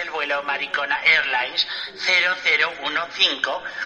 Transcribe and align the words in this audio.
del 0.00 0.10
vuelo 0.10 0.42
Maricona 0.44 0.98
Airlines 1.04 1.66
0015 1.94 3.42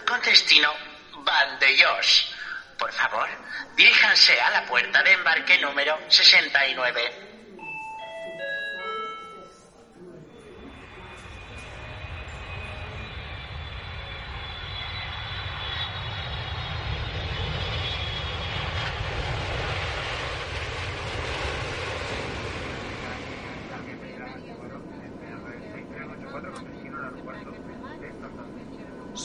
con 0.07 0.21
destino 0.21 0.73
Vandellós. 1.17 2.33
Por 2.77 2.91
favor, 2.93 3.27
diríjanse 3.75 4.39
a 4.39 4.49
la 4.51 4.65
puerta 4.65 5.03
de 5.03 5.11
embarque 5.11 5.57
número 5.59 5.99
69. 6.07 7.25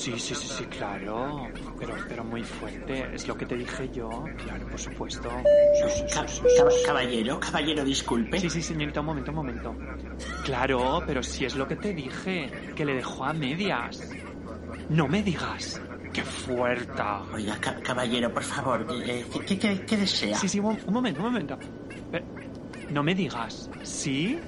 Sí, 0.01 0.19
sí, 0.19 0.35
sí, 0.35 0.49
sí, 0.49 0.65
claro. 0.65 1.47
Pero, 1.79 2.25
pero. 2.61 2.95
Es 3.15 3.27
lo 3.29 3.37
que 3.37 3.47
te 3.47 3.57
dije 3.57 3.89
yo. 3.93 4.09
Claro, 4.45 4.67
por 4.69 4.79
supuesto. 4.81 5.29
Caballero, 6.87 7.39
caballero, 7.41 7.85
disculpe. 7.85 8.39
Sí, 8.41 8.51
sí, 8.51 8.63
señorita, 8.63 9.01
un 9.01 9.07
momento, 9.07 9.31
un 9.31 9.37
momento. 9.37 9.77
Claro, 10.45 11.03
pero 11.07 11.23
si 11.23 11.45
es 11.45 11.55
lo 11.55 11.67
que 11.69 11.77
te 11.77 11.93
dije, 11.95 12.51
que 12.75 12.85
le 12.85 12.95
dejó 12.95 13.25
a 13.25 13.33
medias. 13.33 14.01
No 14.89 15.09
me 15.09 15.23
digas. 15.23 15.81
¡Qué 16.13 16.23
fuerte! 16.23 17.01
Oiga, 17.33 17.57
ca- 17.61 17.77
caballero, 17.81 18.33
por 18.35 18.43
favor, 18.43 18.85
eh, 19.07 19.25
¿qué, 19.33 19.41
qué- 19.47 19.59
qué- 19.59 19.81
qué 19.87 19.97
desea? 19.97 20.37
Sí, 20.37 20.49
sí, 20.49 20.59
un, 20.59 20.77
un 20.87 20.93
momento, 20.93 21.21
un 21.21 21.27
momento. 21.27 21.57
Eh, 22.13 22.25
no 22.91 23.03
me 23.05 23.15
digas. 23.15 23.71
¿Sí? 23.83 24.39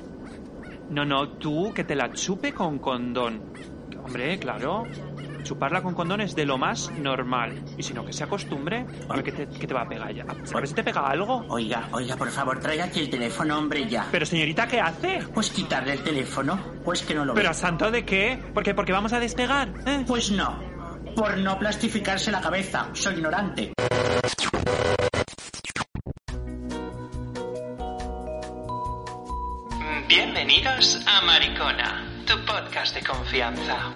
No, 0.91 1.05
no, 1.05 1.29
tú 1.39 1.73
que 1.73 1.85
te 1.85 1.95
la 1.95 2.13
chupe 2.13 2.53
con 2.53 2.79
condón. 2.81 3.41
Hombre, 4.05 4.37
claro. 4.41 4.85
Chuparla 5.43 5.83
con 5.83 5.95
condón 5.95 6.21
es 6.21 6.35
de 6.35 6.47
lo 6.47 6.59
más 6.59 6.91
normal. 6.93 7.63
Y 7.77 7.83
si 7.83 7.93
no, 7.93 8.05
que 8.05 8.13
se 8.13 8.25
acostumbre. 8.25 8.87
Hombre, 9.09 9.23
que 9.25 9.33
te, 9.33 9.47
que 9.49 9.67
te 9.67 9.75
va 9.75 9.83
a 9.83 9.89
pegar 9.89 10.13
ya. 10.15 10.25
A 10.25 10.57
ver 10.57 10.69
si 10.69 10.75
te 10.75 10.85
pega 10.85 11.07
algo. 11.07 11.45
Oiga, 11.49 11.89
oiga, 11.93 12.17
por 12.17 12.31
favor, 12.31 12.61
traiga 12.61 12.85
aquí 12.85 13.01
el 13.01 13.11
teléfono, 13.11 13.59
hombre, 13.59 13.89
ya. 13.89 14.07
Pero 14.11 14.25
señorita, 14.25 14.67
¿qué 14.69 14.81
hace? 14.81 15.21
Pues 15.35 15.51
quitarle 15.51 15.95
el 15.95 16.03
teléfono, 16.03 16.59
pues 16.85 17.03
que 17.03 17.15
no 17.15 17.25
lo 17.25 17.35
¿Pero 17.35 17.51
a 17.51 17.55
santo 17.55 17.91
de 17.91 18.05
qué? 18.05 18.43
¿Por 18.55 18.63
qué? 18.63 18.75
¿Porque 18.75 18.93
vamos 18.93 19.13
a 19.13 19.21
despegar? 19.21 19.73
¿eh? 19.87 20.05
Pues 20.07 20.31
no, 20.31 20.59
por 21.17 21.37
no 21.39 21.59
plastificarse 21.59 22.31
la 22.31 22.41
cabeza, 22.41 22.89
soy 22.93 23.15
ignorante. 23.15 23.73
Bienvenidos 30.09 31.01
a 31.07 31.23
Maricona, 31.25 32.25
tu 32.27 32.35
podcast 32.45 32.95
de 32.95 33.03
confianza. 33.03 33.95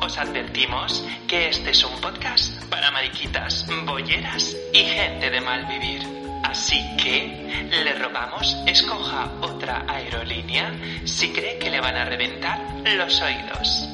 Os 0.00 0.16
advertimos 0.16 1.04
que 1.26 1.48
este 1.48 1.70
es 1.70 1.84
un 1.84 2.00
podcast 2.00 2.64
para 2.66 2.90
mariquitas, 2.90 3.66
bolleras 3.84 4.56
y 4.72 4.84
gente 4.84 5.30
de 5.30 5.40
mal 5.40 5.66
vivir. 5.66 6.02
Así 6.44 6.78
que 6.96 7.68
le 7.70 7.94
rogamos 7.94 8.56
escoja 8.66 9.30
otra 9.40 9.84
aerolínea 9.88 10.72
si 11.04 11.32
cree 11.32 11.58
que 11.58 11.70
le 11.70 11.80
van 11.80 11.96
a 11.96 12.04
reventar 12.04 12.58
los 12.84 13.20
oídos. 13.20 13.88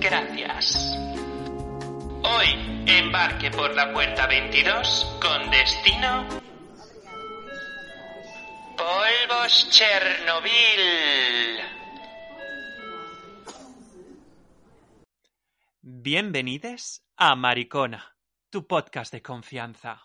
Gracias. 0.00 0.96
Hoy 2.22 2.84
embarque 2.86 3.50
por 3.50 3.74
la 3.74 3.92
puerta 3.92 4.26
22 4.26 5.16
con 5.20 5.50
destino 5.50 6.26
Polvos 8.76 9.68
Chernobyl. 9.70 11.75
Bienvenidos 15.88 17.06
a 17.16 17.36
Maricona, 17.36 18.16
tu 18.50 18.66
podcast 18.66 19.12
de 19.12 19.22
confianza. 19.22 20.02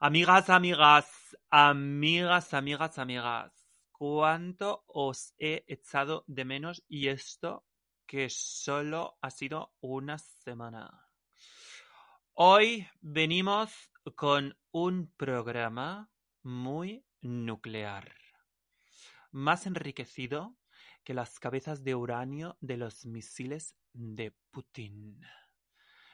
Amigas, 0.00 0.48
amigas, 0.48 1.36
amigas, 1.50 2.54
amigas, 2.54 2.98
amigas, 2.98 3.52
cuánto 3.92 4.86
os 4.86 5.34
he 5.36 5.66
echado 5.68 6.24
de 6.28 6.46
menos 6.46 6.82
y 6.88 7.08
esto 7.08 7.66
que 8.06 8.30
solo 8.30 9.18
ha 9.20 9.30
sido 9.30 9.74
una 9.82 10.16
semana. 10.16 11.10
Hoy 12.32 12.88
venimos 13.02 13.70
con 14.16 14.56
un 14.70 15.12
programa 15.18 16.10
muy 16.42 17.04
nuclear, 17.20 18.14
más 19.30 19.66
enriquecido 19.66 20.56
que 21.04 21.12
las 21.12 21.38
cabezas 21.38 21.84
de 21.84 21.94
uranio 21.94 22.56
de 22.62 22.78
los 22.78 23.04
misiles 23.04 23.76
de 23.94 24.32
Putin. 24.50 25.20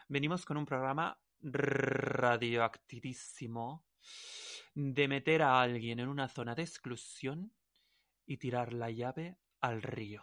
Venimos 0.09 0.45
con 0.45 0.59
un 0.59 0.67
programa 0.67 1.19
radioactivísimo 1.41 3.87
de 4.75 5.09
meter 5.09 5.43
a 5.43 5.61
alguien 5.61 5.99
en 5.99 6.09
una 6.09 6.29
zona 6.29 6.55
de 6.55 6.63
exclusión 6.63 7.53
y 8.27 8.37
tirar 8.37 8.73
la 8.73 8.91
llave 8.91 9.39
al 9.61 9.83
río, 9.83 10.23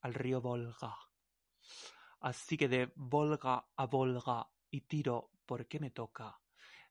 al 0.00 0.14
río 0.14 0.40
Volga. 0.40 0.96
Así 2.20 2.56
que 2.56 2.68
de 2.68 2.92
Volga 2.94 3.66
a 3.76 3.86
Volga 3.86 4.48
y 4.70 4.82
tiro 4.82 5.32
porque 5.44 5.80
me 5.80 5.90
toca, 5.90 6.40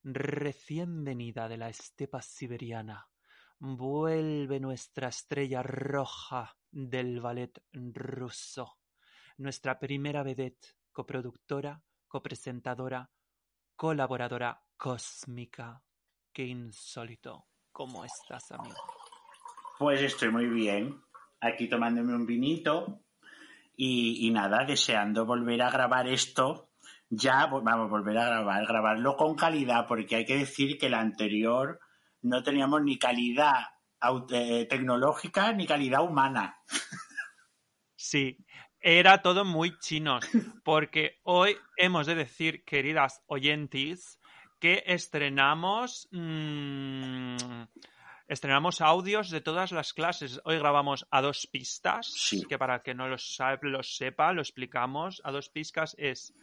recién 0.03 1.03
venida 1.03 1.47
de 1.47 1.57
la 1.57 1.69
estepa 1.69 2.21
siberiana, 2.21 3.09
vuelve 3.59 4.59
nuestra 4.59 5.07
estrella 5.07 5.63
roja 5.63 6.57
del 6.69 7.21
ballet 7.21 7.63
ruso, 7.71 8.80
nuestra 9.41 9.79
primera 9.79 10.23
vedette, 10.23 10.75
coproductora, 10.91 11.81
copresentadora, 12.07 13.09
colaboradora 13.75 14.63
cósmica. 14.77 15.83
Qué 16.31 16.45
insólito. 16.45 17.47
¿Cómo 17.71 18.05
estás, 18.05 18.51
amigo? 18.51 18.75
Pues 19.79 20.01
estoy 20.01 20.29
muy 20.29 20.47
bien, 20.47 21.01
aquí 21.39 21.67
tomándome 21.67 22.13
un 22.13 22.25
vinito 22.25 23.03
y, 23.75 24.27
y 24.27 24.31
nada, 24.31 24.63
deseando 24.65 25.25
volver 25.25 25.61
a 25.63 25.71
grabar 25.71 26.07
esto. 26.07 26.69
Ya, 27.09 27.47
vamos, 27.47 27.89
volver 27.89 28.17
a 28.19 28.25
grabar, 28.25 28.65
grabarlo 28.65 29.15
con 29.17 29.35
calidad, 29.35 29.87
porque 29.87 30.17
hay 30.17 30.25
que 30.25 30.37
decir 30.37 30.77
que 30.77 30.89
la 30.89 30.99
anterior 30.99 31.79
no 32.21 32.43
teníamos 32.43 32.83
ni 32.83 32.99
calidad 32.99 33.63
eh, 34.29 34.67
tecnológica 34.69 35.51
ni 35.53 35.65
calidad 35.65 36.03
humana. 36.03 36.57
Sí, 37.95 38.37
era 38.81 39.21
todo 39.21 39.45
muy 39.45 39.77
chinos, 39.79 40.25
porque 40.63 41.19
hoy 41.23 41.55
hemos 41.77 42.07
de 42.07 42.15
decir, 42.15 42.63
queridas 42.65 43.21
oyentes, 43.27 44.19
que 44.59 44.83
estrenamos 44.85 46.07
mm, 46.11 47.35
estrenamos 48.27 48.79
audios 48.81 49.29
de 49.29 49.41
todas 49.41 49.71
las 49.71 49.93
clases. 49.93 50.39
Hoy 50.45 50.57
grabamos 50.57 51.05
a 51.11 51.21
dos 51.21 51.47
pistas, 51.51 52.07
Sí. 52.15 52.43
que 52.47 52.57
para 52.57 52.81
que 52.81 52.93
no 52.93 53.07
lo, 53.07 53.17
sa- 53.17 53.57
lo 53.61 53.83
sepa, 53.83 54.31
lo 54.33 54.41
explicamos. 54.41 55.21
A 55.23 55.31
dos 55.31 55.49
pistas 55.49 55.95
es 55.97 56.33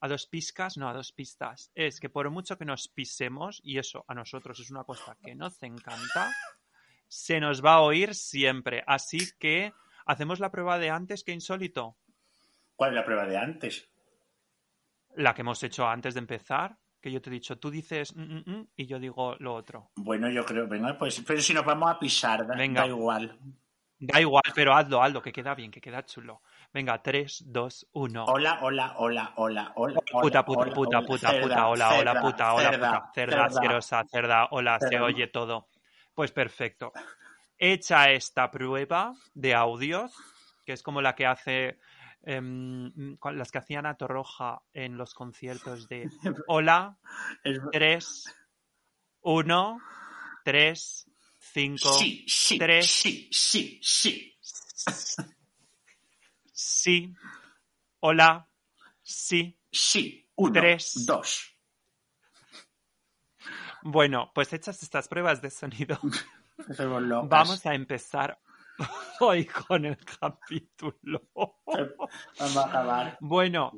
a 0.00 0.08
dos 0.08 0.26
piscas, 0.26 0.76
no, 0.76 0.88
a 0.88 0.92
dos 0.92 1.12
pistas. 1.12 1.70
Es 1.74 1.98
que 2.00 2.10
por 2.10 2.28
mucho 2.30 2.58
que 2.58 2.64
nos 2.64 2.88
pisemos, 2.88 3.60
y 3.64 3.78
eso 3.78 4.04
a 4.06 4.14
nosotros 4.14 4.60
es 4.60 4.70
una 4.70 4.84
cosa 4.84 5.16
que 5.22 5.34
nos 5.34 5.62
encanta, 5.62 6.30
se 7.08 7.40
nos 7.40 7.64
va 7.64 7.74
a 7.74 7.80
oír 7.80 8.14
siempre. 8.14 8.82
Así 8.86 9.18
que 9.38 9.72
hacemos 10.04 10.40
la 10.40 10.50
prueba 10.50 10.78
de 10.78 10.90
antes 10.90 11.24
que 11.24 11.32
insólito. 11.32 11.98
¿Cuál 12.76 12.90
es 12.90 12.94
la 12.96 13.04
prueba 13.04 13.26
de 13.26 13.36
antes? 13.36 13.90
La 15.16 15.34
que 15.34 15.40
hemos 15.42 15.62
hecho 15.62 15.86
antes 15.88 16.14
de 16.14 16.20
empezar, 16.20 16.78
que 17.00 17.10
yo 17.10 17.20
te 17.22 17.30
he 17.30 17.32
dicho, 17.32 17.58
tú 17.58 17.70
dices 17.70 18.14
"Mm, 18.14 18.22
mm, 18.22 18.42
mm", 18.46 18.68
y 18.76 18.86
yo 18.86 18.98
digo 18.98 19.36
lo 19.38 19.54
otro. 19.54 19.90
Bueno, 19.96 20.28
yo 20.28 20.44
creo, 20.44 20.66
venga, 20.66 20.96
pues, 20.98 21.22
pero 21.26 21.40
si 21.40 21.54
nos 21.54 21.64
vamos 21.64 21.90
a 21.90 21.98
pisar, 21.98 22.46
da, 22.46 22.54
Venga. 22.56 22.82
da 22.82 22.86
igual. 22.86 23.38
Da 23.98 24.20
igual, 24.20 24.42
pero 24.54 24.74
hazlo, 24.74 25.02
hazlo, 25.02 25.22
que 25.22 25.32
queda 25.32 25.54
bien, 25.54 25.70
que 25.70 25.80
queda 25.80 26.04
chulo. 26.04 26.42
Venga, 26.72 27.00
3, 27.02 27.42
2, 27.46 27.86
1. 27.92 28.24
Hola, 28.26 28.58
hola, 28.62 28.94
hola, 28.98 29.32
hola, 29.36 29.72
hola. 29.76 30.00
Puta, 30.20 30.40
hola, 30.42 30.44
puta, 30.44 30.60
hola, 30.60 30.74
puta, 30.74 30.98
hola, 30.98 31.06
puta, 31.06 31.28
cerda, 31.30 31.40
puta, 31.40 31.68
hola, 31.68 31.94
hola, 31.94 32.14
cerda, 32.14 32.20
puta, 32.20 32.54
hola, 32.54 32.72
cerda, 32.72 32.90
puta, 33.00 33.12
cerda 33.14 33.34
cerda. 33.36 33.46
asquerosa, 33.46 34.04
cerda, 34.10 34.48
hola, 34.50 34.80
se 34.80 35.00
oye 35.00 35.26
todo. 35.28 35.68
Pues 36.14 36.32
perfecto. 36.32 36.92
Hecha 37.58 38.10
esta 38.10 38.50
prueba 38.50 39.14
de 39.34 39.54
audios, 39.54 40.12
que 40.64 40.72
es 40.72 40.82
como 40.82 41.00
la 41.02 41.14
que 41.14 41.26
hace, 41.26 41.78
con- 42.24 43.38
las 43.38 43.50
que 43.52 43.58
hacían 43.58 43.86
a 43.86 43.96
Torroja 43.96 44.62
en 44.72 44.96
los 44.96 45.14
conciertos 45.14 45.88
de 45.88 46.08
Hola, 46.46 46.98
Es- 47.44 47.60
3, 47.72 48.24
1, 49.20 49.80
3, 50.44 51.06
5, 51.38 51.98
Sí, 51.98 52.24
sí, 52.28 52.58
tres. 52.58 52.90
sí, 52.90 53.28
sí, 53.30 53.80
sí. 53.82 54.36
sí, 56.52 57.14
hola, 58.00 58.48
sí. 59.02 59.58
Sí, 59.70 60.30
uno, 60.36 60.60
Tres. 60.60 61.06
dos. 61.06 61.50
Bueno, 63.82 64.30
pues 64.34 64.52
hechas 64.52 64.82
estas 64.82 65.08
pruebas 65.08 65.42
de 65.42 65.50
sonido, 65.50 65.98
Locas. 66.56 67.28
Vamos 67.28 67.66
a 67.66 67.74
empezar 67.74 68.38
hoy 69.20 69.44
con 69.46 69.84
el 69.84 69.96
capítulo. 69.96 71.28
Vamos 71.34 72.56
a 72.56 72.64
acabar. 72.66 73.16
Bueno, 73.20 73.72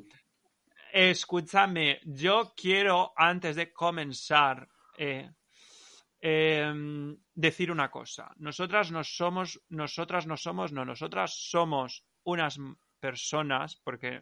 escúchame, 0.91 1.99
yo 2.05 2.53
quiero 2.55 3.13
antes 3.15 3.55
de 3.55 3.71
comenzar 3.71 4.67
eh, 4.97 5.29
em, 6.19 7.17
decir 7.33 7.71
una 7.71 7.89
cosa. 7.89 8.31
Nosotras 8.37 8.91
no 8.91 9.03
somos, 9.03 9.61
nosotras 9.69 10.27
no 10.27 10.37
somos, 10.37 10.71
no, 10.71 10.85
nosotras 10.85 11.33
somos 11.33 12.05
unas 12.23 12.59
personas, 12.99 13.75
porque 13.83 14.21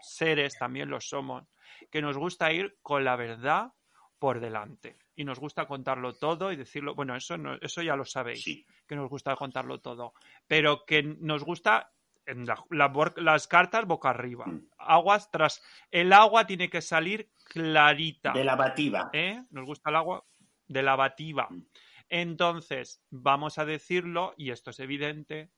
seres 0.00 0.58
también 0.58 0.90
lo 0.90 1.00
somos, 1.00 1.44
que 1.90 2.02
nos 2.02 2.16
gusta 2.16 2.52
ir 2.52 2.78
con 2.82 3.04
la 3.04 3.16
verdad 3.16 3.72
por 4.18 4.40
delante 4.40 4.96
y 5.14 5.24
nos 5.24 5.38
gusta 5.38 5.66
contarlo 5.66 6.14
todo 6.14 6.52
y 6.52 6.56
decirlo, 6.56 6.94
bueno, 6.94 7.14
eso 7.16 7.36
no, 7.36 7.54
eso 7.60 7.82
ya 7.82 7.96
lo 7.96 8.04
sabéis, 8.04 8.42
Sí. 8.42 8.66
que 8.86 8.96
nos 8.96 9.08
gusta 9.10 9.36
contarlo 9.36 9.80
todo, 9.80 10.14
pero 10.46 10.84
que 10.86 11.02
nos 11.02 11.44
gusta 11.44 11.92
en 12.24 12.44
la- 12.44 12.64
la 12.70 12.88
bor- 12.92 13.16
las 13.20 13.46
cartas 13.46 13.86
boca 13.86 14.10
arriba, 14.10 14.46
Mm. 14.46 14.68
aguas 14.78 15.30
tras 15.30 15.62
el 15.90 16.12
agua 16.12 16.46
tiene 16.46 16.68
que 16.68 16.80
salir 16.82 17.30
clarita, 17.44 18.32
De 18.32 18.42
la 18.44 18.56
bativa. 18.56 19.10
¿eh? 19.12 19.44
Nos 19.50 19.64
gusta 19.64 19.90
el 19.90 19.96
agua 19.96 20.24
de 20.66 20.82
la 20.82 20.96
bativa. 20.96 21.46
Mm. 21.50 21.62
Entonces, 22.08 23.02
vamos 23.10 23.58
a 23.58 23.64
decirlo, 23.64 24.34
y 24.36 24.50
esto 24.50 24.70
es 24.70 24.80
evidente, 24.80 25.50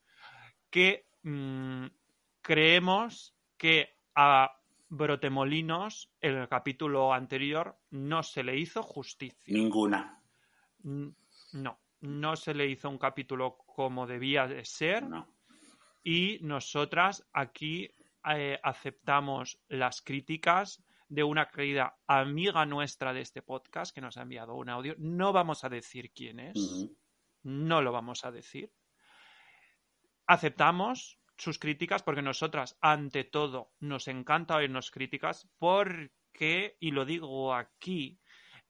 que 0.69 1.07
mm, 1.23 1.87
creemos 2.41 3.35
que 3.57 3.95
a 4.15 4.58
Brotemolinos, 4.89 6.11
en 6.19 6.35
el 6.35 6.47
capítulo 6.49 7.13
anterior, 7.13 7.77
no 7.91 8.23
se 8.23 8.43
le 8.43 8.57
hizo 8.57 8.81
justicia. 8.83 9.53
Ninguna. 9.53 10.21
No, 10.81 11.79
no 12.01 12.35
se 12.35 12.53
le 12.53 12.67
hizo 12.67 12.89
un 12.89 12.97
capítulo 12.97 13.57
como 13.65 14.07
debía 14.07 14.47
de 14.47 14.65
ser 14.65 15.03
No. 15.03 15.27
y 16.03 16.39
nosotras 16.41 17.27
aquí 17.33 17.89
eh, 18.33 18.59
aceptamos 18.63 19.59
las 19.67 20.01
críticas 20.01 20.83
de 21.07 21.23
una 21.23 21.49
querida 21.49 21.97
amiga 22.07 22.65
nuestra 22.65 23.13
de 23.13 23.21
este 23.21 23.41
podcast 23.41 23.93
que 23.93 24.01
nos 24.01 24.17
ha 24.17 24.21
enviado 24.21 24.55
un 24.55 24.69
audio. 24.69 24.95
No 24.97 25.33
vamos 25.33 25.63
a 25.63 25.69
decir 25.69 26.11
quién 26.13 26.39
es, 26.39 26.87
no 27.43 27.81
lo 27.81 27.91
vamos 27.91 28.25
a 28.25 28.31
decir. 28.31 28.71
Aceptamos 30.27 31.18
sus 31.39 31.57
críticas 31.57 32.03
porque 32.03 32.21
nosotras, 32.21 32.77
ante 32.81 33.23
todo, 33.23 33.71
nos 33.79 34.07
encanta 34.07 34.55
oírnos 34.57 34.91
críticas 34.91 35.49
porque, 35.57 36.75
y 36.79 36.91
lo 36.91 37.05
digo 37.05 37.55
aquí, 37.55 38.19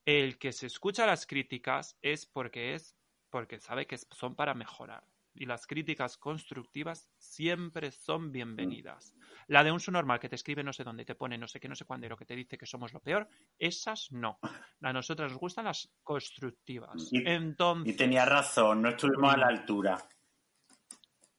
el 0.06 0.38
que 0.38 0.52
se 0.54 0.68
escucha 0.68 1.06
las 1.06 1.26
críticas 1.26 1.98
es 2.02 2.26
porque 2.26 2.76
es 2.76 2.96
porque 3.30 3.60
sabe 3.60 3.86
que 3.88 3.98
son 3.98 4.36
para 4.36 4.54
mejorar. 4.54 5.04
Y 5.34 5.46
las 5.46 5.68
críticas 5.68 6.18
constructivas 6.18 7.10
siempre 7.18 7.92
son 7.92 8.32
bienvenidas. 8.32 9.16
La 9.48 9.64
de 9.64 9.72
un 9.72 9.80
normal 9.92 10.20
que 10.20 10.30
te 10.30 10.36
escribe 10.36 10.64
no 10.64 10.74
sé 10.74 10.84
dónde, 10.84 11.06
te 11.06 11.16
pone 11.16 11.38
no 11.38 11.48
sé 11.48 11.60
qué, 11.60 11.68
no 11.70 11.76
sé 11.76 11.86
cuándo, 11.86 12.16
que 12.18 12.26
te 12.26 12.36
dice 12.36 12.58
que 12.58 12.66
somos 12.66 12.94
lo 12.94 13.00
peor, 13.00 13.28
esas 13.58 14.12
no. 14.12 14.40
A 14.82 14.94
nosotras 14.94 15.32
nos 15.32 15.40
gustan 15.40 15.66
las 15.66 15.92
constructivas. 16.04 17.10
Y- 17.12 17.28
Entonces, 17.28 17.94
Y 17.94 17.98
tenía 17.98 18.26
razón, 18.26 18.82
no 18.82 18.90
estuvimos 18.90 19.34
a 19.34 19.38
la 19.38 19.48
altura 19.48 19.98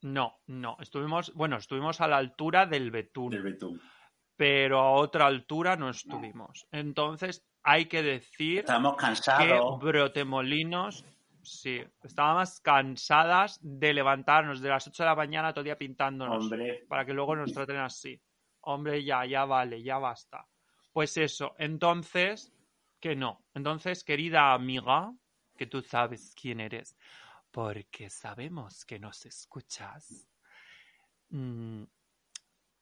no, 0.02 0.40
no, 0.46 0.76
estuvimos, 0.80 1.32
bueno, 1.34 1.56
estuvimos 1.56 2.00
a 2.00 2.08
la 2.08 2.16
altura 2.16 2.66
del 2.66 2.90
Betún, 2.90 3.30
del 3.30 3.42
Betún. 3.42 3.80
pero 4.36 4.78
a 4.80 4.92
otra 4.92 5.26
altura 5.26 5.76
no 5.76 5.90
estuvimos. 5.90 6.66
Entonces, 6.70 7.44
hay 7.62 7.86
que 7.86 8.02
decir 8.02 8.60
Estábamos 8.60 8.96
que 8.96 9.02
cansados. 9.02 9.78
Brotemolinos, 9.78 11.04
sí, 11.42 11.82
estábamos 12.02 12.60
cansadas 12.60 13.58
de 13.62 13.92
levantarnos 13.92 14.60
de 14.60 14.68
las 14.70 14.86
8 14.86 15.02
de 15.02 15.08
la 15.08 15.16
mañana 15.16 15.52
todo 15.52 15.64
día 15.64 15.76
pintándonos 15.76 16.44
Hombre, 16.44 16.84
para 16.88 17.04
que 17.04 17.12
luego 17.12 17.36
nos 17.36 17.52
traten 17.52 17.76
así. 17.76 18.20
Hombre, 18.62 19.04
ya, 19.04 19.24
ya 19.26 19.44
vale, 19.44 19.82
ya 19.82 19.98
basta. 19.98 20.46
Pues 20.92 21.16
eso, 21.16 21.54
entonces, 21.58 22.52
que 22.98 23.14
no. 23.16 23.44
Entonces, 23.54 24.04
querida 24.04 24.52
amiga, 24.52 25.12
que 25.56 25.66
tú 25.66 25.82
sabes 25.82 26.34
quién 26.40 26.60
eres, 26.60 26.96
porque 27.50 28.10
sabemos 28.10 28.84
que 28.84 28.98
nos 28.98 29.26
escuchas, 29.26 30.28
mm, 31.30 31.84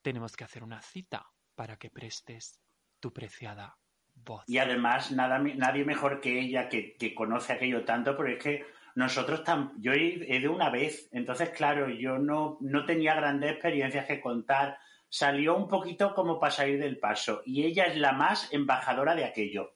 tenemos 0.02 0.36
que 0.36 0.44
hacer 0.44 0.62
una 0.62 0.80
cita 0.80 1.26
para 1.54 1.76
que 1.76 1.90
prestes 1.90 2.60
tu 3.00 3.12
preciada 3.12 3.76
voz. 4.14 4.44
y 4.48 4.58
además 4.58 5.12
nada, 5.12 5.38
nadie 5.38 5.84
mejor 5.84 6.20
que 6.20 6.40
ella 6.40 6.68
que, 6.68 6.96
que 6.96 7.14
conoce 7.14 7.52
aquello 7.52 7.84
tanto, 7.84 8.16
porque 8.16 8.32
es 8.32 8.42
que 8.42 8.66
nosotros 8.94 9.42
yo 9.78 9.92
he, 9.92 10.34
he 10.34 10.40
de 10.40 10.48
una 10.48 10.70
vez, 10.70 11.08
entonces 11.12 11.50
claro, 11.50 11.88
yo 11.88 12.18
no, 12.18 12.58
no 12.60 12.84
tenía 12.84 13.14
grandes 13.14 13.52
experiencias 13.52 14.06
que 14.06 14.20
contar, 14.20 14.78
salió 15.08 15.56
un 15.56 15.68
poquito 15.68 16.14
como 16.14 16.40
para 16.40 16.50
salir 16.50 16.80
del 16.80 16.98
paso, 16.98 17.42
y 17.44 17.64
ella 17.64 17.84
es 17.84 17.96
la 17.96 18.12
más 18.12 18.52
embajadora 18.52 19.14
de 19.14 19.24
aquello. 19.24 19.74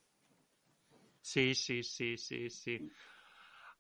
Sí, 1.21 1.55
sí, 1.55 1.85
sí, 1.85 2.19
sí, 2.19 2.51
sí. 2.51 2.91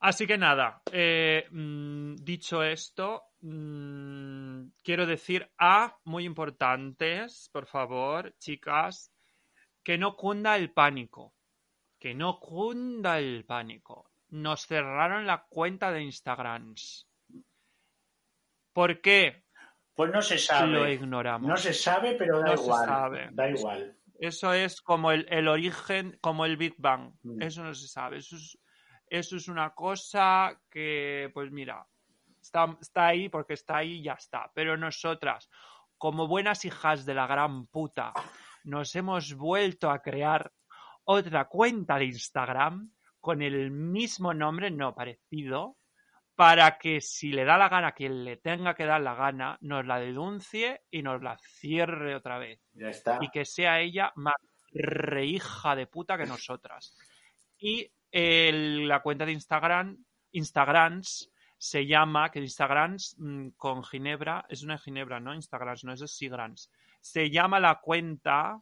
Así 0.04 0.26
que 0.26 0.36
nada, 0.36 0.82
eh, 0.90 1.46
mm, 1.52 2.16
dicho 2.16 2.64
esto, 2.64 3.22
mm, 3.40 4.64
quiero 4.82 5.06
decir 5.06 5.48
a 5.58 5.96
muy 6.04 6.24
importantes, 6.24 7.48
por 7.52 7.66
favor, 7.66 8.34
chicas, 8.38 9.12
que 9.84 9.96
no 9.98 10.16
cunda 10.16 10.56
el 10.56 10.72
pánico. 10.72 11.34
Que 12.00 12.14
no 12.14 12.40
cunda 12.40 13.20
el 13.20 13.44
pánico. 13.44 14.10
Nos 14.30 14.66
cerraron 14.66 15.24
la 15.24 15.44
cuenta 15.48 15.92
de 15.92 16.02
Instagram. 16.02 16.74
¿Por 18.72 19.00
qué? 19.00 19.44
Pues 19.94 20.10
no 20.12 20.20
se 20.20 20.34
Lo 20.34 20.40
sabe, 20.40 20.94
ignoramos. 20.94 21.48
no 21.48 21.56
se 21.56 21.72
sabe, 21.74 22.16
pero 22.18 22.40
da 22.40 22.46
No 22.46 22.56
se 22.56 22.62
igual, 22.64 22.86
sabe. 22.86 23.28
da 23.32 23.50
igual. 23.50 23.96
Eso 24.18 24.52
es 24.52 24.80
como 24.80 25.12
el, 25.12 25.26
el 25.30 25.46
origen, 25.46 26.18
como 26.20 26.44
el 26.44 26.56
Big 26.56 26.74
Bang. 26.78 27.12
Mm. 27.22 27.42
Eso 27.42 27.62
no 27.62 27.72
se 27.74 27.86
sabe. 27.86 28.16
Eso 28.18 28.34
es, 28.36 28.58
eso 29.12 29.36
es 29.36 29.46
una 29.48 29.74
cosa 29.74 30.58
que, 30.70 31.30
pues 31.34 31.50
mira, 31.52 31.86
está, 32.40 32.74
está 32.80 33.08
ahí 33.08 33.28
porque 33.28 33.52
está 33.52 33.76
ahí 33.78 33.98
y 33.98 34.02
ya 34.04 34.14
está. 34.14 34.50
Pero 34.54 34.78
nosotras, 34.78 35.50
como 35.98 36.26
buenas 36.26 36.64
hijas 36.64 37.04
de 37.04 37.12
la 37.12 37.26
gran 37.26 37.66
puta, 37.66 38.14
nos 38.64 38.96
hemos 38.96 39.34
vuelto 39.34 39.90
a 39.90 40.00
crear 40.00 40.50
otra 41.04 41.44
cuenta 41.46 41.98
de 41.98 42.06
Instagram 42.06 42.90
con 43.20 43.42
el 43.42 43.70
mismo 43.70 44.32
nombre, 44.32 44.70
no 44.70 44.94
parecido, 44.94 45.76
para 46.34 46.78
que 46.78 47.02
si 47.02 47.32
le 47.32 47.44
da 47.44 47.58
la 47.58 47.68
gana 47.68 47.88
a 47.88 47.92
quien 47.92 48.24
le 48.24 48.38
tenga 48.38 48.74
que 48.74 48.86
dar 48.86 49.02
la 49.02 49.14
gana, 49.14 49.58
nos 49.60 49.84
la 49.84 50.00
denuncie 50.00 50.80
y 50.90 51.02
nos 51.02 51.22
la 51.22 51.36
cierre 51.38 52.14
otra 52.14 52.38
vez 52.38 52.60
Ya 52.72 52.88
está. 52.88 53.18
y 53.20 53.28
que 53.28 53.44
sea 53.44 53.78
ella 53.80 54.10
más 54.16 54.36
rehija 54.70 55.76
de 55.76 55.86
puta 55.86 56.16
que 56.16 56.24
nosotras. 56.24 56.96
Y 57.58 57.92
el- 58.12 58.86
la 58.86 59.02
cuenta 59.02 59.24
de 59.26 59.32
Instagram, 59.32 59.96
Instagrams, 60.32 61.30
se 61.58 61.86
llama, 61.86 62.30
que 62.30 62.40
Instagrams 62.40 63.16
mm, 63.18 63.48
con 63.56 63.82
Ginebra, 63.84 64.44
es 64.48 64.62
una 64.62 64.78
Ginebra, 64.78 65.20
¿no? 65.20 65.34
Instagrams, 65.34 65.84
no 65.84 65.92
es 65.92 66.00
de 66.00 66.08
Sigrams. 66.08 66.70
Se 67.00 67.30
llama 67.30 67.58
la 67.60 67.80
cuenta 67.80 68.60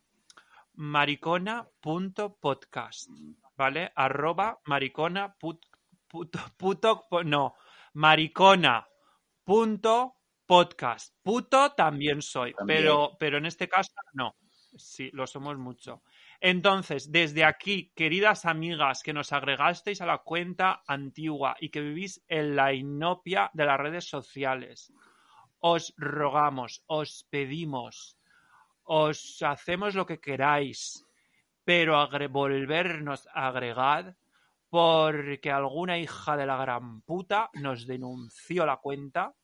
maricona.podcast, 0.74 3.08
¿vale? 3.56 3.92
Arroba 3.94 4.58
maricona 4.66 5.34
put- 5.38 5.66
puto, 6.08 6.38
puto, 6.56 7.06
no, 7.24 7.54
maricona 7.94 8.86
punto 9.44 10.16
podcast. 10.46 11.14
Puto 11.22 11.72
también 11.72 12.22
soy, 12.22 12.52
También. 12.54 12.80
pero 12.82 13.16
pero 13.18 13.38
en 13.38 13.46
este 13.46 13.68
caso 13.68 13.92
no. 14.14 14.36
Sí, 14.76 15.10
lo 15.12 15.26
somos 15.26 15.58
mucho. 15.58 16.02
Entonces, 16.40 17.12
desde 17.12 17.44
aquí, 17.44 17.92
queridas 17.94 18.46
amigas 18.46 19.02
que 19.02 19.12
nos 19.12 19.32
agregasteis 19.32 20.00
a 20.00 20.06
la 20.06 20.18
cuenta 20.18 20.82
antigua 20.86 21.54
y 21.60 21.68
que 21.68 21.82
vivís 21.82 22.24
en 22.28 22.56
la 22.56 22.72
inopia 22.72 23.50
de 23.52 23.66
las 23.66 23.78
redes 23.78 24.08
sociales, 24.08 24.90
os 25.58 25.92
rogamos, 25.98 26.82
os 26.86 27.26
pedimos, 27.28 28.16
os 28.84 29.42
hacemos 29.42 29.94
lo 29.94 30.06
que 30.06 30.18
queráis, 30.18 31.04
pero 31.62 32.08
volvernos 32.30 33.28
a 33.34 33.48
agregar 33.48 34.16
porque 34.70 35.50
alguna 35.50 35.98
hija 35.98 36.36
de 36.36 36.46
la 36.46 36.56
gran 36.56 37.02
puta 37.02 37.50
nos 37.54 37.86
denunció 37.86 38.64
la 38.64 38.78
cuenta 38.78 39.34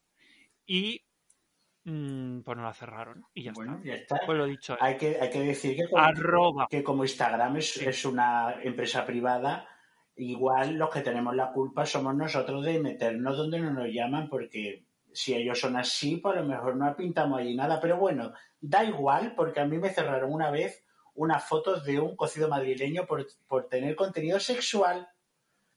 y 0.65 1.06
mm, 1.87 2.41
pues 2.43 2.57
nos 2.57 2.67
la 2.67 2.75
cerraron 2.75 3.25
y 3.33 3.45
ya 3.45 3.53
Bueno, 3.55 3.77
está. 3.77 3.87
ya 3.87 3.95
está. 3.95 4.21
Pues 4.27 4.37
lo 4.39 4.45
dicho, 4.47 4.77
Hay 4.81 4.97
que, 4.97 5.19
hay 5.21 5.31
que 5.31 5.41
decir 5.41 5.77
que 5.77 5.89
como, 5.89 6.03
arroba 6.03 6.67
que 6.69 6.83
como 6.83 7.05
Instagram 7.05 7.57
es, 7.57 7.73
Sí. 7.75 7.85
es 7.87 8.05
una 8.05 8.57
empresa 8.63 9.07
privada, 9.07 9.67
igual 10.17 10.75
los 10.75 10.91
que 10.91 11.01
tenemos 11.01 11.35
la 11.35 11.53
culpa 11.53 11.87
somos 11.87 12.15
nosotros 12.15 12.65
de 12.65 12.79
meternos 12.81 13.37
donde 13.37 13.61
no 13.61 13.73
nos 13.73 13.89
llaman, 13.89 14.29
porque 14.29 14.85
si 15.13 15.35
ellos 15.35 15.59
son 15.61 15.77
así, 15.77 16.17
pues 16.19 16.37
a 16.37 16.41
lo 16.41 16.47
mejor 16.47 16.77
no 16.77 16.95
pintamos 16.95 17.41
allí 17.41 17.55
nada. 17.55 17.81
Pero 17.81 17.97
bueno, 17.97 18.33
da 18.61 18.85
igual, 18.85 19.35
porque 19.35 19.61
a 19.61 19.65
mí 19.67 19.79
me 19.79 19.89
cerraron 19.91 20.33
una 20.33 20.51
vez 20.51 20.85
unas 21.15 21.43
fotos 21.49 21.85
de 21.85 21.99
un 21.99 22.15
cocido 22.17 22.49
madrileño 22.49 23.07
por, 23.07 23.27
por 23.47 23.69
tener 23.69 23.97
contenido 23.97 24.39
sexual. 24.39 25.09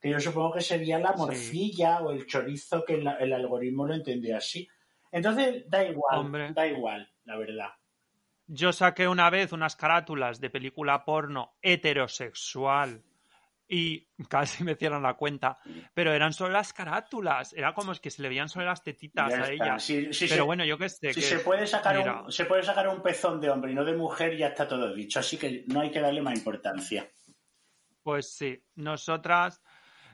que 0.02 0.10
yo 0.10 0.20
supongo 0.20 0.54
que 0.54 0.62
sería 0.62 1.00
la 1.00 1.14
morcilla 1.14 2.02
o 2.02 2.12
el 2.12 2.26
chorizo 2.26 2.84
que 2.86 2.96
el, 2.96 3.08
el 3.08 3.32
algoritmo 3.34 3.86
lo 3.88 3.94
entendía 3.96 4.38
así. 4.38 4.68
Entonces, 5.12 5.64
da 5.70 5.84
igual, 5.84 6.20
Hombre. 6.20 6.54
da 6.54 6.68
igual, 6.68 7.12
la 7.26 7.38
verdad. 7.38 7.70
Yo 8.48 8.74
saqué 8.74 9.08
una 9.08 9.30
vez 9.30 9.52
unas 9.54 9.76
carátulas 9.76 10.40
de 10.40 10.50
película 10.50 11.06
porno 11.06 11.56
heterosexual 11.62 13.04
y 13.68 14.08
casi 14.28 14.64
me 14.64 14.74
cierran 14.76 15.04
la 15.04 15.14
cuenta, 15.14 15.60
pero 15.94 16.12
eran 16.14 16.34
solo 16.34 16.52
las 16.54 16.74
carátulas, 16.74 17.54
era 17.54 17.76
como 17.76 17.92
es 17.92 18.00
que 18.00 18.10
se 18.10 18.24
le 18.24 18.30
veían 18.30 18.50
solo 18.50 18.66
las 18.66 18.82
tetitas 18.84 19.30
Ya 19.32 19.44
a 19.44 19.52
ella. 19.52 19.80
Si, 19.80 20.12
si 20.12 20.28
Pero 20.28 20.42
se, 20.44 20.46
bueno, 20.48 20.66
yo 20.66 20.78
qué 20.80 20.90
sé. 20.90 21.14
si 21.14 21.20
que- 21.22 21.28
se 21.28 21.40
puede 21.40 21.68
sacar 21.68 21.98
mira, 21.98 22.24
un, 22.24 22.32
se 22.32 22.46
puede 22.46 22.64
sacar 22.64 22.88
un 22.88 23.04
pezón 23.04 23.40
de 23.40 23.52
hombre 23.52 23.72
y 23.72 23.76
no 23.76 23.86
de 23.86 23.96
mujer, 23.96 24.36
ya 24.36 24.48
está 24.48 24.68
todo 24.68 24.92
dicho. 24.96 25.20
Así 25.20 25.38
que 25.38 25.66
no 25.68 25.82
hay 25.82 25.92
que 25.92 26.00
darle 26.02 26.22
más 26.24 26.36
importancia. 26.36 27.08
Pues 28.02 28.34
sí, 28.36 28.64
nosotras. 28.76 29.62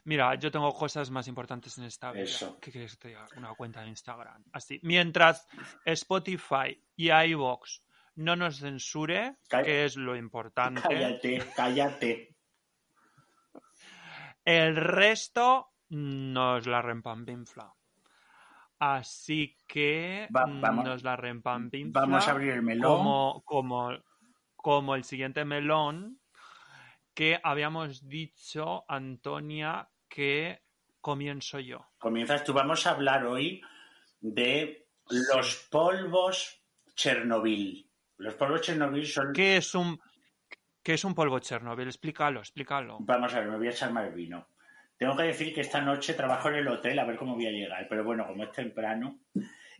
Mira, 0.05 0.35
yo 0.35 0.51
tengo 0.51 0.71
cosas 0.73 1.09
más 1.11 1.27
importantes 1.27 1.77
en 1.77 1.83
esta 1.85 2.11
vida. 2.11 2.23
Eso. 2.23 2.59
¿Qué 2.61 2.71
quieres 2.71 2.91
que 2.95 3.01
te 3.01 3.07
diga? 3.09 3.25
Una 3.37 3.53
cuenta 3.55 3.81
de 3.81 3.87
Instagram. 3.89 4.43
Así. 4.53 4.79
Mientras 4.83 5.47
Spotify 5.83 6.79
y 6.95 7.11
iVoox 7.11 7.81
no 8.15 8.35
nos 8.35 8.59
censure, 8.59 9.37
que 9.49 9.85
es 9.85 9.97
lo 9.97 10.15
importante, 10.15 10.81
Cállate, 10.81 11.43
cállate. 11.55 12.35
el 14.45 14.75
resto 14.75 15.71
nos 15.89 16.67
la 16.67 16.81
rempampinfla. 16.81 17.73
Así 18.79 19.57
que 19.67 20.27
Va- 20.35 20.45
vamos- 20.47 20.85
nos 20.85 21.03
la 21.03 21.15
rempampinfla. 21.15 22.01
Vamos 22.01 22.27
a 22.27 22.31
abrir 22.31 22.51
el 22.51 22.61
melón. 22.61 22.97
como, 22.97 23.41
como, 23.45 23.89
como 24.55 24.95
el 24.95 25.03
siguiente 25.03 25.45
melón 25.45 26.19
que 27.13 27.39
habíamos 27.41 28.07
dicho, 28.07 28.83
Antonia, 28.89 29.89
que 30.15 30.61
comienzo 31.01 31.59
yo. 31.59 31.85
Comienzas 31.97 32.45
tú. 32.45 32.53
Vamos 32.53 32.87
a 32.87 32.91
hablar 32.91 33.25
hoy 33.25 33.61
de 34.21 34.87
los 35.09 35.67
polvos 35.69 36.63
Chernobyl. 36.95 37.91
Los 38.17 38.35
polvos 38.35 38.61
Chernobyl 38.61 39.05
son... 39.05 39.33
¿Qué 39.33 39.57
es 39.57 39.75
un, 39.75 39.99
qué 40.81 40.93
es 40.93 41.03
un 41.03 41.13
polvo 41.13 41.39
Chernobyl? 41.39 41.87
Explícalo, 41.87 42.39
explícalo. 42.39 42.97
Vamos 43.01 43.33
a 43.33 43.41
ver, 43.41 43.49
me 43.49 43.57
voy 43.57 43.67
a 43.67 43.71
echar 43.71 43.91
más 43.91 44.15
vino. 44.15 44.47
Tengo 44.97 45.17
que 45.17 45.23
decir 45.23 45.53
que 45.53 45.59
esta 45.61 45.81
noche 45.81 46.13
trabajo 46.13 46.47
en 46.47 46.55
el 46.55 46.67
hotel 46.69 46.97
a 46.97 47.05
ver 47.05 47.17
cómo 47.17 47.35
voy 47.35 47.47
a 47.47 47.51
llegar, 47.51 47.85
pero 47.89 48.05
bueno, 48.05 48.25
como 48.25 48.45
es 48.45 48.51
temprano. 48.53 49.19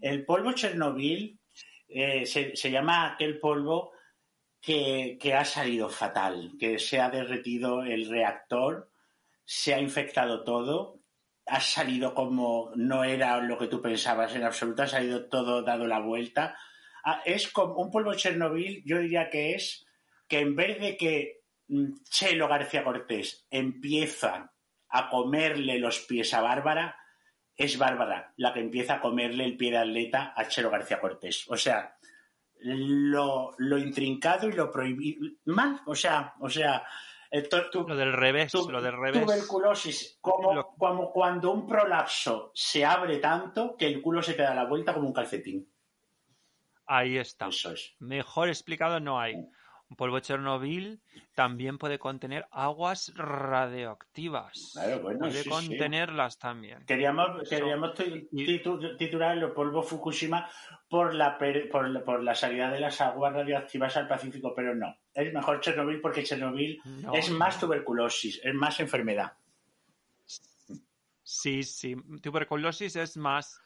El 0.01 0.25
polvo 0.25 0.51
Chernobyl 0.51 1.39
eh, 1.87 2.25
se, 2.25 2.57
se 2.57 2.69
llama 2.69 3.13
aquel 3.13 3.39
polvo 3.39 3.93
que, 4.59 5.17
que 5.17 5.33
ha 5.33 5.45
salido 5.45 5.87
fatal, 5.87 6.51
que 6.59 6.77
se 6.77 6.99
ha 6.99 7.09
derretido 7.09 7.83
el 7.83 8.09
reactor, 8.09 8.91
se 9.45 9.73
ha 9.73 9.79
infectado 9.79 10.43
todo, 10.43 11.01
ha 11.45 11.59
salido 11.59 12.13
como 12.13 12.71
no 12.75 13.03
era 13.03 13.37
lo 13.39 13.57
que 13.57 13.67
tú 13.67 13.81
pensabas 13.81 14.35
en 14.35 14.43
absoluto, 14.43 14.83
ha 14.83 14.87
salido 14.87 15.27
todo 15.29 15.61
dado 15.61 15.85
la 15.85 15.99
vuelta. 15.99 16.57
Ah, 17.03 17.21
Es 17.25 17.51
como 17.51 17.75
un 17.75 17.91
polvo 17.91 18.13
Chernobyl, 18.13 18.83
yo 18.83 18.97
diría 18.99 19.29
que 19.29 19.53
es 19.53 19.85
que 20.27 20.39
en 20.39 20.55
vez 20.55 20.79
de 20.79 20.97
que 20.97 21.43
mm, 21.67 21.93
Chelo 22.09 22.47
García 22.47 22.83
Cortés 22.83 23.45
empieza 23.51 24.51
a 24.89 25.09
comerle 25.09 25.77
los 25.77 25.99
pies 25.99 26.33
a 26.33 26.41
Bárbara, 26.41 26.97
es 27.55 27.77
Bárbara 27.77 28.33
la 28.37 28.53
que 28.53 28.59
empieza 28.59 28.95
a 28.95 29.01
comerle 29.01 29.45
el 29.45 29.55
pie 29.55 29.71
de 29.71 29.77
atleta 29.77 30.33
a 30.35 30.47
Chelo 30.47 30.71
García 30.71 30.99
Cortés. 30.99 31.45
O 31.49 31.57
sea, 31.57 31.95
lo, 32.59 33.53
lo 33.59 33.77
intrincado 33.77 34.49
y 34.49 34.53
lo 34.53 34.71
prohibido. 34.71 35.29
Mal, 35.45 35.81
o 35.85 35.95
sea, 35.95 36.33
o 36.39 36.49
sea, 36.49 36.83
tu- 37.43 37.87
Lo 37.87 37.95
del 37.95 38.13
revés, 38.13 38.51
tu- 38.51 38.69
lo 38.69 38.81
del 38.81 38.97
revés. 38.97 39.23
tuberculosis, 39.23 40.17
como, 40.21 40.53
Lo- 40.53 40.67
como 40.77 41.11
cuando 41.11 41.51
un 41.51 41.67
prolapso 41.67 42.51
se 42.53 42.83
abre 42.85 43.17
tanto 43.17 43.75
que 43.77 43.87
el 43.87 44.01
culo 44.01 44.21
se 44.21 44.33
te 44.33 44.43
da 44.43 44.53
la 44.55 44.65
vuelta 44.65 44.93
como 44.93 45.07
un 45.07 45.13
calcetín. 45.13 45.69
Ahí 46.87 47.17
está. 47.17 47.47
Eso 47.47 47.71
es. 47.71 47.95
Mejor 47.99 48.47
explicado 48.49 48.99
no 48.99 49.19
hay. 49.19 49.35
Un 49.87 49.95
polvo 49.97 50.19
Chernobyl 50.19 50.99
también 51.35 51.77
puede 51.77 51.99
contener 51.99 52.47
aguas 52.49 53.13
radioactivas. 53.15 54.71
Claro, 54.73 55.01
bueno, 55.01 55.19
puede 55.19 55.33
sí, 55.33 55.43
sí. 55.43 55.49
contenerlas 55.49 56.39
también. 56.39 56.83
Queríamos, 56.87 57.47
queríamos 57.47 57.93
titular 58.97 59.37
el 59.37 59.51
polvo 59.51 59.83
Fukushima 59.83 60.49
por 60.89 61.13
la, 61.13 61.37
por, 61.71 61.87
la- 61.89 62.03
por 62.03 62.23
la 62.23 62.33
salida 62.33 62.71
de 62.71 62.79
las 62.79 62.99
aguas 62.99 63.33
radioactivas 63.33 63.95
al 63.97 64.07
Pacífico, 64.07 64.53
pero 64.55 64.73
no. 64.73 64.97
Es 65.13 65.31
mejor 65.31 65.61
Chernobyl 65.61 66.01
porque 66.01 66.23
Chernobyl 66.23 66.81
No, 66.83 67.13
es 67.13 67.29
más 67.29 67.59
tuberculosis, 67.59 68.41
es 68.43 68.53
más 68.55 68.79
enfermedad. 68.79 69.33
Sí, 71.21 71.63
sí. 71.63 71.95
Tuberculosis 72.21 72.95
es 72.95 73.17
más, 73.17 73.59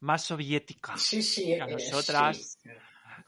más 0.00 0.24
soviética. 0.24 0.96
Sí, 0.96 1.22
sí. 1.22 1.54
A 1.54 1.66
eh, 1.66 1.72
nosotras, 1.72 2.58
sí. 2.62 2.70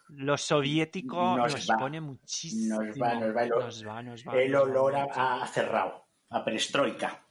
Lo 0.08 0.36
soviético 0.36 1.36
Nos 1.36 1.52
nos, 1.54 1.70
va. 1.70 1.76
pone 1.78 2.00
muchísimo. 2.00 2.82
Nos 2.82 2.96
va, 3.00 3.14
nos 3.14 3.36
va 3.36 3.42
el 3.42 3.48
nos 3.50 3.86
va, 3.86 4.02
nos 4.02 4.24
va, 4.26 4.32
El 4.40 4.54
olor 4.54 4.94
a, 4.96 5.46
cerrado, 5.46 6.06
a 6.30 6.44
perestroika. 6.44 7.24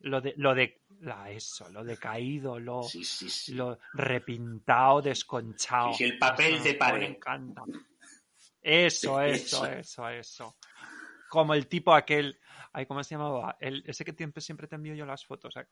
Lo 0.00 0.20
de, 0.20 0.34
lo 0.36 0.54
de 0.54 0.82
la, 1.00 1.30
eso, 1.30 1.68
lo 1.70 1.82
decaído, 1.84 2.58
lo, 2.58 2.82
Sí, 2.82 3.04
sí, 3.04 3.28
sí. 3.30 3.54
lo 3.54 3.78
repintado, 3.94 5.00
desconchado. 5.02 5.92
Sí, 5.94 6.04
el 6.04 6.18
papel 6.18 6.54
Eso 6.54 6.64
de 6.64 6.74
pared. 6.74 6.98
pone 7.00 7.06
encanta. 7.08 7.62
Eso, 8.66 9.20
eso. 9.20 9.66
eso, 9.66 10.08
eso. 10.08 10.56
Como 11.28 11.52
el 11.52 11.66
tipo 11.66 11.92
aquel, 11.92 12.38
ay, 12.74 12.86
¿cómo 12.86 13.02
se 13.02 13.14
llamaba? 13.14 13.56
El, 13.60 13.82
ese 13.86 14.04
que 14.04 14.12
siempre, 14.12 14.42
siempre 14.42 14.66
te 14.66 14.74
envío 14.76 14.94
yo 14.94 15.06
las 15.06 15.24
fotos, 15.24 15.56
¿eh? 15.56 15.66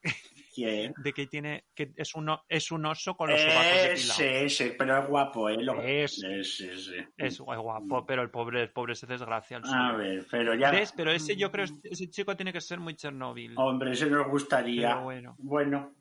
¿Quién? 0.54 0.94
de 1.04 1.12
que 1.12 1.26
tiene, 1.26 1.66
que 1.74 1.92
es 1.96 2.14
un, 2.14 2.34
es 2.48 2.72
un 2.72 2.86
oso 2.86 3.14
con 3.14 3.28
los 3.28 3.40
sobacos 3.40 3.64
depilados. 3.64 4.20
Ese, 4.20 4.44
ese, 4.44 4.70
pero 4.78 4.98
es 4.98 5.08
guapo, 5.08 5.50
¿eh? 5.50 5.62
Lo-. 5.62 5.82
Ese, 5.82 6.40
ese. 6.40 7.08
Es 7.16 7.38
guay, 7.38 7.58
guapo, 7.58 8.06
pero 8.06 8.22
el 8.22 8.30
pobre, 8.30 8.62
el 8.62 8.70
pobre 8.70 8.94
se 8.94 9.06
desgracia. 9.06 9.58
el 9.58 9.64
A 9.66 9.92
ver, 9.92 10.26
pero 10.30 10.54
ya. 10.54 10.70
¿Ves? 10.70 10.92
Pero 10.96 11.10
ese 11.10 11.36
yo 11.36 11.50
creo, 11.50 11.66
ese 11.82 12.08
chico 12.08 12.34
tiene 12.36 12.52
que 12.52 12.60
ser 12.60 12.80
muy 12.80 12.94
Chernobyl. 12.94 13.54
Hombre, 13.56 13.92
ese 13.92 14.08
nos 14.08 14.28
gustaría. 14.28 14.88
Pero 14.88 15.02
bueno. 15.02 15.34
Bueno, 15.38 15.94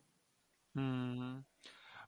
Mm. 0.74 1.40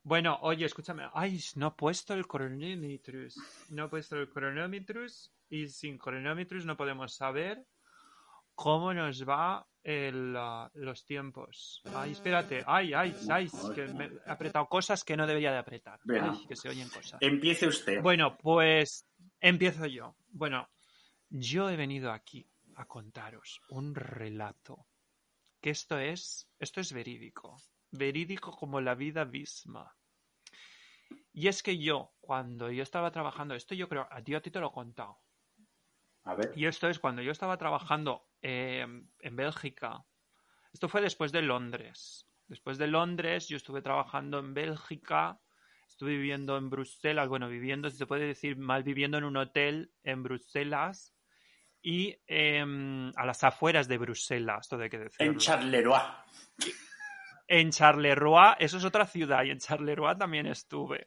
Bueno, 0.02 0.38
oye, 0.42 0.66
escúchame. 0.66 1.08
Ay, 1.14 1.40
no 1.56 1.68
he 1.68 1.70
puesto 1.72 2.14
el 2.14 2.26
cronómetros. 2.26 3.36
No 3.70 3.86
he 3.86 3.88
puesto 3.88 4.16
el 4.16 4.28
cronómetros 4.28 5.32
y 5.48 5.68
sin 5.68 5.98
cronómetros 5.98 6.66
no 6.66 6.76
podemos 6.76 7.14
saber 7.14 7.64
cómo 8.54 8.94
nos 8.94 9.28
va 9.28 9.66
el, 9.82 10.32
los 10.74 11.04
tiempos. 11.04 11.82
Ay, 11.94 12.12
espérate. 12.12 12.62
Ay, 12.66 12.94
ay, 12.94 13.14
ay, 13.30 13.48
que 13.74 13.86
me 13.88 14.06
he 14.06 14.30
apretado 14.30 14.66
cosas 14.66 15.04
que 15.04 15.16
no 15.16 15.26
debería 15.26 15.52
de 15.52 15.58
apretar. 15.58 16.00
Ay, 16.08 16.46
que 16.46 16.56
se 16.56 16.68
oyen 16.68 16.88
cosas. 16.88 17.20
empiece 17.20 17.66
usted. 17.66 18.02
Bueno, 18.02 18.36
pues 18.38 19.06
empiezo 19.40 19.86
yo. 19.86 20.16
Bueno, 20.28 20.68
yo 21.28 21.68
he 21.68 21.76
venido 21.76 22.12
aquí 22.12 22.48
a 22.76 22.86
contaros 22.86 23.60
un 23.68 23.94
relato. 23.94 24.86
Que 25.60 25.70
esto 25.70 25.98
es, 25.98 26.48
esto 26.58 26.80
es 26.80 26.92
verídico. 26.92 27.56
Verídico 27.90 28.50
como 28.50 28.80
la 28.80 28.94
vida 28.94 29.24
misma. 29.24 29.94
Y 31.32 31.48
es 31.48 31.62
que 31.62 31.78
yo, 31.78 32.12
cuando 32.20 32.70
yo 32.70 32.82
estaba 32.82 33.10
trabajando, 33.10 33.54
esto 33.54 33.74
yo 33.74 33.88
creo, 33.88 34.06
a 34.10 34.22
ti, 34.22 34.34
a 34.34 34.40
ti 34.40 34.50
te 34.50 34.60
lo 34.60 34.68
he 34.68 34.72
contado. 34.72 35.18
A 36.24 36.34
ver. 36.34 36.52
Y 36.56 36.66
esto 36.66 36.88
es 36.88 36.98
cuando 36.98 37.22
yo 37.22 37.32
estaba 37.32 37.56
trabajando 37.58 38.26
eh, 38.42 38.86
en 39.20 39.36
Bélgica. 39.36 40.04
Esto 40.72 40.88
fue 40.88 41.00
después 41.00 41.32
de 41.32 41.42
Londres. 41.42 42.26
Después 42.46 42.78
de 42.78 42.86
Londres, 42.86 43.48
yo 43.48 43.56
estuve 43.56 43.82
trabajando 43.82 44.38
en 44.38 44.54
Bélgica. 44.54 45.40
Estuve 45.88 46.16
viviendo 46.16 46.56
en 46.56 46.70
Bruselas. 46.70 47.28
Bueno, 47.28 47.48
viviendo, 47.48 47.90
si 47.90 47.96
se 47.96 48.06
puede 48.06 48.26
decir 48.26 48.56
mal, 48.56 48.82
viviendo 48.82 49.18
en 49.18 49.24
un 49.24 49.36
hotel 49.36 49.92
en 50.02 50.22
Bruselas. 50.22 51.14
Y 51.80 52.16
em, 52.26 53.12
a 53.16 53.26
las 53.26 53.44
afueras 53.44 53.86
de 53.88 53.98
Bruselas, 53.98 54.68
todo 54.68 54.82
hay 54.82 54.90
que 54.90 54.98
decirlo. 54.98 55.32
En 55.32 55.38
Charleroi. 55.38 56.00
En 57.46 57.70
Charleroi, 57.70 58.54
eso 58.58 58.78
es 58.78 58.84
otra 58.86 59.06
ciudad, 59.06 59.44
y 59.44 59.50
en 59.50 59.58
Charleroi 59.58 60.16
también 60.16 60.46
estuve. 60.46 61.04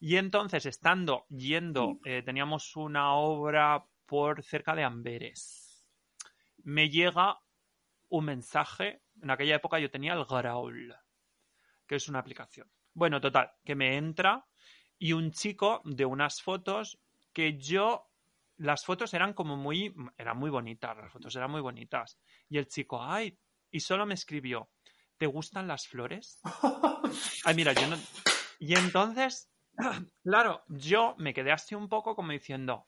Y 0.00 0.16
entonces, 0.16 0.66
estando 0.66 1.26
yendo, 1.28 2.00
eh, 2.04 2.22
teníamos 2.22 2.74
una 2.74 3.12
obra 3.14 3.84
por 4.08 4.42
cerca 4.42 4.74
de 4.74 4.82
Amberes. 4.82 5.86
Me 6.64 6.88
llega 6.88 7.38
un 8.08 8.24
mensaje. 8.24 9.02
En 9.22 9.30
aquella 9.30 9.56
época 9.56 9.78
yo 9.78 9.90
tenía 9.90 10.14
el 10.14 10.24
Graul, 10.24 10.94
que 11.86 11.96
es 11.96 12.08
una 12.08 12.18
aplicación. 12.18 12.68
Bueno, 12.94 13.20
total, 13.20 13.52
que 13.64 13.76
me 13.76 13.96
entra 13.96 14.46
y 14.98 15.12
un 15.12 15.30
chico 15.30 15.82
de 15.84 16.06
unas 16.06 16.42
fotos 16.42 16.98
que 17.32 17.58
yo. 17.58 18.06
Las 18.56 18.84
fotos 18.84 19.14
eran 19.14 19.34
como 19.34 19.56
muy. 19.56 19.94
Eran 20.16 20.38
muy 20.38 20.50
bonitas, 20.50 20.96
las 20.96 21.12
fotos 21.12 21.36
eran 21.36 21.50
muy 21.50 21.60
bonitas. 21.60 22.18
Y 22.48 22.58
el 22.58 22.66
chico, 22.66 23.00
ay, 23.02 23.38
y 23.70 23.80
solo 23.80 24.06
me 24.06 24.14
escribió, 24.14 24.70
¿te 25.18 25.26
gustan 25.26 25.68
las 25.68 25.86
flores? 25.86 26.40
Ay, 27.44 27.54
mira, 27.54 27.72
yo 27.72 27.86
no... 27.86 27.96
Y 28.58 28.74
entonces, 28.76 29.50
claro, 30.24 30.64
yo 30.68 31.14
me 31.18 31.34
quedé 31.34 31.52
así 31.52 31.74
un 31.74 31.88
poco 31.88 32.16
como 32.16 32.32
diciendo, 32.32 32.87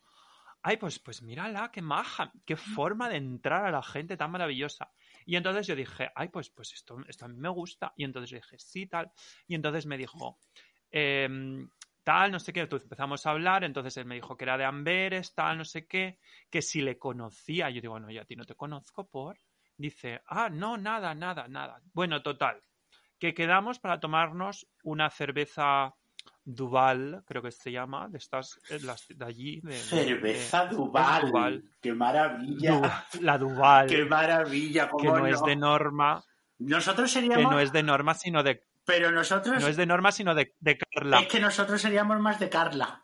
ay, 0.62 0.76
pues, 0.76 0.98
pues 0.98 1.22
mírala, 1.22 1.70
qué 1.70 1.82
maja, 1.82 2.32
qué 2.44 2.56
forma 2.56 3.08
de 3.08 3.16
entrar 3.16 3.64
a 3.66 3.70
la 3.70 3.82
gente 3.82 4.16
tan 4.16 4.30
maravillosa. 4.30 4.92
Y 5.24 5.36
entonces 5.36 5.66
yo 5.66 5.74
dije, 5.74 6.10
ay, 6.14 6.28
pues, 6.28 6.50
pues 6.50 6.72
esto, 6.72 6.98
esto 7.08 7.24
a 7.24 7.28
mí 7.28 7.36
me 7.36 7.48
gusta. 7.48 7.92
Y 7.96 8.04
entonces 8.04 8.30
yo 8.30 8.36
dije, 8.36 8.58
sí, 8.58 8.86
tal. 8.86 9.10
Y 9.46 9.54
entonces 9.54 9.86
me 9.86 9.96
dijo, 9.96 10.38
em, 10.90 11.68
tal, 12.04 12.32
no 12.32 12.38
sé 12.38 12.52
qué. 12.52 12.60
Entonces 12.60 12.86
empezamos 12.86 13.24
a 13.24 13.30
hablar. 13.30 13.64
Entonces 13.64 13.96
él 13.96 14.04
me 14.04 14.16
dijo 14.16 14.36
que 14.36 14.44
era 14.44 14.58
de 14.58 14.64
Amberes, 14.64 15.34
tal, 15.34 15.58
no 15.58 15.64
sé 15.64 15.86
qué. 15.86 16.18
Que 16.50 16.62
si 16.62 16.82
le 16.82 16.98
conocía. 16.98 17.70
Yo 17.70 17.80
digo, 17.80 17.94
bueno, 17.94 18.10
yo 18.10 18.22
a 18.22 18.26
ti 18.26 18.36
no 18.36 18.44
te 18.44 18.54
conozco 18.54 19.08
por. 19.08 19.38
Dice, 19.76 20.20
ah, 20.26 20.50
no, 20.50 20.76
nada, 20.76 21.14
nada, 21.14 21.48
nada. 21.48 21.80
Bueno, 21.94 22.22
total. 22.22 22.62
Que 23.18 23.32
quedamos 23.34 23.78
para 23.78 24.00
tomarnos 24.00 24.66
una 24.82 25.10
cerveza 25.10 25.94
Duval, 26.54 27.22
creo 27.26 27.42
que 27.42 27.50
se 27.50 27.70
llama, 27.72 28.08
de 28.08 28.18
estas, 28.18 28.58
eh, 28.70 28.78
las 28.82 29.06
de 29.08 29.24
allí. 29.24 29.60
De, 29.62 29.72
Cerveza 29.74 30.66
de- 30.66 30.76
Duval. 30.76 31.22
Duval. 31.26 31.64
¡Qué 31.80 31.92
maravilla! 31.94 33.04
Du- 33.12 33.20
la 33.22 33.38
Duval, 33.38 33.86
¡Qué 33.88 34.04
maravilla! 34.04 34.84
que 34.86 34.90
¿Cómo 34.90 35.18
no 35.18 35.26
es 35.26 35.42
de 35.42 35.56
norma, 35.56 36.22
Nosotros 36.58 37.12
que 37.12 37.20
seríamos... 37.20 37.52
no 37.52 37.60
es 37.60 37.72
de 37.72 37.82
norma, 37.82 38.14
sino 38.14 38.42
de, 38.42 38.64
Pero 38.84 39.10
nosotros... 39.10 39.60
no 39.60 39.68
es 39.68 39.76
de 39.76 39.86
norma, 39.86 40.12
sino 40.12 40.34
de, 40.34 40.54
de 40.60 40.78
Carla. 40.78 41.20
Es 41.20 41.28
que 41.28 41.40
nosotros 41.40 41.80
seríamos 41.80 42.18
más 42.20 42.38
de 42.40 42.48
Carla. 42.48 43.02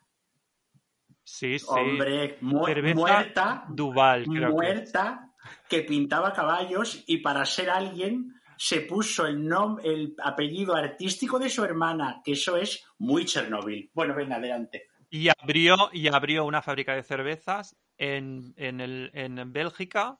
Sí, 1.25 1.59
sí. 1.59 1.67
Hombre, 1.69 2.39
mu- 2.41 2.67
Cerveza 2.67 2.95
muerta, 2.95 3.65
Duval, 3.69 4.25
creo 4.25 4.49
que. 4.49 4.55
muerta, 4.55 5.31
que 5.69 5.83
pintaba 5.83 6.33
caballos 6.33 7.03
y 7.07 7.19
para 7.19 7.45
ser 7.45 7.71
alguien 7.71 8.33
se 8.57 8.81
puso 8.81 9.27
el, 9.27 9.47
nom 9.47 9.79
el 9.83 10.15
apellido 10.23 10.75
artístico 10.75 11.39
de 11.39 11.51
su 11.51 11.65
hermana, 11.65 12.21
que 12.25 12.33
eso 12.33 12.57
es 12.57 12.85
muy 12.99 13.25
Chernobyl. 13.25 13.91
Bueno, 13.95 14.15
venga, 14.15 14.37
adelante. 14.37 14.89
Y 15.11 15.29
abrió, 15.29 15.91
y 15.93 16.09
abrió 16.09 16.45
una 16.45 16.63
fábrica 16.63 16.95
de 16.95 17.03
cervezas 17.03 17.77
en, 17.97 18.55
en, 18.57 18.81
el, 18.81 19.11
en 19.15 19.53
Bélgica 19.53 20.19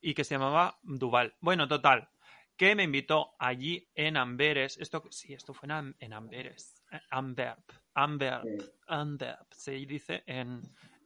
y 0.00 0.14
que 0.14 0.24
se 0.24 0.34
llamaba 0.34 0.78
Duval. 0.82 1.34
Bueno, 1.40 1.68
total, 1.68 2.08
que 2.56 2.74
me 2.74 2.84
invitó 2.84 3.34
allí 3.38 3.88
en 3.94 4.16
Amberes. 4.16 4.78
Esto, 4.78 5.04
sí, 5.10 5.32
esto 5.32 5.54
fue 5.54 5.68
en, 5.68 5.94
en 5.98 6.12
Amberes. 6.12 6.82
Amberp. 7.10 7.70
Amberp. 7.94 8.44
Antwerp, 8.88 9.52
se 9.52 9.72
dice 9.72 10.22
en, 10.26 10.60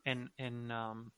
en, 0.05 0.33
en, 0.37 0.73
um, 0.73 1.11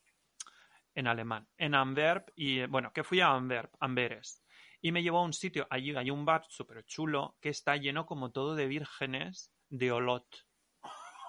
en 0.95 1.07
alemán. 1.07 1.49
En 1.57 1.75
Antwerp, 1.75 2.29
y 2.37 2.67
bueno, 2.67 2.93
que 2.93 3.03
fui 3.03 3.21
a 3.21 3.31
Antwerp, 3.31 3.73
Amberes. 3.81 4.42
Y 4.83 4.93
me 4.93 5.03
llevó 5.03 5.21
a 5.21 5.23
un 5.23 5.33
sitio, 5.33 5.67
allí 5.71 5.95
hay 5.97 6.11
un 6.11 6.25
bar 6.25 6.45
súper 6.49 6.85
chulo 6.85 7.37
que 7.41 7.49
está 7.49 7.77
lleno 7.77 8.05
como 8.05 8.33
todo 8.33 8.57
de 8.57 8.67
vírgenes 8.67 9.53
de 9.71 9.93
Olot. 9.93 10.27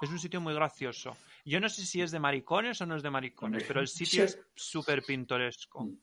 Es 0.01 0.09
un 0.09 0.19
sitio 0.19 0.41
muy 0.41 0.53
gracioso. 0.53 1.15
Yo 1.45 1.59
no 1.59 1.69
sé 1.69 1.85
si 1.85 2.01
es 2.01 2.11
de 2.11 2.19
maricones 2.19 2.81
o 2.81 2.85
no 2.85 2.95
es 2.95 3.03
de 3.03 3.11
maricones, 3.11 3.63
pero 3.65 3.79
el 3.79 3.87
sitio 3.87 4.23
es 4.23 4.39
súper 4.55 5.03
pintoresco. 5.03 5.85
Mm. 5.85 5.97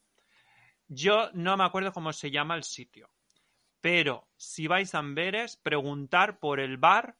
Yo 0.89 1.31
no 1.35 1.57
me 1.57 1.65
acuerdo 1.65 1.93
cómo 1.93 2.13
se 2.13 2.31
llama 2.31 2.55
el 2.55 2.63
sitio, 2.63 3.11
pero 3.81 4.29
si 4.37 4.67
vais 4.67 4.95
a 4.95 4.99
Amberes, 4.99 5.57
preguntar 5.57 6.39
por 6.39 6.61
el 6.61 6.77
bar 6.77 7.17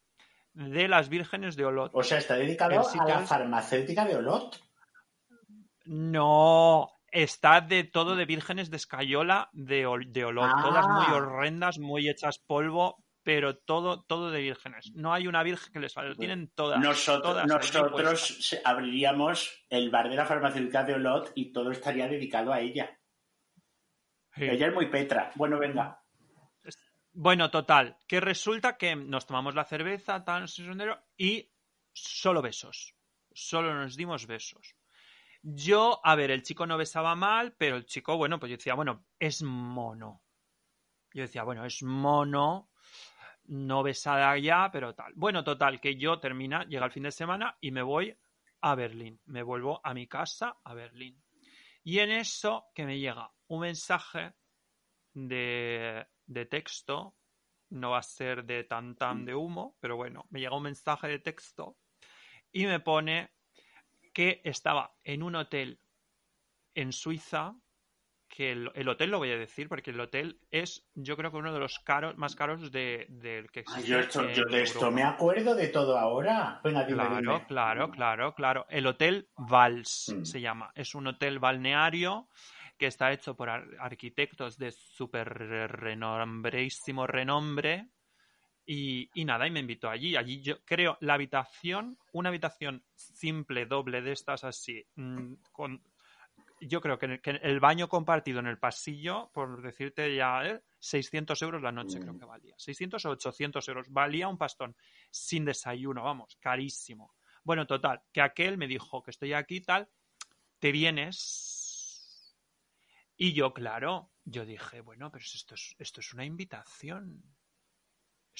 de 0.55 0.89
las 0.89 1.09
vírgenes 1.09 1.57
de 1.57 1.65
Olot. 1.65 1.91
O 1.95 2.03
sea, 2.03 2.19
está 2.19 2.37
dedicado 2.37 2.89
a 2.89 3.09
la 3.09 3.27
farmacéutica 3.27 4.05
de 4.05 4.17
Olot. 4.17 4.61
No, 5.87 7.00
está 7.13 7.61
de 7.61 7.85
todo 7.85 8.17
de 8.17 8.25
vírgenes 8.27 8.71
de 8.71 8.77
escayola 8.77 9.49
de, 9.53 9.87
ol- 9.87 10.11
de 10.13 10.25
olor, 10.25 10.51
Ah. 10.53 10.63
todas 10.63 10.87
muy 10.89 11.15
horrendas, 11.17 11.79
muy 11.79 12.09
hechas 12.09 12.39
polvo, 12.39 13.05
pero 13.23 13.57
todo, 13.59 14.03
todo 14.05 14.31
de 14.31 14.41
vírgenes. 14.41 14.91
No 14.95 15.13
hay 15.13 15.27
una 15.27 15.43
virgen 15.43 15.73
que 15.73 15.79
les 15.81 15.93
falte, 15.93 16.11
lo 16.11 16.17
tienen 16.17 16.51
todas. 16.55 16.81
Nosotros, 16.81 17.23
todas 17.35 17.47
nosotros 17.47 18.61
abriríamos 18.65 19.65
el 19.69 19.91
bar 19.91 20.09
de 20.09 20.17
la 20.17 20.25
farmacéutica 20.27 20.85
de 20.85 20.95
Olot 20.95 21.33
y 21.35 21.53
todo 21.53 21.71
estaría 21.71 22.09
dedicado 22.09 22.53
a 22.53 22.61
ella. 22.61 22.99
Sí. 24.35 24.45
Ella 24.45 24.69
es 24.69 24.75
muy 24.75 24.87
Petra. 24.87 25.31
Bueno, 25.35 25.59
venga. 25.59 26.01
Bueno, 27.13 27.51
total, 27.51 27.97
que 28.07 28.21
resulta 28.21 28.77
que 28.77 28.95
nos 28.95 29.27
tomamos 29.27 29.55
la 29.55 29.65
cerveza, 29.65 30.25
sondero, 30.47 30.99
y 31.17 31.51
solo 31.93 32.41
besos. 32.41 32.95
Solo 33.33 33.75
nos 33.75 33.97
dimos 33.97 34.27
besos. 34.27 34.77
Yo, 35.43 36.01
a 36.05 36.15
ver, 36.15 36.31
el 36.31 36.43
chico 36.43 36.67
no 36.67 36.77
besaba 36.77 37.15
mal, 37.15 37.55
pero 37.57 37.77
el 37.77 37.87
chico, 37.87 38.17
bueno, 38.17 38.39
pues 38.39 38.51
yo 38.51 38.57
decía, 38.57 38.75
bueno, 38.75 39.07
es 39.19 39.43
mono. 39.43 40.23
Yo 41.13 41.23
decía, 41.23 41.45
bueno, 41.45 41.65
es 41.65 41.83
mono, 41.83 42.71
no 43.45 43.83
besada 43.83 44.37
ya, 44.39 44.71
pero 44.71 44.95
tal. 44.95 45.13
Bueno, 45.17 45.43
total, 45.43 45.81
que 45.81 45.97
yo 45.97 46.21
termina, 46.21 46.65
llega 46.65 46.85
el 46.85 46.93
fin 46.93 47.05
de 47.05 47.11
semana 47.11 47.57
y 47.61 47.71
me 47.71 47.83
voy 47.83 48.17
a 48.61 48.75
Berlín. 48.75 49.21
Me 49.25 49.43
vuelvo 49.43 49.81
a 49.83 49.95
mi 49.95 50.07
casa 50.07 50.59
a 50.63 50.75
Berlín. 50.75 51.23
Y 51.83 51.99
en 52.01 52.11
eso 52.11 52.67
que 52.75 52.85
me 52.85 52.99
llega 52.99 53.33
un 53.49 53.61
mensaje 53.61 54.35
de, 55.15 56.07
de 56.27 56.47
texto, 56.47 57.17
no 57.71 57.91
va 57.91 57.99
a 57.99 58.03
ser 58.03 58.45
de 58.45 58.65
tan 58.65 58.95
tan 58.95 59.25
de 59.25 59.35
humo, 59.35 59.77
pero 59.81 59.97
bueno, 59.97 60.27
me 60.31 60.41
llega 60.41 60.57
un 60.57 60.65
mensaje 60.65 61.09
de 61.09 61.19
texto 61.21 61.79
y 62.53 62.67
me 62.67 62.81
pone 62.81 63.33
que 64.21 64.43
estaba 64.45 64.93
en 65.03 65.23
un 65.23 65.35
hotel 65.35 65.81
en 66.75 66.93
Suiza, 66.93 67.55
que 68.29 68.53
el, 68.53 68.71
el 68.75 68.87
hotel 68.91 69.11
lo 69.11 69.17
voy 69.19 69.31
a 69.31 69.39
decir 69.39 69.67
porque 69.67 69.93
el 69.93 70.01
hotel 70.01 70.39
es 70.51 70.87
yo 70.95 71.17
creo 71.17 71.31
que 71.31 71.39
uno 71.39 71.55
de 71.55 71.59
los 71.59 71.79
caros 71.79 72.19
más 72.19 72.37
caros 72.37 72.71
de, 72.71 73.07
del 73.09 73.51
que 73.51 73.61
Ay, 73.61 73.65
existe. 73.83 73.89
yo, 73.91 73.99
esto- 74.01 74.31
yo 74.31 74.45
de 74.45 74.63
esto 74.63 74.79
Europa. 74.81 74.95
me 74.95 75.03
acuerdo 75.05 75.55
de 75.55 75.69
todo 75.69 75.97
ahora. 75.99 76.61
Venga, 76.63 76.85
dime, 76.85 76.97
Claro, 76.99 77.21
dime. 77.21 77.47
claro, 77.47 77.91
claro, 77.91 78.35
claro. 78.35 78.67
El 78.69 78.87
Hotel 78.87 79.31
Vals 79.39 80.15
Mm. 80.15 80.25
se 80.25 80.41
llama. 80.43 80.71
Es 80.75 80.95
un 80.95 81.07
hotel 81.07 81.39
balneario 81.39 82.29
que 82.77 82.87
está 82.89 83.11
hecho 83.13 83.35
por 83.35 83.49
ar- 83.49 83.69
arquitectos 83.79 84.59
de 84.59 84.71
súper 84.71 85.29
renombrísimo 85.71 87.07
renombre. 87.07 87.89
Y, 88.73 89.11
y 89.15 89.25
nada, 89.25 89.49
y 89.49 89.51
me 89.51 89.59
invitó 89.59 89.91
allí. 89.91 90.15
Allí 90.15 90.41
yo 90.43 90.65
creo 90.65 90.97
la 91.01 91.15
habitación, 91.15 91.99
una 92.13 92.29
habitación 92.29 92.85
simple, 92.95 93.67
doble 93.67 94.01
de 94.01 94.13
estas 94.13 94.45
así, 94.45 94.87
mm, 94.95 95.33
con 95.51 95.83
yo 96.61 96.81
creo 96.81 96.97
que, 96.97 97.07
en 97.07 97.13
el, 97.13 97.21
que 97.21 97.31
el 97.31 97.59
baño 97.59 97.89
compartido 97.89 98.39
en 98.39 98.47
el 98.47 98.59
pasillo, 98.59 99.29
por 99.33 99.61
decirte 99.61 100.15
ya, 100.15 100.47
¿eh? 100.47 100.63
600 100.79 101.43
euros 101.43 101.61
la 101.63 101.73
noche 101.73 101.99
creo 101.99 102.13
Mm. 102.13 102.19
que 102.21 102.25
valía. 102.27 102.55
600 102.59 103.05
o 103.07 103.11
800 103.11 103.67
euros. 103.67 103.89
Valía 103.91 104.29
un 104.29 104.39
pastón. 104.39 104.77
Sin 105.11 105.45
desayuno, 105.45 106.05
vamos, 106.05 106.37
carísimo. 106.37 107.17
Bueno, 107.43 107.67
total, 107.67 108.03
que 108.13 108.21
aquel 108.21 108.57
me 108.57 108.69
dijo 108.69 109.03
que 109.03 109.11
estoy 109.11 109.33
aquí 109.33 109.57
y 109.57 109.61
tal, 109.63 109.89
te 110.61 110.71
vienes. 110.71 112.37
Y 113.17 113.33
yo, 113.33 113.53
claro, 113.53 114.13
yo 114.25 114.45
dije, 114.45 114.81
bueno, 114.81 115.11
pero 115.11 115.25
esto 115.25 115.55
es, 115.57 115.75
esto 115.77 116.01
es 116.01 116.13
una 116.15 116.25
invitación. 116.25 117.25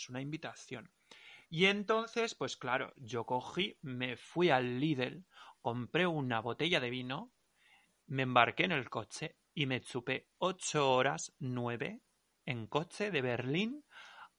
Es 0.01 0.09
una 0.09 0.23
invitación. 0.23 0.91
Y 1.51 1.67
entonces, 1.67 2.35
pues 2.35 2.57
claro, 2.57 2.95
yo 2.97 3.27
cogí, 3.27 3.77
me 3.83 4.17
fui 4.17 4.49
al 4.49 4.81
Lidl, 4.81 5.27
compré 5.61 6.07
una 6.07 6.41
botella 6.41 6.81
de 6.81 6.89
vino, 6.89 7.33
me 8.07 8.23
embarqué 8.23 8.65
en 8.65 8.73
el 8.73 8.89
coche 8.89 9.37
y 9.53 9.67
me 9.67 9.83
chupé 9.83 10.29
ocho 10.39 10.91
horas, 10.91 11.35
nueve, 11.39 12.01
en 12.47 12.67
coche 12.67 13.11
de 13.11 13.21
Berlín 13.21 13.85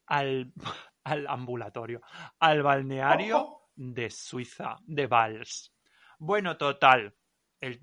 al, 0.08 0.52
al 1.04 1.28
ambulatorio, 1.28 2.02
al 2.39 2.63
balneario 2.63 3.38
Ojo. 3.38 3.71
de 3.76 4.10
Suiza, 4.10 4.80
de 4.88 5.06
Vals. 5.06 5.76
Bueno, 6.17 6.58
total. 6.58 7.15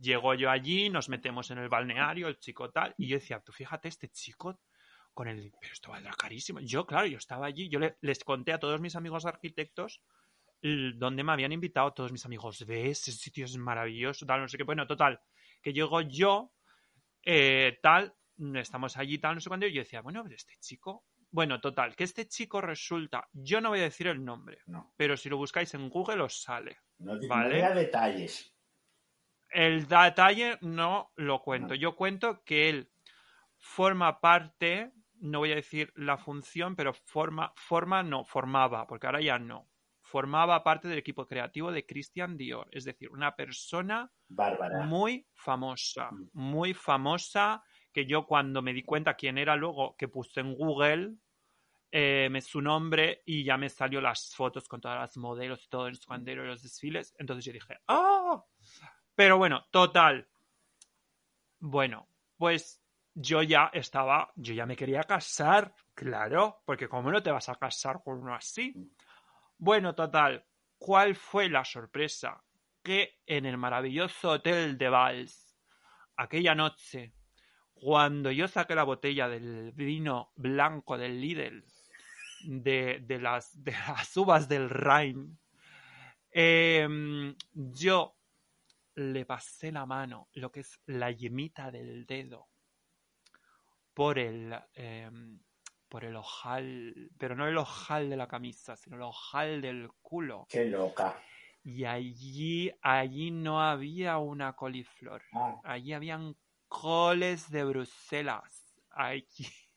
Llegó 0.01 0.35
yo 0.35 0.51
allí, 0.51 0.91
nos 0.91 1.09
metemos 1.09 1.53
en 1.53 1.59
el 1.59 1.69
balneario, 1.69 2.27
el 2.27 2.41
chico 2.41 2.71
tal, 2.71 2.93
y 2.99 3.07
yo 3.07 3.19
decía, 3.19 3.39
tú 3.39 3.53
fíjate, 3.53 3.87
este 3.87 4.09
chico 4.09 4.59
con 5.19 5.27
el... 5.27 5.53
Pero 5.61 5.73
esto 5.73 5.91
valdrá 5.91 6.13
carísimo. 6.15 6.61
Yo, 6.61 6.87
claro, 6.87 7.09
yo 7.09 7.19
estaba 7.19 7.47
allí, 7.47 7.69
yo 7.69 7.81
le- 7.81 7.97
les 8.03 8.23
conté 8.23 8.53
a 8.53 8.61
todos 8.61 8.81
mis 8.81 8.95
amigos 8.95 9.27
arquitectos 9.27 10.01
donde 10.63 11.25
me 11.25 11.33
habían 11.33 11.51
invitado 11.51 11.93
todos 11.93 12.13
mis 12.13 12.25
amigos. 12.25 12.65
¿Ves? 12.67 13.09
Ese 13.09 13.13
sitio 13.13 13.45
es 13.45 13.57
maravilloso, 13.57 14.25
tal, 14.27 14.41
no 14.43 14.49
sé 14.49 14.57
qué. 14.57 14.63
Bueno, 14.63 14.87
total, 14.87 15.21
que 15.61 15.73
llego 15.73 16.01
yo, 16.03 16.53
eh, 17.25 17.81
tal, 17.83 18.15
estamos 18.55 18.97
allí, 18.97 19.19
tal, 19.19 19.35
no 19.35 19.41
sé 19.41 19.49
cuándo, 19.49 19.67
y 19.67 19.73
yo 19.73 19.81
decía, 19.83 20.03
bueno, 20.03 20.23
pero 20.23 20.37
este 20.37 20.57
chico... 20.61 21.05
Bueno, 21.31 21.61
total, 21.61 21.95
que 21.97 22.05
este 22.05 22.27
chico 22.29 22.61
resulta, 22.61 23.29
yo 23.33 23.61
no 23.61 23.69
voy 23.71 23.81
a 23.81 23.91
decir 23.91 24.07
el 24.07 24.25
nombre, 24.25 24.61
No, 24.67 24.95
pero 24.97 25.15
si 25.17 25.29
lo 25.29 25.37
buscáis 25.37 25.75
en 25.75 25.89
Google 25.91 26.23
os 26.23 26.41
sale. 26.43 26.79
no, 26.99 27.19
Vale. 27.29 27.61
no 27.61 27.75
detalles. 27.75 28.55
El 29.51 29.87
detalle 29.89 30.59
no 30.63 31.13
lo 31.17 31.43
cuento. 31.43 31.75
No. 31.75 31.75
Yo 31.75 31.95
cuento 31.97 32.43
que 32.45 32.69
él 32.71 32.91
forma 33.59 34.21
parte, 34.21 34.91
no 35.21 35.41
voy 35.41 35.53
a 35.53 35.57
decir 35.57 35.93
la 35.97 36.17
función, 36.19 36.77
pero 36.77 36.93
forma, 36.93 37.53
forma 37.57 38.03
no, 38.03 38.25
formaba, 38.25 38.87
porque 38.87 39.07
ahora 39.07 39.21
ya 39.21 39.39
no. 39.39 39.69
Formaba 40.01 40.63
parte 40.65 40.89
del 40.89 40.99
equipo 40.99 41.27
creativo 41.27 41.71
de 41.71 41.85
Christian 41.85 42.37
Dior, 42.37 42.69
es 42.73 42.85
decir, 42.85 43.11
una 43.11 43.37
persona 43.37 44.11
Bárbara. 44.29 44.85
muy 44.87 45.27
famosa, 45.35 46.11
Mm. 46.11 46.29
muy 46.33 46.75
famosa, 46.75 47.63
que 47.93 48.07
yo 48.07 48.27
cuando 48.27 48.63
me 48.63 48.73
di 48.73 48.83
cuenta 48.85 49.15
quién 49.15 49.39
era 49.39 49.57
luego, 49.57 49.97
que 49.97 50.09
puse 50.09 50.41
en 50.41 50.55
Google 50.55 51.15
eh, 51.91 52.29
me- 52.31 52.43
su 52.43 52.61
nombre 52.61 53.23
y 53.25 53.45
ya 53.45 53.57
me 53.57 53.71
salió 53.71 54.01
las 54.03 54.35
fotos 54.35 54.69
con 54.69 54.79
todas 54.81 54.99
las 55.01 55.17
modelos 55.17 55.65
y 55.65 55.69
todos 55.69 55.89
los 55.91 56.05
cuando 56.05 56.35
los 56.35 56.63
desfiles, 56.63 57.15
entonces 57.19 57.45
yo 57.47 57.53
dije, 57.53 57.79
¡ah! 57.89 58.45
Pero 59.15 59.39
bueno, 59.39 59.67
total. 59.71 60.29
Bueno, 61.61 62.09
pues 62.37 62.83
yo 63.21 63.43
ya 63.43 63.71
estaba, 63.73 64.33
yo 64.37 64.55
ya 64.55 64.65
me 64.65 64.77
quería 64.77 65.03
casar, 65.03 65.75
claro, 65.93 66.63
porque 66.65 66.89
¿cómo 66.89 67.11
no 67.11 67.21
te 67.21 67.33
vas 67.33 67.49
a 67.49 67.57
casar 67.57 68.01
con 68.05 68.19
uno 68.21 68.35
así? 68.35 68.73
Bueno, 69.59 69.95
total, 69.95 70.45
¿cuál 70.79 71.17
fue 71.17 71.49
la 71.49 71.65
sorpresa? 71.65 72.41
Que 72.81 73.19
en 73.27 73.45
el 73.45 73.59
maravilloso 73.59 74.31
hotel 74.31 74.79
de 74.79 74.89
Valls, 74.89 75.59
aquella 76.17 76.55
noche, 76.55 77.13
cuando 77.75 78.31
yo 78.31 78.47
saqué 78.47 78.77
la 78.77 78.85
botella 78.85 79.29
del 79.29 79.73
vino 79.73 80.31
blanco 80.37 80.97
del 80.97 81.21
Lidl, 81.21 81.65
de, 82.45 83.01
de 83.03 83.19
las, 83.19 83.65
de 83.65 83.73
las 83.73 84.17
uvas 84.17 84.49
del 84.49 84.71
Rhein, 84.71 85.37
em, 86.31 87.35
yo 87.53 88.17
le 88.95 89.27
pasé 89.27 89.73
la 89.73 89.87
mano, 89.87 90.29
lo 90.35 90.53
que 90.53 90.61
es 90.61 90.81
la 90.87 91.11
yemita 91.11 91.73
del 91.73 92.07
dedo, 92.07 92.48
por 93.99 94.17
el, 94.17 94.55
em, 94.75 95.41
por 95.89 96.05
el 96.05 96.15
ojal, 96.15 97.11
pero 97.19 97.35
no 97.35 97.49
el 97.49 97.59
ojal 97.59 98.09
de 98.09 98.17
la 98.17 98.29
camisa, 98.29 98.77
sino 98.77 98.95
el 98.95 99.03
ojal 99.03 99.61
del 99.61 99.91
culo. 100.01 100.47
Qué 100.49 100.67
loca. 100.67 101.21
Y 101.65 101.85
allí, 101.85 102.71
allí 102.81 103.33
no 103.33 103.61
había 103.61 104.19
una 104.19 104.53
coliflor. 104.53 105.21
Ah. 105.33 105.61
Allí 105.65 105.95
habían 105.95 106.37
coles 106.69 107.51
de 107.51 107.65
Bruselas. 107.65 108.73
Allí, 108.91 109.27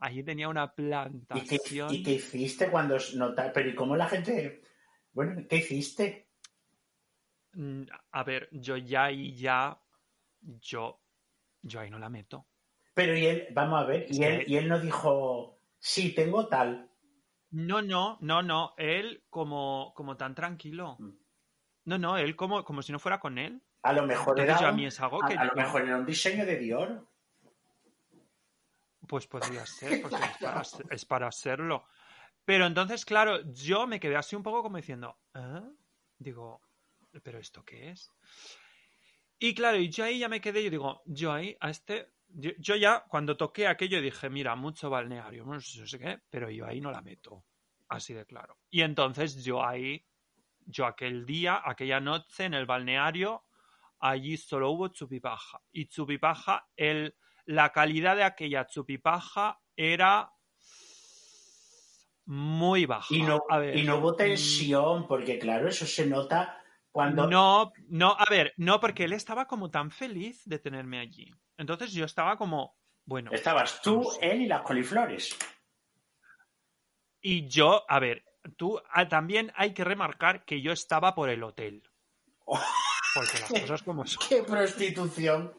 allí 0.00 0.24
tenía 0.24 0.48
una 0.48 0.64
¿Y 0.64 0.66
qué, 0.66 0.82
plantación. 0.82 1.94
y 1.94 2.02
qué 2.02 2.14
hiciste 2.14 2.68
cuando 2.68 2.96
notaste? 3.14 3.52
Pero 3.54 3.68
¿y 3.70 3.74
cómo 3.76 3.94
la 3.94 4.08
gente...? 4.08 4.60
Bueno, 5.12 5.40
¿qué 5.48 5.58
hiciste? 5.58 6.30
Mm, 7.52 7.84
A 8.10 8.24
ver, 8.24 8.48
yo 8.50 8.76
ya 8.76 9.04
ahí 9.04 9.36
ya, 9.36 9.80
yo, 10.40 11.00
yo 11.62 11.78
ahí 11.78 11.90
no 11.90 12.00
la 12.00 12.08
meto. 12.08 12.48
Pero 12.94 13.16
y 13.16 13.26
él, 13.26 13.48
vamos 13.52 13.80
a 13.82 13.84
ver, 13.86 14.06
y 14.10 14.22
él, 14.22 14.44
y 14.46 14.56
él 14.56 14.68
no 14.68 14.78
dijo, 14.78 15.58
sí, 15.78 16.14
tengo 16.14 16.46
tal. 16.48 16.90
No, 17.50 17.80
no, 17.82 18.18
no, 18.20 18.42
no. 18.42 18.74
Él 18.76 19.24
como, 19.30 19.92
como 19.94 20.16
tan 20.16 20.34
tranquilo. 20.34 20.96
Mm. 20.98 21.10
No, 21.84 21.98
no, 21.98 22.16
él 22.18 22.36
como, 22.36 22.64
como 22.64 22.82
si 22.82 22.92
no 22.92 22.98
fuera 22.98 23.18
con 23.20 23.38
él. 23.38 23.62
A 23.82 23.92
lo 23.92 24.06
mejor 24.06 24.38
Entonces 24.38 24.54
era 24.54 24.60
yo 24.60 24.66
a 24.68 24.70
un- 24.70 24.76
mí 24.76 24.86
es 24.86 25.00
algo 25.00 25.20
que 25.20 25.34
a 25.34 25.44
lo 25.44 25.50
yo- 25.50 25.56
mejor 25.62 25.82
era 25.82 25.96
un 25.96 26.06
diseño 26.06 26.46
de 26.46 26.56
Dior. 26.58 27.08
Pues 29.08 29.26
podría 29.26 29.66
ser, 29.66 30.00
porque 30.02 30.16
es 30.16 30.38
para, 30.38 30.64
se- 30.64 30.84
es 30.90 31.04
para 31.04 31.26
hacerlo. 31.28 31.84
Pero 32.44 32.66
entonces, 32.66 33.04
claro, 33.04 33.40
yo 33.52 33.86
me 33.86 34.00
quedé 34.00 34.16
así 34.16 34.36
un 34.36 34.42
poco 34.42 34.62
como 34.62 34.76
diciendo, 34.76 35.18
¿eh? 35.34 35.62
Digo, 36.18 36.60
¿pero 37.22 37.38
esto 37.38 37.64
qué 37.64 37.90
es? 37.90 38.10
Y 39.38 39.54
claro, 39.54 39.76
y 39.78 39.88
yo 39.90 40.04
ahí 40.04 40.18
ya 40.20 40.28
me 40.28 40.40
quedé, 40.40 40.62
yo 40.62 40.70
digo, 40.70 41.02
yo 41.04 41.32
ahí, 41.32 41.56
a 41.60 41.70
este, 41.70 42.08
yo, 42.34 42.50
yo 42.58 42.76
ya 42.76 43.04
cuando 43.08 43.36
toqué 43.36 43.66
aquello 43.66 44.00
dije, 44.00 44.30
mira, 44.30 44.54
mucho 44.56 44.90
balneario, 44.90 45.44
no 45.44 45.60
sé, 45.60 45.80
no 45.80 45.86
sé 45.86 45.98
qué, 45.98 46.20
pero 46.30 46.50
yo 46.50 46.66
ahí 46.66 46.80
no 46.80 46.90
la 46.90 47.02
meto, 47.02 47.44
así 47.88 48.14
de 48.14 48.26
claro. 48.26 48.58
Y 48.70 48.82
entonces 48.82 49.44
yo 49.44 49.64
ahí, 49.64 50.04
yo 50.66 50.86
aquel 50.86 51.26
día, 51.26 51.60
aquella 51.64 52.00
noche 52.00 52.44
en 52.44 52.54
el 52.54 52.66
balneario, 52.66 53.44
allí 54.00 54.36
solo 54.36 54.70
hubo 54.70 54.88
chupipaja. 54.88 55.60
Y 55.72 55.86
chupipaja, 55.86 56.68
el, 56.76 57.16
la 57.46 57.70
calidad 57.72 58.16
de 58.16 58.24
aquella 58.24 58.66
chupipaja 58.66 59.60
era 59.76 60.32
muy 62.24 62.86
baja. 62.86 63.14
Y 63.14 63.22
no, 63.22 63.44
ver, 63.50 63.76
y 63.76 63.82
no 63.82 63.98
hubo 63.98 64.14
tensión, 64.14 65.06
porque 65.06 65.38
claro, 65.38 65.68
eso 65.68 65.86
se 65.86 66.06
nota 66.06 66.62
cuando... 66.90 67.26
No, 67.28 67.72
no, 67.88 68.16
a 68.18 68.24
ver, 68.30 68.52
no, 68.56 68.80
porque 68.80 69.04
él 69.04 69.12
estaba 69.12 69.46
como 69.46 69.70
tan 69.70 69.90
feliz 69.90 70.42
de 70.44 70.58
tenerme 70.58 70.98
allí. 70.98 71.32
Entonces 71.62 71.92
yo 71.92 72.04
estaba 72.04 72.36
como, 72.36 72.76
bueno, 73.04 73.30
Estabas 73.32 73.80
tú, 73.82 74.04
él 74.20 74.42
y 74.42 74.46
las 74.46 74.62
coliflores. 74.62 75.38
y 77.20 77.46
yo, 77.48 77.84
a 77.88 78.00
ver, 78.00 78.24
tú 78.56 78.80
ah, 78.90 79.08
también 79.08 79.52
hay 79.54 79.72
que 79.72 79.84
remarcar 79.84 80.44
que 80.44 80.60
yo 80.60 80.72
estaba 80.72 81.14
por 81.14 81.30
el 81.30 81.42
hotel. 81.44 81.88
Porque 83.14 83.38
las 83.40 83.48
cosas 83.48 83.82
como 83.82 84.06
son. 84.06 84.26
¡Qué 84.28 84.42
prostitución! 84.42 85.52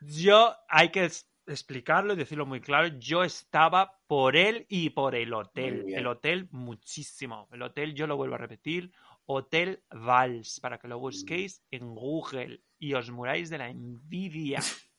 Yo 0.00 0.54
hay 0.68 0.90
que 0.90 1.10
explicarlo 1.46 2.12
y 2.12 2.16
decirlo 2.16 2.46
muy 2.46 2.60
claro. 2.60 2.86
Yo 2.98 3.24
estaba 3.24 3.98
por 4.06 4.36
él 4.36 4.64
y 4.68 4.90
por 4.90 5.16
el 5.16 5.34
hotel. 5.34 5.86
El 5.88 6.06
hotel 6.06 6.48
muchísimo. 6.52 7.48
El 7.50 7.62
hotel, 7.62 7.94
yo 7.94 8.06
lo 8.06 8.16
vuelvo 8.16 8.36
a 8.36 8.38
repetir, 8.38 8.92
Hotel 9.26 9.82
Vals, 9.90 10.60
para 10.60 10.78
que 10.78 10.86
lo 10.86 11.00
busquéis 11.00 11.64
en 11.70 11.94
Google 11.96 12.62
y 12.78 12.94
os 12.94 13.10
muráis 13.10 13.50
de 13.50 13.58
la 13.58 13.68
envidia. 13.68 14.60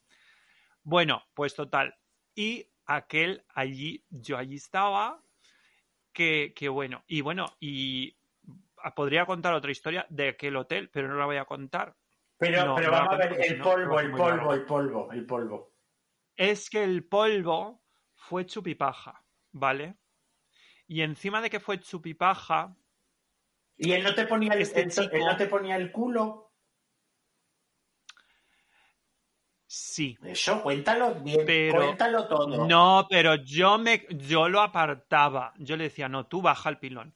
Bueno, 0.82 1.22
pues 1.36 1.54
total. 1.54 1.94
Y 2.34 2.66
aquel 2.86 3.46
allí, 3.50 4.06
yo 4.10 4.38
allí 4.38 4.56
estaba, 4.56 5.22
que, 6.14 6.54
que 6.56 6.68
bueno, 6.70 7.04
y 7.06 7.22
bueno, 7.22 7.46
y 7.60 8.18
podría 8.96 9.26
contar 9.26 9.54
otra 9.54 9.70
historia 9.72 10.08
de 10.10 10.30
aquel 10.30 10.56
hotel, 10.56 10.90
pero 10.90 11.08
no 11.08 11.16
la 11.16 11.26
voy 11.26 11.36
a 11.38 11.46
contar. 11.46 11.96
Pero, 12.38 12.66
No, 12.66 12.76
pero 12.76 12.88
no 12.88 12.98
vamos 12.98 13.14
a 13.14 13.18
ver, 13.18 13.38
el 13.46 13.58
no, 13.60 13.64
polvo, 13.66 14.00
el 14.00 14.12
polvo, 14.12 14.54
el 14.54 14.66
polvo, 14.66 15.12
el 15.12 15.26
polvo. 15.26 15.76
es 16.36 16.70
que 16.70 16.84
el 16.84 17.04
polvo 17.06 17.84
fue 18.16 18.46
chupipaja, 18.46 19.24
¿vale? 19.52 19.98
Y 20.88 21.02
encima 21.02 21.42
de 21.42 21.50
que 21.52 21.60
fue 21.60 21.80
chupipaja, 21.80 22.76
Y 23.78 23.92
él 23.92 24.02
no 24.04 24.16
te 24.16 24.26
ponía 24.26 24.54
el, 24.54 24.62
Este 24.62 24.88
chico- 24.88 25.14
él 25.16 25.26
no 25.26 25.38
te 25.38 25.46
ponía 25.48 25.76
el 25.76 25.92
culo. 25.92 26.49
Sí. 29.72 30.18
Eso, 30.24 30.64
cuéntalo 30.64 31.14
bien, 31.16 31.42
Pero- 31.46 31.78
cuéntalo 31.78 32.28
todo. 32.28 32.66
No, 32.68 33.06
pero 33.08 33.36
yo 33.36 33.78
me 33.78 34.06
yo 34.10 34.50
lo 34.50 34.62
apartaba. 34.62 35.54
Yo 35.60 35.78
le 35.78 35.84
decía, 35.86 36.10
no, 36.10 36.26
tú 36.26 36.42
baja 36.42 36.70
el 36.70 36.80
pilón. 36.80 37.14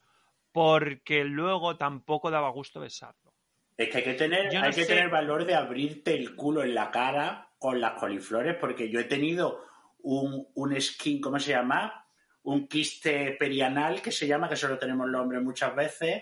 Porque 0.51 1.23
luego 1.23 1.77
tampoco 1.77 2.29
daba 2.29 2.49
gusto 2.49 2.79
besarlo. 2.79 3.33
Es 3.75 3.89
que 3.89 3.97
hay 3.97 4.03
que 4.03 4.13
tener, 4.13 4.53
no 4.53 4.61
hay 4.61 4.71
que 4.71 4.85
tener 4.85 5.09
valor 5.09 5.45
de 5.45 5.55
abrirte 5.55 6.13
el 6.13 6.35
culo 6.35 6.63
en 6.63 6.75
la 6.75 6.91
cara 6.91 7.49
con 7.57 7.81
las 7.81 7.93
coliflores, 7.93 8.55
porque 8.57 8.87
yo 8.91 8.99
he 8.99 9.05
tenido 9.05 9.65
un, 10.03 10.47
un 10.53 10.79
skin, 10.79 11.19
¿cómo 11.19 11.39
se 11.39 11.51
llama? 11.53 12.05
Un 12.43 12.67
quiste 12.67 13.31
perianal 13.31 13.99
que 14.01 14.11
se 14.11 14.27
llama, 14.27 14.47
que 14.47 14.53
eso 14.53 14.67
lo 14.67 14.77
tenemos 14.77 15.07
los 15.09 15.21
hombres 15.21 15.41
muchas 15.41 15.73
veces, 15.75 16.21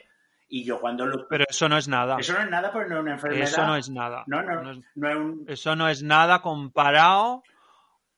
y 0.53 0.63
yo 0.65 0.79
cuando 0.79 1.05
lo... 1.05 1.27
Pero 1.29 1.45
eso 1.49 1.67
no 1.69 1.77
es 1.77 1.87
nada. 1.87 2.17
Eso 2.19 2.33
no 2.33 2.41
es 2.41 2.49
nada, 2.49 2.71
pero 2.73 2.87
no 2.89 2.95
es 2.97 3.01
una 3.01 3.11
enfermedad. 3.13 3.43
Eso 3.43 3.65
no 3.65 3.75
es 3.77 3.89
nada. 3.89 4.23
No, 4.27 4.43
no, 4.43 4.61
No 4.61 4.71
es- 4.71 4.79
no 4.95 5.09
es 5.09 5.15
un... 5.15 5.45
eso 5.47 5.75
no 5.77 5.87
es 5.89 6.03
nada 6.03 6.41
comparado 6.41 7.41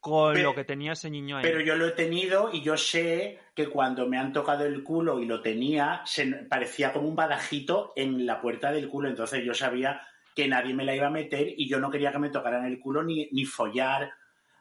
con 0.00 0.34
Pero- 0.34 0.50
lo 0.50 0.54
que 0.54 0.64
tenía 0.64 0.92
ese 0.92 1.08
niño 1.10 1.36
ahí. 1.38 1.42
Pero 1.44 1.60
yo 1.60 1.76
lo 1.76 1.86
he 1.86 1.92
tenido 1.92 2.50
y 2.52 2.60
yo 2.62 2.76
sé 2.76 3.38
que 3.54 3.68
cuando 3.68 4.06
me 4.06 4.18
han 4.18 4.32
tocado 4.32 4.64
el 4.66 4.82
culo 4.82 5.20
y 5.20 5.26
lo 5.26 5.40
tenía, 5.40 6.02
se 6.04 6.26
parecía 6.26 6.92
como 6.92 7.08
un 7.08 7.16
badajito 7.16 7.92
en 7.96 8.26
la 8.26 8.40
puerta 8.40 8.72
del 8.72 8.88
culo. 8.88 9.08
Entonces 9.08 9.42
yo 9.44 9.54
sabía 9.54 10.02
que 10.34 10.48
nadie 10.48 10.74
me 10.74 10.84
la 10.84 10.94
iba 10.96 11.06
a 11.06 11.10
meter 11.10 11.54
y 11.56 11.68
yo 11.68 11.78
no 11.78 11.88
quería 11.90 12.10
que 12.10 12.18
me 12.18 12.30
tocaran 12.30 12.64
el 12.66 12.80
culo 12.80 13.02
ni, 13.04 13.28
ni 13.30 13.44
follar 13.44 14.12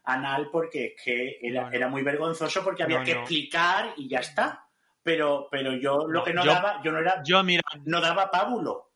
anal 0.05 0.49
porque 0.51 0.85
es 0.95 1.01
que 1.03 1.39
era, 1.41 1.61
No, 1.63 1.69
no. 1.69 1.73
era 1.75 1.87
muy 1.89 2.03
vergonzoso 2.03 2.63
porque 2.63 2.83
había 2.83 2.99
No, 2.99 3.05
que 3.05 3.13
explicar 3.13 3.93
y 3.97 4.07
ya 4.07 4.19
está. 4.19 4.65
Pero, 5.03 5.47
pero 5.51 5.73
yo 5.73 6.07
lo 6.07 6.23
que 6.23 6.33
no 6.33 6.43
yo- 6.45 6.53
daba, 6.53 6.81
yo 6.81 6.91
no 6.91 6.99
era, 6.99 7.21
Yo, 7.23 7.43
mira, 7.43 7.61
no 7.85 7.99
daba 8.01 8.31
pábulo. 8.31 8.91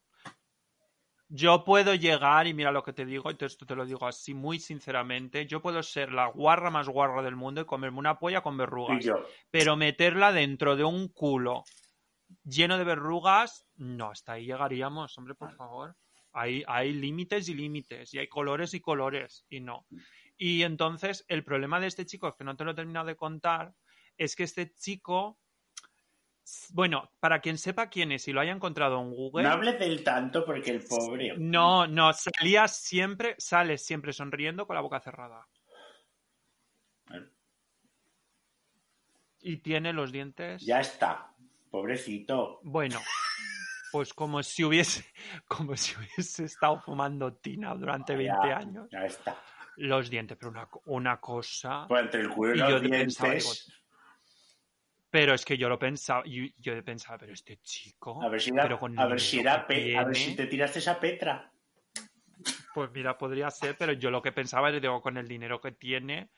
Yo 1.30 1.65
puedo 1.65 1.93
llegar, 1.93 2.48
y 2.48 2.54
mira 2.54 2.72
lo 2.72 2.84
que 2.84 2.93
te 2.93 3.06
digo, 3.06 3.30
y 3.30 3.36
esto 3.38 3.65
te 3.65 3.76
lo 3.76 3.86
digo 3.86 4.08
así 4.08 4.34
muy 4.34 4.60
sinceramente, 4.60 5.46
yo 5.46 5.62
puedo 5.62 5.84
ser 5.84 6.13
la 6.13 6.28
guarra 6.28 6.72
más 6.72 6.88
guarra 6.88 7.22
del 7.22 7.36
mundo 7.36 7.60
y 7.60 7.65
comerme 7.65 8.00
una 8.00 8.17
polla 8.17 8.41
con 8.41 8.56
verrugas, 8.56 9.04
pero 9.52 9.76
meterla 9.76 10.32
dentro 10.32 10.78
de 10.78 10.86
un 10.86 11.10
culo 11.10 11.65
lleno 12.46 12.78
de 12.78 12.86
verrugas, 12.86 13.65
no, 13.76 14.12
hasta 14.12 14.34
ahí 14.34 14.46
llegaríamos, 14.46 15.17
hombre, 15.17 15.36
por 15.36 15.54
favor. 15.54 15.96
Hay, 16.32 16.63
hay 16.67 16.93
límites 16.93 17.50
y 17.50 17.56
límites, 17.56 18.13
y 18.13 18.20
hay 18.20 18.28
colores 18.30 18.74
y 18.74 18.80
colores, 18.80 19.46
y 19.50 19.60
no. 19.60 19.86
Y 20.38 20.63
entonces, 20.63 21.26
el 21.28 21.43
problema 21.43 21.80
de 21.82 21.88
este 21.88 22.06
chico, 22.06 22.34
que 22.36 22.43
no 22.46 22.56
te 22.56 22.63
lo 22.63 22.72
he 22.72 22.76
terminado 22.76 23.08
de 23.08 23.15
contar, 23.17 23.74
es 24.17 24.36
que 24.36 24.43
este 24.43 24.72
chico, 24.74 25.39
bueno, 26.74 27.12
para 27.20 27.42
quien 27.42 27.58
sepa 27.58 27.90
quién 27.90 28.12
es 28.12 28.28
y 28.28 28.34
lo 28.34 28.40
haya 28.40 28.52
encontrado 28.52 29.02
en 29.02 29.12
Google, 29.12 29.44
no 29.44 29.52
hables 29.52 29.80
del 29.80 30.04
tanto 30.04 30.46
porque 30.46 30.72
el 30.72 30.84
pobre. 30.84 31.36
no, 31.38 31.88
no, 31.88 32.14
salía 32.14 32.68
siempre, 32.68 33.36
sale 33.38 33.78
siempre 33.78 34.14
sonriendo 34.14 34.66
con 34.66 34.76
la 34.76 34.82
boca 34.82 35.00
cerrada. 35.00 35.48
Bueno. 37.08 37.28
Y 39.42 39.58
tiene 39.58 39.94
los 39.94 40.12
dientes. 40.12 40.66
Ya 40.66 40.80
está, 40.80 41.34
pobrecito. 41.70 42.60
Bueno, 42.64 43.00
pues 43.92 44.14
como 44.14 44.42
si 44.44 44.64
hubiese, 44.64 45.06
como 45.48 45.76
si 45.76 45.96
hubiese 45.96 46.46
estado 46.46 46.80
fumando 46.82 47.34
tina 47.34 47.74
durante 47.76 48.16
20 48.16 48.48
Ya, 48.48 48.58
años. 48.58 48.88
Ya 48.92 49.06
está. 49.06 49.38
Los 49.78 50.10
dientes, 50.10 50.38
pero 50.40 50.52
una, 50.52 50.68
una 50.86 51.20
cosa. 51.20 51.86
Pues 51.88 52.04
entre 52.04 52.22
el 52.22 52.30
culo 52.30 52.56
y, 52.56 52.58
los 52.58 52.70
yo 52.70 52.80
de 52.80 52.90
pensaba, 52.90 53.30
dientes. 53.32 53.72
Pero 55.17 55.34
es 55.34 55.43
que 55.45 55.58
yo 55.58 55.67
lo 55.67 55.80
pensaba, 55.80 56.21
yo, 56.27 56.43
yo 56.60 56.84
pensaba, 56.84 57.17
pero 57.17 57.34
este 57.34 57.58
chico, 57.63 58.21
A 58.21 58.30
ver 58.30 58.39
si 58.39 58.51
era, 58.51 58.62
pero 58.62 58.80
con 58.80 58.99
a 58.99 59.08
ver 59.08 59.19
si 59.19 59.41
pe- 59.67 59.97
a 59.97 60.03
ver 60.03 60.15
si 60.15 60.36
te 60.36 60.45
tiraste 60.45 60.77
esa 60.77 60.99
petra. 60.99 61.51
Pues 62.71 62.91
mira, 62.91 63.17
podría 63.17 63.49
ser, 63.49 63.75
pero 63.80 63.93
yo 63.93 64.12
lo 64.12 64.21
que 64.21 64.32
pensaba 64.32 64.69
era, 64.69 64.80
digo, 64.80 65.01
con 65.01 65.17
el 65.17 65.27
dinero 65.27 65.60
que 65.60 65.71
tiene, 65.71 66.30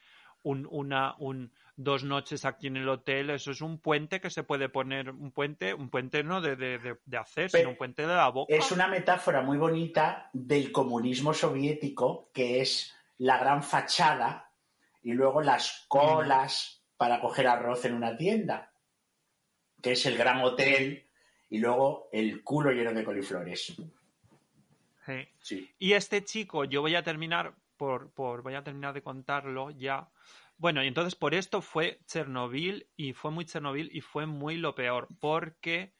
un, 0.43 0.65
una, 0.71 1.13
un, 1.17 1.51
dos 1.75 2.05
noches 2.05 2.45
aquí 2.45 2.67
en 2.67 2.77
el 2.77 2.87
hotel, 2.87 3.31
eso 3.31 3.51
es 3.51 3.59
un 3.59 3.81
puente 3.81 4.21
que 4.21 4.29
se 4.29 4.43
puede 4.43 4.69
poner, 4.69 5.09
un 5.09 5.33
puente, 5.33 5.73
un 5.73 5.89
puente 5.89 6.23
no 6.23 6.39
de, 6.39 6.55
de, 6.55 6.77
de, 6.79 6.95
de 7.03 7.17
hacer, 7.17 7.49
Pero 7.51 7.63
sino 7.63 7.71
un 7.71 7.77
puente 7.77 8.03
de 8.03 8.15
la 8.15 8.29
boca. 8.29 8.55
Es 8.55 8.71
una 8.71 8.87
metáfora 8.87 9.41
muy 9.41 9.57
bonita 9.57 10.29
del 10.31 10.71
comunismo 10.71 11.33
soviético, 11.33 12.31
que 12.33 12.61
es 12.61 12.95
la 13.17 13.37
gran 13.39 13.61
fachada 13.61 14.53
y 15.03 15.11
luego 15.11 15.41
las 15.41 15.83
colas 15.89 16.77
para 16.95 17.21
coger 17.21 17.47
arroz 17.47 17.85
en 17.85 17.93
una 17.93 18.17
tienda, 18.17 18.68
que 19.81 19.91
es 19.93 20.05
el 20.05 20.17
gran 20.17 20.41
hotel 20.41 21.05
y 21.49 21.57
luego 21.59 22.09
el 22.11 22.43
culo 22.43 22.71
lleno 22.71 22.93
de 22.93 23.03
coliflores. 23.03 23.65
Sí. 25.05 25.27
Sí. 25.41 25.69
Y 25.79 25.93
este 25.93 26.23
chico, 26.23 26.65
yo 26.65 26.81
voy 26.81 26.95
a 26.95 27.03
terminar 27.03 27.55
por, 27.77 28.11
por 28.11 28.43
voy 28.43 28.55
a 28.55 28.63
terminar 28.63 28.93
de 28.93 29.01
contarlo 29.01 29.71
ya. 29.71 30.09
Bueno, 30.57 30.83
y 30.83 30.87
entonces 30.87 31.15
por 31.15 31.33
esto 31.33 31.61
fue 31.61 31.99
Chernobyl 32.05 32.87
y 32.95 33.13
fue 33.13 33.31
muy 33.31 33.45
Chernobyl 33.45 33.89
y 33.93 34.01
fue 34.01 34.25
muy 34.25 34.57
lo 34.57 34.75
peor, 34.75 35.07
porque 35.19 35.93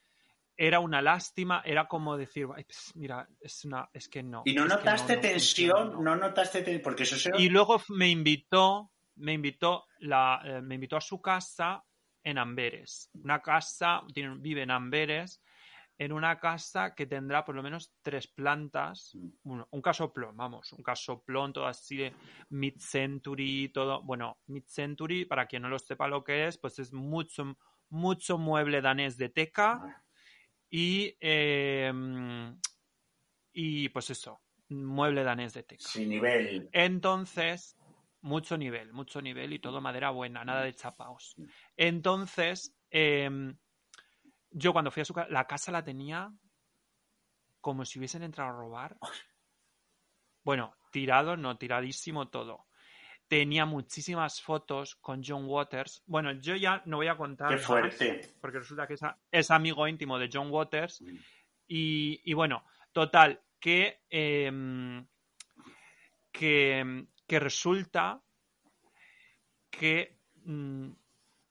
era 0.58 0.82
una 0.82 1.02
lástima, 1.02 1.62
era 1.66 1.88
como 1.88 2.18
decir, 2.18 2.46
"Ay, 2.54 2.66
pues, 2.66 2.92
mira, 2.96 3.28
es 3.40 3.64
una, 3.64 3.90
es 3.94 4.10
que 4.10 4.22
no. 4.22 4.44
Y 4.46 4.54
no 4.54 4.66
notaste 4.66 5.16
no 5.16 5.22
tensión, 5.22 6.04
no 6.04 6.18
notaste 6.18 6.62
tensión, 6.62 6.82
porque 6.84 7.04
eso 7.04 7.16
se... 7.16 7.32
Y 7.38 7.48
luego 7.48 7.82
me 7.88 8.10
invitó, 8.10 8.92
me 9.16 9.32
invitó, 9.32 9.86
la, 10.00 10.42
eh, 10.44 10.62
me 10.62 10.76
invitó 10.76 10.98
a 10.98 11.02
su 11.02 11.22
casa 11.22 11.86
en 12.24 12.38
Amberes. 12.38 13.10
Una 13.14 13.42
casa, 13.42 14.02
vive 14.14 14.64
en 14.64 14.72
Amberes, 14.72 15.42
en 16.00 16.14
una 16.14 16.40
casa 16.40 16.96
que 16.96 17.06
tendrá 17.06 17.44
por 17.44 17.56
lo 17.56 17.62
menos 17.62 17.94
tres 18.02 18.28
plantas. 18.28 19.12
Mm. 19.14 19.30
Bueno, 19.44 19.68
un 19.72 19.82
casoplón, 19.82 20.36
vamos, 20.36 20.72
un 20.74 20.82
casoplón, 20.82 21.52
todo 21.52 21.68
así 21.68 21.98
de 21.98 22.14
mid-century, 22.50 23.70
todo. 23.70 24.02
Bueno, 24.02 24.40
mid-century, 24.48 25.26
para 25.26 25.46
quien 25.46 25.62
no 25.64 25.70
lo 25.70 25.78
sepa 25.78 26.08
lo 26.08 26.24
que 26.24 26.48
es, 26.48 26.58
pues 26.58 26.80
es 26.80 26.94
mucho, 26.94 27.58
mucho 27.90 28.38
mueble 28.38 28.82
danés 28.82 29.18
de 29.18 29.30
teca. 29.30 30.04
Y, 30.70 31.18
eh, 31.20 31.92
y 33.52 33.90
pues 33.90 34.10
eso, 34.12 34.40
mueble 34.70 35.24
danés 35.24 35.54
de 35.54 35.64
teca. 35.64 35.84
Sin 35.84 36.10
nivel. 36.10 36.70
Entonces, 36.72 37.76
mucho 38.22 38.58
nivel, 38.58 38.94
mucho 38.94 39.22
nivel 39.22 39.54
y 39.54 39.60
todo 39.60 39.82
madera 39.82 40.10
buena, 40.10 40.44
nada 40.44 40.64
de 40.64 40.76
chapaos. 40.76 41.36
Entonces, 41.78 42.76
em, 42.90 43.58
yo 44.52 44.74
cuando 44.74 44.92
fui 44.92 45.02
a 45.02 45.06
su 45.06 45.14
casa, 45.14 45.30
la 45.30 45.46
casa 45.48 45.72
la 45.72 45.84
tenía 45.84 46.32
como 47.62 47.86
si 47.86 48.00
hubiesen 48.00 48.24
entrado 48.24 48.50
a 48.50 48.54
robar. 48.54 48.98
Bueno, 50.42 50.74
tirado, 50.92 51.36
no, 51.38 51.58
tiradísimo 51.58 52.30
todo. 52.30 52.66
Tenía 53.28 53.66
muchísimas 53.66 54.42
fotos 54.42 54.96
con 54.96 55.22
John 55.24 55.44
Waters. 55.46 56.02
Bueno, 56.08 56.32
yo 56.32 56.56
ya 56.56 56.82
no 56.86 56.98
voy 56.98 57.08
a 57.08 57.18
contar 57.18 57.50
Qué 57.50 57.56
más, 57.58 57.66
fuerte. 57.66 58.22
porque 58.42 58.58
resulta 58.58 58.88
que 58.88 58.96
es, 59.32 59.52
amigo 59.52 59.88
íntimo 59.88 60.18
de 60.18 60.30
John 60.32 60.50
Waters. 60.50 61.04
Y, 61.68 62.22
y 62.24 62.34
bueno, 62.34 62.64
total, 62.92 63.40
que, 63.60 64.02
em, 64.10 65.06
que, 66.32 67.06
que 67.30 67.40
resulta 67.40 68.22
que 69.70 70.20
mm, 70.44 70.90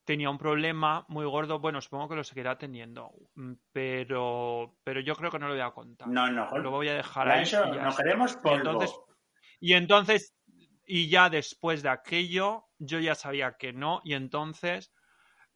tenía 0.05 0.29
un 0.29 0.37
problema 0.39 1.07
muy 1.09 1.25
gordo. 1.25 1.61
Bueno, 1.61 1.81
supongo 1.81 2.09
que 2.09 2.17
lo 2.17 2.25
seguirá 2.25 2.59
teniendo, 2.59 3.13
mm, 3.37 3.53
pero, 3.73 4.77
pero 4.85 5.01
yo 5.01 5.15
creo 5.15 5.31
que 5.31 5.39
no 5.39 5.47
lo 5.49 5.55
voy 5.55 5.63
a 5.63 5.71
contar. 5.71 6.09
No, 6.09 6.31
no. 6.31 6.51
Lo 6.59 6.71
voy 6.73 6.89
a 6.89 6.95
dejar 6.95 7.29
ahí. 7.31 7.43
eso 7.45 7.65
y 7.69 7.77
ya 7.77 7.83
no 7.83 7.89
está. 7.91 8.03
queremos 8.03 8.37
polvo. 8.37 8.57
entonces- 8.57 8.95
Y 9.61 9.75
entonces, 9.75 10.35
y 10.85 11.09
ya 11.09 11.31
después 11.31 11.83
de 11.83 11.91
aquello, 11.91 12.65
yo 12.79 12.99
ya 12.99 13.15
sabía 13.15 13.53
que 13.57 13.73
no, 13.73 14.01
y 14.05 14.15
entonces, 14.15 14.93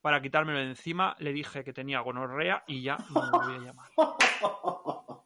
para 0.00 0.22
quitármelo 0.22 0.58
de 0.60 0.66
encima, 0.66 1.16
le 1.18 1.32
dije 1.32 1.64
que 1.64 1.72
tenía 1.72 2.00
gonorrea 2.00 2.62
y 2.68 2.82
ya 2.82 2.96
no 3.10 3.22
me 3.22 3.30
lo 3.30 3.44
voy 3.44 3.54
a 3.54 3.58
llamar. 3.58 3.88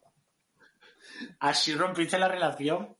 Así 1.39 1.73
rompiste 1.75 2.17
la 2.19 2.27
relación. 2.27 2.96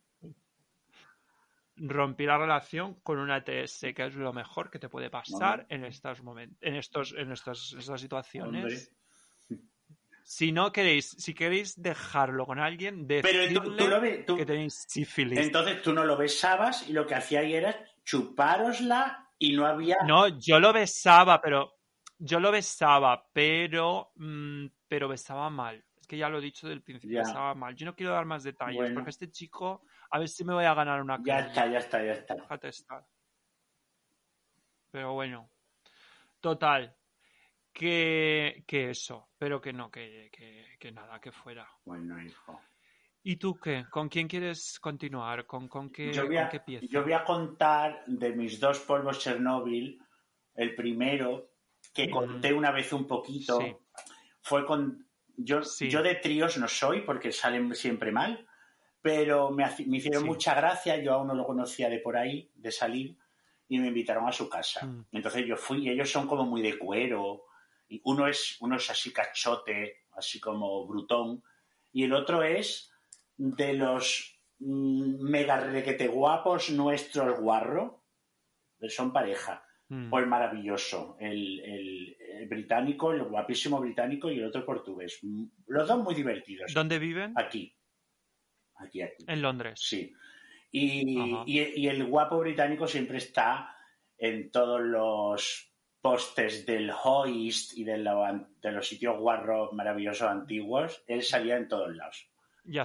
Rompí 1.78 2.26
la 2.26 2.38
relación 2.38 2.96
con 3.02 3.20
una 3.20 3.38
ETS, 3.46 3.86
que 3.96 4.06
es 4.06 4.16
lo 4.16 4.34
mejor 4.34 4.70
que 4.70 4.80
te 4.80 4.90
puede 4.90 5.10
pasar 5.10 5.62
Hombre. 5.62 5.76
en 5.76 5.86
estos 5.86 6.22
momentos, 6.24 6.58
en 6.62 6.76
estos, 6.76 7.14
en 7.18 7.32
estos, 7.32 7.76
estas 7.78 8.02
situaciones. 8.02 8.64
Hombre. 8.64 8.78
Si 10.24 10.52
no 10.52 10.74
queréis, 10.74 11.10
si 11.12 11.34
queréis 11.34 11.82
dejarlo 11.82 12.46
con 12.46 12.60
alguien, 12.60 13.08
Pero 13.08 13.62
tú, 13.64 13.76
tú 13.78 13.88
lo 13.88 14.02
ves, 14.02 14.26
tú- 14.26 14.36
que 14.36 14.46
tenéis 14.46 14.84
sífilis. 14.88 15.40
entonces 15.40 15.82
tú 15.82 15.94
no 15.94 16.04
lo 16.04 16.18
besabas 16.18 16.88
y 16.90 16.92
lo 16.94 17.08
que 17.08 17.16
hacía 17.16 17.40
ahí 17.40 17.54
era 17.54 17.74
chupárosla 18.04 19.30
y 19.40 19.54
no 19.56 19.66
había... 19.66 19.98
No, 20.06 20.28
yo 20.40 20.60
lo 20.60 20.74
besaba, 20.74 21.40
pero 21.42 21.74
yo 22.18 22.40
lo 22.40 22.52
besaba, 22.52 23.26
pero 23.32 24.12
mm, 24.16 24.66
pero 24.90 25.08
besaba 25.08 25.50
mal. 25.50 25.84
Es 26.00 26.08
que 26.08 26.18
ya 26.18 26.28
lo 26.30 26.40
he 26.40 26.42
dicho 26.42 26.68
del 26.68 26.82
principio, 26.82 27.22
Ya. 27.22 27.28
besaba 27.28 27.56
mal. 27.56 27.76
Yo 27.76 27.86
no 27.86 27.96
quiero 27.96 28.12
dar 28.14 28.26
más 28.26 28.44
detalles, 28.44 28.76
Bueno. 28.78 28.96
porque 28.96 29.10
este 29.12 29.30
chico, 29.32 29.84
a 30.12 30.20
ver 30.20 30.28
si 30.30 30.44
me 30.46 30.54
voy 30.54 30.66
a 30.66 30.74
ganar 30.74 31.02
una 31.02 31.18
Ya 31.18 31.24
querella. 31.38 31.48
está, 31.48 31.68
ya 31.68 31.80
está, 31.80 32.04
ya 32.06 32.12
está. 32.14 32.36
Déjate 32.36 32.68
estar. 32.70 33.06
Pero 34.92 35.14
bueno. 35.14 35.50
Total. 36.40 36.96
Que, 37.74 38.64
que 38.68 38.90
eso. 38.92 39.30
Pero 39.38 39.62
que 39.62 39.74
no, 39.74 39.92
que, 39.92 40.30
que, 40.32 40.76
que 40.80 40.92
nada, 40.92 41.20
que 41.20 41.32
fuera. 41.32 41.68
Bueno, 41.86 42.22
hijo. 42.22 42.60
¿Y 43.24 43.36
tú 43.36 43.56
qué? 43.60 43.86
¿Con 43.92 44.08
quién 44.10 44.28
quieres 44.28 44.80
continuar? 44.80 45.46
¿Con, 45.46 45.68
con, 45.68 45.90
qué, 45.92 46.12
Yo 46.14 46.26
voy, 46.26 46.36
con 46.38 46.46
a, 46.46 46.50
qué 46.50 46.60
pieza? 46.62 46.86
yo 46.90 47.04
voy 47.04 47.14
a 47.14 47.24
contar 47.24 48.04
de 48.06 48.32
mis 48.34 48.60
dos 48.60 48.80
polvos 48.80 49.20
Chernóbil. 49.20 50.02
El 50.56 50.74
primero, 50.74 51.52
que 51.94 52.10
conté 52.10 52.52
una 52.52 52.72
vez 52.72 52.92
un 52.94 53.06
poquito, 53.06 53.60
Sí. 53.60 53.76
fue 54.42 54.66
con... 54.66 55.06
Yo, 55.36 55.62
Sí. 55.62 55.88
yo 55.88 56.02
de 56.02 56.16
tríos 56.16 56.58
no 56.58 56.68
soy 56.68 57.02
porque 57.02 57.32
salen 57.32 57.76
siempre 57.76 58.12
mal, 58.12 58.47
pero 59.08 59.52
me, 59.52 59.64
hicieron 59.98 60.24
Sí. 60.24 60.28
mucha 60.28 60.54
gracia. 60.54 60.98
Yo 61.02 61.14
aún 61.14 61.28
no 61.28 61.34
lo 61.36 61.46
conocía 61.46 61.90
de 61.90 62.00
por 62.00 62.18
ahí, 62.18 62.52
de 62.56 62.72
salir, 62.72 63.18
y 63.70 63.80
me 63.80 63.88
invitaron 63.88 64.28
a 64.28 64.32
su 64.32 64.50
casa. 64.50 64.86
Mm. 64.86 65.06
Entonces 65.14 65.46
yo 65.46 65.56
fui 65.56 65.86
y 65.86 65.90
ellos 65.90 66.12
son 66.12 66.28
como 66.28 66.46
muy 66.46 66.62
de 66.62 66.78
cuero. 66.78 67.44
Y 67.88 68.02
uno 68.04 68.28
es, 68.28 68.58
uno 68.60 68.76
es 68.76 68.90
así 68.90 69.14
cachote, 69.14 70.06
así 70.18 70.40
como 70.40 70.86
brutón, 70.88 71.42
y 71.94 72.04
el 72.04 72.12
otro 72.14 72.44
es 72.44 72.92
de 73.38 73.74
los 73.74 74.40
mm, 74.60 75.22
mega 75.22 75.58
requete 75.60 76.08
guapos 76.08 76.70
nuestros 76.72 77.40
guarro. 77.40 78.04
Son 78.90 79.14
pareja. 79.14 79.64
Mm. 79.90 80.10
Pues 80.10 80.28
maravilloso. 80.28 81.16
El, 81.20 81.60
el- 81.62 82.18
el 82.38 82.48
británico, 82.48 83.14
el 83.14 83.24
guapísimo 83.24 83.80
británico 83.80 84.30
y 84.30 84.38
el 84.40 84.46
otro 84.46 84.64
portugués. 84.66 85.18
Mm, 85.24 85.46
Los 85.68 85.88
dos 85.88 86.04
muy 86.04 86.14
divertidos. 86.14 86.72
¿Dónde 86.74 87.00
viven? 87.00 87.34
Aquí. 87.36 87.74
Aquí, 88.80 89.02
aquí. 89.02 89.26
En 89.28 89.42
Londres. 89.42 89.80
Sí. 89.84 90.14
Y, 90.72 91.18
y- 91.46 91.74
y 91.76 91.88
el 91.88 92.06
guapo 92.06 92.40
británico 92.40 92.88
siempre 92.88 93.18
está 93.18 93.76
en 94.18 94.52
todos 94.52 94.82
los 94.82 95.72
postes 96.02 96.66
del 96.66 96.92
Hoist 97.04 97.78
y 97.78 97.84
de, 97.84 97.98
lo- 97.98 98.24
de 98.62 98.72
los 98.72 98.88
sitios 98.88 99.18
guarros 99.20 99.74
maravillosos 99.74 100.28
antiguos. 100.30 101.04
Él 101.08 101.24
salía 101.24 101.58
en 101.58 101.68
todos 101.68 101.96
lados. 101.96 102.30
Ya, 102.64 102.84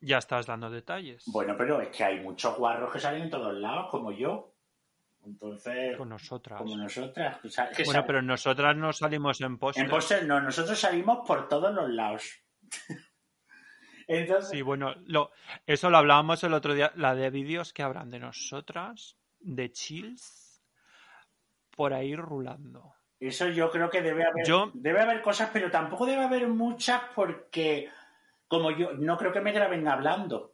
ya 0.00 0.18
estás 0.18 0.46
dando 0.46 0.70
detalles. 0.70 1.24
Bueno, 1.26 1.54
pero 1.56 1.80
es 1.80 1.88
que 1.88 2.04
hay 2.04 2.20
muchos 2.20 2.56
guarros 2.56 2.92
que 2.92 2.98
salen 3.00 3.22
en 3.22 3.30
todos 3.30 3.54
lados, 3.54 3.88
como 3.90 4.10
yo. 4.12 4.48
Entonces, 5.24 5.96
Con 5.96 6.08
nosotras. 6.08 6.58
como 6.58 6.76
nosotras. 6.76 7.38
Que 7.76 7.84
Bueno, 7.84 8.02
pero 8.04 8.22
nosotras 8.22 8.76
no 8.76 8.92
salimos 8.92 9.40
en 9.40 9.56
póster. 9.58 9.84
En 9.84 9.90
póster 9.90 10.26
no, 10.26 10.40
nosotros 10.40 10.76
salimos 10.78 11.20
por 11.26 11.48
todos 11.48 11.72
los 11.72 11.88
lados. 11.90 12.24
Entonces, 14.08 14.50
Sí, 14.50 14.62
bueno, 14.62 14.94
lo, 15.06 15.30
eso 15.66 15.90
lo 15.90 15.98
hablábamos 15.98 16.42
el 16.44 16.54
otro 16.54 16.74
día, 16.74 16.92
la 16.96 17.14
de 17.14 17.30
vídeos 17.30 17.72
que 17.72 17.82
habrán 17.82 18.10
de 18.10 18.18
nosotras, 18.18 19.16
de 19.40 19.70
chills, 19.72 20.62
por 21.74 21.94
ahí 21.94 22.14
rulando. 22.14 22.94
Eso 23.20 23.48
yo 23.48 23.70
creo 23.70 23.88
que 23.88 24.02
debe 24.02 24.24
haber, 24.24 24.44
Yo- 24.46 24.70
debe 24.74 25.00
haber 25.00 25.22
cosas, 25.22 25.50
pero 25.52 25.70
tampoco 25.70 26.06
debe 26.06 26.24
haber 26.24 26.48
muchas 26.48 27.02
porque 27.14 27.88
como 28.48 28.70
yo 28.72 28.92
no 28.94 29.16
creo 29.16 29.32
que 29.32 29.40
me 29.40 29.52
graben 29.52 29.86
hablando. 29.88 30.52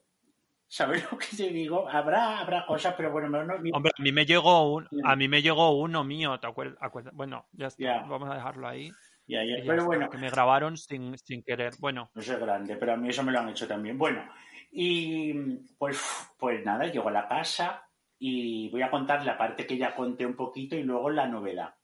¿Sabes 0.71 1.11
lo 1.11 1.17
que 1.17 1.35
te 1.35 1.49
digo? 1.49 1.89
Habrá, 1.89 2.41
habrá 2.41 2.67
cosas, 2.67 2.95
pero 2.95 3.11
bueno, 3.11 3.29
no, 3.31 3.43
no- 3.43 3.55
Hombre, 3.73 3.91
a 3.99 4.03
mí 4.03 4.13
me 4.13 4.27
llegó 4.27 4.71
un, 4.75 4.87
a 5.03 5.17
mí 5.17 5.27
me 5.27 5.41
llegó 5.41 5.71
uno 5.79 6.05
mío, 6.05 6.39
¿te 6.39 6.47
acuer- 6.47 6.77
acuerdas? 6.79 7.15
Bueno, 7.15 7.47
ya 7.53 7.69
está, 7.69 8.01
vamos 8.07 8.29
a 8.31 8.35
dejarlo 8.35 8.69
ahí. 8.69 8.93
Y 9.29 9.63
pero 9.63 9.75
está, 9.75 9.85
bueno, 9.85 10.11
que 10.11 10.19
me 10.19 10.31
grabaron 10.31 10.77
sin, 10.77 11.17
sin 11.19 11.43
querer. 11.43 11.75
Bueno, 11.79 12.11
no 12.15 12.23
soy 12.23 12.37
grande, 12.37 12.77
pero 12.77 12.95
a 12.95 12.97
mí 12.97 13.11
eso 13.11 13.23
me 13.23 13.33
lo 13.33 13.41
han 13.41 13.51
hecho 13.51 13.69
también. 13.69 13.99
Bueno, 13.99 14.25
y 14.71 15.35
pues, 15.79 16.01
pues 16.39 16.65
nada, 16.65 16.87
llego 16.87 17.09
a 17.09 17.13
la 17.13 17.29
casa 17.29 17.89
y 18.19 18.71
voy 18.71 18.83
a 18.83 18.91
contar 18.91 19.25
la 19.25 19.37
parte 19.39 19.67
que 19.67 19.77
ya 19.77 19.95
conté 19.95 20.27
un 20.27 20.35
poquito 20.35 20.77
y 20.77 20.83
luego 20.83 21.11
la 21.11 21.27
novedad. 21.27 21.75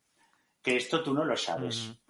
Que 0.62 0.76
esto 0.76 1.02
tú 1.02 1.12
no 1.12 1.24
lo 1.24 1.36
sabes. 1.36 2.00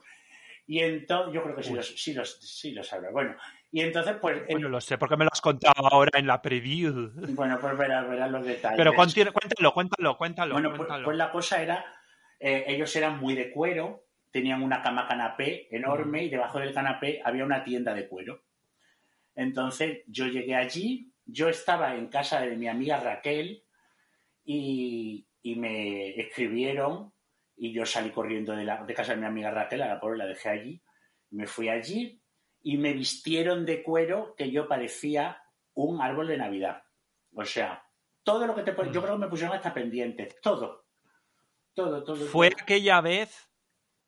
Y 0.66 0.80
entonces, 0.80 1.34
yo 1.34 1.42
creo 1.42 1.56
que 1.56 1.62
sí 1.62 1.70
Uy. 1.70 1.76
lo, 1.76 1.82
sí, 1.82 2.14
lo, 2.14 2.24
sí 2.24 2.70
lo 2.72 2.82
sabrá. 2.82 3.10
Bueno, 3.10 3.36
Y 3.70 3.80
entonces, 3.80 4.16
pues... 4.20 4.46
Bueno, 4.48 4.68
lo 4.68 4.80
sé 4.80 4.96
porque 4.96 5.16
me 5.16 5.24
lo 5.24 5.30
has 5.32 5.40
contado 5.40 5.86
ahora 5.90 6.18
en 6.18 6.26
la 6.26 6.40
preview. 6.40 7.10
bueno, 7.34 7.58
pues 7.60 7.76
verás, 7.76 8.08
verás 8.08 8.30
los 8.30 8.46
detalles. 8.46 8.78
Pero 8.78 8.94
cuéntalo, 8.94 9.72
cuéntalo, 9.72 10.16
cuéntalo. 10.16 10.54
Bueno, 10.54 10.72
pues, 10.74 10.88
pues 11.04 11.16
la 11.16 11.30
cosa 11.30 11.60
era, 11.60 11.84
eh, 12.40 12.64
ellos 12.68 12.94
eran 12.96 13.18
muy 13.18 13.34
de 13.34 13.50
cuero, 13.50 14.03
tenían 14.34 14.64
una 14.64 14.82
cama 14.82 15.06
canapé 15.06 15.68
enorme 15.70 16.24
y 16.24 16.28
debajo 16.28 16.58
del 16.58 16.74
canapé 16.74 17.22
había 17.24 17.44
una 17.44 17.62
tienda 17.62 17.94
de 17.94 18.08
cuero. 18.08 18.42
Entonces 19.36 20.02
yo 20.08 20.26
llegué 20.26 20.56
allí, 20.56 21.12
yo 21.24 21.48
estaba 21.48 21.94
en 21.94 22.08
casa 22.08 22.40
de 22.40 22.56
mi 22.56 22.66
amiga 22.66 22.98
Raquel 22.98 23.62
y, 24.44 25.24
y 25.40 25.54
me 25.54 26.18
escribieron 26.20 27.12
y 27.56 27.72
yo 27.72 27.86
salí 27.86 28.10
corriendo 28.10 28.56
de, 28.56 28.64
la, 28.64 28.82
de 28.82 28.92
casa 28.92 29.12
de 29.14 29.20
mi 29.20 29.26
amiga 29.26 29.52
Raquel, 29.52 29.82
a 29.82 29.86
la 29.86 30.00
pobre 30.00 30.18
la 30.18 30.26
dejé 30.26 30.48
allí, 30.48 30.82
me 31.30 31.46
fui 31.46 31.68
allí 31.68 32.20
y 32.60 32.76
me 32.76 32.92
vistieron 32.92 33.64
de 33.64 33.84
cuero 33.84 34.34
que 34.36 34.50
yo 34.50 34.66
parecía 34.66 35.44
un 35.74 36.02
árbol 36.02 36.26
de 36.26 36.38
Navidad. 36.38 36.82
O 37.32 37.44
sea, 37.44 37.84
todo 38.24 38.48
lo 38.48 38.56
que 38.56 38.62
te 38.64 38.72
yo 38.72 38.82
Mm. 39.00 39.04
creo 39.04 39.12
que 39.12 39.18
me 39.26 39.28
pusieron 39.28 39.54
hasta 39.54 39.72
pendientes, 39.72 40.40
todo. 40.40 40.86
Todo, 41.72 42.02
todo. 42.02 42.16
Fue 42.26 42.50
todo. 42.50 42.62
aquella 42.64 43.00
vez 43.00 43.53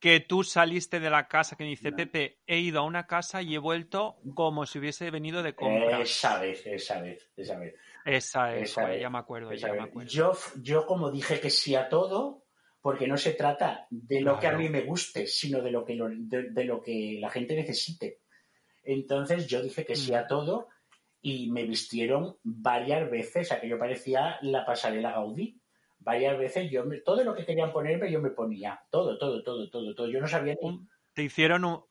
que 0.06 0.20
tú 0.20 0.44
saliste 0.44 1.00
de 1.00 1.10
la 1.10 1.26
casa 1.26 1.56
que 1.56 1.64
me 1.64 1.70
dice. 1.70 1.90
Pepe, 1.90 2.38
he 2.46 2.58
ido 2.60 2.78
a 2.78 2.82
una 2.84 3.08
casa 3.08 3.42
y 3.42 3.56
he 3.56 3.58
vuelto 3.58 4.16
como 4.34 4.64
si 4.64 4.78
hubiese 4.78 5.10
venido 5.10 5.42
de 5.42 5.56
compras. 5.56 6.00
Esa 6.00 6.38
vez, 6.40 6.64
esa 6.64 7.00
vez, 7.00 7.28
esa 7.36 7.58
vez. 7.58 7.74
Esa 8.04 8.54
es, 8.56 8.70
esa 8.70 8.82
joder, 8.82 8.94
vez, 8.94 9.02
ya 9.02 9.10
me 9.10 9.18
acuerdo, 9.18 9.52
ya 9.52 9.72
me 9.72 9.82
acuerdo. 9.82 10.08
Yo, 10.08 10.32
yo 10.62 10.86
como 10.86 11.10
dije 11.10 11.40
que 11.40 11.50
sí 11.50 11.74
a 11.74 11.88
todo, 11.88 12.44
porque 12.80 13.08
no 13.08 13.16
se 13.16 13.32
trata 13.32 13.88
de 13.90 14.20
lo 14.20 14.38
que 14.38 14.46
a 14.46 14.52
mí 14.52 14.68
me 14.68 14.82
guste, 14.82 15.26
sino 15.26 15.60
de 15.60 15.72
lo 15.72 15.84
que, 15.84 15.96
lo- 15.96 16.08
de, 16.08 16.50
de 16.50 16.64
lo 16.64 16.80
que 16.80 17.18
la 17.20 17.28
gente 17.30 17.56
necesite. 17.56 18.20
Entonces 18.84 19.48
yo 19.48 19.60
dije 19.60 19.84
que 19.84 19.96
sí 19.96 20.12
Mm. 20.12 20.14
a 20.14 20.26
todo 20.28 20.68
y 21.20 21.50
me 21.50 21.64
vistieron 21.64 22.36
varias 22.44 23.10
veces, 23.10 23.50
a 23.50 23.60
que 23.60 23.68
yo 23.68 23.76
parecía 23.76 24.38
la 24.42 24.64
pasarela 24.64 25.10
Gaudí. 25.10 25.60
Varias 26.06 26.38
veces 26.38 26.70
yo 26.70 26.84
me- 26.84 27.00
todo 27.00 27.24
lo 27.24 27.34
que 27.34 27.44
querían 27.44 27.72
ponerme 27.72 28.12
yo 28.12 28.20
me 28.20 28.30
ponía, 28.30 28.80
todo, 28.90 29.18
todo, 29.18 29.42
todo, 29.42 29.68
todo, 29.68 29.92
todo. 29.92 30.08
Yo 30.08 30.20
no 30.20 30.28
sabía 30.28 30.54
ni, 30.62 30.86
te 31.12 31.24
hicieron 31.24 31.64
un, 31.64 31.84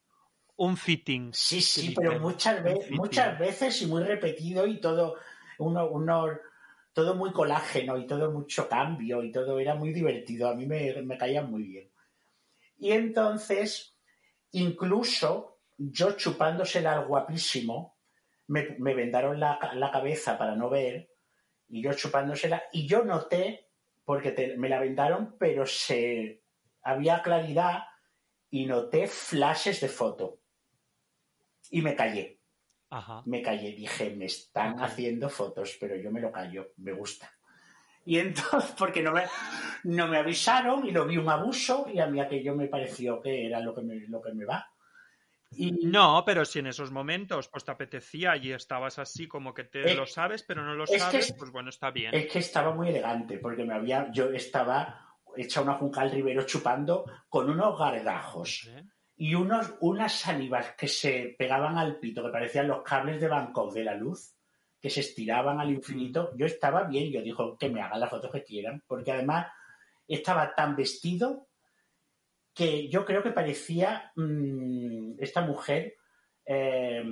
un 0.56 0.78
fitting. 0.78 1.34
Sí, 1.34 1.62
sí, 1.62 1.94
pero 1.94 2.18
muchas, 2.22 2.64
ve- 2.64 2.72
un 2.72 2.78
fitting. 2.82 2.98
muchas 2.98 3.38
veces 3.38 3.82
y 3.82 3.88
muy 3.88 4.04
repetido 4.04 4.66
y 4.66 4.80
todo, 4.80 5.16
uno, 5.60 5.90
uno, 5.90 6.30
todo 6.94 7.16
muy 7.16 7.34
colágeno 7.34 7.98
y 7.98 8.08
todo 8.08 8.32
mucho 8.32 8.70
cambio 8.70 9.22
y 9.22 9.34
todo 9.34 9.60
era 9.60 9.76
muy 9.76 9.92
divertido. 9.92 10.48
A 10.48 10.56
mí 10.56 10.66
me, 10.66 11.02
me 11.02 11.18
caía 11.18 11.42
muy 11.42 11.64
bien. 11.64 11.92
Y 12.78 12.92
entonces, 12.94 13.98
incluso 14.52 15.60
yo 15.78 16.14
chupándosela 16.14 16.94
al 16.94 17.06
guapísimo, 17.08 17.98
me, 18.48 18.78
me 18.80 18.94
vendaron 18.94 19.42
la, 19.42 19.60
la 19.74 19.92
cabeza 19.92 20.38
para 20.38 20.56
no 20.56 20.70
ver 20.70 21.10
y 21.68 21.82
yo 21.82 21.94
chupándosela 21.94 22.64
y 22.72 22.88
yo 22.88 23.04
noté, 23.04 23.65
porque 24.06 24.32
te- 24.32 24.56
me 24.58 24.70
la 24.70 24.80
vendaron, 24.80 25.36
pero 25.38 25.66
se 25.66 26.44
había 26.84 27.22
claridad 27.22 27.84
y 28.50 28.66
noté 28.66 29.08
flashes 29.08 29.82
de 29.82 29.90
foto. 29.90 30.40
Y 31.72 31.82
me 31.82 31.96
callé, 31.96 32.40
Ajá. 32.92 33.24
me 33.26 33.42
callé. 33.42 33.72
Dije, 33.74 34.16
me 34.16 34.26
están 34.26 34.80
haciendo 34.80 35.28
fotos, 35.30 35.76
pero 35.80 35.96
yo 35.96 36.12
me 36.12 36.22
lo 36.22 36.32
callo, 36.32 36.72
me 36.78 36.94
gusta. 36.94 37.32
Y 38.06 38.20
entonces, 38.20 38.72
porque 38.78 39.02
no 39.02 39.12
me, 39.12 39.24
no 39.86 40.08
me 40.08 40.18
avisaron 40.18 40.86
y 40.86 40.92
lo 40.92 41.06
vi 41.08 41.18
un 41.18 41.28
abuso 41.28 41.88
y 41.92 42.00
a 42.00 42.06
mí 42.08 42.20
aquello 42.22 42.56
me 42.56 42.68
pareció 42.68 43.20
que 43.20 43.48
era 43.48 43.60
lo 43.60 43.74
que 43.74 43.82
me, 43.82 43.96
lo 44.08 44.22
que 44.22 44.32
me 44.34 44.46
va. 44.46 44.72
Y 45.58 45.72
No, 45.86 46.24
pero 46.26 46.44
si 46.46 46.60
en 46.60 46.68
esos 46.68 46.92
momentos 46.92 47.48
pues 47.50 47.64
te 47.64 47.72
apetecía 47.72 48.36
y 48.38 48.52
estabas 48.52 49.00
así 49.00 49.28
como 49.28 49.54
que 49.54 49.64
te 49.66 49.92
Es- 49.92 49.96
lo 49.96 50.06
sabes, 50.06 50.44
pero 50.44 50.64
no 50.64 50.74
lo 50.76 50.86
que 50.86 51.00
sabes, 51.00 51.30
es- 51.30 51.36
pues 51.38 51.52
bueno, 51.52 51.70
está 51.70 51.92
bien. 51.92 52.14
es 52.14 52.32
que 52.32 52.40
estaba 52.40 52.74
muy 52.74 52.90
elegante, 52.90 53.38
porque 53.40 53.64
me 53.64 53.74
había, 53.74 54.12
yo 54.12 54.30
estaba 54.32 55.02
hecha 55.38 55.62
una 55.62 55.74
juncal 55.76 56.12
ribero 56.12 56.44
chupando 56.46 57.06
con 57.30 57.50
unos 57.50 57.78
gargajos. 57.80 58.68
¿Eh? 58.70 58.84
y 59.18 59.34
unos, 59.34 59.74
unas 59.80 60.12
salivas 60.12 60.74
que 60.78 60.90
se 60.90 61.36
pegaban 61.40 61.78
al 61.78 62.00
pito, 62.00 62.22
que 62.22 62.30
parecían 62.32 62.68
los 62.68 62.84
cables 62.84 63.22
de 63.22 63.30
Bangkok 63.30 63.72
de 63.74 63.86
la 63.86 63.96
luz, 63.96 64.36
que 64.78 64.90
se 64.90 65.00
estiraban 65.00 65.58
al 65.62 65.70
infinito. 65.72 66.32
Yo 66.36 66.46
estaba 66.46 66.84
bien, 66.84 67.10
yo 67.14 67.22
dijo 67.22 67.58
que 67.58 67.70
me 67.70 67.82
hagan 67.82 68.02
las 68.02 68.10
fotos 68.10 68.30
que 68.30 68.44
quieran, 68.44 68.84
porque 68.86 69.14
además 69.14 69.48
estaba 70.06 70.54
tan 70.54 70.76
vestido 70.76 71.45
que 72.56 72.88
yo 72.88 73.04
creo 73.06 73.22
que 73.22 73.32
parecía 73.32 74.14
mm, 74.16 75.16
esta 75.20 75.42
mujer, 75.42 75.98
eh, 76.46 77.04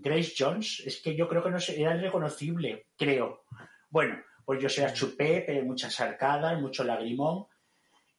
Grace 0.00 0.32
Jones, 0.36 0.82
es 0.86 1.02
que 1.02 1.14
yo 1.14 1.28
creo 1.28 1.44
que 1.44 1.50
no 1.50 1.58
era 1.58 1.94
irreconocible, 1.94 2.86
creo. 2.96 3.44
Bueno, 3.90 4.16
pues 4.46 4.62
yo 4.62 4.68
se 4.70 4.80
las 4.80 4.94
chupé, 4.94 5.42
pegué 5.42 5.62
muchas 5.62 6.00
arcadas, 6.00 6.58
mucho 6.58 6.84
lagrimón, 6.84 7.46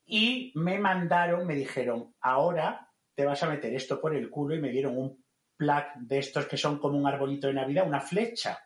y 0.06 0.52
me 0.56 0.78
mandaron, 0.78 1.48
me 1.48 1.56
dijeron, 1.56 2.14
ahora 2.22 2.88
te 3.16 3.26
vas 3.26 3.42
a 3.42 3.50
meter 3.50 3.74
esto 3.74 4.00
por 4.00 4.16
el 4.16 4.30
culo 4.30 4.56
y 4.56 4.62
me 4.62 4.70
dieron 4.70 4.98
un 4.98 5.24
plaque 5.58 6.00
de 6.02 6.20
estos 6.20 6.46
que 6.46 6.58
son 6.58 6.78
como 6.78 7.00
un 7.00 7.08
arbolito 7.08 7.48
de 7.48 7.54
Navidad, 7.54 7.88
una 7.88 8.00
flecha. 8.00 8.60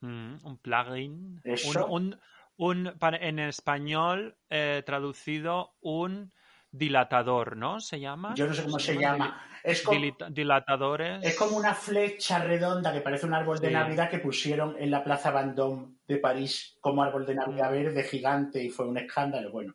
Mm, 0.00 0.36
un 0.44 0.58
plugin. 0.58 1.40
Eso. 1.44 1.86
Un, 1.86 2.18
un, 2.56 2.92
en 3.00 3.38
español 3.38 4.36
eh, 4.48 4.82
traducido 4.84 5.74
un 5.80 6.32
dilatador, 6.70 7.56
¿no? 7.56 7.80
¿Se 7.80 7.98
llama? 8.00 8.34
Yo 8.34 8.46
no 8.46 8.54
sé 8.54 8.64
cómo 8.64 8.78
se 8.78 8.96
llama. 8.96 9.42
Es 9.64 9.82
como, 9.82 10.00
dilatadores. 10.30 11.24
es 11.24 11.36
como 11.36 11.56
una 11.56 11.74
flecha 11.74 12.38
redonda 12.38 12.92
que 12.92 13.00
parece 13.00 13.26
un 13.26 13.34
árbol 13.34 13.58
de 13.58 13.68
Sí. 13.68 13.74
Navidad 13.74 14.08
que 14.10 14.18
pusieron 14.18 14.76
en 14.78 14.90
la 14.90 15.02
Plaza 15.02 15.30
Vendôme 15.32 15.96
de 16.06 16.18
París 16.18 16.76
como 16.80 17.02
árbol 17.02 17.26
de 17.26 17.34
Navidad 17.34 17.70
Mm. 17.70 17.72
verde 17.74 18.02
gigante 18.04 18.62
y 18.62 18.70
fue 18.70 18.86
un 18.86 18.96
escándalo. 18.98 19.50
Bueno, 19.50 19.74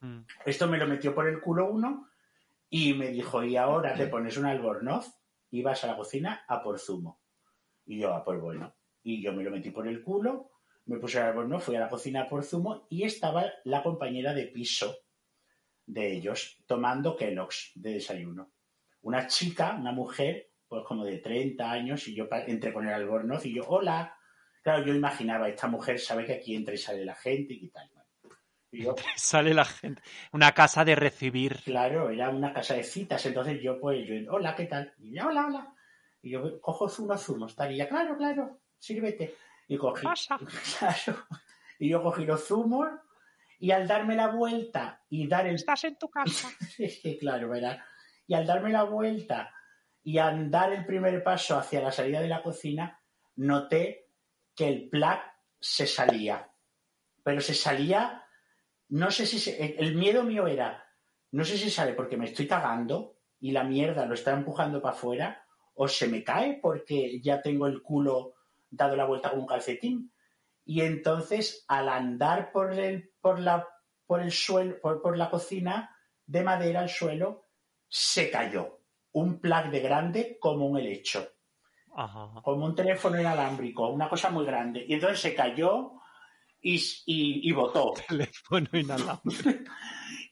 Mm. 0.00 0.20
esto 0.44 0.68
me 0.68 0.78
lo 0.78 0.86
metió 0.86 1.14
por 1.14 1.26
el 1.28 1.40
culo 1.40 1.70
uno 1.70 2.08
y 2.70 2.94
me 2.94 3.08
dijo, 3.08 3.42
y 3.42 3.56
ahora 3.56 3.94
te 3.94 4.06
pones 4.06 4.36
un 4.36 4.46
albornoz 4.46 5.18
y 5.50 5.62
vas 5.62 5.82
a 5.84 5.88
la 5.88 5.96
cocina 5.96 6.44
a 6.48 6.62
por 6.62 6.78
zumo. 6.78 7.20
Y 7.86 7.98
yo, 8.00 8.14
ah, 8.14 8.24
pues 8.24 8.40
bueno. 8.40 8.74
Y 9.02 9.22
yo 9.22 9.32
me 9.32 9.42
lo 9.42 9.50
metí 9.50 9.70
por 9.70 9.86
el 9.88 10.02
culo, 10.02 10.50
me 10.86 10.98
puse 10.98 11.18
el 11.18 11.24
albornoz, 11.24 11.64
fui 11.64 11.76
a 11.76 11.80
la 11.80 11.88
cocina 11.88 12.22
a 12.22 12.28
por 12.28 12.44
zumo 12.44 12.86
y 12.90 13.04
estaba 13.04 13.44
la 13.64 13.82
compañera 13.82 14.34
de 14.34 14.46
piso 14.46 14.96
de 15.86 16.12
ellos 16.12 16.58
tomando 16.66 17.16
Kellogg's 17.16 17.72
de 17.74 17.94
desayuno. 17.94 18.50
Una 19.02 19.26
chica, 19.26 19.76
una 19.78 19.92
mujer, 19.92 20.50
pues 20.68 20.84
como 20.84 21.04
de 21.04 21.18
30 21.18 21.70
años, 21.70 22.08
y 22.08 22.14
yo 22.14 22.28
entré 22.30 22.72
con 22.72 22.86
el 22.86 22.94
albornoz 22.94 23.46
y 23.46 23.54
yo, 23.54 23.62
hola. 23.68 24.12
Claro, 24.62 24.84
yo 24.84 24.94
imaginaba, 24.94 25.48
esta 25.48 25.68
mujer 25.68 26.00
sabe 26.00 26.24
que 26.24 26.34
aquí 26.34 26.56
entra 26.56 26.74
y 26.74 26.78
sale 26.78 27.04
la 27.04 27.14
gente 27.14 27.54
y 27.54 27.68
tal. 27.68 27.88
Y 28.72 28.82
yo, 28.82 28.96
Sale 29.16 29.54
la 29.54 29.64
gente. 29.64 30.02
Una 30.32 30.52
casa 30.52 30.84
de 30.84 30.96
recibir. 30.96 31.60
Claro, 31.64 32.10
era 32.10 32.30
una 32.30 32.52
casa 32.52 32.74
de 32.74 32.82
citas, 32.82 33.24
entonces 33.26 33.62
yo 33.62 33.78
pues, 33.78 34.06
yo, 34.08 34.14
hola, 34.32 34.56
¿qué 34.56 34.66
tal? 34.66 34.92
Y 34.98 35.10
ella, 35.10 35.28
hola, 35.28 35.46
hola. 35.46 35.74
Y 36.20 36.30
yo 36.30 36.60
cojo 36.60 36.90
unos 36.98 37.22
zumos, 37.22 37.54
tal, 37.54 37.70
y 37.70 37.76
ella, 37.76 37.88
claro, 37.88 38.16
claro, 38.16 38.58
sírvete. 38.76 39.36
Y 39.68 39.76
cogí, 39.76 40.04
Pasa. 40.04 40.36
claro, 40.78 41.26
y 41.78 41.88
yo 41.88 42.02
cogí 42.02 42.24
los 42.24 42.44
zumos 42.44 42.88
y 43.58 43.70
al 43.70 43.86
darme 43.86 44.14
la 44.16 44.28
vuelta 44.28 45.02
y 45.08 45.26
dar 45.26 45.46
el... 45.46 45.54
Estás 45.56 45.84
en 45.84 45.96
tu 45.98 46.08
casa. 46.08 46.50
Claro, 47.20 47.48
¿verdad? 47.48 47.78
Y 48.26 48.34
al 48.34 48.46
darme 48.46 48.70
la 48.70 48.82
vuelta 48.84 49.52
y 50.02 50.18
andar 50.18 50.72
el 50.72 50.84
primer 50.86 51.22
paso 51.22 51.56
hacia 51.58 51.80
la 51.80 51.90
salida 51.92 52.20
de 52.20 52.28
la 52.28 52.42
cocina, 52.42 53.00
noté 53.36 54.08
que 54.54 54.68
el 54.68 54.88
plac 54.88 55.22
se 55.60 55.86
salía. 55.86 56.50
Pero 57.22 57.40
se 57.40 57.54
salía, 57.54 58.24
no 58.88 59.10
sé 59.10 59.26
si 59.26 59.38
se- 59.38 59.62
el- 59.64 59.74
el 59.88 59.94
miedo 59.96 60.22
mío 60.22 60.46
era, 60.46 60.84
no 61.32 61.44
sé 61.44 61.58
si 61.58 61.70
sale 61.70 61.92
porque 61.92 62.16
me 62.16 62.26
estoy 62.26 62.46
cagando 62.46 63.18
y 63.40 63.50
la 63.52 63.64
mierda 63.64 64.06
lo 64.06 64.14
está 64.14 64.32
empujando 64.32 64.80
para 64.80 64.94
afuera, 64.94 65.44
o 65.74 65.88
se 65.88 66.08
me 66.08 66.22
cae 66.24 66.58
porque 66.62 67.20
ya 67.20 67.42
tengo 67.42 67.66
el 67.66 67.82
culo 67.82 68.34
dado 68.70 68.96
la 68.96 69.04
vuelta 69.04 69.30
con 69.30 69.40
un 69.40 69.46
calcetín. 69.46 70.12
Y 70.66 70.80
entonces, 70.80 71.64
al 71.68 71.88
andar 71.88 72.50
por 72.50 72.74
el, 72.74 73.12
por 73.20 73.38
la, 73.38 73.66
por 74.04 74.20
el 74.20 74.32
suelo, 74.32 74.80
por, 74.82 75.00
por 75.00 75.16
la 75.16 75.30
cocina, 75.30 75.96
de 76.26 76.42
madera 76.42 76.80
al 76.80 76.88
suelo, 76.88 77.46
se 77.88 78.30
cayó. 78.30 78.80
Un 79.12 79.40
plac 79.40 79.70
de 79.70 79.80
grande 79.80 80.36
como 80.38 80.66
un 80.66 80.76
helecho, 80.76 81.26
Ajá. 81.94 82.42
como 82.42 82.66
un 82.66 82.74
teléfono 82.74 83.18
inalámbrico, 83.18 83.88
una 83.88 84.10
cosa 84.10 84.28
muy 84.28 84.44
grande. 84.44 84.84
Y 84.86 84.94
entonces 84.94 85.20
se 85.20 85.34
cayó 85.34 85.92
y, 86.60 86.74
y, 87.06 87.48
y 87.48 87.52
botó. 87.52 87.94
Teléfono 88.08 88.68
inalámbrico. 88.72 89.50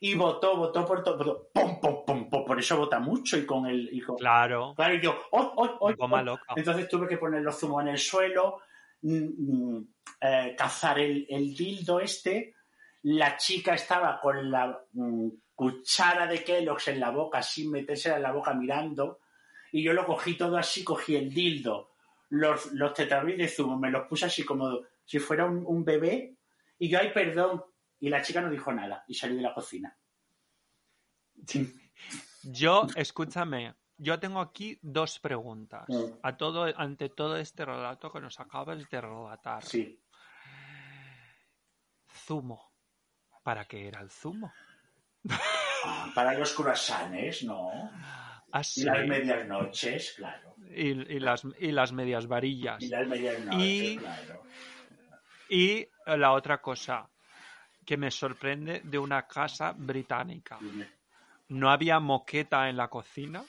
Y 0.00 0.16
botó, 0.16 0.58
botó 0.58 0.84
por 0.84 1.02
todo. 1.02 1.48
Pum, 1.54 1.80
pum, 1.80 2.04
pum. 2.04 2.44
Por 2.44 2.58
eso 2.58 2.76
bota 2.76 2.98
mucho 2.98 3.38
y 3.38 3.46
con 3.46 3.64
el. 3.64 3.88
Y 3.90 4.02
con... 4.02 4.16
Claro. 4.16 4.74
Claro, 4.76 4.94
y 4.94 5.00
yo, 5.00 5.16
¡oh, 5.30 5.52
oh, 5.56 5.78
oh! 5.80 5.94
Oh! 5.98 6.38
Entonces 6.56 6.88
tuve 6.90 7.08
que 7.08 7.16
poner 7.16 7.40
los 7.40 7.58
zumos 7.58 7.80
en 7.80 7.88
el 7.88 7.98
suelo, 7.98 8.60
eh, 9.04 10.54
cazar 10.56 10.98
el, 10.98 11.26
el 11.28 11.54
dildo 11.54 12.00
este. 12.00 12.54
La 13.02 13.36
chica 13.36 13.74
estaba 13.74 14.20
con 14.20 14.50
la 14.50 14.78
mm, 14.92 15.28
cuchara 15.54 16.26
de 16.26 16.42
Kellogg's 16.42 16.88
en 16.88 17.00
la 17.00 17.10
boca, 17.10 17.42
sin 17.42 17.70
metérsela 17.70 18.16
en 18.16 18.22
la 18.22 18.32
boca 18.32 18.54
mirando. 18.54 19.20
y 19.72 19.82
yo 19.82 19.92
lo 19.92 20.06
cogí 20.06 20.36
todo 20.36 20.56
así, 20.56 20.82
cogí 20.82 21.16
el 21.16 21.32
dildo, 21.32 21.90
los, 22.30 22.72
los 22.72 22.94
de 22.94 23.48
zumo, 23.48 23.78
me 23.78 23.90
los 23.90 24.06
puse 24.06 24.26
así 24.26 24.44
como 24.44 24.80
si 25.04 25.18
fuera 25.18 25.44
un, 25.44 25.64
un 25.66 25.84
bebé 25.84 26.36
y 26.78 26.88
yo, 26.88 26.98
ay, 26.98 27.12
perdón. 27.12 27.64
Y 28.00 28.08
la 28.08 28.22
chica 28.22 28.42
no 28.42 28.50
dijo 28.50 28.72
nada 28.72 29.04
y 29.08 29.14
salí 29.14 29.36
de 29.36 29.42
la 29.42 29.54
cocina. 29.54 29.96
Yo, 32.42 32.86
escúchame, 32.96 33.74
yo 33.96 34.18
tengo 34.18 34.40
aquí 34.40 34.78
dos 34.82 35.18
preguntas. 35.20 35.84
Mm. 35.88 36.18
A 36.22 36.36
todo, 36.36 36.66
ante 36.76 37.08
todo 37.10 37.36
este 37.36 37.64
relato 37.64 38.10
que 38.12 38.20
nos 38.20 38.38
acabas 38.40 38.88
de 38.88 39.00
relatar. 39.00 39.64
Sí. 39.64 40.00
Zumo. 42.26 42.72
¿Para 43.42 43.64
qué 43.66 43.88
era 43.88 44.00
el 44.00 44.10
zumo? 44.10 44.52
Ah, 45.84 46.10
para 46.14 46.32
los 46.38 46.52
croissants, 46.54 47.42
¿no? 47.44 47.70
Ah, 48.52 48.62
Y 48.76 48.84
las 48.84 49.06
medias 49.06 49.46
noches, 49.46 50.14
claro. 50.16 50.54
Y, 50.70 50.90
y 51.16 51.20
las, 51.20 51.42
y 51.58 51.72
las 51.72 51.92
medias 51.92 52.26
varillas. 52.26 52.82
Y 52.82 52.88
las 52.88 53.06
medias 53.06 53.38
noches, 53.40 53.60
Y- 53.60 53.96
claro. 53.98 54.42
Y 55.50 55.88
la 56.06 56.32
otra 56.32 56.60
cosa 56.62 57.08
que 57.84 57.96
me 57.98 58.10
sorprende 58.10 58.80
de 58.82 58.98
una 58.98 59.26
casa 59.26 59.72
británica. 59.76 60.58
¿No 61.54 61.70
había 61.70 62.00
moqueta 62.00 62.68
en 62.68 62.76
la 62.76 62.88
cocina? 62.88 63.44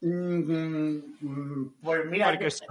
Mm, 0.00 1.00
mm, 1.20 1.74
Pues 1.82 2.04
mira, 2.06 2.32
es 2.34 2.62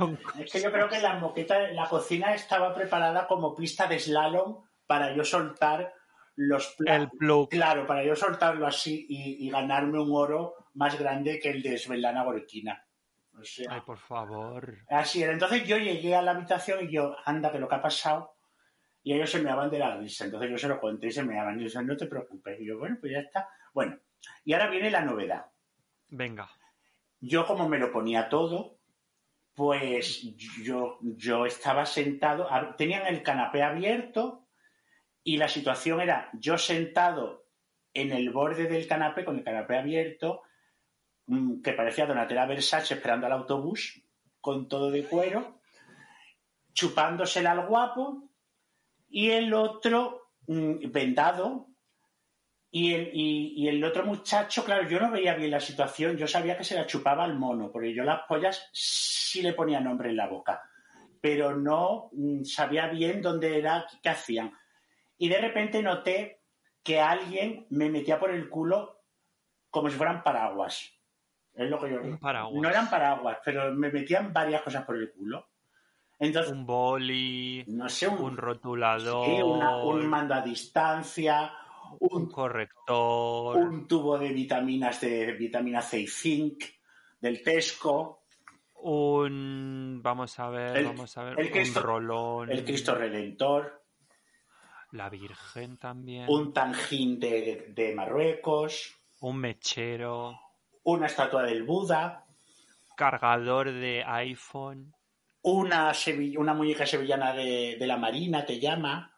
que 0.51 0.61
yo 0.61 0.71
creo 0.71 0.87
que 0.87 1.01
la 1.01 1.15
moqueta, 1.15 1.59
la 1.73 1.89
cocina 1.89 2.33
estaba 2.33 2.73
preparada 2.73 3.27
como 3.27 3.53
pista 3.55 3.87
de 3.87 3.99
slalom 3.99 4.63
para 4.87 5.13
yo 5.13 5.23
soltar 5.25 5.93
los 6.37 6.75
pla- 6.77 6.95
el. 6.95 7.09
Claro, 7.49 7.85
para 7.85 8.05
yo 8.05 8.15
soltarlo 8.15 8.65
así 8.65 9.05
y, 9.09 9.45
y 9.47 9.49
ganarme 9.49 9.99
un 9.99 10.09
oro 10.13 10.55
más 10.75 10.97
grande 10.97 11.39
que 11.39 11.49
el 11.49 11.61
de 11.61 11.77
Svetlana. 11.77 12.23
O 12.23 13.43
sea, 13.43 13.67
Ay, 13.69 13.81
por 13.85 13.97
favor. 13.97 14.77
así 14.89 15.23
era. 15.23 15.33
Entonces 15.33 15.67
yo 15.67 15.77
llegué 15.77 16.15
a 16.15 16.21
la 16.21 16.31
habitación 16.31 16.85
y 16.85 16.91
yo, 16.93 17.17
anda, 17.25 17.51
que 17.51 17.59
lo 17.59 17.67
que 17.67 17.75
ha 17.75 17.81
pasado. 17.81 18.31
Y 19.03 19.13
ellos 19.13 19.29
se 19.29 19.39
me 19.39 19.49
daban 19.49 19.69
de 19.69 19.79
la 19.79 19.97
risa. 19.97 20.25
Entonces 20.25 20.49
yo 20.49 20.57
se 20.57 20.67
lo 20.69 20.79
conté 20.79 21.07
y 21.07 21.11
se 21.11 21.23
me 21.23 21.35
daban. 21.35 21.59
Y 21.59 21.67
yo, 21.67 21.81
no 21.81 21.97
te 21.97 22.07
preocupes. 22.07 22.59
Y 22.61 22.65
yo, 22.67 22.77
bueno, 22.79 22.97
pues 22.99 23.11
ya 23.11 23.19
está. 23.19 23.49
Bueno, 23.73 23.97
y 24.43 24.53
ahora 24.53 24.69
viene 24.69 24.91
la 24.91 25.01
novedad. 25.01 25.47
Venga. 26.09 26.49
Yo 27.19 27.45
como 27.45 27.67
me 27.67 27.79
lo 27.79 27.91
ponía 27.91 28.29
todo, 28.29 28.79
pues 29.53 30.21
yo, 30.61 30.99
yo 31.01 31.45
estaba 31.45 31.85
sentado, 31.85 32.47
tenían 32.77 33.07
el 33.07 33.23
canapé 33.23 33.63
abierto 33.63 34.47
y 35.23 35.37
la 35.37 35.47
situación 35.47 36.01
era 36.01 36.29
yo 36.33 36.57
sentado 36.57 37.45
en 37.93 38.11
el 38.11 38.29
borde 38.29 38.67
del 38.67 38.87
canapé 38.87 39.23
con 39.23 39.37
el 39.37 39.43
canapé 39.43 39.77
abierto, 39.77 40.43
mm, 41.27 41.61
que 41.61 41.73
parecía 41.73 42.05
Donatella 42.05 42.45
Versace 42.45 42.93
esperando 42.93 43.25
al 43.25 43.31
autobús, 43.31 44.03
con 44.41 44.67
todo 44.67 44.91
de 44.91 45.05
cuero, 45.05 45.61
chupándosela 46.73 47.53
al 47.53 47.67
guapo 47.67 48.29
y 49.07 49.31
el 49.31 49.53
otro 49.53 50.31
mm, 50.47 50.91
vendado 50.91 51.69
y 52.71 52.93
el, 52.93 53.09
y, 53.13 53.53
y 53.57 53.67
el 53.69 53.83
otro 53.83 54.05
muchacho, 54.05 54.63
claro, 54.65 54.87
yo 54.87 54.99
no 54.99 55.09
veía 55.11 55.33
bien 55.35 55.51
la 55.51 55.59
situación, 55.59 56.17
yo 56.17 56.27
sabía 56.27 56.57
que 56.57 56.63
se 56.63 56.75
la 56.75 56.85
chupaba 56.85 57.23
al 57.23 57.37
mono, 57.37 57.71
porque 57.71 57.93
yo 57.93 58.03
las 58.03 58.21
pollas 58.27 58.69
sí 58.73 59.41
le 59.41 59.53
ponía 59.53 59.79
nombre 59.79 60.09
en 60.09 60.17
la 60.17 60.27
boca, 60.27 60.61
pero 61.21 61.55
no 61.55 62.09
mm, 62.11 62.43
sabía 62.43 62.87
bien 62.87 63.21
dónde 63.21 63.57
era, 63.57 63.85
qué 64.03 64.09
hacían. 64.09 64.51
Y 65.17 65.29
de 65.29 65.39
repente 65.39 65.81
noté 65.81 66.41
que 66.83 66.99
alguien 66.99 67.65
me 67.69 67.89
metía 67.89 68.19
por 68.19 68.31
el 68.31 68.49
culo 68.49 69.01
como 69.69 69.89
si 69.89 69.95
fueran 69.95 70.21
paraguas. 70.23 70.91
Es 71.53 71.69
lo 71.69 71.79
que 71.79 71.89
yo 71.91 72.01
Un 72.01 72.17
paraguas. 72.17 72.61
No 72.61 72.69
eran 72.69 72.89
paraguas, 72.89 73.37
pero 73.43 73.73
me 73.73 73.89
metían 73.89 74.33
varias 74.33 74.61
cosas 74.61 74.83
por 74.85 74.97
el 74.97 75.11
culo. 75.13 75.47
Entonces, 76.19 76.51
Un 76.51 76.65
boli, 76.65 77.63
no 77.67 77.87
sé, 77.89 78.07
un, 78.07 78.21
un 78.21 78.37
rotulador, 78.37 79.25
sí, 79.25 79.41
una- 79.41 79.83
un 79.83 80.05
mando 80.07 80.33
a 80.33 80.41
distancia, 80.41 81.51
un 81.99 82.23
un 82.23 82.29
corrector, 82.31 83.57
un 83.57 83.87
tubo 83.87 84.17
de 84.17 84.29
vitaminas 84.29 85.01
de 85.01 85.33
vitamina 85.33 85.81
C 85.81 85.99
y 86.01 86.07
zinc 86.07 86.63
del 87.21 87.41
Tesco, 87.43 88.23
un... 88.73 89.99
Vamos 90.03 90.37
a 90.39 90.49
ver, 90.49 90.77
El- 90.77 90.85
vamos 90.85 91.17
a 91.17 91.23
ver. 91.23 91.39
el 91.39 91.51
Cristo- 91.51 91.79
un 91.79 91.85
rolón. 91.85 92.51
el 92.51 92.63
Cristo 92.63 92.93
Redentor, 92.95 93.83
La 94.91 95.09
Virgen 95.09 95.77
también. 95.77 96.25
un 96.29 96.53
tanjín 96.53 97.19
de, 97.19 97.71
de 97.75 97.95
Marruecos, 97.95 98.95
un 99.21 99.37
mechero. 99.37 100.39
una 100.83 101.07
estatua 101.07 101.43
del 101.43 101.63
Buda, 101.63 102.25
Cargador 102.95 103.71
de 103.71 104.03
iPhone. 104.05 104.93
una, 105.41 105.91
una 106.37 106.53
muñeca 106.53 106.85
sevillana 106.85 107.33
de, 107.33 107.75
de 107.79 107.87
la 107.87 107.97
Marina, 107.97 108.45
te 108.45 108.59
llama, 108.59 109.11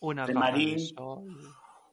Una 0.00 0.26
De 0.26 0.34
marín. 0.34 0.78
sol. 0.78 1.26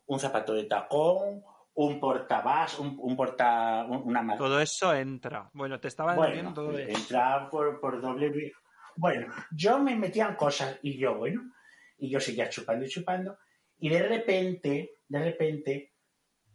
Un 0.07 0.19
zapato 0.19 0.53
de 0.53 0.63
tacón, 0.65 1.43
un 1.73 1.99
portabás, 1.99 2.79
un, 2.79 2.95
un 2.99 3.15
porta... 3.15 3.85
un- 3.89 4.03
una 4.05 4.37
Todo 4.37 4.59
eso 4.61 4.93
entra. 4.93 5.49
Bueno, 5.53 5.79
te 5.79 5.87
estaba 5.89 6.15
Bueno, 6.15 6.53
todo 6.53 6.77
eso. 6.77 6.89
entra 6.97 7.49
por, 7.49 7.79
por 7.81 8.01
doble 8.01 8.53
Bueno, 8.95 9.27
yo 9.51 9.79
me 9.79 9.95
metían 9.95 10.35
cosas 10.35 10.79
y 10.81 10.97
yo, 10.97 11.15
bueno, 11.17 11.51
y 11.97 12.09
yo 12.09 12.19
seguía 12.19 12.49
chupando 12.49 12.85
y 12.85 12.89
chupando, 12.89 13.37
y 13.77 13.89
de 13.89 14.03
repente, 14.03 14.99
de 15.07 15.19
repente, 15.19 15.93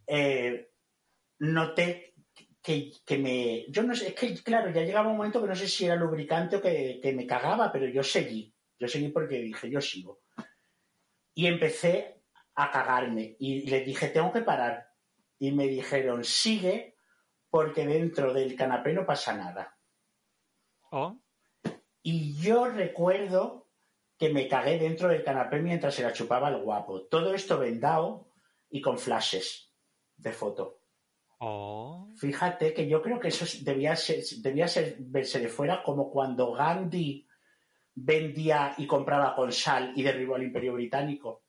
eh, 0.07 0.71
noté 1.39 2.15
que, 2.61 2.91
que 3.05 3.17
me. 3.17 3.65
Yo 3.69 3.83
no 3.83 3.93
sé, 3.95 4.09
es 4.09 4.13
que, 4.15 4.33
claro, 4.43 4.71
ya 4.71 4.81
llegaba 4.83 5.09
un 5.09 5.17
momento 5.17 5.41
que 5.41 5.47
no 5.47 5.55
sé 5.55 5.67
si 5.67 5.85
era 5.85 5.95
lubricante 5.95 6.55
o 6.57 6.61
que, 6.61 6.99
que 7.01 7.13
me 7.13 7.25
cagaba, 7.27 7.71
pero 7.71 7.87
yo 7.87 8.03
seguí. 8.03 8.53
Yo 8.79 8.87
seguí 8.87 9.09
porque 9.09 9.35
dije, 9.39 9.69
yo 9.69 9.81
sigo. 9.81 10.21
Y 11.33 11.45
empecé 11.47 12.20
a 12.55 12.69
cagarme, 12.71 13.35
y 13.39 13.69
les 13.69 13.85
dije, 13.85 14.07
tengo 14.09 14.31
que 14.31 14.41
parar. 14.41 14.87
Y 15.39 15.51
me 15.51 15.67
dijeron, 15.67 16.23
sigue, 16.23 16.95
porque 17.49 17.85
dentro 17.85 18.33
del 18.33 18.55
canapé 18.55 18.93
no 18.93 19.05
pasa 19.05 19.33
nada. 19.35 19.77
Oh, 20.91 21.17
Y 22.03 22.33
yo 22.41 22.65
recuerdo 22.67 23.69
que 24.17 24.29
me 24.29 24.47
cagué 24.47 24.77
dentro 24.77 25.07
del 25.07 25.23
canapé 25.23 25.59
mientras 25.61 25.95
se 25.95 26.03
la 26.03 26.13
chupaba 26.13 26.49
el 26.49 26.61
guapo. 26.61 27.03
Todo 27.07 27.33
esto 27.33 27.57
vendado 27.57 28.27
y 28.69 28.81
con 28.81 28.97
flashes 28.99 29.73
de 30.17 30.31
foto. 30.31 30.81
oh. 31.39 32.09
Fíjate 32.17 32.73
que 32.73 32.87
yo 32.87 33.01
creo 33.01 33.19
que 33.19 33.29
eso 33.29 33.45
es- 33.45 33.63
debía 33.63 33.95
ser, 33.95 34.21
debía 34.37 34.67
ser 34.67 34.95
verse 34.99 35.39
de 35.39 35.47
fuera 35.47 35.81
como 35.81 36.11
cuando 36.11 36.51
Gandhi 36.51 37.25
vendía 37.95 38.75
y 38.77 38.85
compraba 38.85 39.33
con 39.35 39.51
sal 39.51 39.93
y 39.95 40.03
derribó 40.03 40.35
al 40.35 40.43
imperio 40.43 40.73
británico. 40.73 41.43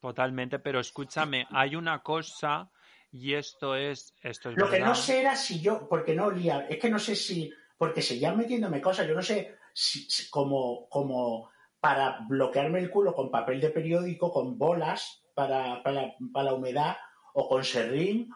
Totalmente, 0.00 0.58
pero 0.58 0.80
escúchame, 0.80 1.46
hay 1.50 1.76
una 1.76 2.02
cosa 2.02 2.70
y 3.12 3.34
esto 3.34 3.76
es, 3.76 4.14
esto 4.22 4.50
es 4.50 4.56
Lo 4.56 4.68
que 4.68 4.80
no 4.80 4.94
sé 4.94 5.20
era 5.20 5.36
si 5.36 5.60
yo, 5.60 5.88
porque 5.88 6.14
no 6.14 6.26
olía, 6.26 6.66
es 6.68 6.78
que 6.78 6.90
no 6.90 6.98
sé 6.98 7.14
si, 7.14 7.52
porque 7.76 8.00
seguían 8.00 8.36
metiéndome 8.38 8.80
cosas, 8.80 9.06
yo 9.06 9.14
no 9.14 9.22
sé 9.22 9.56
si, 9.74 10.08
si- 10.10 10.30
como, 10.30 10.88
como 10.88 11.50
para 11.80 12.20
bloquearme 12.28 12.78
el 12.78 12.90
culo 12.90 13.14
con 13.14 13.30
papel 13.30 13.60
de 13.60 13.70
periódico, 13.70 14.32
con 14.32 14.58
bolas 14.58 15.24
para, 15.34 15.82
para, 15.82 16.14
para 16.32 16.44
la 16.46 16.54
humedad, 16.54 16.96
o 17.34 17.48
con 17.48 17.62
serrín, 17.62 18.30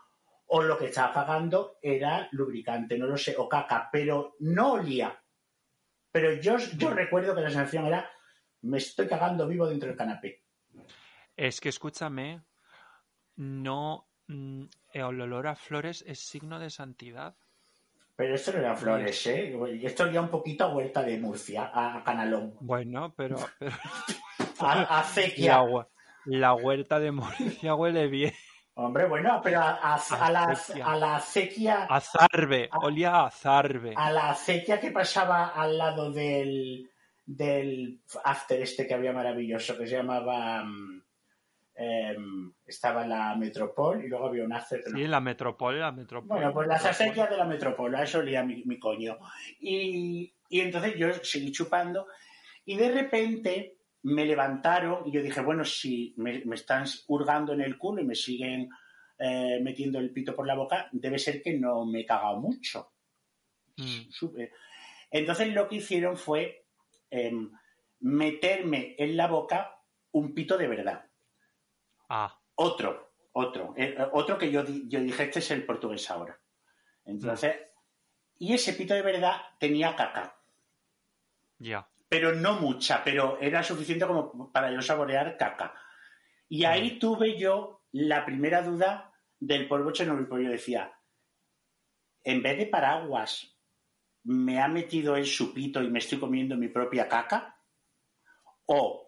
o 0.46 0.62
lo 0.62 0.78
que 0.78 0.86
estaba 0.86 1.12
cagando 1.12 1.78
era 1.80 2.28
lubricante, 2.32 2.98
no 2.98 3.06
lo 3.06 3.16
sé, 3.16 3.34
o 3.38 3.48
caca, 3.48 3.88
pero 3.90 4.36
no 4.40 4.72
olía. 4.72 5.18
Pero 6.12 6.34
yo, 6.34 6.58
yo 6.78 6.90
recuerdo 6.90 7.34
que 7.34 7.40
la 7.40 7.50
sensación 7.50 7.86
era, 7.86 8.08
me 8.62 8.78
estoy 8.78 9.08
cagando 9.08 9.48
vivo 9.48 9.66
dentro 9.66 9.88
del 9.88 9.96
canapé. 9.96 10.43
Es 11.36 11.60
que 11.60 11.68
escúchame, 11.68 12.42
no, 13.36 14.08
mm, 14.28 14.64
el 14.92 15.02
olor 15.20 15.46
a 15.48 15.56
flores 15.56 16.04
es 16.06 16.20
signo 16.20 16.58
de 16.58 16.70
santidad. 16.70 17.34
Pero 18.16 18.34
esto 18.36 18.52
no 18.52 18.58
eran 18.60 18.76
flores, 18.76 19.26
¿eh? 19.26 19.58
Esto 19.82 20.04
olía 20.04 20.20
un 20.20 20.28
poquito 20.28 20.64
a 20.64 20.68
Huerta 20.72 21.02
de 21.02 21.18
Murcia, 21.18 21.70
a 21.74 22.02
Canalón. 22.04 22.54
Bueno, 22.60 23.12
pero, 23.16 23.36
pero 23.58 23.74
A, 24.60 24.72
a 24.72 24.76
la, 24.76 24.82
acequia. 25.00 25.60
hue- 25.62 25.88
la 26.26 26.54
huerta 26.54 27.00
de 27.00 27.10
Murcia 27.10 27.74
huele 27.74 28.06
bien. 28.06 28.32
Hombre, 28.76 29.08
bueno, 29.08 29.40
pero 29.42 29.60
a, 29.60 29.70
a- 29.94 29.94
a 29.96 30.30
la, 30.30 30.44
Acequia. 30.44 30.86
a 30.86 30.96
la 30.96 31.16
acequia, 31.16 31.84
A 31.84 32.00
zarbe, 32.00 32.68
Ah. 32.72 32.78
olía 32.82 33.24
a 33.24 33.30
zarbe. 33.30 33.94
a 33.96 34.10
la 34.12 34.30
acequia 34.30 34.78
que 34.80 34.90
pasaba 34.92 35.48
al 35.48 35.76
lado 35.78 36.12
del, 36.12 36.88
del 37.26 38.00
after 38.24 38.60
este 38.62 38.86
que 38.86 38.94
había 38.94 39.12
maravilloso, 39.12 39.76
que 39.76 39.86
se 39.88 39.96
llamaba, 39.96 40.62
mm, 40.64 41.03
em, 41.74 42.52
estaba 42.66 43.06
la 43.06 43.34
Metropol 43.36 44.04
y 44.04 44.08
luego 44.08 44.26
había 44.26 44.44
un 44.44 44.52
after 44.52 44.82
que 44.82 44.90
no 44.90 44.98
Sí, 44.98 45.06
la 45.06 45.20
metrópoli, 45.20 45.78
la 45.78 45.92
metrópoli. 45.92 46.28
Bueno, 46.28 46.52
pues 46.52 46.68
las 46.68 46.84
acequias 46.84 47.30
de 47.30 47.36
la 47.36 47.44
metrópola, 47.44 48.02
eso 48.02 48.18
olía 48.18 48.42
mi, 48.42 48.62
mi 48.64 48.78
coño. 48.78 49.18
Y, 49.60 50.32
y 50.48 50.60
entonces 50.60 50.94
yo 50.96 51.12
seguí 51.22 51.52
chupando 51.52 52.06
y 52.64 52.76
de 52.76 52.90
repente 52.90 53.78
me 54.02 54.24
levantaron 54.26 55.06
y 55.06 55.12
yo 55.12 55.22
dije, 55.22 55.40
bueno, 55.40 55.64
si 55.64 56.14
me, 56.18 56.44
me 56.44 56.56
están 56.56 56.84
hurgando 57.08 57.52
en 57.52 57.62
el 57.62 57.78
culo 57.78 58.02
y 58.02 58.04
me 58.04 58.14
siguen 58.14 58.68
eh, 59.18 59.60
metiendo 59.62 59.98
el 59.98 60.12
pito 60.12 60.34
por 60.34 60.46
la 60.46 60.54
boca, 60.54 60.88
debe 60.92 61.18
ser 61.18 61.40
que 61.40 61.54
no 61.54 61.86
me 61.86 62.00
he 62.00 62.06
cagado 62.06 62.40
mucho. 62.40 62.92
Mm. 63.76 64.10
súper. 64.10 64.52
Entonces 65.10 65.52
lo 65.52 65.68
que 65.68 65.76
hicieron 65.76 66.16
fue 66.16 66.66
em, 67.10 67.50
meterme 68.00 68.94
en 68.98 69.16
la 69.16 69.26
boca 69.26 69.74
un 70.12 70.34
pito 70.34 70.58
de 70.58 70.68
verdad. 70.68 71.04
Ah, 72.08 72.38
Otro, 72.56 73.12
otro, 73.32 73.74
eh, 73.76 73.94
eh, 73.98 74.06
otro 74.12 74.38
que 74.38 74.50
yo, 74.50 74.62
di- 74.62 74.88
yo 74.88 75.00
dije, 75.00 75.24
este 75.24 75.38
es 75.40 75.50
el 75.50 75.64
portugués 75.66 76.08
ahora. 76.10 76.38
Entonces, 77.04 77.56
y 78.38 78.52
ese 78.54 78.72
pito 78.74 78.94
de 78.94 79.02
verdad 79.02 79.40
tenía 79.58 79.94
caca, 79.96 80.36
ya. 81.58 81.88
pero 82.08 82.32
no 82.34 82.60
mucha, 82.60 83.02
pero 83.04 83.38
era 83.40 83.62
suficiente 83.62 84.06
como 84.06 84.50
para 84.52 84.70
yo 84.70 84.80
saborear 84.82 85.36
caca. 85.36 85.74
Y 86.48 86.64
ahí 86.64 86.98
tuve 86.98 87.38
yo 87.38 87.82
la 87.92 88.24
primera 88.24 88.62
duda 88.62 89.12
del 89.40 89.66
polvo 89.68 89.90
Chernobyl, 89.92 90.26
porque 90.26 90.44
yo 90.44 90.50
decía, 90.50 90.92
en 92.22 92.42
vez 92.42 92.56
de 92.58 92.66
paraguas, 92.66 93.56
¿me 94.24 94.60
ha 94.60 94.68
metido 94.68 95.16
el 95.16 95.26
supito 95.26 95.82
y 95.82 95.90
me 95.90 95.98
estoy 95.98 96.18
comiendo 96.18 96.56
mi 96.56 96.68
propia 96.68 97.08
caca? 97.08 97.60
¿O 98.66 99.03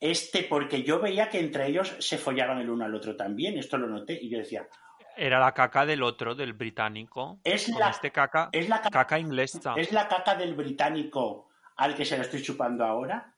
este, 0.00 0.44
porque 0.44 0.82
yo 0.82 1.00
veía 1.00 1.28
que 1.28 1.40
entre 1.40 1.66
ellos 1.66 1.96
se 1.98 2.18
follaban 2.18 2.58
el 2.58 2.70
uno 2.70 2.84
al 2.84 2.94
otro 2.94 3.16
también, 3.16 3.58
esto 3.58 3.76
lo 3.78 3.86
noté, 3.88 4.14
y 4.20 4.30
yo 4.30 4.38
decía, 4.38 4.68
Era 5.16 5.40
la 5.40 5.52
caca 5.52 5.84
del 5.84 6.02
otro, 6.04 6.34
del 6.36 6.52
británico. 6.52 7.40
Es 7.42 7.68
la- 7.68 7.90
este 7.90 8.12
caca, 8.12 8.48
¿es 8.52 8.68
la, 8.68 8.80
ca- 8.80 8.90
caca 8.90 9.18
inglesa. 9.18 9.74
¿es 9.76 9.90
la 9.92 10.06
caca 10.06 10.34
del 10.36 10.54
británico 10.54 11.48
al 11.76 11.94
que 11.96 12.04
se 12.04 12.16
la 12.16 12.22
estoy 12.24 12.42
chupando 12.42 12.84
ahora? 12.84 13.34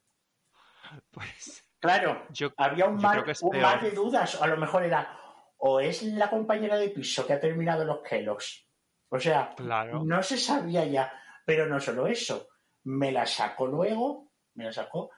Pues 1.10 1.64
Claro, 1.78 2.26
yo, 2.30 2.52
había 2.58 2.84
un 2.86 2.98
yo 2.98 3.02
mar, 3.02 3.24
un 3.40 3.60
mar 3.60 3.80
de 3.80 3.92
dudas. 3.92 4.40
A 4.42 4.46
lo 4.46 4.58
mejor 4.58 4.82
era, 4.84 5.18
o 5.56 5.80
es 5.80 6.02
la 6.02 6.28
compañera 6.28 6.76
de 6.76 6.90
piso 6.90 7.26
que 7.26 7.32
ha 7.32 7.40
terminado 7.40 7.86
los 7.86 8.00
Kellogg's. 8.02 8.66
O 9.08 9.18
sea, 9.18 9.54
Claro. 9.56 10.02
no 10.04 10.22
se 10.22 10.36
sabía 10.36 10.84
ya. 10.84 11.10
Pero 11.46 11.64
no 11.66 11.80
solo 11.80 12.06
eso, 12.06 12.48
me 12.84 13.10
la 13.12 13.24
sacó 13.24 13.66
luego, 13.66 14.30
me 14.56 14.64
la 14.64 14.72
sacó, 14.74 15.10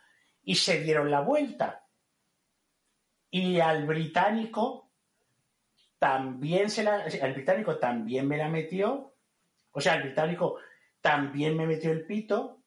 y 0.45 0.55
se 0.55 0.81
dieron 0.81 1.11
la 1.11 1.21
vuelta. 1.21 1.85
Y 3.31 3.61
al 3.61 3.87
británico 3.87 4.91
también 5.99 6.71
se 6.71 6.83
la. 6.83 7.05
El 7.05 7.33
británico 7.33 7.79
también 7.79 8.29
me 8.29 8.37
la 8.37 8.49
metió. 8.49 9.15
O 9.71 9.81
sea, 9.81 9.95
el 9.95 10.03
británico 10.03 10.59
también 11.01 11.57
me 11.57 11.67
metió 11.67 11.93
el 11.93 12.05
pito 12.07 12.63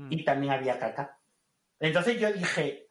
Mm. 0.00 0.12
y 0.12 0.24
también 0.24 0.52
había 0.52 0.78
caca. 0.78 1.18
Entonces 1.78 2.18
yo 2.18 2.32
dije, 2.32 2.86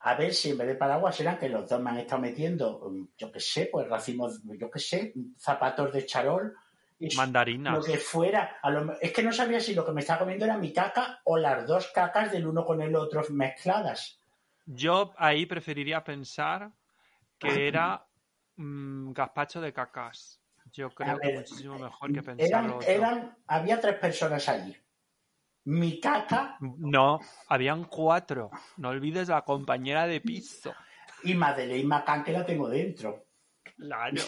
a 0.00 0.14
ver 0.14 0.32
si 0.32 0.50
en 0.50 0.58
vez 0.58 0.68
de 0.68 0.74
paraguas 0.76 1.20
eran 1.20 1.38
que 1.38 1.48
los 1.48 1.68
dos 1.68 1.80
me 1.80 1.90
han 1.90 1.98
estado 1.98 2.22
metiendo, 2.22 2.88
mm, 2.90 3.08
yo 3.18 3.30
qué 3.30 3.40
sé, 3.40 3.68
pues 3.70 3.86
racimos, 3.88 4.40
yo 4.44 4.70
qué 4.70 4.78
sé, 4.78 5.12
zapatos 5.36 5.92
de 5.92 6.06
charol, 6.06 6.56
y 7.00 7.14
lo 7.14 7.82
que 7.82 7.96
fuera. 7.98 8.58
A 8.60 8.70
lo 8.70 8.98
es 9.00 9.12
que 9.12 9.22
no 9.22 9.32
sabía 9.32 9.60
si 9.60 9.74
lo 9.74 9.86
que 9.86 9.92
me 9.92 10.00
estaba 10.00 10.20
comiendo 10.20 10.44
era 10.44 10.58
mi 10.58 10.72
caca 10.72 11.20
o 11.24 11.36
las 11.38 11.66
dos 11.66 11.92
cacas 11.94 12.32
del 12.32 12.46
uno 12.46 12.64
con 12.64 12.82
el 12.82 12.96
otro 12.96 13.22
mezcladas. 13.30 14.20
Yo 14.66 15.14
ahí 15.16 15.46
preferiría 15.46 16.02
pensar 16.02 16.72
que 17.38 17.68
era 17.68 18.04
mm, 18.56 19.12
gazpacho 19.12 19.60
de 19.60 19.72
cacas. 19.72 20.40
Yo 20.72 20.90
creo 20.90 21.18
que 21.18 21.28
ver, 21.28 21.38
muchísimo 21.38 21.78
mejor 21.78 22.12
que 22.12 22.22
pensar 22.22 22.46
Eran, 22.46 22.70
otro. 22.72 22.88
eran, 22.88 23.36
había 23.46 23.80
tres 23.80 23.94
personas 23.96 24.48
allí. 24.48 24.76
Mi 25.64 26.00
caca 26.00 26.56
No, 26.60 27.20
habían 27.48 27.84
cuatro. 27.84 28.50
No 28.76 28.88
olvides 28.88 29.28
la 29.28 29.42
compañera 29.42 30.06
de 30.06 30.20
piso. 30.20 30.74
y 31.22 31.34
Madeleine 31.34 31.86
Macan 31.88 32.24
que 32.24 32.32
la 32.32 32.44
tengo 32.44 32.68
dentro. 32.68 33.27
Claro. 33.88 34.20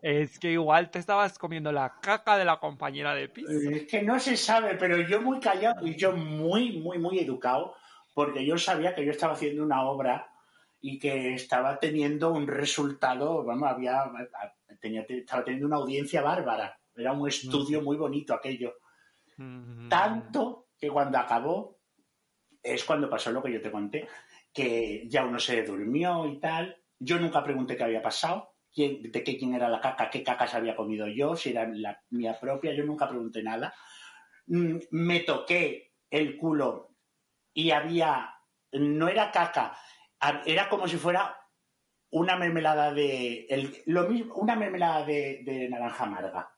Es 0.00 0.38
que 0.38 0.52
igual 0.52 0.90
te 0.90 0.98
estabas 0.98 1.38
comiendo 1.38 1.72
la 1.72 2.00
caca 2.00 2.38
de 2.38 2.44
la 2.44 2.58
compañera 2.58 3.14
de 3.14 3.28
piso. 3.28 3.50
Es 3.50 3.86
que 3.86 4.02
no 4.02 4.18
se 4.18 4.36
sabe, 4.36 4.76
pero 4.76 5.00
yo 5.02 5.20
muy 5.20 5.40
callado 5.40 5.86
y 5.86 5.96
yo 5.96 6.12
muy, 6.12 6.78
muy, 6.78 6.98
muy 6.98 7.18
educado, 7.18 7.74
porque 8.14 8.46
yo 8.46 8.56
sabía 8.56 8.94
que 8.94 9.04
yo 9.04 9.10
estaba 9.10 9.34
haciendo 9.34 9.62
una 9.62 9.82
obra 9.82 10.32
y 10.80 10.98
que 10.98 11.34
estaba 11.34 11.78
teniendo 11.78 12.32
un 12.32 12.46
resultado, 12.46 13.44
vamos, 13.44 13.68
había, 13.68 14.10
tenía, 14.80 15.04
estaba 15.08 15.44
teniendo 15.44 15.66
una 15.66 15.76
audiencia 15.76 16.22
bárbara. 16.22 16.78
Era 16.94 17.12
un 17.12 17.28
estudio 17.28 17.82
muy 17.82 17.96
bonito 17.96 18.34
aquello. 18.34 18.74
Mm. 19.36 19.88
Tanto 19.88 20.68
que 20.78 20.90
cuando 20.90 21.18
acabó, 21.18 21.78
es 22.62 22.84
cuando 22.84 23.08
pasó 23.08 23.30
lo 23.30 23.42
que 23.42 23.52
yo 23.52 23.60
te 23.60 23.70
conté, 23.70 24.08
que 24.52 25.06
ya 25.08 25.24
uno 25.24 25.38
se 25.38 25.62
durmió 25.62 26.26
y 26.26 26.38
tal. 26.38 26.76
Yo 26.98 27.18
nunca 27.18 27.42
pregunté 27.42 27.76
qué 27.76 27.84
había 27.84 28.02
pasado, 28.02 28.51
quién, 28.72 29.10
de 29.10 29.22
qué 29.24 29.36
quién 29.38 29.54
era 29.54 29.68
la 29.68 29.80
caca, 29.80 30.10
qué 30.10 30.22
cacas 30.22 30.54
había 30.54 30.76
comido 30.76 31.06
yo, 31.06 31.36
si 31.36 31.50
era 31.50 31.66
la 31.68 32.00
mía 32.10 32.38
propia, 32.40 32.72
yo 32.74 32.84
nunca 32.84 33.08
pregunté 33.08 33.42
nada. 33.42 33.74
Mm, 34.46 34.76
Me 34.90 35.20
toqué 35.20 35.92
el 36.10 36.36
culo 36.36 36.90
y 37.54 37.70
había, 37.70 38.34
no 38.72 39.08
era 39.08 39.30
caca, 39.30 39.76
era 40.46 40.68
como 40.68 40.88
si 40.88 40.96
fuera 40.96 41.36
una 42.10 42.36
mermelada 42.36 42.92
de, 42.92 43.46
el- 43.48 43.82
lo 43.86 44.08
mismo, 44.08 44.34
una 44.34 44.56
mermelada 44.56 45.04
de, 45.04 45.40
de 45.44 45.68
naranja 45.68 46.04
amarga. 46.04 46.50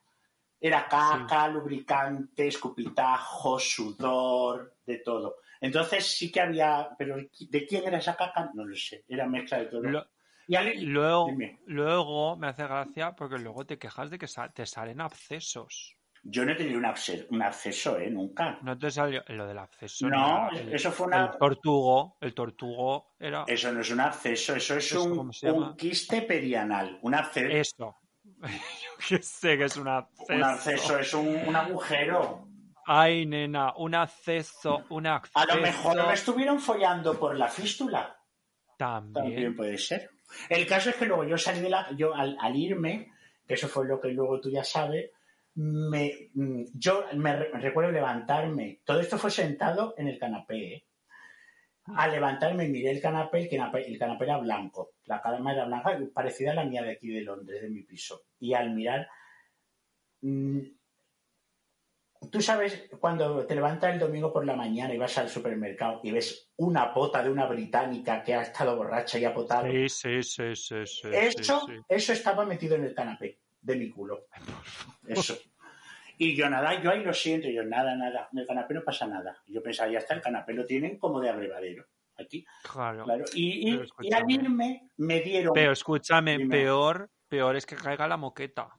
Era 0.61 0.89
caca, 0.89 1.47
lubricante, 1.49 2.47
escupitajo, 2.49 3.59
sudor, 3.59 4.77
de 4.87 4.99
todo. 4.99 5.37
Entonces 5.61 6.07
sí 6.07 6.33
que 6.33 6.41
había, 6.41 6.91
pero 6.99 7.17
¿de 7.17 7.67
quién 7.67 7.85
era 7.85 7.99
esa 7.99 8.17
caca? 8.17 8.51
No 8.55 8.65
lo 8.65 8.75
sé, 8.75 9.05
era 9.09 9.27
mezcla 9.27 9.59
de 9.59 9.67
todo. 9.67 9.83
Lo- 9.83 10.07
Y 10.47 10.87
luego, 10.87 11.27
Dime. 11.31 11.59
luego 11.67 12.37
me 12.37 12.49
hace 12.49 12.65
gracia 12.65 13.15
porque 13.17 13.39
luego 13.39 13.65
te 13.65 13.79
quejas 13.79 14.11
de 14.11 14.19
que 14.19 14.27
te 14.55 14.67
salen 14.67 15.01
abscesos. 15.01 15.97
yo 16.23 16.45
no 16.45 16.53
he 16.53 16.55
tenido 16.55 16.79
un, 16.79 16.85
absce- 16.85 17.27
un 17.31 17.43
acceso, 17.43 17.99
¿eh? 17.99 18.11
Nunca. 18.11 18.59
No 18.63 18.77
te 18.79 18.91
salió 18.91 19.23
lo 19.29 19.47
del 19.47 19.59
absceso. 19.59 20.09
No, 20.09 20.49
el, 20.51 20.73
eso 20.75 20.91
fue 20.91 21.07
una... 21.07 21.27
el 21.27 21.39
tortugo. 21.39 22.17
El 22.21 22.35
tortugo 22.35 23.15
era 23.19 23.45
Eso 23.47 23.73
no 23.73 23.81
es 23.81 23.91
un 23.91 24.01
acceso, 24.01 24.55
eso 24.57 24.77
es 24.77 24.87
¿Eso 24.87 25.05
un, 25.05 25.33
un 25.55 25.77
quiste 25.77 26.23
perianal. 26.23 26.99
Un 27.03 27.15
eso. 27.15 27.97
Yo 29.09 29.19
sé 29.21 29.59
que 29.59 29.65
es 29.65 29.77
un 29.77 29.89
absceso. 29.89 30.35
un 30.35 30.43
acceso 30.43 30.99
es 30.99 31.15
un, 31.15 31.29
un 31.49 31.57
agujero. 31.57 32.49
Ay, 32.87 33.25
nena, 33.27 33.73
un 33.77 33.95
acceso, 33.95 34.85
un 34.91 35.07
acceso. 35.07 35.39
A 35.39 35.47
lo 35.55 35.61
mejor 35.63 36.07
me 36.07 36.13
estuvieron 36.13 36.59
follando 36.59 37.19
por 37.19 37.35
la 37.37 37.49
fístula. 37.49 38.15
También. 38.77 39.25
También 39.25 39.57
puede 39.57 39.79
ser. 39.79 40.11
El 40.49 40.67
caso 40.67 40.91
es 40.91 40.97
que 40.97 41.07
luego 41.07 41.25
yo 41.25 41.39
salí 41.39 41.61
de 41.61 41.71
la. 41.71 41.91
Yo 41.97 42.15
al, 42.15 42.37
al 42.41 42.57
irme, 42.57 43.13
que 43.47 43.55
eso 43.55 43.69
fue 43.69 43.87
lo 43.87 44.01
que 44.01 44.09
luego 44.09 44.41
tú 44.41 44.51
ya 44.51 44.65
sabes, 44.65 45.11
me, 45.55 46.31
mm, 46.35 46.65
yo 46.75 47.05
me 47.15 47.37
re- 47.37 47.51
recuerdo 47.61 47.93
levantarme. 47.93 48.81
Todo 48.85 49.01
esto 49.01 49.19
fue 49.19 49.31
sentado 49.31 49.95
en 49.97 50.09
el 50.09 50.19
canapé. 50.19 50.75
¿eh? 50.75 50.85
Al 51.97 52.13
levantarme 52.13 52.69
miré 52.69 52.91
el 52.91 53.01
canapé, 53.01 53.43
el 53.43 53.49
canapé, 53.51 53.87
el 53.87 53.99
canapé 53.99 54.25
era 54.25 54.39
blanco. 54.39 54.93
La 55.05 55.21
cama 55.21 55.53
era 55.53 55.67
blanca, 55.67 55.99
parecida 56.13 56.53
a 56.53 56.55
la 56.55 56.65
mía 56.65 56.83
de 56.83 56.93
aquí 56.93 57.09
de 57.09 57.21
Londres, 57.23 57.61
de 57.63 57.69
mi 57.71 57.83
piso. 57.83 58.23
Y 58.41 58.55
al 58.55 58.71
mirar. 58.75 59.07
Tú 62.35 62.41
sabes, 62.43 62.89
cuando 62.99 63.47
te 63.47 63.55
levantas 63.55 63.93
el 63.95 64.01
domingo 64.01 64.33
por 64.33 64.45
la 64.45 64.57
mañana 64.57 64.93
y 64.93 64.99
vas 64.99 65.17
al 65.19 65.29
supermercado 65.29 66.01
y 66.03 66.11
ves 66.11 66.51
una 66.57 66.93
pota 66.93 67.23
de 67.23 67.31
una 67.31 67.47
británica 67.47 68.25
que 68.25 68.35
ha 68.35 68.43
estado 68.43 68.75
borracha 68.77 69.21
y 69.21 69.25
ha 69.25 69.33
potado. 69.33 69.71
Sí, 69.71 69.89
sí, 69.89 70.21
sí, 70.25 70.57
sí, 70.57 70.85
sí, 70.85 71.09
Eso, 71.13 71.61
sí, 71.61 71.73
sí. 71.77 71.81
eso 71.89 72.13
estaba 72.13 72.45
metido 72.45 72.75
en 72.75 72.87
el 72.87 72.93
canapé 72.93 73.39
de 73.63 73.77
mi 73.77 73.89
culo. 73.89 74.27
Eso. 75.07 75.37
Y 76.19 76.35
yo 76.35 76.51
nada, 76.51 76.83
yo 76.83 76.91
ahí 76.91 77.05
lo 77.05 77.15
siento, 77.15 77.47
yo 77.49 77.63
nada, 77.63 77.95
nada, 77.95 78.29
en 78.33 78.41
el 78.41 78.47
canapé 78.49 78.75
no 78.75 78.83
pasa 78.83 79.07
nada. 79.07 79.41
Yo 79.47 79.63
pensaba, 79.63 79.89
ya 79.93 79.99
está, 79.99 80.15
el 80.15 80.21
canapé 80.21 80.55
lo 80.55 80.67
tienen 80.67 80.99
como 80.99 81.21
de 81.21 81.29
abrevadero, 81.31 81.87
aquí, 82.19 82.45
Claro. 82.73 83.05
claro. 83.05 83.25
Y, 83.33 83.71
y- 83.71 83.75
y 83.75 83.77
al 83.77 83.85
escúchame. 83.85 84.33
irme 84.35 84.89
me 84.97 85.21
dieron 85.21 85.53
Pero 85.55 85.71
escúchame, 85.71 86.41
peor, 86.49 87.11
peor 87.29 87.55
es 87.55 87.65
que 87.65 87.77
caiga 87.77 88.09
la 88.09 88.17
moqueta. 88.17 88.77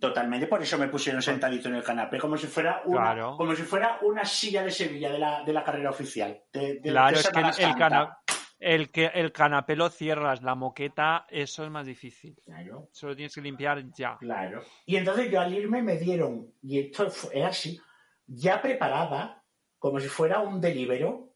Totalmente, 0.00 0.46
por 0.46 0.62
eso 0.62 0.76
me 0.78 0.88
pusieron 0.88 1.22
sentadito 1.22 1.68
en 1.68 1.76
el 1.76 1.82
canapé, 1.84 2.18
como 2.18 2.36
si 2.36 2.46
fuera 2.46 2.82
una, 2.86 3.00
Claro. 3.12 3.36
como 3.36 3.54
si 3.54 3.62
fuera 3.62 3.98
una 4.02 4.24
silla 4.24 4.62
de 4.64 4.70
Sevilla 4.70 5.10
de 5.12 5.18
la, 5.18 5.44
de 5.44 5.52
la 5.52 5.62
carrera 5.62 5.90
oficial. 5.90 6.40
de- 6.52 6.80
de- 6.80 6.90
Claro, 6.90 7.16
es 7.16 7.28
que 7.28 7.40
el, 7.40 7.46
el, 7.70 7.74
cana- 7.76 8.18
el 8.58 8.90
que 8.90 9.06
el 9.14 9.32
canapé 9.32 9.76
lo 9.76 9.88
cierras, 9.90 10.42
la 10.42 10.54
moqueta, 10.54 11.26
eso 11.28 11.62
es 11.64 11.70
más 11.70 11.86
difícil. 11.86 12.36
Claro. 12.44 12.88
Solo 12.92 13.14
tienes 13.14 13.34
que 13.34 13.40
limpiar 13.42 13.84
ya. 13.92 14.16
Claro. 14.18 14.62
Y 14.86 14.96
entonces 14.96 15.30
yo 15.30 15.40
al 15.40 15.52
irme 15.54 15.82
me 15.82 15.96
dieron, 15.98 16.52
y 16.62 16.80
esto 16.80 17.06
era 17.32 17.48
así, 17.48 17.80
ya 18.26 18.60
preparada, 18.60 19.42
como 19.78 20.00
si 20.00 20.08
fuera 20.08 20.40
un 20.40 20.60
delibero, 20.60 21.34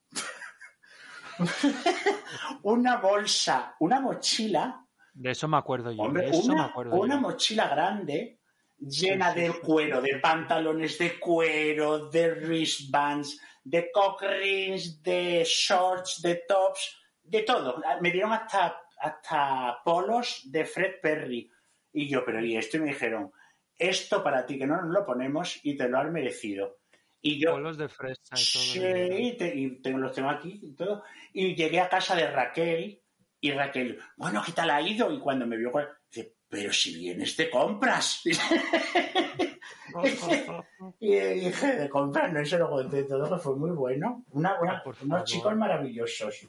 una 2.63 2.97
bolsa, 2.99 3.75
una 3.81 4.01
mochila, 4.01 4.85
De 5.13 5.31
eso 5.31 5.49
me 5.49 5.57
acuerdo 5.57 5.93
yo. 5.93 6.03
hombre, 6.03 6.25
de 6.25 6.31
eso 6.31 6.49
me 6.49 6.55
una, 6.55 6.65
acuerdo 6.67 6.97
una 6.97 7.15
yo. 7.17 7.21
mochila 7.21 7.69
grande 7.69 8.40
llena 8.81 9.33
de 9.35 9.51
cuero, 9.61 10.01
de 10.01 10.19
pantalones 10.19 10.99
de 10.99 11.19
cuero, 11.19 12.09
de 12.11 12.31
wristbands, 12.35 13.41
de 13.65 13.91
cock 13.93 14.23
rings, 14.23 15.03
de 15.03 15.45
shorts, 15.47 16.23
de 16.23 16.43
tops, 16.49 16.99
de 17.23 17.43
todo. 17.43 17.83
Me 18.01 18.11
dieron 18.11 18.33
hasta, 18.33 18.81
hasta 18.99 19.79
polos 19.85 20.43
de 20.51 20.65
Fred 20.65 20.95
Perry. 21.03 21.51
Y 21.93 22.09
yo, 22.09 22.25
pero 22.25 22.45
¿y 22.45 22.57
esto? 22.57 22.77
Y 22.77 22.81
me 22.81 22.87
dijeron, 22.89 23.33
esto 23.77 24.23
para 24.23 24.47
ti, 24.47 24.59
que 24.59 24.67
no 24.67 24.81
nos 24.81 24.93
lo 24.93 25.05
ponemos 25.07 25.59
y 25.63 25.77
te 25.77 25.89
lo 25.89 25.99
has 25.99 26.11
merecido. 26.11 26.79
Y 27.23 27.39
yo, 27.39 27.53
Polvos 27.53 27.77
de 27.77 27.89
fresa 27.89 28.21
y 28.23 28.29
todo. 28.31 28.63
Sí, 28.63 28.79
el- 28.83 29.21
y, 29.21 29.37
te- 29.37 29.55
y 29.55 29.83
tengo, 29.83 29.99
los 29.99 30.15
tengo 30.15 30.31
aquí 30.31 30.59
y 30.63 30.75
todo. 30.75 31.03
Y 31.35 31.55
llegué 31.55 31.81
a 31.81 31.89
casa 31.89 32.17
de 32.17 32.31
Raquel 32.31 33.03
y 33.41 33.51
Raquel, 33.53 33.99
bueno, 34.17 34.43
¿qué 34.45 34.53
tal 34.53 34.71
ha 34.71 34.81
ido? 34.81 35.13
Y 35.13 35.19
cuando 35.19 35.47
me 35.47 35.57
vio, 35.59 35.71
pero 36.51 36.73
si 36.73 36.99
vienes 36.99 37.37
de 37.37 37.49
compras. 37.49 38.23
y 41.01 41.17
dije, 41.17 41.77
de 41.77 41.89
compras, 41.89 42.33
no 42.33 42.45
se 42.45 42.59
lo 42.59 42.69
conté 42.69 43.05
todo, 43.05 43.29
que 43.31 43.39
fue 43.43 43.57
muy 43.57 43.71
bueno. 43.71 44.25
Una, 44.31 44.61
una- 44.61 44.83
Por 44.83 44.97
unos 45.03 45.25
chicos 45.25 45.57
maravillosos. 45.57 46.47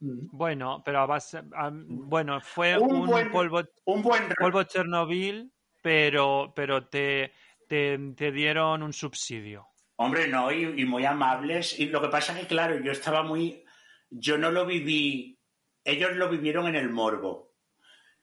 Mm. 0.00 0.28
Bueno, 0.30 0.82
pero 0.84 1.00
a 1.00 1.06
base, 1.06 1.38
a- 1.38 1.70
bueno, 1.72 2.40
fue 2.40 2.78
Un 2.78 2.92
un, 2.94 3.06
buen- 3.06 3.30
polvo, 3.32 3.62
Un 3.84 4.02
buen... 4.02 4.28
polvo 4.38 4.62
Chernobyl, 4.62 5.52
pero, 5.82 6.52
pero 6.54 6.86
te, 6.86 7.32
te, 7.66 7.98
te 8.16 8.30
dieron 8.32 8.82
un 8.82 8.92
subsidio. 8.92 9.66
Hombre, 9.96 10.28
no, 10.28 10.52
y, 10.52 10.80
y 10.80 10.84
muy 10.84 11.04
amables. 11.04 11.78
Y 11.80 11.86
lo 11.86 12.00
que 12.00 12.08
pasa 12.08 12.38
que, 12.38 12.46
claro, 12.46 12.78
yo 12.80 12.92
estaba 12.92 13.22
muy... 13.24 13.64
Yo 14.10 14.38
no 14.38 14.50
lo 14.52 14.64
viví... 14.66 15.36
Ellos 15.84 16.14
lo 16.16 16.28
vivieron 16.28 16.66
en 16.68 16.76
el 16.76 16.90
morbo. 16.90 17.47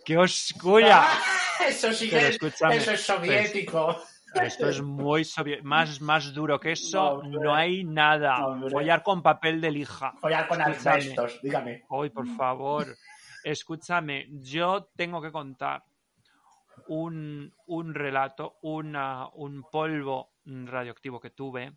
¡Qué 0.06 0.18
oscura! 0.18 1.08
Eso 1.68 1.92
sí 1.94 2.10
que 2.10 2.28
escúchame, 2.30 2.78
eso 2.78 2.92
es 2.92 3.02
soviético. 3.02 4.00
Esto 4.36 4.70
es 4.70 4.80
muy 4.82 5.24
sovi- 5.24 5.62
más, 5.64 6.00
más 6.02 6.32
duro 6.34 6.60
que 6.60 6.74
eso. 6.74 7.22
No, 7.24 7.40
No 7.42 7.56
hay 7.56 7.84
nada. 7.84 8.46
Hombre. 8.46 8.70
Follar 8.70 9.02
con 9.02 9.24
papel 9.24 9.60
de 9.60 9.72
lija. 9.72 10.14
Follar 10.22 10.48
con 10.48 10.62
asbestos, 10.62 11.42
dígame. 11.42 11.84
Hoy, 11.90 12.12
por 12.12 12.28
favor, 12.36 12.96
escúchame, 13.52 14.28
yo 14.42 14.90
tengo 14.96 15.22
que 15.22 15.32
contar 15.32 15.84
un, 16.88 17.54
un 17.68 17.94
relato, 17.94 18.58
una, 18.62 19.28
un 19.34 19.64
polvo 19.72 20.34
radioactivo 20.46 21.20
que 21.20 21.32
tuve. 21.32 21.74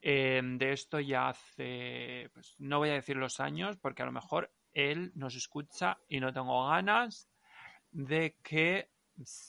eh, 0.00 0.40
de 0.44 0.72
esto 0.72 1.00
ya 1.00 1.28
hace, 1.30 2.30
pues, 2.32 2.54
no 2.58 2.78
voy 2.78 2.90
a 2.90 2.94
decir 2.94 3.16
los 3.16 3.40
años, 3.40 3.76
porque 3.78 4.02
a 4.02 4.06
lo 4.06 4.12
mejor 4.12 4.52
él 4.72 5.10
nos 5.16 5.34
escucha 5.34 5.98
y 6.08 6.20
no 6.20 6.32
tengo 6.32 6.68
ganas 6.68 7.28
de 7.90 8.36
que 8.42 8.90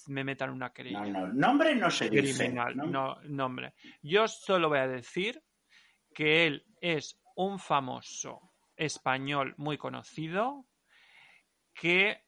me 0.07 0.23
metan 0.23 0.49
una 0.49 0.71
querella 0.73 1.01
No, 1.05 1.27
no, 1.27 1.33
nombre 1.33 1.75
no 1.75 1.91
se 1.91 2.09
dice. 2.09 2.45
criminal. 2.45 2.75
¿no? 2.75 2.85
No, 2.87 3.21
nombre. 3.25 3.73
Yo 4.01 4.27
solo 4.27 4.69
voy 4.69 4.79
a 4.79 4.87
decir 4.87 5.43
que 6.15 6.47
él 6.47 6.65
es 6.81 7.21
un 7.35 7.59
famoso 7.59 8.41
español 8.75 9.53
muy 9.57 9.77
conocido 9.77 10.65
que, 11.79 12.21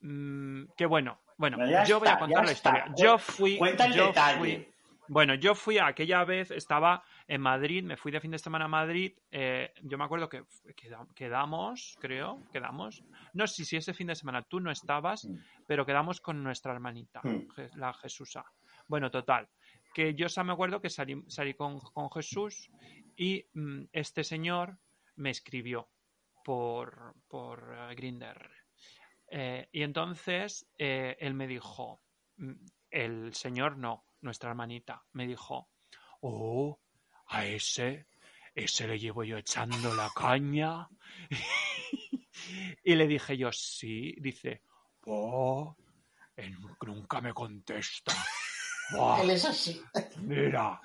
mm, 0.00 0.64
que 0.76 0.86
bueno, 0.86 1.20
bueno, 1.38 1.56
yo 1.86 1.98
voy 1.98 2.08
a 2.08 2.18
contar 2.18 2.44
la 2.44 2.52
está. 2.52 2.70
historia. 2.78 2.94
Yo 2.96 3.18
fui, 3.18 3.56
Cuenta 3.58 3.86
el 3.86 3.92
yo 3.94 4.06
detalle. 4.08 4.38
fui- 4.38 4.68
bueno, 5.08 5.34
yo 5.36 5.54
fui 5.54 5.78
aquella 5.78 6.24
vez, 6.24 6.50
estaba 6.50 7.04
en 7.28 7.40
Madrid, 7.40 7.84
me 7.84 7.96
fui 7.96 8.10
de 8.10 8.20
fin 8.20 8.32
de 8.32 8.38
semana 8.38 8.64
a 8.64 8.68
Madrid. 8.68 9.12
eh, 9.30 9.72
yo 9.82 9.96
me 9.98 10.04
acuerdo 10.04 10.28
que 10.28 10.42
queda- 10.76 11.06
quedamos, 11.14 11.96
creo, 12.00 12.42
quedamos. 12.52 13.04
No 13.32 13.46
sé 13.46 13.64
si 13.64 13.76
ese 13.76 13.94
fin 13.94 14.08
de 14.08 14.14
semana 14.16 14.42
tú 14.42 14.58
no 14.60 14.70
estabas, 14.70 15.24
Mm. 15.24 15.36
pero 15.66 15.86
quedamos 15.86 16.20
con 16.20 16.42
nuestra 16.42 16.72
hermanita, 16.72 17.20
Mm. 17.22 17.46
La 17.76 17.92
Jesusa. 17.94 18.44
Bueno, 18.88 19.10
total. 19.10 19.48
Que 19.94 20.14
yo 20.14 20.26
me 20.44 20.52
acuerdo 20.52 20.80
que 20.80 20.90
salí, 20.90 21.22
salí 21.28 21.54
con, 21.54 21.78
con 21.80 22.10
Jesús 22.10 22.68
y 23.16 23.46
mm, 23.54 23.84
este 23.92 24.24
señor 24.24 24.76
me 25.16 25.30
escribió 25.30 25.88
por, 26.44 27.14
por 27.28 27.94
Grinder. 27.94 28.50
Y 29.30 29.82
entonces 29.82 30.66
eh, 30.78 31.16
él 31.20 31.34
me 31.34 31.46
dijo, 31.46 32.00
mm, 32.36 32.52
el 32.90 33.34
señor 33.34 33.76
no, 33.76 34.06
nuestra 34.20 34.50
hermanita, 34.50 35.04
me 35.12 35.26
dijo, 35.26 35.68
oh, 36.20 36.78
a 37.28 37.44
ese, 37.44 38.06
ese 38.54 38.86
le 38.86 38.98
llevo 38.98 39.24
yo 39.24 39.38
echando 39.38 39.94
la 39.94 40.10
caña. 40.14 40.88
y 42.84 42.94
le 42.94 43.06
dije 43.06 43.36
yo, 43.36 43.50
sí, 43.52 44.14
dice, 44.18 44.62
oh, 45.06 45.76
él 46.36 46.56
nunca 46.86 47.20
me 47.20 47.32
contesta. 47.32 48.14
Él 49.20 49.30
es 49.30 49.44
así. 49.44 49.82
mira, 50.18 50.80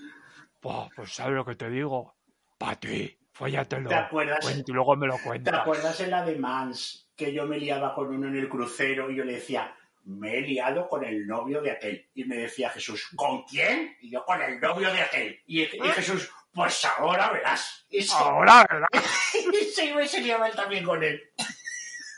buah, 0.59 0.89
pues 0.95 1.13
sabes 1.13 1.35
lo 1.35 1.45
que 1.45 1.55
te 1.55 1.69
digo, 1.69 2.15
para 2.57 2.79
ti, 2.79 3.15
fóllatelo. 3.31 3.89
¿Te 3.89 3.95
acuerdas? 3.95 4.63
Y 4.65 4.71
luego 4.71 4.95
me 4.95 5.05
lo 5.05 5.17
¿Te 5.17 5.23
cuentas. 5.23 5.53
acuerdas 5.59 5.99
en 5.99 6.09
la 6.09 6.25
de 6.25 6.35
Mans 6.35 7.10
que 7.21 7.31
yo 7.31 7.45
me 7.45 7.59
liaba 7.59 7.93
con 7.93 8.07
uno 8.07 8.29
en 8.29 8.35
el 8.35 8.49
crucero 8.49 9.11
y 9.11 9.17
yo 9.17 9.23
le 9.23 9.33
decía, 9.33 9.75
me 10.05 10.39
he 10.39 10.41
liado 10.41 10.89
con 10.89 11.03
el 11.03 11.27
novio 11.27 11.61
de 11.61 11.69
aquel? 11.69 12.09
Y 12.15 12.23
me 12.23 12.35
decía 12.35 12.71
Jesús, 12.71 13.11
¿con 13.15 13.43
quién? 13.43 13.95
Y 14.01 14.09
yo, 14.09 14.25
con 14.25 14.41
el 14.41 14.59
novio 14.59 14.91
de 14.91 15.01
aquel. 15.01 15.39
Y, 15.45 15.61
y 15.61 15.89
Jesús, 15.93 16.31
pues 16.51 16.83
ahora 16.83 17.29
verás. 17.29 17.85
Y 17.91 18.01
se, 18.01 18.15
Ahora, 18.15 18.65
¿verdad? 18.67 18.87
y 19.53 19.65
se 19.65 19.85
iba 19.85 20.03
y 20.03 20.07
se 20.07 20.21
liaba 20.21 20.47
él 20.47 20.55
también 20.55 20.83
con 20.83 21.03
él. 21.03 21.21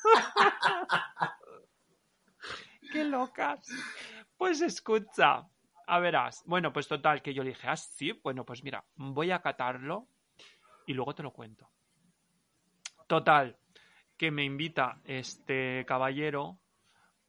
¡Qué 2.93 3.03
locas! 3.03 3.67
Pues 4.37 4.61
escucha, 4.61 5.49
a 5.85 5.99
verás. 5.99 6.43
Bueno, 6.45 6.71
pues 6.71 6.87
total, 6.87 7.21
que 7.21 7.33
yo 7.33 7.43
le 7.43 7.49
dije, 7.49 7.67
ah, 7.67 7.75
sí, 7.75 8.17
bueno, 8.23 8.45
pues 8.45 8.63
mira, 8.63 8.85
voy 8.95 9.31
a 9.31 9.41
catarlo 9.41 10.07
y 10.87 10.93
luego 10.93 11.13
te 11.13 11.23
lo 11.23 11.33
cuento. 11.33 11.69
Total, 13.07 13.57
que 14.18 14.32
me 14.32 14.43
invita 14.43 15.01
este 15.05 15.86
caballero, 15.88 16.61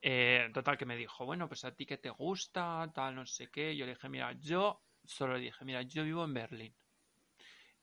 eh, 0.02 0.50
total, 0.52 0.76
que 0.78 0.86
me 0.86 0.96
dijo, 0.96 1.24
bueno, 1.26 1.48
pues 1.48 1.64
a 1.64 1.74
ti 1.74 1.86
que 1.86 1.98
te 1.98 2.10
gusta, 2.10 2.90
tal, 2.94 3.14
no 3.16 3.26
sé 3.26 3.48
qué. 3.50 3.76
Yo 3.76 3.86
le 3.86 3.94
dije, 3.94 4.08
mira, 4.08 4.32
yo 4.32 4.82
solo 5.04 5.34
le 5.34 5.40
dije, 5.40 5.64
mira, 5.64 5.82
yo 5.82 6.04
vivo 6.04 6.24
en 6.24 6.34
Berlín. 6.34 6.76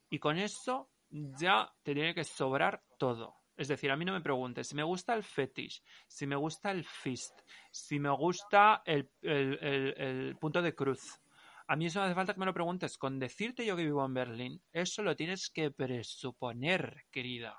Y 0.10 0.20
con 0.20 0.38
eso 0.38 0.92
ya 1.10 1.72
te 1.84 1.94
tiene 1.94 2.14
que 2.14 2.24
sobrar 2.24 2.84
todo. 2.98 3.36
Es 3.56 3.68
decir, 3.68 3.92
a 3.92 3.98
mí 3.98 4.06
no 4.06 4.14
me 4.14 4.22
preguntes 4.22 4.68
si 4.68 4.76
me 4.76 4.84
gusta 4.84 5.14
el 5.14 5.24
fetish, 5.24 5.84
si 6.08 6.26
me 6.26 6.36
gusta 6.36 6.72
el 6.72 6.84
fist, 6.84 7.42
si 7.72 8.00
me 8.00 8.10
gusta 8.10 8.82
el, 8.86 9.12
el- 9.22 9.60
el- 9.62 9.94
el 9.98 10.38
punto 10.38 10.62
de 10.62 10.74
cruz. 10.74 11.20
A 11.68 11.76
mí 11.76 11.86
eso 11.86 12.00
no 12.00 12.06
hace 12.06 12.16
falta 12.16 12.34
que 12.34 12.40
me 12.40 12.46
lo 12.46 12.54
preguntes. 12.54 12.98
Con 12.98 13.20
decirte 13.20 13.66
yo 13.66 13.76
que 13.76 13.84
vivo 13.84 14.06
en 14.06 14.14
Berlín, 14.14 14.64
eso 14.72 15.04
lo 15.04 15.16
tienes 15.16 15.50
que 15.50 15.72
presuponer, 15.72 17.06
querida. 17.12 17.56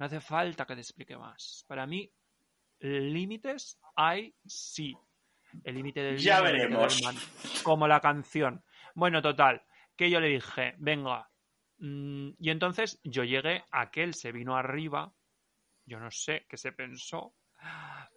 No 0.00 0.06
hace 0.06 0.18
falta 0.20 0.64
que 0.66 0.74
te 0.74 0.80
explique 0.80 1.14
más. 1.16 1.64
Para 1.68 1.86
mí, 1.86 2.10
límites 2.80 3.78
hay 3.94 4.34
sí. 4.46 4.96
El 5.62 5.74
límite 5.74 6.00
del 6.02 6.16
Ya 6.16 6.38
límite 6.40 6.52
veremos. 6.68 7.00
del. 7.02 7.62
Como 7.62 7.86
la 7.86 8.00
canción. 8.00 8.64
Bueno, 8.94 9.20
total. 9.20 9.62
Que 9.94 10.08
yo 10.08 10.18
le 10.18 10.28
dije, 10.28 10.74
venga. 10.78 11.28
mm, 11.78 12.30
Y 12.38 12.48
entonces 12.50 12.98
yo 13.04 13.24
llegué, 13.24 13.62
aquel 13.70 14.14
se 14.14 14.32
vino 14.32 14.56
arriba. 14.56 15.12
Yo 15.84 16.00
no 16.00 16.10
sé 16.10 16.46
qué 16.48 16.56
se 16.56 16.72
pensó, 16.72 17.34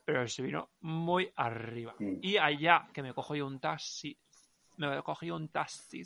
pero 0.06 0.26
se 0.28 0.42
vino 0.42 0.72
muy 0.82 1.32
arriba. 1.36 1.96
Mm. 2.00 2.20
Y 2.22 2.38
allá, 2.38 2.88
que 2.94 3.02
me 3.04 3.14
cojo 3.14 3.36
yo 3.36 3.46
un 3.46 3.60
taxi, 3.60 4.18
me 4.78 5.04
cogí 5.04 5.32
un 5.32 5.50
taxi 5.50 6.02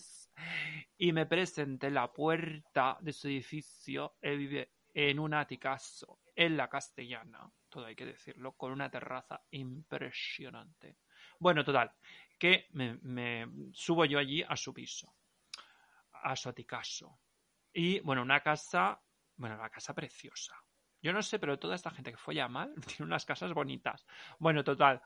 y 0.97 1.11
me 1.13 1.25
presenté 1.27 1.87
en 1.87 1.93
la 1.93 2.11
puerta 2.11 2.97
de 3.01 3.13
su 3.13 3.27
edificio. 3.27 4.15
Él 4.21 4.37
vive 4.39 4.71
en 4.99 5.19
un 5.19 5.31
aticazo, 5.35 6.21
en 6.35 6.57
la 6.57 6.67
castellana, 6.67 7.47
todo 7.69 7.85
hay 7.85 7.95
que 7.95 8.07
decirlo, 8.07 8.53
con 8.53 8.71
una 8.71 8.89
terraza 8.89 9.43
impresionante. 9.51 10.97
Bueno, 11.39 11.63
total, 11.63 11.91
que 12.39 12.65
me, 12.71 12.97
me 13.03 13.47
subo 13.73 14.05
yo 14.05 14.17
allí 14.17 14.41
a 14.41 14.55
su 14.55 14.73
piso, 14.73 15.13
a 16.13 16.35
su 16.35 16.49
aticazo. 16.49 17.19
Y 17.71 17.99
bueno, 17.99 18.23
una 18.23 18.41
casa, 18.41 18.99
bueno, 19.35 19.53
una 19.53 19.69
casa 19.69 19.93
preciosa. 19.93 20.55
Yo 20.99 21.13
no 21.13 21.21
sé, 21.21 21.37
pero 21.37 21.59
toda 21.59 21.75
esta 21.75 21.91
gente 21.91 22.09
que 22.09 22.17
folla 22.17 22.47
mal 22.47 22.73
tiene 22.87 23.05
unas 23.05 23.23
casas 23.23 23.53
bonitas. 23.53 24.03
Bueno, 24.39 24.63
total, 24.63 24.99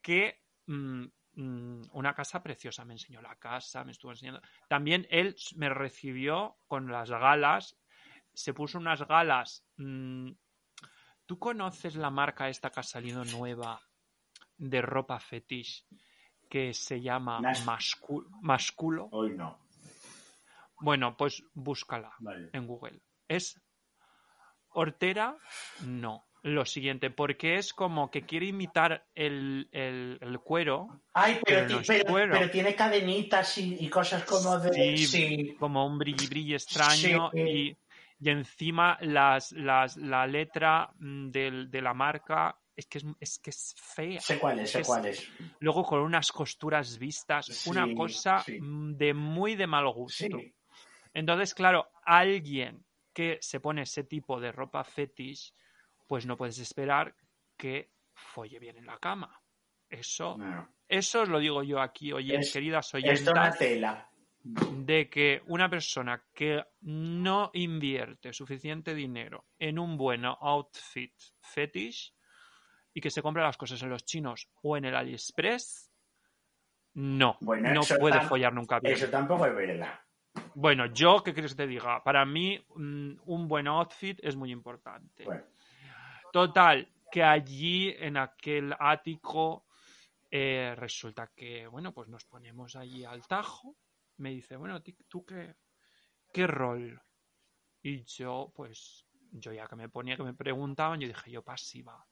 que 0.00 0.44
mm, 0.64 1.04
mm, 1.34 1.82
una 1.92 2.14
casa 2.14 2.42
preciosa. 2.42 2.86
Me 2.86 2.94
enseñó 2.94 3.20
la 3.20 3.36
casa, 3.36 3.84
me 3.84 3.92
estuvo 3.92 4.12
enseñando. 4.12 4.40
También 4.66 5.06
él 5.10 5.36
me 5.56 5.68
recibió 5.68 6.56
con 6.66 6.90
las 6.90 7.10
galas. 7.10 7.76
Se 8.36 8.52
puso 8.52 8.76
unas 8.78 9.00
galas. 9.08 9.64
mm, 9.78 10.30
¿Tú 11.24 11.38
conoces 11.38 11.96
la 11.96 12.10
marca 12.10 12.48
esta 12.50 12.70
que 12.70 12.80
ha 12.80 12.82
salido 12.82 13.24
nueva 13.24 13.80
de 14.58 14.80
ropa 14.82 15.18
fetish 15.18 15.86
que 16.50 16.72
se 16.74 17.00
llama 17.00 17.40
Masculo? 18.42 19.08
Hoy 19.10 19.32
no. 19.36 19.58
Bueno, 20.78 21.16
pues 21.16 21.42
búscala 21.54 22.12
Vale. 22.20 22.50
en 22.52 22.66
Google. 22.66 23.00
¿Es 23.26 23.58
hortera? 24.70 25.36
No. 25.84 26.26
Lo 26.42 26.64
siguiente, 26.64 27.10
porque 27.10 27.56
es 27.56 27.72
como 27.72 28.08
que 28.10 28.22
quiere 28.24 28.46
imitar 28.46 29.04
el, 29.16 29.68
el- 29.72 30.18
el 30.20 30.38
cuero, 30.40 31.02
Ay, 31.12 31.40
pero, 31.44 31.56
Pero 31.62 31.66
ti- 31.66 31.74
no 31.74 31.80
es 31.80 31.86
pero- 31.88 32.04
cuero. 32.12 32.32
pero 32.38 32.50
tiene 32.52 32.76
cadenitas 32.76 33.58
y, 33.58 33.74
y 33.84 33.88
cosas 33.88 34.22
como 34.24 34.56
de. 34.60 34.72
Sí, 34.96 35.06
Sí. 35.06 35.56
como 35.58 35.84
un 35.86 35.98
brilli 35.98 36.28
brilli 36.28 36.54
extraño 36.54 37.30
Sí. 37.34 37.40
y, 37.40 37.76
y 38.18 38.30
encima 38.30 38.96
las, 39.00 39.52
las, 39.52 39.96
la 39.96 40.26
letra 40.26 40.90
mm, 40.98 41.30
del- 41.30 41.70
de 41.70 41.82
la 41.82 41.92
marca 41.94 42.58
es 42.74 42.86
que 42.86 42.98
es, 42.98 43.04
es 43.20 43.38
que 43.38 43.50
es 43.50 43.74
fea. 43.78 44.20
Sé 44.20 44.38
cuál 44.38 44.58
es, 44.60 44.70
sé 44.70 44.80
Es- 44.80 44.86
cuál 44.86 45.06
es. 45.06 45.30
Luego 45.60 45.84
con 45.84 46.00
unas 46.00 46.30
costuras 46.32 46.98
vistas, 46.98 47.46
Sí, 47.46 47.70
una 47.70 47.86
cosa 47.94 48.38
sí. 48.40 48.60
mm, 48.60 48.96
de 48.96 49.14
muy 49.14 49.54
de 49.54 49.66
mal 49.66 49.88
gusto. 49.88 50.38
Sí. 50.38 50.54
Entonces, 51.14 51.54
claro, 51.54 51.88
alguien 52.04 52.84
que 53.14 53.38
se 53.40 53.60
pone 53.60 53.82
ese 53.82 54.04
tipo 54.04 54.38
de 54.40 54.52
ropa 54.52 54.84
fetish, 54.84 55.52
pues 56.06 56.26
no 56.26 56.36
puedes 56.36 56.58
esperar 56.58 57.14
que 57.56 57.90
folle 58.14 58.58
bien 58.58 58.76
en 58.76 58.86
la 58.86 58.98
cama. 58.98 59.40
Eso, 59.88 60.36
No. 60.36 60.68
eso 60.88 61.22
os 61.22 61.28
lo 61.28 61.38
digo 61.38 61.62
yo 61.62 61.80
aquí, 61.80 62.12
oye, 62.12 62.36
Es- 62.36 62.52
queridas 62.52 62.88
Es 62.88 62.94
oyentas, 62.94 63.24
Donatella. 63.24 64.08
De 64.54 65.10
que 65.10 65.42
una 65.46 65.68
persona 65.68 66.24
que 66.32 66.62
no 66.82 67.50
invierte 67.54 68.32
suficiente 68.32 68.94
dinero 68.94 69.46
en 69.58 69.78
un 69.78 69.96
buen 69.96 70.24
outfit 70.24 71.12
fetish 71.40 72.14
y 72.94 73.00
que 73.00 73.10
se 73.10 73.22
compra 73.22 73.44
las 73.44 73.56
cosas 73.56 73.82
en 73.82 73.90
los 73.90 74.04
chinos 74.04 74.48
o 74.62 74.76
en 74.76 74.84
el 74.84 74.94
AliExpress, 74.94 75.90
no, 76.94 77.36
Bueno, 77.40 77.74
no 77.74 77.80
puede 77.98 78.20
follar 78.22 78.54
nunca 78.54 78.80
bien. 78.80 78.94
Eso 78.94 79.08
tampoco 79.08 79.46
es 79.46 79.54
verdad. 79.54 80.00
Bueno, 80.54 80.86
yo, 80.86 81.22
¿qué 81.22 81.32
quieres 81.32 81.52
que 81.52 81.64
te 81.64 81.66
diga? 81.66 82.02
Para 82.02 82.24
mí, 82.24 82.58
mm, 82.74 83.12
un 83.26 83.48
buen 83.48 83.66
outfit 83.66 84.18
es 84.22 84.36
muy 84.36 84.50
importante. 84.50 85.24
Bueno, 85.24 85.44
Total, 86.32 86.88
que 87.10 87.22
allí, 87.22 87.94
en 87.98 88.16
aquel 88.16 88.74
ático, 88.78 89.66
eh, 90.30 90.74
resulta 90.76 91.32
que, 91.34 91.66
bueno, 91.66 91.92
pues 91.92 92.08
nos 92.08 92.24
ponemos 92.24 92.76
allí 92.76 93.04
al 93.04 93.26
tajo. 93.26 93.76
Me 94.18 94.30
dice, 94.30 94.56
bueno, 94.56 94.82
¿tú 94.82 95.24
qué, 95.24 95.54
qué 96.32 96.46
rol? 96.46 97.00
Y 97.82 98.04
yo, 98.04 98.52
pues, 98.54 99.06
yo 99.30 99.52
ya 99.52 99.66
que 99.66 99.76
me 99.76 99.88
ponía, 99.88 100.16
que 100.16 100.22
me 100.22 100.34
preguntaban, 100.34 101.00
yo 101.00 101.08
dije, 101.08 101.30
yo 101.30 101.42
pasiva. 101.42 102.06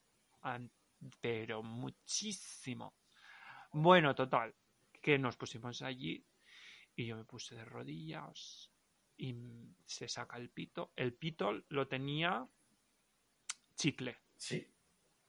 Pero 1.19 1.63
muchísimo. 1.63 2.95
Bueno, 3.71 4.15
total, 4.15 4.55
que 5.01 5.17
nos 5.17 5.35
pusimos 5.35 5.81
allí 5.81 6.25
y 6.95 7.05
yo 7.05 7.17
me 7.17 7.25
puse 7.25 7.55
de 7.55 7.65
rodillas 7.65 8.71
y 9.17 9.35
se 9.85 10.07
saca 10.07 10.37
el 10.37 10.49
pito. 10.49 10.91
El 10.95 11.13
pito 11.13 11.51
lo 11.69 11.87
tenía 11.87 12.47
chicle, 13.75 14.17
sí. 14.37 14.65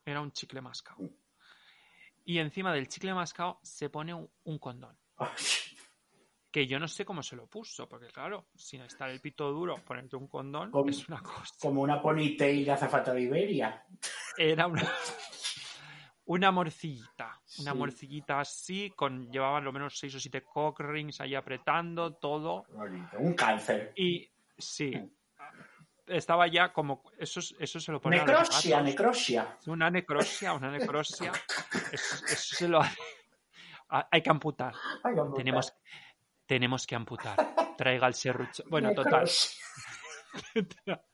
era 0.05 0.21
un 0.21 0.31
chicle 0.31 0.61
mascado. 0.61 1.09
Y 2.23 2.39
encima 2.39 2.73
del 2.73 2.87
chicle 2.87 3.13
mascado 3.13 3.59
se 3.63 3.89
pone 3.89 4.13
un, 4.13 4.29
un 4.43 4.59
condón, 4.59 4.97
que 6.57 6.65
yo 6.65 6.79
no 6.79 6.87
sé 6.87 7.05
cómo 7.05 7.21
se 7.21 7.35
lo 7.35 7.45
puso, 7.45 7.87
porque 7.87 8.07
claro, 8.07 8.47
sin 8.55 8.81
estar 8.81 9.07
el 9.11 9.21
pito 9.21 9.51
duro, 9.51 9.75
ponerte 9.85 10.15
un 10.15 10.27
condón 10.27 10.71
Con- 10.71 10.89
es 10.89 11.07
una 11.07 11.21
cosa. 11.21 11.53
Como 11.59 11.81
una 11.83 12.01
ponytail 12.01 12.65
de 12.65 12.71
azafata 12.71 13.13
de 13.13 13.21
Iberia. 13.21 13.85
Era 14.35 14.65
una, 14.65 14.91
una 16.25 16.51
morcillita, 16.51 17.39
una 17.59 17.73
Sí. 17.73 17.77
morcillita 17.77 18.39
así, 18.39 18.91
con 18.95 19.31
llevaban 19.31 19.63
lo 19.65 19.71
menos 19.71 19.99
seis 19.99 20.15
o 20.15 20.19
siete 20.19 20.41
cock 20.43 20.79
rings 20.79 21.21
ahí 21.21 21.35
apretando 21.35 22.15
todo. 22.15 22.65
Bonito. 22.73 23.17
Un 23.19 23.33
cáncer. 23.35 23.93
Y 23.95 24.27
sí, 24.57 24.93
estaba 26.07 26.47
ya 26.47 26.73
como. 26.73 27.03
Eso, 27.19 27.39
es- 27.39 27.53
eso 27.59 27.79
se 27.79 27.91
lo 27.91 28.01
pone 28.01 28.17
a 28.17 28.25
los 28.25 28.29
Necrosia, 28.29 28.77
gatos. 28.77 28.85
necrosia. 28.89 29.57
Una 29.67 29.91
necrosia, 29.91 30.53
una 30.53 30.71
necrosia. 30.71 31.31
Eso, 31.93 32.25
eso 32.25 32.55
se 32.55 32.67
lo 32.67 32.79
hace. 32.79 32.97
Hay 34.11 34.21
que 34.21 34.29
amputar. 34.29 34.73
Ay, 35.03 35.13
vamos 35.15 35.33
a 35.33 35.37
Tenemos, 35.37 35.73
tenemos 36.47 36.87
que 36.87 36.95
amputar. 36.95 37.35
Traiga 37.77 38.07
el 38.07 38.13
serrucho. 38.15 38.63
Bueno, 38.67 38.93
total. 38.93 39.29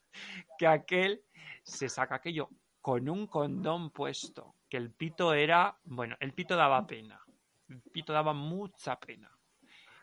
Que 0.58 0.68
aquel 0.68 1.24
se 1.64 1.90
saca 1.90 2.16
aquello 2.16 2.50
con 2.82 3.10
un 3.10 3.28
condón 3.28 3.90
puesto. 3.92 4.56
Que 4.70 4.78
el 4.78 4.92
pito 4.92 5.34
era. 5.34 5.78
Bueno, 5.84 6.16
el 6.20 6.34
pito 6.34 6.56
daba 6.56 6.86
pena. 6.86 7.20
El 7.68 7.82
pito 7.82 8.14
daba 8.14 8.34
mucha 8.34 9.00
pena. 9.00 9.32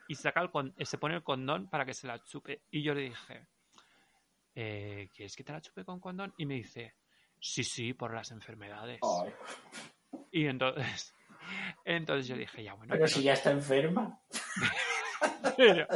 Y 0.09 0.15
saca 0.17 0.41
el 0.41 0.51
con- 0.51 0.75
se 0.85 0.99
pone 0.99 1.15
el 1.15 1.23
condón 1.23 1.69
para 1.71 1.85
que 1.85 1.95
se 1.95 2.07
la 2.09 2.23
chupe. 2.25 2.63
Y 2.71 2.83
yo 2.83 2.93
le 2.95 3.03
dije, 3.03 3.47
eh, 4.57 5.09
¿quieres 5.15 5.37
que 5.37 5.45
te 5.45 5.53
la 5.53 5.61
chupe 5.61 5.85
con 5.85 6.01
condón? 6.01 6.35
Y 6.37 6.47
me 6.47 6.55
dice, 6.55 6.97
sí, 7.39 7.63
sí, 7.63 7.93
por 7.95 8.13
las 8.13 8.33
enfermedades. 8.33 8.99
Ay, 9.25 9.33
Y 10.33 10.47
entonces, 10.47 11.15
entonces 11.85 12.27
yo 12.27 12.37
dije, 12.37 12.65
ya 12.65 12.75
bueno, 12.75 12.95
pero 12.95 13.07
si 13.07 13.23
ya 13.23 13.35
está 13.35 13.53
enferma. 13.53 14.21
Pero, 15.57 15.87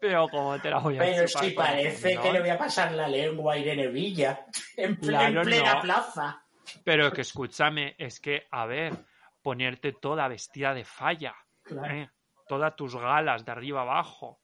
pero 0.00 0.28
¿cómo 0.28 0.58
te 0.60 0.70
la 0.70 0.78
voy 0.78 0.96
a 0.96 1.00
Pero 1.00 1.28
si 1.28 1.50
parece 1.50 2.16
que 2.18 2.32
le 2.32 2.40
voy 2.40 2.50
a 2.50 2.58
pasar 2.58 2.92
la 2.92 3.08
lengua 3.08 3.54
a 3.54 3.58
Irene 3.58 3.88
Villa. 3.88 4.46
En, 4.76 4.96
ple- 4.98 5.08
Claro, 5.08 5.40
en 5.40 5.46
plena 5.46 5.74
no. 5.74 5.80
plaza. 5.80 6.44
Pero 6.84 7.12
que 7.12 7.22
escúchame, 7.22 7.94
es 7.98 8.20
que, 8.20 8.46
a 8.50 8.66
ver, 8.66 8.94
ponerte 9.42 9.92
toda 9.92 10.28
vestida 10.28 10.72
de 10.74 10.84
falla, 10.84 11.34
Claro. 11.62 11.94
¿eh? 11.94 12.10
todas 12.46 12.74
tus 12.76 12.96
galas 12.96 13.44
de 13.44 13.52
arriba 13.52 13.82
abajo, 13.82 14.40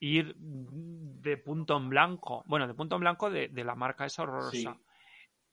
ir 0.00 0.34
de 0.36 1.36
punto 1.36 1.76
en 1.76 1.88
blanco, 1.88 2.42
bueno, 2.46 2.66
de 2.66 2.74
punto 2.74 2.96
en 2.96 3.00
blanco 3.00 3.30
de, 3.30 3.48
de 3.48 3.64
la 3.64 3.74
marca 3.74 4.04
esa 4.06 4.22
horrorosa, 4.22 4.50
Sí. 4.52 4.68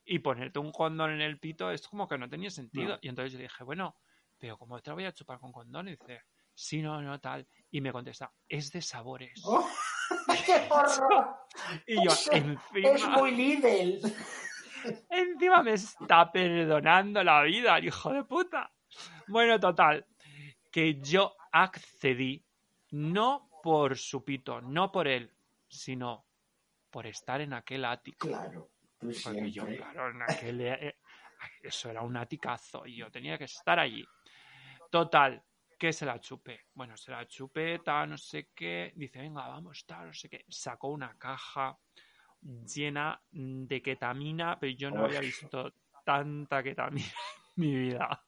y 0.06 0.20
ponerte 0.20 0.60
un 0.60 0.72
condón 0.72 1.12
en 1.12 1.22
el 1.22 1.40
pito 1.40 1.72
es 1.72 1.88
como 1.88 2.08
que 2.08 2.18
no 2.18 2.30
tenía 2.30 2.50
sentido. 2.50 2.90
No. 2.94 3.00
Y 3.02 3.08
entonces 3.10 3.34
yo 3.34 3.40
dije, 3.40 3.64
bueno, 3.64 3.96
pero 4.38 4.58
¿cómo 4.58 4.80
te 4.82 4.90
la 4.90 4.96
voy 4.96 5.06
a 5.06 5.12
chupar 5.14 5.40
con 5.40 5.52
condón? 5.52 5.88
Y 5.88 5.92
dice, 5.92 6.22
sí, 6.56 6.82
no, 6.82 7.02
no, 7.02 7.20
tal. 7.20 7.48
Y 7.72 7.82
me 7.82 7.92
contesta, 7.92 8.32
es 8.48 8.72
de 8.72 8.82
sabores. 8.82 9.42
Oh, 9.44 9.70
¡Qué 10.46 10.68
horror! 10.70 11.36
y 11.88 11.96
yo, 12.04 12.12
encima, 12.32 12.62
Es 12.74 13.08
muy 13.08 13.32
Lidl. 13.32 14.02
encima 15.10 15.64
me 15.64 15.74
está 15.74 16.32
perdonando 16.32 17.24
la 17.24 17.44
vida, 17.44 17.78
el 17.78 17.86
hijo 17.86 18.14
de 18.14 18.24
puta. 18.24 18.72
Bueno, 19.28 19.60
total, 19.60 20.06
que 20.72 21.00
yo 21.02 21.36
accedí, 21.52 22.46
no 22.92 23.50
por 23.62 23.98
su 23.98 24.24
pito, 24.24 24.62
no 24.62 24.92
por 24.92 25.08
él, 25.08 25.34
sino 25.68 26.26
por 26.90 27.08
estar 27.08 27.42
en 27.42 27.54
aquel 27.54 27.84
ático. 27.84 28.28
Claro, 28.28 28.72
tú 28.98 29.12
Porque 29.24 29.52
yo, 29.52 29.66
claro, 29.66 30.12
en 30.12 30.22
aquel, 30.22 30.62
eh, 30.62 30.98
eso 31.62 31.90
era 31.90 32.02
un 32.02 32.16
aticazo 32.16 32.86
y 32.86 32.98
yo 32.98 33.12
tenía 33.12 33.38
que 33.38 33.46
estar 33.46 33.80
allí. 33.80 34.06
Total, 34.90 35.44
que 35.86 35.94
se 35.94 36.06
la 36.06 36.20
chupé. 36.20 36.66
Bueno, 36.74 36.98
se 36.98 37.12
la 37.12 37.28
chupé, 37.28 37.80
tal, 37.80 38.10
no 38.10 38.18
sé 38.18 38.50
qué. 38.56 38.94
Dice, 38.96 39.20
venga, 39.20 39.48
vamos, 39.48 39.86
tal, 39.86 40.08
no 40.08 40.14
sé 40.14 40.30
qué. 40.30 40.46
Sacó 40.50 40.90
una 40.90 41.18
caja 41.18 41.78
llena 42.42 43.20
de 43.32 43.82
ketamina, 43.82 44.60
pero 44.60 44.74
yo 44.74 44.92
no 44.92 45.06
había 45.06 45.20
visto 45.20 45.74
tanta 46.04 46.64
ketamina 46.64 47.06
en 47.58 47.64
mi 47.64 47.76
vida. 47.76 48.24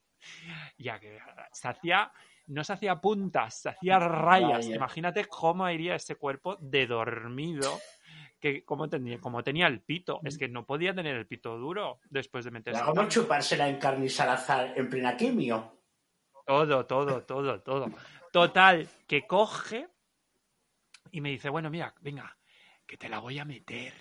Ya 0.77 0.99
que 0.99 1.19
se 1.51 1.67
hacía, 1.67 2.11
no 2.47 2.63
se 2.63 2.73
hacía 2.73 2.99
puntas, 2.99 3.61
se 3.61 3.69
hacía 3.69 3.99
rayas. 3.99 4.67
Imagínate 4.67 5.25
cómo 5.25 5.69
iría 5.69 5.95
ese 5.95 6.15
cuerpo 6.15 6.57
de 6.59 6.85
dormido 6.85 7.79
que 8.39 8.63
como 8.63 8.87
tenía, 8.87 9.19
como 9.19 9.43
tenía 9.43 9.65
el 9.65 9.81
pito, 9.81 10.19
es 10.23 10.37
que 10.37 10.47
no 10.47 10.63
podía 10.63 10.93
tener 10.93 11.15
el 11.15 11.25
pito 11.25 11.57
duro 11.57 12.01
después 12.09 12.45
de 12.45 12.51
meterse. 12.51 12.83
¿Cómo 12.83 13.07
chupársela 13.07 13.67
en 13.67 13.79
carne 13.79 14.05
y 14.05 14.09
salazar 14.09 14.73
en 14.77 14.89
plena 14.89 15.17
quimio? 15.17 15.76
Todo, 16.47 16.85
todo, 16.85 17.21
todo, 17.23 17.61
todo. 17.61 17.91
Total, 18.31 18.87
que 19.05 19.27
coge 19.27 19.89
y 21.11 21.19
me 21.19 21.29
dice, 21.29 21.49
bueno, 21.49 21.69
mira, 21.69 21.93
venga, 22.01 22.37
que 22.85 22.97
te 22.97 23.09
la 23.09 23.19
voy 23.19 23.37
a 23.37 23.45
meter. 23.45 23.93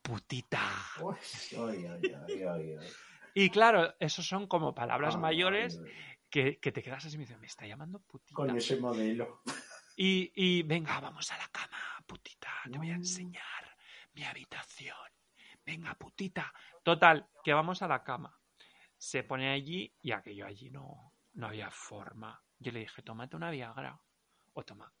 putita. 0.00 0.62
y 3.34 3.50
claro, 3.50 3.94
esos 3.98 4.26
son 4.26 4.46
como 4.46 4.74
palabras 4.74 5.16
mayores 5.18 5.80
que, 6.30 6.58
que, 6.58 6.70
te 6.70 6.82
quedas 6.82 7.04
así 7.04 7.16
y 7.16 7.18
me 7.18 7.24
dice, 7.24 7.36
me 7.36 7.46
está 7.46 7.66
llamando 7.66 7.98
putita. 7.98 8.34
Con 8.34 8.56
ese 8.56 8.76
modelo. 8.76 9.42
Y, 9.96 10.30
y 10.36 10.62
venga, 10.62 11.00
vamos 11.00 11.30
a 11.32 11.36
la 11.36 11.48
cama 11.48 11.78
putita, 12.06 12.48
te 12.70 12.78
voy 12.78 12.90
a 12.90 12.94
mm. 12.94 13.00
enseñar 13.00 13.76
mi 14.14 14.24
habitación. 14.24 14.96
Venga, 15.64 15.94
putita. 15.94 16.52
Total, 16.82 17.28
que 17.44 17.52
vamos 17.52 17.82
a 17.82 17.88
la 17.88 18.02
cama. 18.02 18.37
Se 18.98 19.22
pone 19.22 19.50
allí 19.50 19.94
y 20.02 20.12
aquello 20.12 20.46
allí 20.46 20.70
no, 20.70 21.12
no 21.34 21.46
había 21.46 21.70
forma. 21.70 22.40
Yo 22.58 22.72
le 22.72 22.80
dije, 22.80 23.02
tómate 23.02 23.36
una 23.36 23.50
Viagra. 23.50 23.98
O 24.54 24.64
toma. 24.64 24.92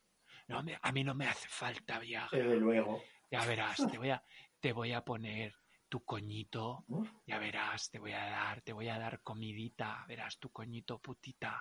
No, 0.46 0.62
a 0.80 0.92
mí 0.92 1.04
no 1.04 1.14
me 1.14 1.26
hace 1.26 1.48
falta 1.48 1.98
Viagra. 1.98 2.38
Desde 2.38 2.56
luego. 2.56 3.02
Ya 3.30 3.44
verás, 3.44 3.76
te 3.90 3.98
voy 3.98 4.10
a, 4.10 4.22
te 4.60 4.72
voy 4.72 4.92
a 4.92 5.04
poner 5.04 5.54
tu 5.88 6.04
coñito. 6.04 6.84
Ya 7.26 7.38
verás, 7.38 7.90
te 7.90 7.98
voy 7.98 8.12
a 8.12 8.24
dar, 8.24 8.62
te 8.62 8.72
voy 8.72 8.88
a 8.88 8.98
dar 8.98 9.20
comidita. 9.20 10.04
Verás 10.08 10.38
tu 10.38 10.50
coñito, 10.50 10.98
putita. 10.98 11.60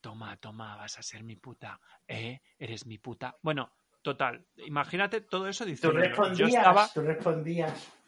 Toma, 0.00 0.36
toma, 0.36 0.76
vas 0.76 0.98
a 0.98 1.02
ser 1.02 1.24
mi 1.24 1.36
puta. 1.36 1.80
¿Eh? 2.06 2.40
Eres 2.58 2.86
mi 2.86 2.98
puta. 2.98 3.36
Bueno, 3.40 3.72
Total, 4.02 4.44
imagínate 4.56 5.20
todo 5.20 5.46
eso 5.46 5.64
diciendo. 5.64 5.96
Tú 5.96 6.04
respondías, 6.04 6.92
tú 6.92 7.02
respondías. 7.02 8.01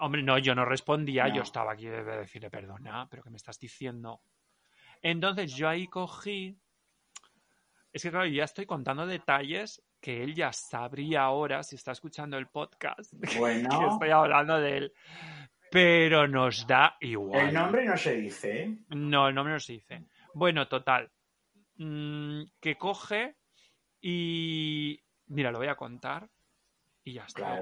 Hombre, 0.00 0.22
no, 0.22 0.38
yo 0.38 0.54
no 0.54 0.64
respondía, 0.64 1.28
yo 1.28 1.42
estaba 1.42 1.72
aquí 1.72 1.86
de 1.86 2.02
decirle 2.02 2.50
perdona, 2.50 3.06
pero 3.10 3.22
¿qué 3.22 3.30
me 3.30 3.36
estás 3.36 3.58
diciendo? 3.58 4.22
Entonces 5.02 5.54
yo 5.54 5.68
ahí 5.68 5.86
cogí. 5.86 6.58
Es 7.92 8.02
que 8.02 8.10
claro, 8.10 8.26
ya 8.26 8.44
estoy 8.44 8.66
contando 8.66 9.06
detalles 9.06 9.82
que 10.00 10.22
él 10.22 10.34
ya 10.34 10.52
sabría 10.52 11.22
ahora 11.22 11.62
si 11.62 11.76
está 11.76 11.92
escuchando 11.92 12.38
el 12.38 12.48
podcast. 12.48 13.12
Bueno. 13.38 13.68
que 13.68 13.86
estoy 13.86 14.10
hablando 14.10 14.58
de 14.58 14.76
él. 14.76 14.92
Pero 15.70 16.26
nos 16.26 16.66
da 16.66 16.96
igual. 17.00 17.48
El 17.48 17.54
nombre 17.54 17.84
no 17.84 17.96
se 17.96 18.16
dice. 18.16 18.62
¿eh? 18.62 18.78
No, 18.88 19.28
el 19.28 19.34
nombre 19.34 19.54
no 19.54 19.60
se 19.60 19.74
dice. 19.74 20.04
Bueno, 20.34 20.66
total. 20.66 21.10
Mm, 21.76 22.42
que 22.60 22.76
coge 22.76 23.36
y 24.00 25.00
mira, 25.26 25.52
lo 25.52 25.58
voy 25.58 25.68
a 25.68 25.76
contar 25.76 26.28
y 27.04 27.14
ya 27.14 27.24
está. 27.24 27.60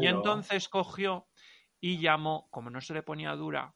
Y 0.00 0.06
entonces 0.06 0.68
cogió 0.68 1.28
y 1.80 1.98
llamó, 1.98 2.48
como 2.50 2.70
no 2.70 2.80
se 2.80 2.94
le 2.94 3.02
ponía 3.02 3.32
dura, 3.32 3.74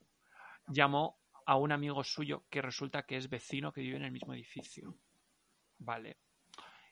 llamó 0.68 1.18
a 1.46 1.56
un 1.56 1.72
amigo 1.72 2.04
suyo 2.04 2.44
que 2.50 2.62
resulta 2.62 3.04
que 3.04 3.16
es 3.16 3.28
vecino 3.28 3.72
que 3.72 3.80
vive 3.80 3.96
en 3.96 4.04
el 4.04 4.12
mismo 4.12 4.34
edificio. 4.34 4.98
Vale. 5.78 6.18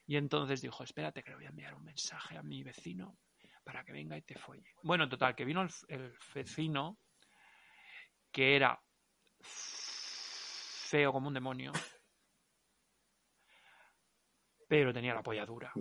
Y 0.06 0.16
entonces 0.16 0.60
dijo, 0.60 0.82
espérate 0.82 1.22
que 1.22 1.30
le 1.30 1.36
voy 1.36 1.46
a 1.46 1.50
enviar 1.50 1.74
un 1.74 1.84
mensaje 1.84 2.36
a 2.36 2.42
mi 2.42 2.62
vecino 2.62 3.16
para 3.64 3.84
que 3.84 3.92
venga 3.92 4.16
y 4.16 4.22
te 4.22 4.36
folle. 4.36 4.74
Bueno, 4.82 5.08
total, 5.08 5.34
que 5.34 5.44
vino 5.44 5.66
el, 5.88 6.14
vecino 6.34 6.98
que 8.30 8.56
era 8.56 8.82
feo 9.40 11.12
como 11.12 11.28
un 11.28 11.34
demonio, 11.34 11.72
pero 14.68 14.92
tenía 14.92 15.14
la 15.14 15.22
polla 15.22 15.46
dura. 15.46 15.72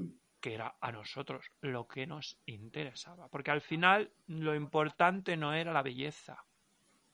Que 0.41 0.55
era 0.55 0.75
a 0.81 0.91
nosotros 0.91 1.45
lo 1.61 1.87
que 1.87 2.05
nos 2.05 2.37
interesaba. 2.45 3.29
Porque 3.29 3.51
al 3.51 3.61
final 3.61 4.11
lo 4.27 4.55
importante 4.55 5.37
no 5.37 5.53
era 5.53 5.71
la 5.71 5.83
belleza, 5.83 6.43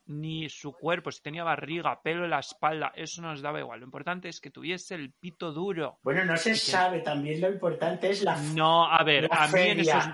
ni 0.08 0.48
su 0.50 0.72
cuerpo, 0.72 1.12
si 1.12 1.22
tenía 1.22 1.44
barriga, 1.44 2.02
pelo 2.02 2.24
en 2.24 2.30
la 2.30 2.40
espalda, 2.40 2.94
eso 2.96 3.22
nos 3.22 3.42
daba 3.42 3.60
igual. 3.60 3.82
Lo 3.82 3.86
importante 3.86 4.30
es 4.30 4.40
que 4.40 4.50
tuviese 4.50 4.96
el 4.96 5.12
pito 5.12 5.52
duro. 5.52 6.00
Bueno, 6.04 6.24
no 6.24 6.38
se 6.38 6.56
sabe, 6.56 7.02
también 7.02 7.42
lo 7.42 7.50
importante 7.50 8.10
es 8.10 8.24
la 8.24 8.38
No, 8.54 8.86
a 8.86 9.04
ver, 9.04 9.28
a 9.30 9.48
mí, 9.48 9.60
en 9.60 9.80
esos, 9.82 10.10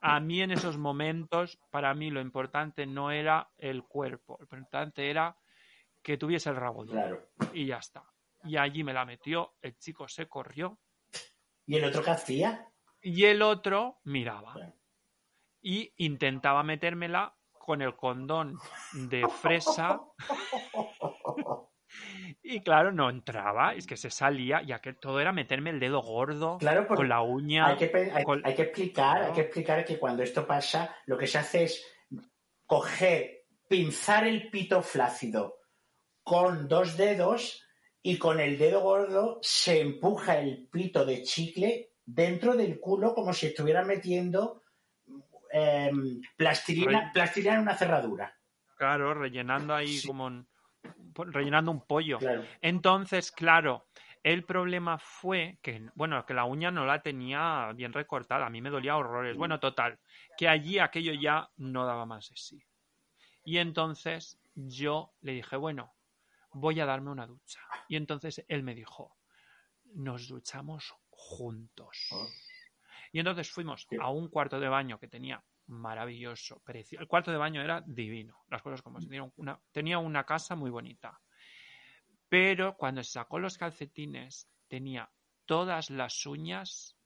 a 0.00 0.20
mí 0.20 0.42
en 0.42 0.50
esos 0.50 0.76
momentos, 0.76 1.58
para 1.70 1.94
mí 1.94 2.10
lo 2.10 2.20
importante 2.20 2.86
no 2.86 3.12
era 3.12 3.48
el 3.56 3.84
cuerpo, 3.84 4.36
lo 4.40 4.44
importante 4.44 5.08
era 5.08 5.36
que 6.02 6.18
tuviese 6.18 6.50
el 6.50 6.56
rabo 6.56 6.84
duro. 6.84 7.28
Y 7.52 7.66
ya 7.66 7.76
está. 7.76 8.02
Y 8.44 8.56
allí 8.56 8.82
me 8.82 8.92
la 8.92 9.04
metió, 9.04 9.54
el 9.62 9.78
chico 9.78 10.08
se 10.08 10.26
corrió 10.26 10.78
¿Y 11.72 11.76
el 11.76 11.84
otro 11.84 12.02
qué 12.02 12.10
hacía? 12.10 12.68
Y 13.00 13.24
el 13.24 13.40
otro 13.40 13.98
miraba. 14.04 14.54
Y 15.62 15.94
intentaba 15.96 16.62
metérmela 16.62 17.34
con 17.50 17.80
el 17.80 17.96
condón 17.96 18.58
de 18.92 19.26
fresa. 19.26 20.02
y 22.42 22.60
claro, 22.60 22.92
no 22.92 23.08
entraba, 23.08 23.72
es 23.72 23.86
que 23.86 23.96
se 23.96 24.10
salía, 24.10 24.60
ya 24.60 24.80
que 24.80 24.92
todo 24.92 25.18
era 25.18 25.32
meterme 25.32 25.70
el 25.70 25.80
dedo 25.80 26.02
gordo 26.02 26.58
con 26.88 27.08
la 27.08 27.22
uña. 27.22 27.68
Hay 27.68 27.76
que, 27.76 28.12
hay, 28.44 28.54
que 28.54 28.62
explicar, 28.62 29.22
hay 29.22 29.32
que 29.32 29.40
explicar 29.40 29.82
que 29.86 29.98
cuando 29.98 30.22
esto 30.22 30.46
pasa, 30.46 30.94
lo 31.06 31.16
que 31.16 31.26
se 31.26 31.38
hace 31.38 31.64
es 31.64 31.82
coger, 32.66 33.46
pinzar 33.66 34.26
el 34.26 34.50
pito 34.50 34.82
flácido 34.82 35.56
con 36.22 36.68
dos 36.68 36.98
dedos 36.98 37.64
y 38.02 38.18
con 38.18 38.40
el 38.40 38.58
dedo 38.58 38.80
gordo 38.80 39.38
se 39.42 39.80
empuja 39.80 40.38
el 40.38 40.68
pito 40.68 41.04
de 41.04 41.22
chicle 41.22 41.92
dentro 42.04 42.54
del 42.54 42.80
culo 42.80 43.14
como 43.14 43.32
si 43.32 43.46
estuviera 43.46 43.84
metiendo 43.84 44.62
em, 45.52 46.20
plastilina, 46.36 47.12
en 47.14 47.60
una 47.60 47.76
cerradura. 47.76 48.36
Claro, 48.76 49.14
rellenando 49.14 49.74
ahí 49.74 50.00
como 50.04 50.44
rellenando 51.14 51.70
un 51.70 51.86
pollo. 51.86 52.18
Entonces, 52.60 53.30
claro, 53.30 53.86
el 54.22 54.44
problema 54.44 54.98
fue 54.98 55.58
que, 55.62 55.88
bueno, 55.94 56.24
que 56.26 56.34
la 56.34 56.44
uña 56.44 56.70
no 56.70 56.86
la 56.86 57.02
tenía 57.02 57.70
bien 57.74 57.92
recortada, 57.92 58.46
a 58.46 58.50
mí 58.50 58.60
me 58.60 58.70
dolía 58.70 58.96
horrores. 58.96 59.36
Bueno, 59.36 59.60
total, 59.60 59.98
que 60.36 60.48
allí 60.48 60.78
aquello 60.78 61.12
ya 61.12 61.48
no 61.56 61.86
daba 61.86 62.06
más 62.06 62.28
de 62.30 62.36
sí. 62.36 62.62
Y 63.44 63.58
entonces 63.58 64.40
yo 64.54 65.12
le 65.20 65.32
dije, 65.32 65.56
bueno, 65.56 65.92
voy 66.54 66.80
a 66.80 66.86
darme 66.86 67.10
una 67.10 67.26
ducha. 67.26 67.60
Y 67.88 67.96
entonces 67.96 68.44
él 68.48 68.62
me 68.62 68.74
dijo, 68.74 69.16
nos 69.94 70.28
duchamos 70.28 70.94
juntos. 71.10 72.08
Ah. 72.12 72.26
Y 73.12 73.18
entonces 73.18 73.50
fuimos 73.50 73.86
a 74.00 74.10
un 74.10 74.28
cuarto 74.28 74.58
de 74.58 74.68
baño 74.68 74.98
que 74.98 75.08
tenía 75.08 75.42
maravilloso 75.66 76.60
precio. 76.60 77.00
El 77.00 77.08
cuarto 77.08 77.30
de 77.30 77.36
baño 77.36 77.62
era 77.62 77.82
divino, 77.86 78.44
las 78.48 78.62
cosas 78.62 78.82
como 78.82 79.00
tenía 79.00 79.30
una, 79.36 79.60
tenía 79.70 79.98
una 79.98 80.24
casa 80.24 80.56
muy 80.56 80.70
bonita. 80.70 81.20
Pero 82.28 82.76
cuando 82.76 83.02
se 83.04 83.12
sacó 83.12 83.38
los 83.38 83.58
calcetines, 83.58 84.48
tenía 84.68 85.10
todas 85.44 85.90
las 85.90 86.24
uñas 86.24 86.96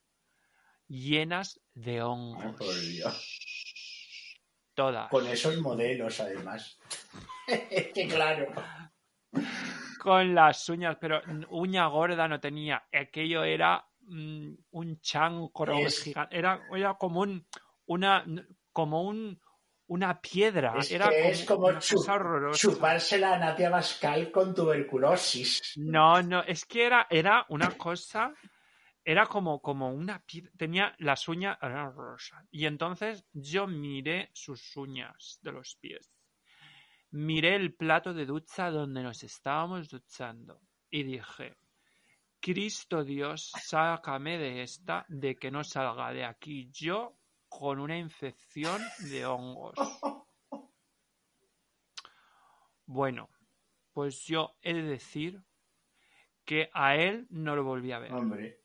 llenas 0.86 1.60
de 1.74 2.02
hongos. 2.02 3.40
Todas. 4.74 5.10
Con 5.10 5.26
esos 5.26 5.56
modelos, 5.60 6.20
además. 6.20 6.78
que 7.46 8.06
claro 8.08 8.52
con 9.98 10.34
las 10.34 10.68
uñas, 10.68 10.96
pero 11.00 11.20
uña 11.50 11.86
gorda 11.86 12.28
no 12.28 12.38
tenía. 12.38 12.84
Aquello 12.92 13.42
era 13.42 13.84
mm, 14.02 14.52
un 14.70 15.00
chancro 15.00 15.76
gigante. 15.88 16.38
Era, 16.38 16.60
era 16.72 16.94
como 16.94 17.20
un, 17.20 17.44
una, 17.86 18.24
como 18.72 19.02
un, 19.02 19.40
una 19.88 20.20
piedra. 20.20 20.74
Es, 20.78 20.90
era 20.92 21.08
es 21.08 21.44
como 21.44 21.72
chuparse 22.52 23.18
la 23.18 23.38
Natia 23.38 23.70
Bascal 23.70 24.30
con 24.30 24.54
tuberculosis. 24.54 25.72
No, 25.76 26.22
no, 26.22 26.42
es 26.42 26.64
que 26.64 26.86
era, 26.86 27.06
era 27.10 27.44
una 27.48 27.70
cosa, 27.72 28.32
era 29.04 29.26
como, 29.26 29.60
como 29.60 29.90
una 29.90 30.20
piedra, 30.20 30.50
tenía 30.56 30.94
las 30.98 31.26
uñas 31.26 31.58
rosas. 31.60 32.44
Y 32.50 32.66
entonces 32.66 33.24
yo 33.32 33.66
miré 33.66 34.30
sus 34.34 34.76
uñas 34.76 35.38
de 35.42 35.52
los 35.52 35.76
pies 35.80 36.15
miré 37.16 37.56
el 37.56 37.74
plato 37.74 38.12
de 38.12 38.26
ducha 38.26 38.70
donde 38.70 39.02
nos 39.02 39.24
estábamos 39.24 39.88
duchando 39.88 40.60
y 40.90 41.02
dije, 41.02 41.56
Cristo 42.40 43.04
Dios, 43.04 43.52
sácame 43.58 44.36
de 44.36 44.62
esta, 44.62 45.06
de 45.08 45.34
que 45.36 45.50
no 45.50 45.64
salga 45.64 46.12
de 46.12 46.26
aquí 46.26 46.70
yo 46.70 47.16
con 47.48 47.80
una 47.80 47.96
infección 47.96 48.82
de 49.10 49.24
hongos. 49.24 49.78
Bueno, 52.84 53.30
pues 53.94 54.26
yo 54.26 54.54
he 54.60 54.74
de 54.74 54.82
decir 54.82 55.42
que 56.44 56.68
a 56.74 56.96
él 56.96 57.26
no 57.30 57.56
lo 57.56 57.64
volví 57.64 57.92
a 57.92 57.98
ver. 57.98 58.12
Hombre. 58.12 58.60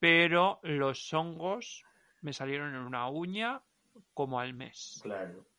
Pero 0.00 0.58
los 0.64 1.12
hongos 1.14 1.84
me 2.20 2.32
salieron 2.32 2.74
en 2.74 2.82
una 2.82 3.08
uña 3.08 3.62
como 4.12 4.40
al 4.40 4.54
mes. 4.54 4.98
Claro. 5.02 5.49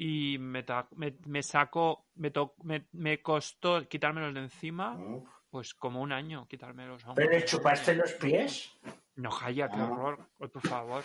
Y 0.00 0.38
me, 0.38 0.64
me, 0.94 1.16
me 1.26 1.42
sacó, 1.42 2.06
me, 2.14 2.30
to- 2.30 2.54
me, 2.62 2.86
me 2.92 3.20
costó 3.20 3.88
quitármelos 3.88 4.32
de 4.32 4.40
encima, 4.42 4.94
Uf. 4.96 5.28
pues 5.50 5.74
como 5.74 6.00
un 6.00 6.12
año 6.12 6.46
quitarme 6.46 6.86
los 6.86 7.02
hongos. 7.02 7.16
¿Pero 7.16 7.30
le 7.32 7.44
chupaste 7.44 7.96
los 7.96 8.12
pies? 8.12 8.70
No, 9.16 9.32
Jaya, 9.32 9.68
qué 9.68 9.76
Ah. 9.80 9.88
horror. 9.90 10.28
Por 10.38 10.60
favor. 10.62 11.02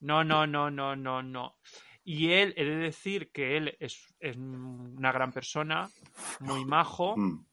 No, 0.00 0.24
no, 0.24 0.44
no, 0.48 0.72
no, 0.72 0.96
no, 0.96 1.22
no. 1.22 1.54
Y 2.02 2.32
él, 2.32 2.52
he 2.56 2.64
de 2.64 2.74
decir 2.78 3.30
que 3.30 3.56
él 3.56 3.76
es, 3.78 4.12
es 4.18 4.36
una 4.36 5.12
gran 5.12 5.30
persona, 5.30 5.88
muy 6.40 6.64
majo, 6.64 7.16
Mm. 7.16 7.44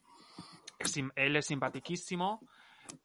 él 1.15 1.35
es 1.35 1.45
simpatiquísimo, 1.45 2.41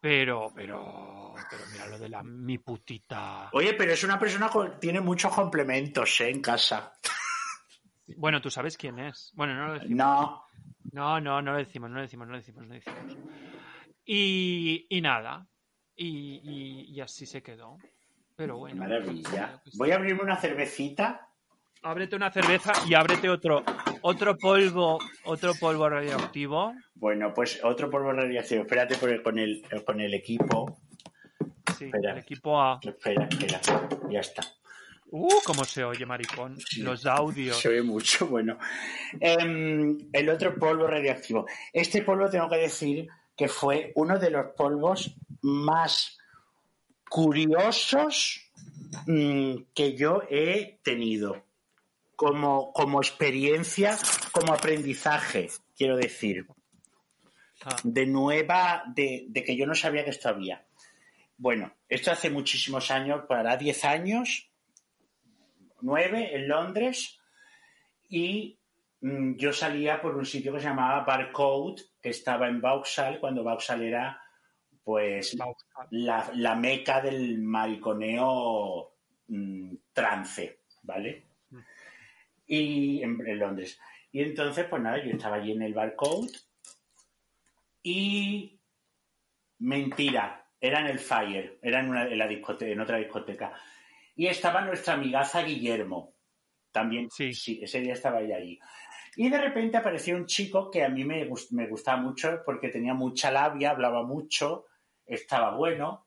pero, 0.00 0.50
pero, 0.54 1.34
pero 1.50 1.62
mira 1.70 1.86
lo 1.88 1.98
de 1.98 2.08
la 2.08 2.22
mi 2.22 2.56
putita. 2.56 3.50
Oye, 3.52 3.74
pero 3.74 3.92
es 3.92 4.02
una 4.04 4.18
persona 4.18 4.48
que 4.48 4.70
tiene 4.80 5.02
muchos 5.02 5.34
complementos 5.34 6.18
¿eh? 6.22 6.30
en 6.30 6.40
casa. 6.40 6.94
Bueno, 8.16 8.40
tú 8.40 8.50
sabes 8.50 8.76
quién 8.76 8.98
es. 8.98 9.32
Bueno, 9.34 9.54
no 9.54 9.66
lo 9.68 9.74
decimos. 9.74 9.96
No. 9.96 10.42
No, 10.92 11.20
no, 11.20 11.42
no 11.42 11.52
lo 11.52 11.58
decimos, 11.58 11.88
no 11.90 11.96
lo 11.96 12.02
decimos, 12.02 12.26
no 12.26 12.32
lo 12.32 12.38
decimos, 12.38 12.62
no 12.62 12.68
lo 12.68 12.74
decimos. 12.74 13.16
Y, 14.04 14.86
y 14.88 15.00
nada. 15.00 15.46
Y, 15.96 16.40
y- 16.42 16.94
y 16.94 17.00
así 17.00 17.26
se 17.26 17.42
quedó. 17.42 17.78
Pero 18.36 18.58
bueno. 18.58 18.76
Maravilla. 18.76 19.60
qué. 19.64 19.70
Voy 19.76 19.90
a 19.92 19.96
abrirme 19.96 20.22
una 20.22 20.36
cervecita. 20.36 21.28
Ábrete 21.82 22.16
una 22.16 22.30
cerveza 22.32 22.72
y 22.88 22.94
ábrete 22.94 23.28
otro, 23.28 23.62
otro 24.02 24.36
polvo, 24.38 24.98
otro 25.24 25.52
polvo 25.60 25.88
radioactivo. 25.88 26.72
Bueno, 26.94 27.32
pues 27.34 27.62
otro 27.62 27.90
polvo 27.90 28.12
radiactivo. 28.12 28.62
Espérate 28.62 28.96
por 28.96 29.10
el- 29.10 29.22
con, 29.22 29.38
el, 29.38 29.62
con 29.84 30.00
el 30.00 30.14
equipo. 30.14 30.78
Sí, 31.78 31.86
Espera. 31.86 32.12
el 32.12 32.18
equipo 32.18 32.60
A. 32.60 32.78
Espera, 32.82 33.26
espera. 33.30 33.60
Ya 34.10 34.20
está. 34.20 34.42
Uh, 35.16 35.40
cómo 35.44 35.64
se 35.64 35.84
oye, 35.84 36.04
maricón. 36.04 36.58
Los 36.78 37.06
audios. 37.06 37.60
Se 37.60 37.68
oye 37.68 37.82
mucho, 37.82 38.26
bueno. 38.26 38.58
Em, 39.20 39.96
el 40.12 40.28
otro 40.28 40.58
polvo 40.58 40.88
radioactivo. 40.88 41.46
Este 41.72 42.02
polvo 42.02 42.28
tengo 42.28 42.50
que 42.50 42.56
decir 42.56 43.06
que 43.36 43.46
fue 43.46 43.92
uno 43.94 44.18
de 44.18 44.30
los 44.30 44.46
polvos 44.56 45.14
más 45.42 46.18
curiosos 47.08 48.50
mm, 49.06 49.54
que 49.72 49.94
yo 49.94 50.24
he 50.28 50.80
tenido. 50.82 51.44
Como, 52.16 52.72
como 52.72 53.00
experiencia, 53.00 53.96
como 54.32 54.52
aprendizaje, 54.52 55.48
quiero 55.76 55.96
decir. 55.96 56.48
Ah, 57.64 57.76
De 57.84 58.04
nueva, 58.04 58.82
de, 58.92 59.26
de 59.28 59.44
que 59.44 59.56
yo 59.56 59.64
no 59.64 59.76
sabía 59.76 60.02
que 60.02 60.10
esto 60.10 60.28
había. 60.28 60.66
Bueno, 61.36 61.72
esto 61.88 62.10
hace 62.10 62.30
muchísimos 62.30 62.90
años, 62.90 63.26
para 63.28 63.56
10 63.56 63.84
años, 63.84 64.50
9 65.84 66.34
en 66.34 66.48
Londres, 66.48 67.18
y 68.08 68.58
mm, 69.00 69.36
yo 69.36 69.52
salía 69.52 70.00
por 70.00 70.16
un 70.16 70.24
sitio 70.24 70.52
que 70.52 70.60
se 70.60 70.68
llamaba 70.68 71.04
Barcode, 71.04 71.82
que 72.00 72.10
estaba 72.10 72.48
en 72.48 72.60
Vauxhall, 72.60 73.20
cuando 73.20 73.44
Vauxhall 73.44 73.82
era, 73.82 74.20
pues, 74.82 75.36
Vauxhall. 75.36 75.88
la, 75.90 76.30
la 76.34 76.54
meca 76.54 77.00
del 77.00 77.38
mariconeo 77.42 78.94
mm, 79.28 79.74
trance, 79.92 80.60
¿vale? 80.82 81.26
Y 82.46 83.02
en, 83.02 83.26
en 83.26 83.38
Londres. 83.38 83.78
Y 84.10 84.22
entonces, 84.22 84.66
pues 84.66 84.82
nada, 84.82 85.02
yo 85.04 85.10
estaba 85.10 85.36
allí 85.36 85.52
en 85.52 85.62
el 85.62 85.74
barcode 85.74 86.30
y 87.82 88.58
mentira, 89.58 90.46
era 90.60 90.80
en 90.80 90.86
el 90.86 90.98
Fire, 90.98 91.58
era 91.60 91.80
en, 91.80 91.90
una, 91.90 92.04
en, 92.04 92.18
la 92.18 92.26
discoteca, 92.26 92.72
en 92.72 92.80
otra 92.80 92.98
discoteca. 92.98 93.52
Y 94.16 94.26
estaba 94.26 94.60
nuestra 94.60 94.94
amigaza 94.94 95.42
Guillermo, 95.42 96.14
también, 96.70 97.10
Sí. 97.10 97.32
sí, 97.34 97.60
ese 97.62 97.80
día 97.80 97.94
estaba 97.94 98.20
ella 98.20 98.36
allí. 98.36 98.58
Y 99.16 99.28
de 99.28 99.38
repente 99.40 99.76
apareció 99.76 100.16
un 100.16 100.26
chico 100.26 100.70
que 100.70 100.82
a 100.84 100.88
mí 100.88 101.04
me, 101.04 101.28
gust- 101.28 101.52
me 101.52 101.66
gustaba 101.68 102.00
mucho 102.00 102.42
porque 102.44 102.68
tenía 102.68 102.94
mucha 102.94 103.30
labia, 103.30 103.70
hablaba 103.70 104.02
mucho, 104.02 104.66
estaba 105.06 105.54
bueno, 105.56 106.06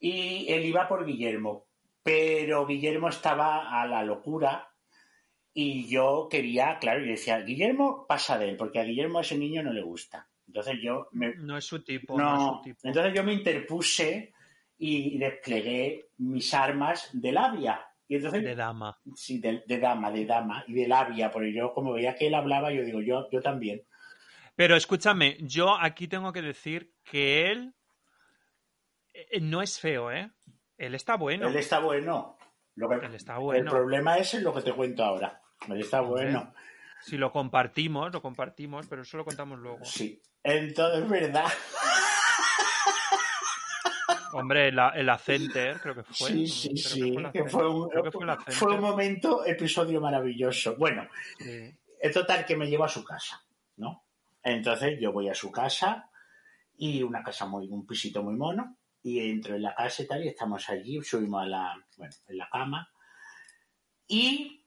y 0.00 0.46
él 0.52 0.64
iba 0.64 0.88
por 0.88 1.04
Guillermo. 1.06 1.66
Pero 2.02 2.66
Guillermo 2.66 3.08
estaba 3.08 3.80
a 3.80 3.86
la 3.86 4.02
locura 4.02 4.68
y 5.54 5.86
yo 5.88 6.26
quería, 6.30 6.78
claro, 6.80 7.00
yo 7.00 7.10
decía, 7.12 7.38
Guillermo 7.40 8.06
pasa 8.08 8.38
de 8.38 8.48
él, 8.48 8.56
porque 8.56 8.80
a 8.80 8.84
Guillermo 8.84 9.18
a 9.18 9.22
ese 9.22 9.38
niño 9.38 9.62
no 9.62 9.72
le 9.72 9.82
gusta. 9.82 10.28
Entonces 10.48 10.78
yo 10.82 11.08
me, 11.12 11.34
No 11.36 11.56
es 11.56 11.64
su 11.64 11.82
tipo, 11.84 12.18
no, 12.18 12.34
es 12.34 12.40
no, 12.40 12.56
su 12.56 12.62
tipo. 12.62 12.78
entonces 12.82 13.12
yo 13.14 13.22
me 13.22 13.34
interpuse 13.34 14.32
y 14.84 15.16
desplegué 15.18 16.08
mis 16.18 16.52
armas 16.54 17.08
de 17.12 17.30
labia. 17.30 17.86
Y 18.08 18.16
entonces, 18.16 18.42
De 18.42 18.54
dama. 18.56 18.98
sí, 19.14 19.38
de, 19.38 19.62
de 19.66 19.78
dama, 19.78 20.10
de 20.10 20.26
dama 20.26 20.64
y 20.66 20.72
de 20.74 20.88
labia, 20.88 21.30
porque 21.30 21.52
yo 21.52 21.72
como 21.72 21.92
veía 21.92 22.16
que 22.16 22.26
él 22.26 22.34
hablaba, 22.34 22.72
yo 22.72 22.82
digo, 22.84 23.00
yo, 23.00 23.30
yo 23.30 23.40
también. 23.40 23.82
Pero 24.56 24.74
escúchame, 24.76 25.36
yo 25.40 25.78
aquí 25.80 26.08
tengo 26.08 26.32
que 26.32 26.42
decir 26.42 26.92
que 27.04 27.50
él 27.52 27.74
eh, 29.14 29.40
no 29.40 29.62
es 29.62 29.78
feo, 29.78 30.10
¿eh? 30.10 30.30
Él 30.78 30.94
está 30.96 31.16
bueno. 31.16 31.46
Él 31.48 31.56
está 31.56 31.78
bueno. 31.78 32.36
Lo 32.74 32.88
que- 32.88 33.06
Él 33.06 33.14
está 33.14 33.34
El 33.36 33.40
bueno. 33.40 33.70
problema 33.70 34.16
es 34.18 34.34
lo 34.34 34.52
que 34.52 34.62
te 34.62 34.72
cuento 34.72 35.04
ahora. 35.04 35.40
Él 35.68 35.80
está 35.80 36.00
bueno. 36.00 36.52
Si 37.02 37.16
lo 37.16 37.30
compartimos, 37.30 38.12
lo 38.12 38.20
compartimos, 38.20 38.86
pero 38.88 39.02
eso 39.02 39.16
lo 39.16 39.24
contamos 39.24 39.58
luego. 39.60 39.84
Sí. 39.84 40.20
Entonces, 40.42 41.08
¿verdad? 41.08 41.44
Hombre, 44.32 44.72
la- 44.72 44.90
el 44.90 45.08
Acenter, 45.08 45.78
creo 45.80 45.94
que 45.94 46.02
fue. 46.04 46.28
sí, 46.28 46.46
sí, 46.46 46.76
sí. 46.76 47.12
fue 47.14 47.30
que 47.32 47.42
un, 47.42 47.88
Creo 47.88 48.02
que 48.02 48.10
fue 48.10 48.24
el 48.24 48.30
Acenter. 48.30 48.54
fue 48.54 48.74
un 48.74 48.80
momento, 48.80 49.44
episodio 49.44 50.00
maravilloso. 50.00 50.76
Bueno, 50.76 51.06
Sí. 51.38 51.74
Es 52.00 52.12
total 52.14 52.44
que 52.44 52.56
me 52.56 52.66
llevo 52.66 52.82
a 52.84 52.88
su 52.88 53.04
casa, 53.04 53.40
¿no? 53.76 54.04
Entonces 54.42 54.98
yo 55.00 55.12
voy 55.12 55.28
a 55.28 55.34
su 55.34 55.52
casa 55.52 56.10
y 56.76 57.00
una 57.02 57.22
casa 57.22 57.46
muy, 57.46 57.68
un 57.68 57.86
pisito 57.86 58.24
muy 58.24 58.34
mono 58.34 58.76
y 59.04 59.20
entro 59.30 59.54
en 59.54 59.62
la 59.62 59.74
casa 59.74 60.02
y 60.02 60.06
tal 60.08 60.24
y 60.24 60.28
estamos 60.28 60.68
allí, 60.68 61.00
subimos 61.02 61.42
a 61.44 61.46
la, 61.46 61.74
bueno, 61.96 62.12
en 62.26 62.36
la 62.38 62.48
cama 62.50 62.90
y 64.08 64.64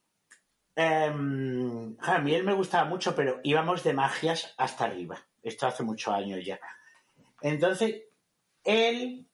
em, 0.78 1.95
a 1.99 2.20
mí 2.20 2.34
él 2.34 2.43
me 2.43 2.53
gustaba 2.53 2.88
mucho, 2.88 3.16
pero 3.16 3.39
íbamos 3.43 3.84
de 3.84 3.93
magias 3.93 4.53
hasta 4.57 4.86
arriba. 4.86 5.18
Esto 5.43 5.68
hace 5.68 5.84
muchos 5.84 6.13
años 6.13 6.43
ya. 6.43 6.59
Entonces, 7.41 8.03
él, 8.63 9.28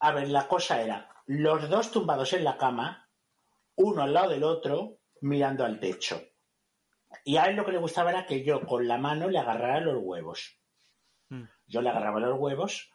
a 0.00 0.12
ver, 0.12 0.28
la 0.28 0.46
cosa 0.46 0.80
era, 0.80 1.10
los 1.26 1.68
dos 1.68 1.90
tumbados 1.90 2.32
en 2.32 2.44
la 2.44 2.56
cama, 2.56 3.08
uno 3.76 4.02
al 4.02 4.14
lado 4.14 4.30
del 4.30 4.44
otro, 4.44 4.98
mirando 5.20 5.64
al 5.64 5.80
techo. 5.80 6.20
Y 7.24 7.36
a 7.36 7.44
él 7.46 7.56
lo 7.56 7.64
que 7.64 7.72
le 7.72 7.78
gustaba 7.78 8.10
era 8.10 8.26
que 8.26 8.44
yo 8.44 8.60
con 8.66 8.86
la 8.86 8.98
mano 8.98 9.28
le 9.28 9.38
agarrara 9.38 9.80
los 9.80 9.98
huevos. 10.02 10.58
Mm. 11.28 11.44
Yo 11.66 11.82
le 11.82 11.90
agarraba 11.90 12.20
los 12.20 12.38
huevos 12.38 12.90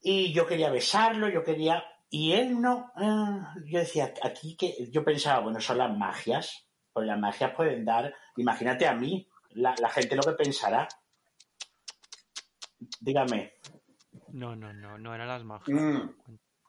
y 0.00 0.32
yo 0.32 0.46
quería 0.46 0.70
besarlo, 0.70 1.28
yo 1.28 1.44
quería... 1.44 1.84
Y 2.10 2.32
él 2.32 2.60
no... 2.60 2.90
ah, 2.96 3.54
yo 3.66 3.80
decía, 3.80 4.14
aquí 4.22 4.56
que... 4.56 4.88
Yo 4.90 5.04
pensaba, 5.04 5.40
bueno, 5.40 5.60
son 5.60 5.78
las 5.78 5.94
magias. 5.96 6.66
Pues 6.92 7.06
las 7.06 7.18
magias 7.18 7.54
pueden 7.54 7.84
dar... 7.84 8.14
Imagínate 8.36 8.86
a 8.86 8.94
mí, 8.94 9.28
la, 9.50 9.74
la 9.78 9.90
gente 9.90 10.16
lo 10.16 10.22
que 10.22 10.32
pensará. 10.32 10.88
Dígame. 13.00 13.54
No, 14.32 14.54
no, 14.56 14.72
no, 14.72 14.98
no 14.98 15.14
eran 15.14 15.28
las 15.28 15.44
magias. 15.44 15.68
Mm. 15.68 16.10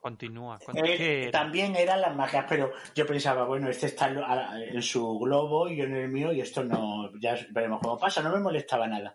Continúa. 0.01 0.57
Cont- 0.59 0.77
Él 0.77 0.97
¿Qué 0.97 1.21
era? 1.23 1.31
también 1.31 1.75
eran 1.75 1.99
las 1.99 2.15
magias, 2.15 2.45
pero 2.47 2.71
yo 2.95 3.05
pensaba, 3.05 3.43
bueno, 3.45 3.69
este 3.69 3.87
está 3.87 4.07
en, 4.07 4.81
su 4.81 5.19
globo 5.19 5.67
y 5.67 5.75
yo 5.77 5.83
en 5.83 5.95
el 5.95 6.07
mío 6.09 6.31
y 6.31 6.39
esto 6.39 6.63
no, 6.63 7.11
ya 7.19 7.37
veremos 7.51 7.81
cómo 7.81 7.97
pasa, 7.97 8.21
no 8.21 8.31
me 8.31 8.39
molestaba 8.39 8.87
nada. 8.87 9.13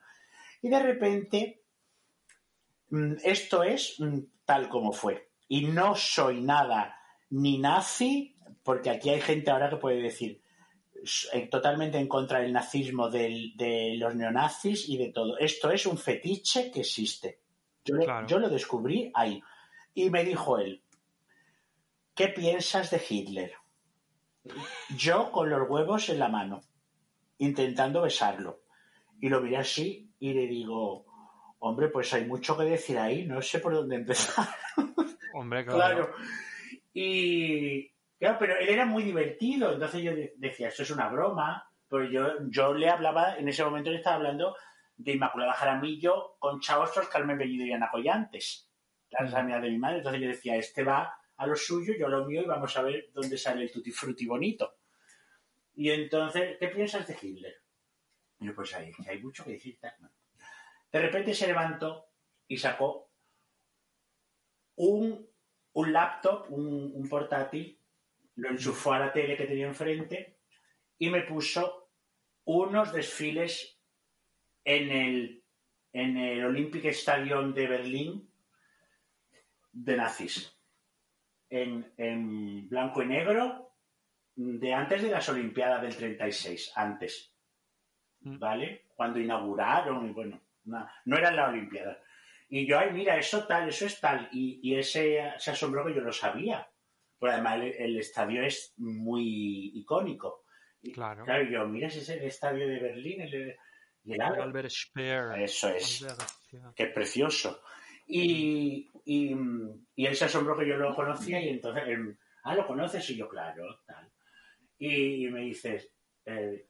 Y 0.61 0.69
de 0.69 0.83
repente, 0.83 1.63
mm, 2.91 3.15
esto 3.25 3.63
es 3.63 3.99
mm, 3.99 4.19
tal 4.45 4.69
como 4.69 4.93
fue. 4.93 5.31
Y 5.49 5.67
no 5.67 5.95
soy 5.95 6.43
nada 6.43 6.97
ni 7.31 7.59
nazi, 7.59 8.37
porque 8.63 8.91
aquí 8.91 9.09
hay 9.11 9.21
gente 9.23 9.51
ahora 9.51 9.71
que 9.71 9.77
puede 9.77 10.03
decir 10.03 10.43
eh, 11.33 11.49
totalmente 11.49 11.99
en 11.99 12.09
contra 12.09 12.41
del 12.41 12.53
nazismo, 12.53 13.09
del- 13.11 13.57
de 13.57 13.95
los 13.99 14.15
neonazis 14.15 14.89
y 14.89 14.97
de 14.99 15.13
todo. 15.13 15.39
Esto 15.39 15.71
es 15.71 15.87
un 15.87 15.97
fetiche 15.99 16.71
que 16.71 16.81
existe. 16.81 17.41
Yo, 17.85 17.95
lo- 17.97 18.05
yo 18.27 18.39
lo 18.39 18.49
descubrí 18.49 19.11
ahí. 19.15 19.43
Y 19.95 20.11
me 20.11 20.25
dijo 20.25 20.59
él, 20.59 20.83
¿qué 22.15 22.29
piensas 22.29 22.91
de 22.91 23.03
Hitler? 23.09 23.53
Yo 24.97 25.31
con 25.31 25.49
los 25.51 25.69
huevos 25.69 26.09
en 26.09 26.19
la 26.19 26.29
mano, 26.29 26.61
intentando 27.39 28.03
besarlo. 28.03 28.61
Y 29.21 29.29
lo 29.29 29.41
miré 29.41 29.57
así 29.59 30.11
y 30.19 30.33
le 30.35 30.47
digo, 30.47 31.07
hombre, 31.61 31.89
pues 31.89 32.13
hay 32.13 32.25
mucho 32.27 32.57
que 32.59 32.65
decir 32.65 32.99
ahí, 32.99 33.25
no 33.25 33.41
sé 33.41 33.59
por 33.61 33.73
dónde 33.75 33.97
empezar. 33.97 34.47
Hombre, 35.35 35.65
claro. 35.65 36.07
Claro. 36.13 36.15
Y 36.93 37.89
claro, 38.19 38.37
pero 38.39 38.57
él 38.59 38.69
era 38.69 38.85
muy 38.87 39.03
divertido, 39.03 39.73
entonces 39.73 40.03
yo 40.03 40.15
de- 40.15 40.35
decía, 40.37 40.69
esto 40.69 40.83
es 40.85 40.91
una 40.91 41.09
broma, 41.09 41.69
pero 41.89 42.05
yo, 42.05 42.29
yo 42.49 42.73
le 42.75 42.89
hablaba, 42.89 43.37
en 43.37 43.49
ese 43.49 43.65
momento 43.65 43.91
le 43.91 43.97
estaba 43.97 44.17
hablando 44.17 44.55
de 44.97 45.13
Inmaculada 45.13 45.53
Jaramillo, 45.53 46.37
con 46.39 46.61
Chaostros, 46.61 47.09
Carmen 47.09 47.39
Bellido 47.39 47.67
y 47.67 47.73
Ana 47.73 47.91
Collantes, 47.91 48.71
las 49.11 49.35
amigas 49.35 49.63
de 49.63 49.71
mi 49.71 49.79
madre. 49.79 49.99
Entonces 49.99 50.23
yo 50.23 50.29
decía, 50.29 50.57
este 50.57 50.85
va 50.85 51.17
a 51.37 51.47
lo 51.47 51.57
suyo, 51.57 51.95
yo 51.99 52.07
a 52.07 52.11
lo 52.11 52.25
mío 52.25 52.43
y 52.43 52.47
vamos 52.47 52.77
a 52.77 52.83
ver 52.83 53.11
dónde 53.13 53.37
sale 53.37 53.63
el 53.65 53.73
tutti 53.73 53.91
frutti 53.91 54.27
bonito. 54.27 54.79
Y 55.75 55.91
entonces, 55.91 56.57
¿qué 56.59 56.69
piensas 56.69 57.07
de 57.07 57.17
Hitler? 57.21 57.55
Y 58.39 58.47
yo, 58.47 58.55
pues 58.55 58.75
ahí, 58.75 58.93
hay 59.09 59.21
mucho 59.21 59.45
que 59.45 59.53
decir. 59.53 59.79
De 60.93 61.01
repente 61.01 61.35
se 61.35 61.49
levantó 61.49 62.11
y 62.47 62.57
sacó 62.57 63.11
un, 64.77 65.29
un 65.73 65.93
laptop, 65.93 66.47
un, 66.51 66.93
un 66.95 67.09
portátil, 67.09 67.81
lo 68.37 68.51
enchufó 68.51 68.93
a 68.93 68.99
la 68.99 69.13
tele 69.13 69.37
que 69.37 69.47
tenía 69.47 69.67
enfrente 69.67 70.39
y 70.99 71.11
me 71.11 71.23
puso 71.23 71.91
unos 72.45 72.93
desfiles 72.93 73.74
en 74.65 74.91
el, 74.91 75.45
en 75.93 76.17
el 76.17 76.45
Olympic 76.45 76.87
Stadium 76.87 77.53
de 77.53 77.67
Berlín 77.67 78.31
de 79.73 79.97
nazis. 79.97 80.51
En, 81.51 81.93
en 81.97 82.69
blanco 82.69 83.03
y 83.03 83.07
negro 83.07 83.73
de 84.35 84.75
antes 84.75 85.03
de 85.03 85.11
las 85.11 85.29
Olimpiadas 85.29 85.83
del 85.83 85.97
36, 85.97 86.73
antes. 86.75 87.33
Mm. 88.21 88.39
¿Vale? 88.39 88.87
Cuando 88.95 89.21
inauguraron, 89.21 90.09
y 90.09 90.13
bueno, 90.13 90.41
no, 90.65 90.89
no 91.05 91.17
eran 91.17 91.37
las 91.37 91.51
Olimpiadas. 91.51 91.99
Y 92.49 92.67
yo, 92.67 92.79
ay, 92.79 92.93
mira, 92.93 93.17
eso 93.17 93.47
tal, 93.47 93.69
eso 93.69 93.87
es 93.87 94.01
tal. 94.01 94.29
Y, 94.33 94.61
y 94.63 94.77
ese 94.77 95.33
se 95.39 95.51
asombró 95.51 95.85
que 95.85 95.95
yo 95.95 96.01
lo 96.01 96.13
sabía. 96.13 96.69
Pero 97.19 97.33
además 97.33 97.57
el, 97.57 97.73
el 97.73 97.99
estadio 97.99 98.43
es 98.43 98.75
muy 98.77 99.73
icónico. 99.75 100.45
Y, 100.83 100.93
Claro. 100.93 101.25
Claro, 101.25 101.45
yo, 101.45 101.67
mira, 101.67 101.89
ese 101.89 102.01
es 102.01 102.09
el 102.11 102.23
estadio 102.23 102.69
de 102.69 102.79
Berlín. 102.79 103.23
el 103.23 103.57
y 104.05 104.13
el 104.13 104.17
El 104.17 104.23
Albert. 104.23 104.43
Albert 104.45 104.71
Speer. 104.71 105.33
Eso 105.43 105.69
es. 105.69 106.03
Albert 106.03 106.21
Speer. 106.29 106.63
que 106.77 106.83
es 106.85 106.93
precioso. 106.93 107.63
Y, 108.07 108.91
y, 109.07 109.35
y 109.97 110.07
él 110.07 110.15
se 110.15 110.27
asombró 110.27 110.57
que 110.57 110.69
yo 110.69 110.77
lo 110.77 110.95
conocía 110.95 111.41
y 111.41 111.49
entonces, 111.49 111.85
él, 111.87 112.19
ah, 112.45 112.55
¿lo 112.55 112.67
conoces? 112.67 113.09
Y 113.11 113.17
yo, 113.17 113.29
claro, 113.29 113.81
tal. 113.87 114.13
Y, 114.79 115.27
me 115.29 115.41
dices, 115.41 115.91
eh, 116.27 116.69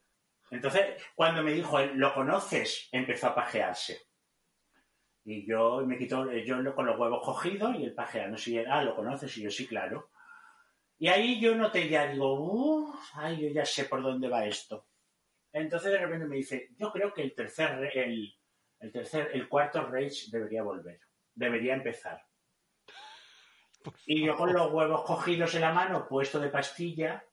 entonces, 0.50 1.02
cuando 1.16 1.42
me 1.42 1.52
dijo, 1.52 1.80
¿lo 1.80 2.14
conoces? 2.14 2.88
Empezó 2.92 3.28
a 3.28 3.34
pajearse. 3.34 4.02
Y 5.24 5.46
yo 5.48 5.84
me 5.86 5.96
quitó, 5.98 6.30
yo 6.32 6.56
lo- 6.58 6.74
con 6.74 6.86
los 6.86 6.98
huevos 6.98 7.24
cogidos 7.24 7.74
y 7.76 7.84
el 7.84 7.94
pajeando. 7.94 8.36
Él, 8.46 8.66
ah, 8.70 8.82
¿lo 8.82 8.94
conoces? 8.94 9.36
Y 9.38 9.42
yo, 9.42 9.50
sí, 9.50 9.66
claro. 9.66 10.10
Y 10.98 11.08
ahí 11.08 11.40
yo 11.40 11.54
noté 11.56 11.88
ya, 11.88 12.06
digo, 12.06 12.34
uh, 12.40 12.94
ay, 13.14 13.40
yo 13.42 13.48
ya 13.48 13.64
sé 13.64 13.86
por 13.86 14.02
dónde 14.02 14.28
va 14.28 14.46
esto. 14.46 14.86
Entonces 15.54 15.92
de 15.92 15.98
repente 15.98 16.26
me 16.26 16.36
dice, 16.36 16.70
yo 16.76 16.90
creo 16.90 17.14
que 17.14 17.22
el 17.22 17.32
tercer, 17.32 17.90
el, 17.94 18.34
el 18.80 18.92
tercer, 18.92 19.30
el 19.32 19.48
cuarto 19.48 19.86
Rage 19.86 20.26
debería 20.32 20.64
volver, 20.64 20.98
debería 21.32 21.74
empezar. 21.74 22.20
Y 24.04 24.26
yo 24.26 24.34
con 24.34 24.52
los 24.52 24.72
huevos 24.72 25.04
cogidos 25.04 25.54
en 25.54 25.60
la 25.60 25.72
mano, 25.72 26.08
puesto 26.08 26.40
de 26.40 26.48
pastilla, 26.48 27.24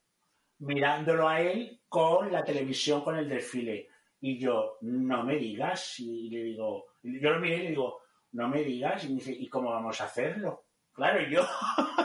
mirándolo 0.59 1.27
a 1.27 1.41
él 1.41 1.81
con 1.87 2.31
la 2.31 2.43
televisión, 2.43 3.01
con 3.01 3.17
el 3.17 3.27
desfile. 3.27 3.87
Y 4.19 4.37
yo, 4.37 4.77
no 4.81 5.23
me 5.23 5.37
digas, 5.37 5.99
y 5.99 6.29
le 6.29 6.43
digo, 6.43 6.89
yo 7.01 7.31
lo 7.31 7.39
miré 7.39 7.55
y 7.55 7.63
le 7.63 7.69
digo, 7.69 8.01
no 8.33 8.47
me 8.47 8.63
digas, 8.63 9.03
y 9.03 9.09
me 9.09 9.15
dice, 9.15 9.31
¿y 9.31 9.49
cómo 9.49 9.71
vamos 9.71 9.99
a 9.99 10.05
hacerlo? 10.05 10.67
Claro, 10.93 11.27
yo. 11.27 11.41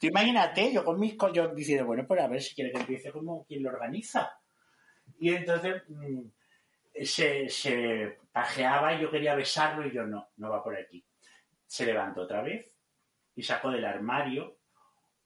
Tú 0.00 0.06
imagínate, 0.08 0.72
yo 0.72 0.84
con 0.84 0.98
mis 1.00 1.16
collos 1.16 1.54
diciendo, 1.54 1.86
bueno, 1.86 2.04
pues 2.06 2.20
a 2.20 2.28
ver 2.28 2.42
si 2.42 2.54
quiere 2.54 2.72
que 2.72 2.78
empiece 2.80 3.10
como 3.12 3.44
quien 3.46 3.62
lo 3.62 3.70
organiza. 3.70 4.30
Y 5.18 5.34
entonces 5.34 5.82
mm, 5.88 6.20
se, 7.02 7.48
se 7.48 8.18
pajeaba 8.32 8.94
y 8.94 9.00
yo 9.02 9.10
quería 9.10 9.34
besarlo 9.34 9.86
y 9.86 9.92
yo 9.92 10.04
no, 10.04 10.28
no 10.36 10.50
va 10.50 10.62
por 10.62 10.76
aquí. 10.76 11.04
Se 11.66 11.86
levantó 11.86 12.22
otra 12.22 12.42
vez 12.42 12.76
y 13.34 13.42
sacó 13.42 13.70
del 13.70 13.84
armario 13.84 14.58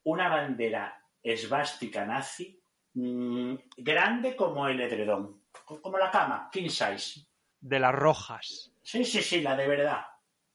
una 0.05 0.29
bandera 0.29 1.05
esvástica 1.23 2.05
nazi 2.07 2.63
mm, 2.95 3.55
grande 3.77 4.35
como 4.37 4.67
el 4.69 4.81
edredón, 4.81 5.45
co- 5.65 5.81
como 5.83 5.99
la 5.99 6.11
cama, 6.11 6.49
king 6.53 6.69
size. 6.69 7.27
De 7.61 7.79
las 7.79 7.95
rojas. 7.95 8.73
Sí, 8.83 9.05
sí, 9.05 9.21
sí, 9.23 9.43
la 9.43 9.55
de 9.57 9.69
verdad. 9.69 10.03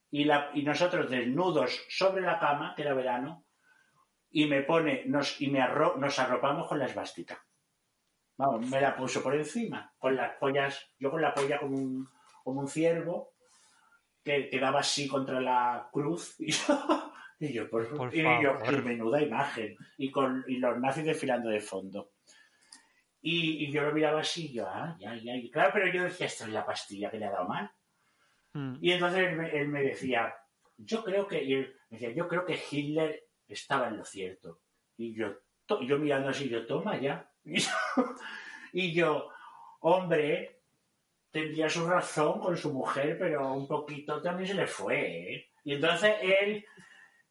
Y, 0.09 0.23
la, 0.23 0.49
y 0.53 0.63
nosotros 0.63 1.09
desnudos 1.09 1.85
sobre 1.89 2.21
la 2.23 2.39
cama, 2.39 2.73
que 2.75 2.81
era 2.81 2.93
verano, 2.93 3.44
y 4.37 4.47
me 4.47 4.63
pone, 4.63 5.03
nos, 5.05 5.39
y 5.39 5.47
me 5.49 5.61
arro- 5.61 5.95
nos 5.95 6.19
arropamos 6.19 6.67
con 6.67 6.77
la 6.77 6.87
esvástica. 6.87 7.41
Vamos, 8.35 8.69
me 8.69 8.81
la 8.81 8.93
puso 8.93 9.23
por 9.23 9.33
encima, 9.33 9.93
con 9.97 10.13
las 10.17 10.35
pollas, 10.35 10.91
yo 10.99 11.09
con 11.09 11.21
la 11.21 11.33
polla 11.33 11.57
como 11.57 11.77
un, 11.77 12.09
como 12.43 12.59
un 12.59 12.67
ciervo, 12.67 13.31
que 14.21 14.49
quedaba 14.49 14.81
así 14.81 15.07
contra 15.07 15.39
la 15.39 15.87
cruz, 15.89 16.35
y 16.37 16.51
yo, 16.51 17.13
y 17.39 17.53
yo, 17.53 17.69
por, 17.69 17.95
Por 17.95 18.13
y 18.13 18.23
yo, 18.23 18.59
qué 18.59 18.75
menuda 18.81 19.21
imagen, 19.21 19.77
y, 19.97 20.11
con, 20.11 20.43
y 20.49 20.57
los 20.57 20.77
nazis 20.81 21.05
desfilando 21.05 21.47
de 21.49 21.61
fondo. 21.61 22.11
Y, 23.21 23.63
y 23.63 23.71
yo 23.71 23.83
lo 23.83 23.93
miraba 23.93 24.19
así, 24.19 24.47
y 24.47 24.53
yo, 24.55 24.67
ah, 24.67 24.97
ya, 24.99 25.15
ya, 25.15 25.33
y 25.33 25.49
claro, 25.49 25.71
pero 25.73 25.87
yo 25.87 26.03
decía, 26.03 26.25
esto 26.25 26.43
es 26.43 26.49
la 26.49 26.65
pastilla 26.65 27.09
que 27.09 27.19
le 27.19 27.25
ha 27.27 27.31
dado 27.31 27.47
mal. 27.47 27.71
Mm. 28.51 28.79
Y 28.81 28.91
entonces 28.91 29.29
él 29.29 29.39
él 29.53 29.69
me 29.69 29.81
decía, 29.81 30.35
yo 30.75 31.05
creo 31.05 31.25
que, 31.25 31.41
y 31.41 31.53
él 31.53 31.73
me 31.89 31.99
decía, 31.99 32.13
yo 32.13 32.27
creo 32.27 32.43
que 32.45 32.59
Hitler 32.69 33.24
estaba 33.47 33.87
en 33.87 33.97
lo 33.97 34.05
cierto. 34.05 34.61
Y 34.97 35.13
yo, 35.13 35.33
yo 35.81 35.97
mirando 35.97 36.29
así, 36.29 36.49
yo, 36.49 36.65
toma 36.65 36.99
ya. 36.99 37.29
Y 37.43 37.59
yo, 37.59 37.69
y 38.73 38.93
yo, 38.93 39.29
hombre, 39.81 40.61
tendría 41.31 41.69
su 41.69 41.87
razón 41.87 42.39
con 42.39 42.57
su 42.57 42.73
mujer, 42.73 43.17
pero 43.19 43.53
un 43.53 43.67
poquito 43.67 44.21
también 44.21 44.47
se 44.47 44.55
le 44.55 44.67
fue. 44.67 45.33
¿eh?". 45.33 45.49
Y 45.63 45.73
entonces 45.73 46.15
él, 46.21 46.65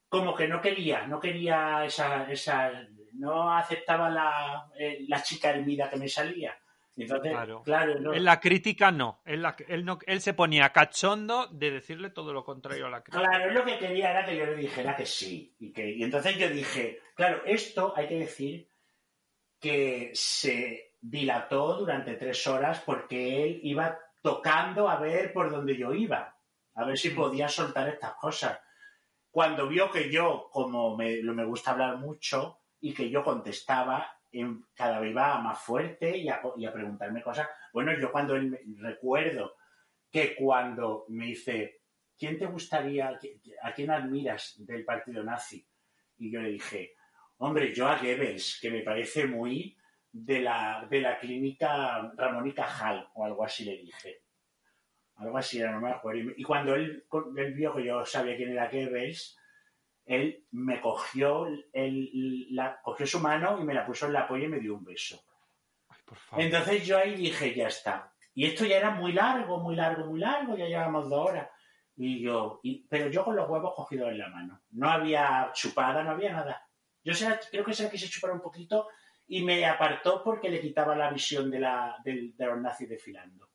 como 0.08 0.34
que 0.34 0.46
no 0.46 0.60
quería, 0.60 1.06
no 1.06 1.18
quería 1.18 1.84
esa, 1.84 2.30
esa 2.30 2.86
no 3.14 3.52
aceptaba 3.52 4.10
la, 4.10 4.70
eh, 4.78 5.04
la 5.08 5.22
chica 5.22 5.50
hermida 5.50 5.88
que 5.90 5.96
me 5.96 6.08
salía. 6.08 6.56
Entonces, 6.96 7.32
Claro. 7.32 7.62
claro, 7.64 7.98
no- 7.98 8.14
En 8.14 8.24
la 8.24 8.38
crítica 8.38 8.92
no. 8.92 9.20
En 9.24 9.42
la- 9.42 9.56
él 9.68 9.84
no. 9.84 9.98
Él 10.06 10.20
se 10.20 10.32
ponía 10.34 10.70
cachondo 10.72 11.48
de 11.48 11.72
decirle 11.72 12.10
todo 12.10 12.32
lo 12.32 12.44
contrario 12.44 12.86
a 12.86 12.90
la 12.90 13.02
crítica. 13.02 13.24
Claro, 13.28 13.48
él 13.48 13.54
lo 13.54 13.64
que 13.64 13.78
quería 13.78 14.10
era 14.12 14.24
que 14.24 14.36
yo 14.36 14.46
le 14.46 14.54
dijera 14.54 14.94
que 14.94 15.04
sí. 15.06 15.54
Y, 15.58 15.72
que, 15.72 15.90
y 15.90 16.02
entonces 16.04 16.36
yo 16.38 16.48
dije, 16.48 17.00
claro, 17.16 17.42
esto 17.44 17.92
hay 17.96 18.06
que 18.06 18.18
decir 18.20 18.68
que 19.60 20.10
se 20.14 20.92
dilató 21.00 21.78
durante 21.78 22.14
tres 22.14 22.46
horas 22.46 22.80
porque 22.84 23.42
él 23.44 23.60
iba 23.62 23.98
tocando 24.22 24.88
a 24.88 24.98
ver 25.00 25.32
por 25.32 25.50
dónde 25.50 25.76
yo 25.76 25.92
iba, 25.92 26.36
a 26.74 26.84
ver 26.84 26.96
si 26.96 27.10
Mm. 27.10 27.14
podía 27.16 27.48
soltar 27.48 27.88
estas 27.88 28.14
cosas. 28.14 28.58
Cuando 29.30 29.66
vio 29.66 29.90
que 29.90 30.10
yo, 30.10 30.48
como 30.52 30.96
me, 30.96 31.20
me 31.22 31.44
gusta 31.44 31.72
hablar 31.72 31.96
mucho, 31.98 32.60
y 32.80 32.94
que 32.94 33.10
yo 33.10 33.24
contestaba, 33.24 34.13
en, 34.40 34.64
cada 34.74 35.00
vez 35.00 35.10
iba 35.10 35.38
más 35.40 35.58
fuerte 35.58 36.16
y 36.16 36.28
a, 36.28 36.40
preguntarme 36.72 37.22
cosas. 37.22 37.48
Bueno, 37.72 37.98
yo 37.98 38.10
cuando 38.10 38.36
él 38.36 38.58
recuerdo 38.78 39.56
que 40.10 40.34
cuando 40.34 41.04
me 41.08 41.26
dice, 41.26 41.80
¿quién 42.18 42.38
te 42.38 42.46
gustaría, 42.46 43.18
a 43.62 43.72
quién 43.72 43.90
admiras 43.90 44.54
del 44.58 44.84
partido 44.84 45.22
nazi? 45.22 45.66
Y 46.18 46.30
yo 46.30 46.40
le 46.40 46.50
dije, 46.50 46.94
hombre, 47.38 47.74
yo 47.74 47.88
a 47.88 47.98
Goebbels, 47.98 48.58
que 48.60 48.70
me 48.70 48.82
parece 48.82 49.26
muy 49.26 49.76
de 50.12 50.40
la, 50.40 50.86
de 50.88 51.00
la 51.00 51.18
clínica 51.18 52.12
Ramón 52.16 52.46
y 52.46 52.54
Cajal, 52.54 53.08
o 53.14 53.24
algo 53.24 53.44
así 53.44 53.64
le 53.64 53.78
dije. 53.78 54.22
Algo 55.16 55.38
así, 55.38 55.60
no 55.60 55.80
me 55.80 55.90
acuerdo. 55.90 56.32
Y 56.36 56.42
cuando 56.42 56.74
él, 56.74 57.04
él 57.36 57.54
vio 57.54 57.74
que 57.74 57.84
yo 57.84 58.04
sabía 58.04 58.36
quién 58.36 58.50
era 58.50 58.70
Goebbels, 58.70 59.38
él 60.06 60.46
me 60.52 60.80
cogió, 60.80 61.46
el, 61.72 62.46
la, 62.54 62.80
cogió 62.82 63.06
su 63.06 63.20
mano 63.20 63.58
y 63.60 63.64
me 63.64 63.74
la 63.74 63.86
puso 63.86 64.06
en 64.06 64.12
la 64.12 64.26
polla 64.28 64.44
y 64.44 64.48
me 64.48 64.60
dio 64.60 64.74
un 64.74 64.84
beso. 64.84 65.24
Ay, 65.88 65.98
por 66.04 66.18
favor. 66.18 66.44
Entonces 66.44 66.86
yo 66.86 66.98
ahí 66.98 67.14
dije, 67.14 67.54
ya 67.54 67.68
está. 67.68 68.12
Y 68.34 68.46
esto 68.46 68.64
ya 68.64 68.76
era 68.78 68.90
muy 68.90 69.12
largo, 69.12 69.60
muy 69.60 69.76
largo, 69.76 70.06
muy 70.06 70.20
largo, 70.20 70.56
ya 70.56 70.66
llevamos 70.66 71.08
dos 71.08 71.28
horas. 71.30 71.48
Y 71.96 72.20
yo, 72.20 72.58
y- 72.64 72.84
pero 72.88 73.08
yo 73.08 73.24
con 73.24 73.36
los 73.36 73.48
huevos 73.48 73.72
cogidos 73.76 74.10
en 74.10 74.18
la 74.18 74.28
mano. 74.28 74.62
No 74.72 74.90
había 74.90 75.50
chupada, 75.54 76.02
no 76.02 76.10
había 76.10 76.32
nada. 76.32 76.68
Yo 77.04 77.14
se 77.14 77.28
la- 77.28 77.38
creo 77.50 77.64
que 77.64 77.72
se 77.74 77.84
la 77.84 77.90
quise 77.90 78.08
chupar 78.08 78.32
un 78.32 78.40
poquito 78.40 78.88
y 79.28 79.42
me 79.42 79.64
apartó 79.64 80.22
porque 80.24 80.50
le 80.50 80.60
quitaba 80.60 80.96
la 80.96 81.10
visión 81.10 81.50
de, 81.50 81.60
la, 81.60 81.96
del- 82.04 82.36
de 82.36 82.46
los 82.46 82.60
nazis 82.60 82.88
desfilando. 82.88 83.48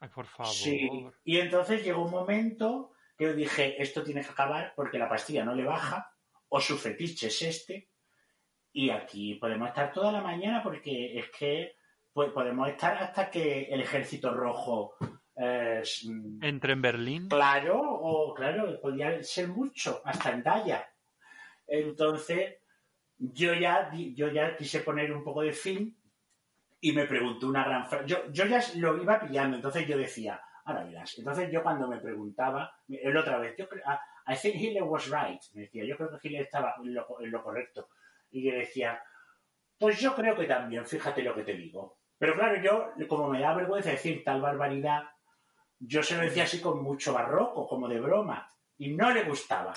Ay, 0.00 0.08
por 0.10 0.26
favor. 0.26 0.52
Sí. 0.52 0.88
Y 1.24 1.38
entonces 1.38 1.82
llegó 1.82 2.04
un 2.04 2.10
momento 2.10 2.92
yo 3.20 3.34
dije, 3.34 3.80
esto 3.80 4.02
tiene 4.02 4.22
que 4.22 4.30
acabar 4.30 4.72
porque 4.74 4.98
la 4.98 5.08
pastilla 5.08 5.44
no 5.44 5.54
le 5.54 5.64
baja, 5.64 6.12
o 6.48 6.60
su 6.60 6.76
fetiche 6.78 7.26
es 7.28 7.42
este, 7.42 7.90
y 8.72 8.90
aquí 8.90 9.34
podemos 9.34 9.68
estar 9.68 9.92
toda 9.92 10.10
la 10.10 10.22
mañana 10.22 10.62
porque 10.62 11.18
es 11.18 11.30
que 11.30 11.76
pues, 12.12 12.30
podemos 12.32 12.68
estar 12.68 12.96
hasta 12.96 13.30
que 13.30 13.64
el 13.64 13.80
ejército 13.80 14.32
rojo 14.32 14.94
eh, 15.36 15.82
Entre 16.40 16.72
en 16.72 16.82
Berlín. 16.82 17.28
claro, 17.28 17.80
o 17.80 18.34
claro, 18.34 18.80
podía 18.80 19.22
ser 19.22 19.48
mucho, 19.48 20.00
hasta 20.04 20.32
en 20.32 20.42
Daya. 20.42 20.88
Entonces, 21.66 22.56
yo 23.16 23.54
ya, 23.54 23.90
yo 23.92 24.28
ya 24.28 24.56
quise 24.56 24.80
poner 24.80 25.12
un 25.12 25.22
poco 25.22 25.42
de 25.42 25.52
fin 25.52 25.96
y 26.80 26.92
me 26.92 27.06
preguntó 27.06 27.48
una 27.48 27.64
gran 27.64 27.86
frase. 27.86 28.06
Yo, 28.06 28.30
yo 28.32 28.46
ya 28.46 28.62
lo 28.76 29.00
iba 29.00 29.20
pillando, 29.20 29.56
entonces 29.56 29.86
yo 29.86 29.96
decía, 29.96 30.40
ahora 30.70 30.84
verás. 30.84 31.18
Entonces 31.18 31.50
yo 31.50 31.62
cuando 31.62 31.86
me 31.88 31.98
preguntaba, 31.98 32.72
él 32.88 33.16
otra 33.16 33.38
vez, 33.38 33.56
yo 33.56 33.68
creo, 33.68 33.82
ah, 33.86 34.00
I 34.26 34.36
think 34.36 34.56
Hitler 34.56 34.82
was 34.84 35.06
right, 35.06 35.40
me 35.54 35.62
decía, 35.62 35.84
yo 35.84 35.96
creo 35.96 36.10
que 36.10 36.28
Hitler 36.28 36.42
estaba 36.42 36.74
en 36.82 36.94
lo, 36.94 37.06
en 37.20 37.30
lo 37.30 37.42
correcto. 37.42 37.88
Y 38.30 38.44
yo 38.44 38.56
decía, 38.56 39.02
pues 39.78 39.98
yo 39.98 40.14
creo 40.14 40.36
que 40.36 40.44
también, 40.44 40.86
fíjate 40.86 41.22
lo 41.22 41.34
que 41.34 41.42
te 41.42 41.54
digo. 41.54 42.00
Pero 42.18 42.34
claro, 42.34 42.60
yo, 42.62 43.06
como 43.08 43.28
me 43.28 43.40
da 43.40 43.54
vergüenza 43.54 43.90
decir 43.90 44.22
tal 44.22 44.42
barbaridad, 44.42 45.04
yo 45.78 46.02
se 46.02 46.16
lo 46.16 46.22
decía 46.22 46.42
así 46.42 46.60
con 46.60 46.82
mucho 46.82 47.14
barroco, 47.14 47.66
como 47.66 47.88
de 47.88 47.98
broma. 47.98 48.46
Y 48.76 48.94
no 48.94 49.10
le 49.10 49.22
gustaba. 49.22 49.72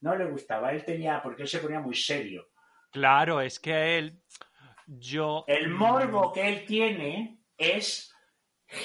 No 0.00 0.16
le 0.16 0.24
gustaba. 0.24 0.72
Él 0.72 0.84
tenía, 0.84 1.22
porque 1.22 1.42
él 1.42 1.48
se 1.48 1.60
ponía 1.60 1.78
muy 1.78 1.94
serio. 1.94 2.48
Claro, 2.90 3.40
es 3.40 3.60
que 3.60 3.72
a 3.72 3.86
él, 3.86 4.20
yo... 4.86 5.44
El 5.46 5.68
morbo 5.68 6.32
que 6.32 6.48
él 6.48 6.66
tiene 6.66 7.44
es 7.56 8.12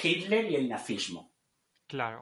Hitler 0.02 0.48
y 0.52 0.54
el 0.54 0.68
nazismo. 0.68 1.31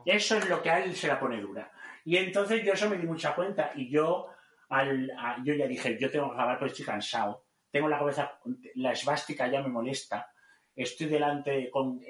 Eso 0.05 0.37
es 0.37 0.49
lo 0.49 0.63
que 0.63 0.71
a 0.71 0.83
él 0.85 0.95
se 0.95 1.09
la 1.09 1.19
pone 1.21 1.41
dura. 1.41 1.71
Y 2.05 2.17
entonces 2.17 2.65
yo 2.65 2.73
eso 2.73 2.89
me 2.89 2.97
di 2.97 3.07
mucha 3.07 3.35
cuenta. 3.35 3.73
Y 3.75 3.91
yo, 3.91 4.29
al, 4.69 5.11
yo 5.45 5.55
ya 5.55 5.67
dije, 5.67 5.99
yo 6.01 6.11
tengo 6.11 6.29
que 6.29 6.35
acabar 6.35 6.59
porque 6.59 6.73
estoy 6.73 6.87
cansado. 6.87 7.45
Tengo 7.71 7.89
la 7.89 7.99
cabeza, 7.99 8.39
la 8.77 8.93
esvástica 8.93 9.49
ya 9.49 9.63
me 9.63 9.69
molesta. 9.69 10.31
Estoy 10.75 11.07
delante 11.09 11.71
con... 11.71 12.01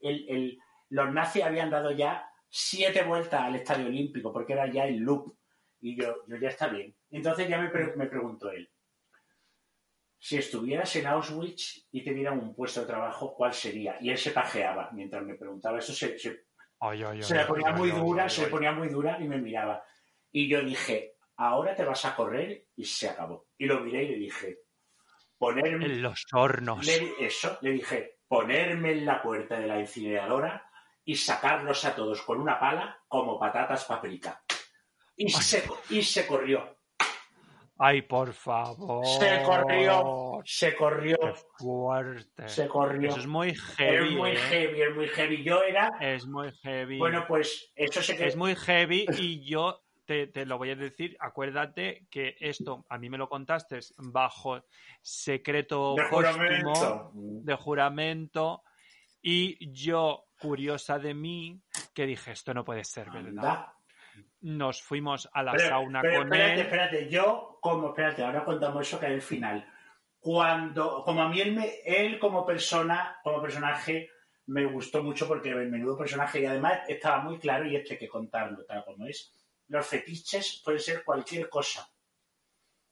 el, 0.00 0.58
los 0.90 1.12
nazis 1.12 1.42
habían 1.44 1.70
dado 1.70 1.90
ya 1.92 2.28
siete 2.48 3.02
vueltas 3.02 3.40
al 3.42 3.56
Estadio 3.56 3.86
Olímpico 3.86 4.32
porque 4.32 4.52
era 4.54 4.66
ya 4.70 4.84
el 4.86 4.98
loop. 4.98 5.36
Y 5.80 5.96
yo, 6.00 6.24
yo 6.26 6.36
ya 6.36 6.48
está 6.48 6.68
bien. 6.68 6.96
Entonces 7.10 7.46
ya 7.48 7.58
me, 7.58 7.70
me 7.96 8.06
preguntó 8.06 8.50
él, 8.50 8.70
si 10.18 10.38
estuvieras 10.38 10.96
en 10.96 11.06
Auschwitz 11.06 11.86
y 11.92 12.02
te 12.02 12.14
dieran 12.14 12.38
un 12.38 12.54
puesto 12.54 12.80
de 12.80 12.86
trabajo, 12.86 13.34
¿cuál 13.34 13.52
sería? 13.52 13.98
Y 14.00 14.08
él 14.08 14.16
se 14.16 14.30
pajeaba 14.30 14.88
mientras 14.92 15.22
me 15.22 15.34
preguntaba. 15.34 15.78
Eso 15.78 15.92
se- 15.92 16.16
Ay, 16.80 17.02
ay, 17.02 17.22
se 17.22 17.36
le 17.36 17.44
ponía 17.44 17.72
muy 17.72 17.90
dura, 17.90 18.28
se 18.28 18.42
le 18.42 18.48
ponía 18.48 18.72
muy 18.72 18.88
dura 18.88 19.18
y 19.20 19.28
me 19.28 19.38
miraba. 19.38 19.82
Y 20.30 20.48
yo 20.48 20.62
dije, 20.62 21.16
ahora 21.36 21.74
te 21.74 21.84
vas 21.84 22.04
a 22.04 22.14
correr 22.14 22.66
y 22.76 22.84
se 22.84 23.08
acabó. 23.08 23.46
Y 23.56 23.66
lo 23.66 23.80
miré 23.80 24.04
y 24.04 24.08
le 24.08 24.16
dije, 24.16 24.58
ponerme... 25.38 25.86
En 25.86 26.02
los 26.02 26.24
hornos. 26.32 26.84
Le 26.84 27.14
eso, 27.20 27.58
le 27.60 27.70
dije, 27.70 28.18
ponerme 28.26 28.92
en 28.92 29.06
la 29.06 29.22
puerta 29.22 29.58
de 29.58 29.66
la 29.66 29.78
incineradora 29.78 30.68
y 31.04 31.16
sacarlos 31.16 31.84
a 31.84 31.94
todos 31.94 32.22
con 32.22 32.40
una 32.40 32.58
pala 32.58 32.98
como 33.08 33.38
patatas 33.38 33.84
paprika. 33.84 34.42
Y 35.16 35.30
se, 35.30 35.62
y 35.90 36.02
se 36.02 36.26
corrió, 36.26 36.73
Ay, 37.78 38.02
por 38.02 38.32
favor. 38.32 39.04
se 39.06 39.42
corrió, 39.42 40.40
se 40.44 40.76
corrió, 40.76 41.16
Qué 41.20 41.32
fuerte. 41.58 42.48
se 42.48 42.68
corrió. 42.68 43.08
Eso 43.10 43.18
es 43.20 43.26
muy 43.26 43.54
heavy. 43.54 44.06
Es 44.06 44.12
muy 44.16 44.30
¿eh? 44.30 44.36
heavy, 44.36 44.82
es 44.82 44.94
muy 44.94 45.08
heavy. 45.08 45.42
Yo 45.44 45.62
era, 45.62 45.90
Es 46.00 46.26
muy 46.26 46.52
heavy. 46.62 46.98
bueno, 46.98 47.24
pues 47.26 47.72
eso 47.74 48.00
se 48.02 48.16
que 48.16 48.26
es 48.26 48.36
muy 48.36 48.54
heavy 48.54 49.06
y 49.18 49.44
yo 49.44 49.80
te, 50.04 50.28
te 50.28 50.46
lo 50.46 50.56
voy 50.58 50.70
a 50.70 50.76
decir. 50.76 51.16
Acuérdate 51.18 52.06
que 52.10 52.36
esto 52.38 52.84
a 52.88 52.98
mí 52.98 53.10
me 53.10 53.18
lo 53.18 53.28
contaste 53.28 53.80
bajo 53.98 54.62
secreto 55.02 55.94
de 55.96 56.04
juramento. 56.04 57.10
de 57.14 57.54
juramento 57.56 58.62
y 59.20 59.72
yo, 59.72 60.26
curiosa 60.38 60.98
de 60.98 61.14
mí, 61.14 61.60
que 61.94 62.04
dije, 62.06 62.32
esto 62.32 62.52
no 62.52 62.64
puede 62.64 62.84
ser 62.84 63.10
verdad. 63.10 63.28
Anda. 63.28 63.74
Nos 64.46 64.82
fuimos 64.82 65.28
a 65.32 65.42
la 65.42 65.52
Pero- 65.52 65.68
sauna 65.68 66.02
pero 66.02 66.18
con 66.18 66.24
espérate, 66.32 66.54
él. 66.54 66.60
espérate, 66.60 67.08
yo 67.08 67.58
como, 67.62 67.88
espérate, 67.88 68.22
ahora 68.22 68.44
contamos 68.44 68.86
eso 68.86 69.00
que 69.00 69.06
es 69.06 69.12
el 69.12 69.22
final. 69.22 69.66
Cuando, 70.20 71.02
como 71.02 71.22
a 71.22 71.28
mí 71.28 71.40
él, 71.40 71.54
me- 71.54 71.76
él 71.84 72.18
como 72.18 72.44
persona, 72.44 73.18
como 73.22 73.40
personaje, 73.40 74.10
me 74.46 74.66
gustó 74.66 75.02
mucho 75.02 75.26
porque 75.26 75.48
el 75.50 75.70
menudo 75.70 75.96
personaje 75.96 76.40
y 76.40 76.46
además 76.46 76.80
estaba 76.88 77.20
muy 77.22 77.38
claro 77.38 77.64
y 77.66 77.76
esto 77.76 77.94
hay 77.94 77.98
que 77.98 78.08
contarlo 78.08 78.64
tal 78.66 78.84
como 78.84 79.06
es. 79.06 79.32
Los 79.68 79.86
fetiches 79.86 80.60
pueden 80.62 80.80
ser 80.80 81.04
cualquier 81.04 81.48
cosa. 81.48 81.88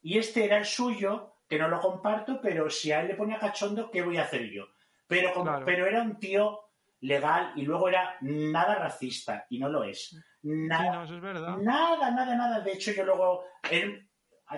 Y 0.00 0.16
este 0.18 0.44
era 0.46 0.56
el 0.56 0.64
suyo, 0.64 1.36
que 1.46 1.58
no 1.58 1.68
lo 1.68 1.80
comparto, 1.80 2.40
pero 2.40 2.70
si 2.70 2.92
a 2.92 3.02
él 3.02 3.08
le 3.08 3.14
ponía 3.14 3.38
cachondo, 3.38 3.90
¿qué 3.90 4.00
voy 4.00 4.16
a 4.16 4.22
hacer 4.22 4.48
yo? 4.50 4.68
Pero, 5.06 5.34
como- 5.34 5.50
Claro. 5.50 5.66
pero 5.66 5.86
era 5.86 6.00
un 6.00 6.18
tío 6.18 6.60
legal 7.02 7.52
y 7.56 7.62
luego 7.62 7.88
era 7.88 8.16
nada 8.20 8.76
racista 8.76 9.46
y 9.50 9.58
no 9.58 9.68
lo 9.68 9.84
es. 9.84 10.08
Sí, 10.08 10.18
Nada, 10.42 10.92
no, 10.94 11.04
eso 11.04 11.16
es 11.16 11.20
verdad. 11.20 11.56
Nada, 11.58 12.10
nada, 12.10 12.34
nada. 12.34 12.60
De 12.60 12.72
hecho, 12.72 12.92
yo 12.92 13.04
luego, 13.04 13.44
él, 13.70 14.08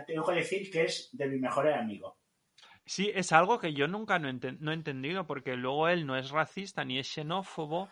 tengo 0.07 0.25
que 0.25 0.35
decir 0.37 0.71
que 0.71 0.85
es 0.85 1.09
de 1.13 1.27
mis 1.27 1.41
mejores 1.41 1.77
amigos. 1.77 2.15
Sí, 2.87 3.11
es 3.15 3.33
algo 3.33 3.59
que 3.59 3.73
yo 3.73 3.89
nunca 3.89 4.19
no, 4.19 4.29
enten- 4.29 4.59
no 4.61 4.71
he 4.71 4.75
entendido, 4.75 5.27
porque 5.27 5.57
luego 5.57 5.89
él 5.89 6.07
no 6.07 6.17
es 6.17 6.31
racista 6.31 6.85
ni 6.85 6.99
es 6.99 7.09
xenófobo, 7.09 7.89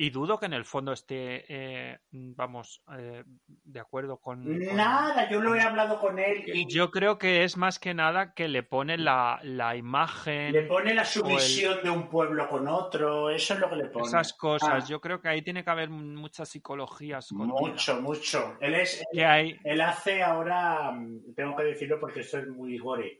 y 0.00 0.10
dudo 0.10 0.38
que 0.38 0.46
en 0.46 0.52
el 0.52 0.64
fondo 0.64 0.92
esté, 0.92 1.44
eh, 1.48 1.98
vamos, 2.12 2.84
eh, 2.96 3.24
de 3.46 3.80
acuerdo 3.80 4.18
con, 4.18 4.44
con- 4.44 4.76
Nada, 4.76 5.28
yo 5.28 5.40
lo 5.40 5.56
he 5.56 5.60
hablado 5.60 5.98
con 5.98 6.20
él 6.20 6.44
y 6.46 6.72
Yo 6.72 6.92
creo 6.92 7.18
que 7.18 7.42
es 7.42 7.56
más 7.56 7.80
que 7.80 7.94
nada 7.94 8.32
que 8.32 8.46
le 8.46 8.62
pone 8.62 8.96
la, 8.96 9.40
la 9.42 9.74
imagen, 9.74 10.52
le 10.52 10.62
pone 10.62 10.94
la 10.94 11.02
el- 11.02 11.06
sumisión 11.08 11.78
de 11.82 11.90
un 11.90 12.08
pueblo 12.08 12.48
con 12.48 12.68
otro. 12.68 13.28
Eso 13.28 13.54
es 13.54 13.60
lo 13.60 13.68
que 13.68 13.74
le 13.76 13.86
pone. 13.86 14.06
esas 14.06 14.32
cosas. 14.34 14.84
Ah, 14.84 14.86
Yo 14.88 15.00
creo 15.00 15.20
que 15.20 15.28
ahí 15.30 15.42
tiene 15.42 15.64
que 15.64 15.70
haber 15.70 15.90
mucha 15.90 16.44
psicología 16.46 17.18
escondida. 17.18 17.58
mucho, 17.58 18.00
mucho. 18.00 18.56
Él 18.60 18.74
es, 18.76 19.04
hay, 19.26 19.58
él 19.64 19.80
hace 19.80 20.22
ahora, 20.22 20.92
mm, 20.92 21.34
tengo 21.34 21.56
que 21.56 21.64
decirlo 21.64 21.98
porque 21.98 22.20
esto 22.20 22.38
es 22.38 22.46
muy 22.46 22.78
gore. 22.78 23.18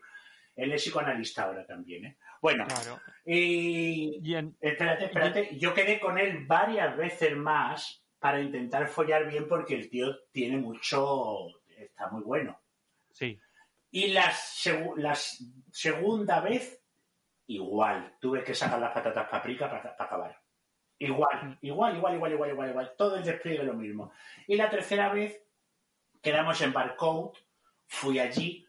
Él 0.59 0.73
es 0.73 0.83
psicoanalista 0.83 1.45
ahora 1.45 1.65
también, 1.65 2.05
¿eh? 2.05 2.17
Bueno, 2.43 2.67
claro. 2.67 3.01
y 3.25 4.19
Y 4.23 4.35
en- 4.35 4.57
Espérate, 4.61 5.07
espérate. 5.07 5.57
Yo 5.57 5.73
quedé 5.73 5.99
con 6.01 6.19
él 6.19 6.45
varias 6.47 6.97
veces 6.97 7.37
más 7.37 8.05
para 8.19 8.41
intentar 8.41 8.89
follar 8.89 9.29
bien 9.29 9.47
porque 9.49 9.75
el 9.75 9.89
tío 9.89 10.15
tiene 10.33 10.57
mucho... 10.59 11.47
Está 11.77 12.09
muy 12.11 12.23
bueno. 12.25 12.61
sí, 13.13 13.39
Y 13.93 14.09
la, 14.09 14.31
segu- 14.33 14.97
la 14.97 15.13
s- 15.13 15.45
segunda 15.71 16.41
vez, 16.41 16.83
igual. 17.47 18.17
Tuve 18.21 18.43
que 18.43 18.55
sacar 18.55 18.81
las 18.81 18.93
patatas 18.93 19.29
paprika 19.29 19.71
para, 19.71 19.97
para 19.97 20.05
acabar. 20.05 20.43
Igual, 20.99 21.57
igual, 21.63 21.97
igual, 21.97 22.15
igual, 22.15 22.33
igual, 22.33 22.51
igual, 22.51 22.71
igual. 22.71 22.95
Todo 22.99 23.17
el 23.17 23.25
despliegue 23.25 23.63
lo 23.63 23.75
mismo. 23.75 24.11
Y 24.49 24.57
la 24.57 24.69
tercera 24.69 25.13
vez, 25.13 25.41
quedamos 26.21 26.61
en 26.61 26.73
Barcode, 26.73 27.39
fui 27.87 28.19
allí, 28.19 28.67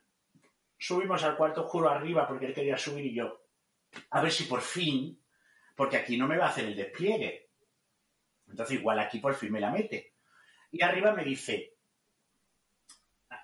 subimos 0.80 1.24
al 1.24 1.36
cuarto 1.38 1.66
oscuro 1.66 1.90
arriba 1.90 2.28
porque 2.28 2.48
él 2.48 2.54
quería 2.54 2.78
subir 2.78 3.06
y 3.06 3.14
yo, 3.14 3.46
a 4.12 4.22
ver 4.22 4.32
si 4.32 4.46
por 4.46 4.62
fin, 4.62 5.22
porque 5.76 5.98
aquí 5.98 6.18
no 6.18 6.28
me 6.28 6.38
va 6.38 6.46
a 6.48 6.50
hacer 6.50 6.66
el 6.66 6.76
despliegue. 6.76 7.50
Entonces 8.48 8.80
igual 8.80 9.00
aquí 9.00 9.20
por 9.20 9.36
fin 9.36 9.52
me 9.52 9.60
la 9.60 9.70
mete. 9.72 10.16
Y 10.72 10.82
arriba 10.82 11.14
me 11.14 11.24
dice, 11.24 11.76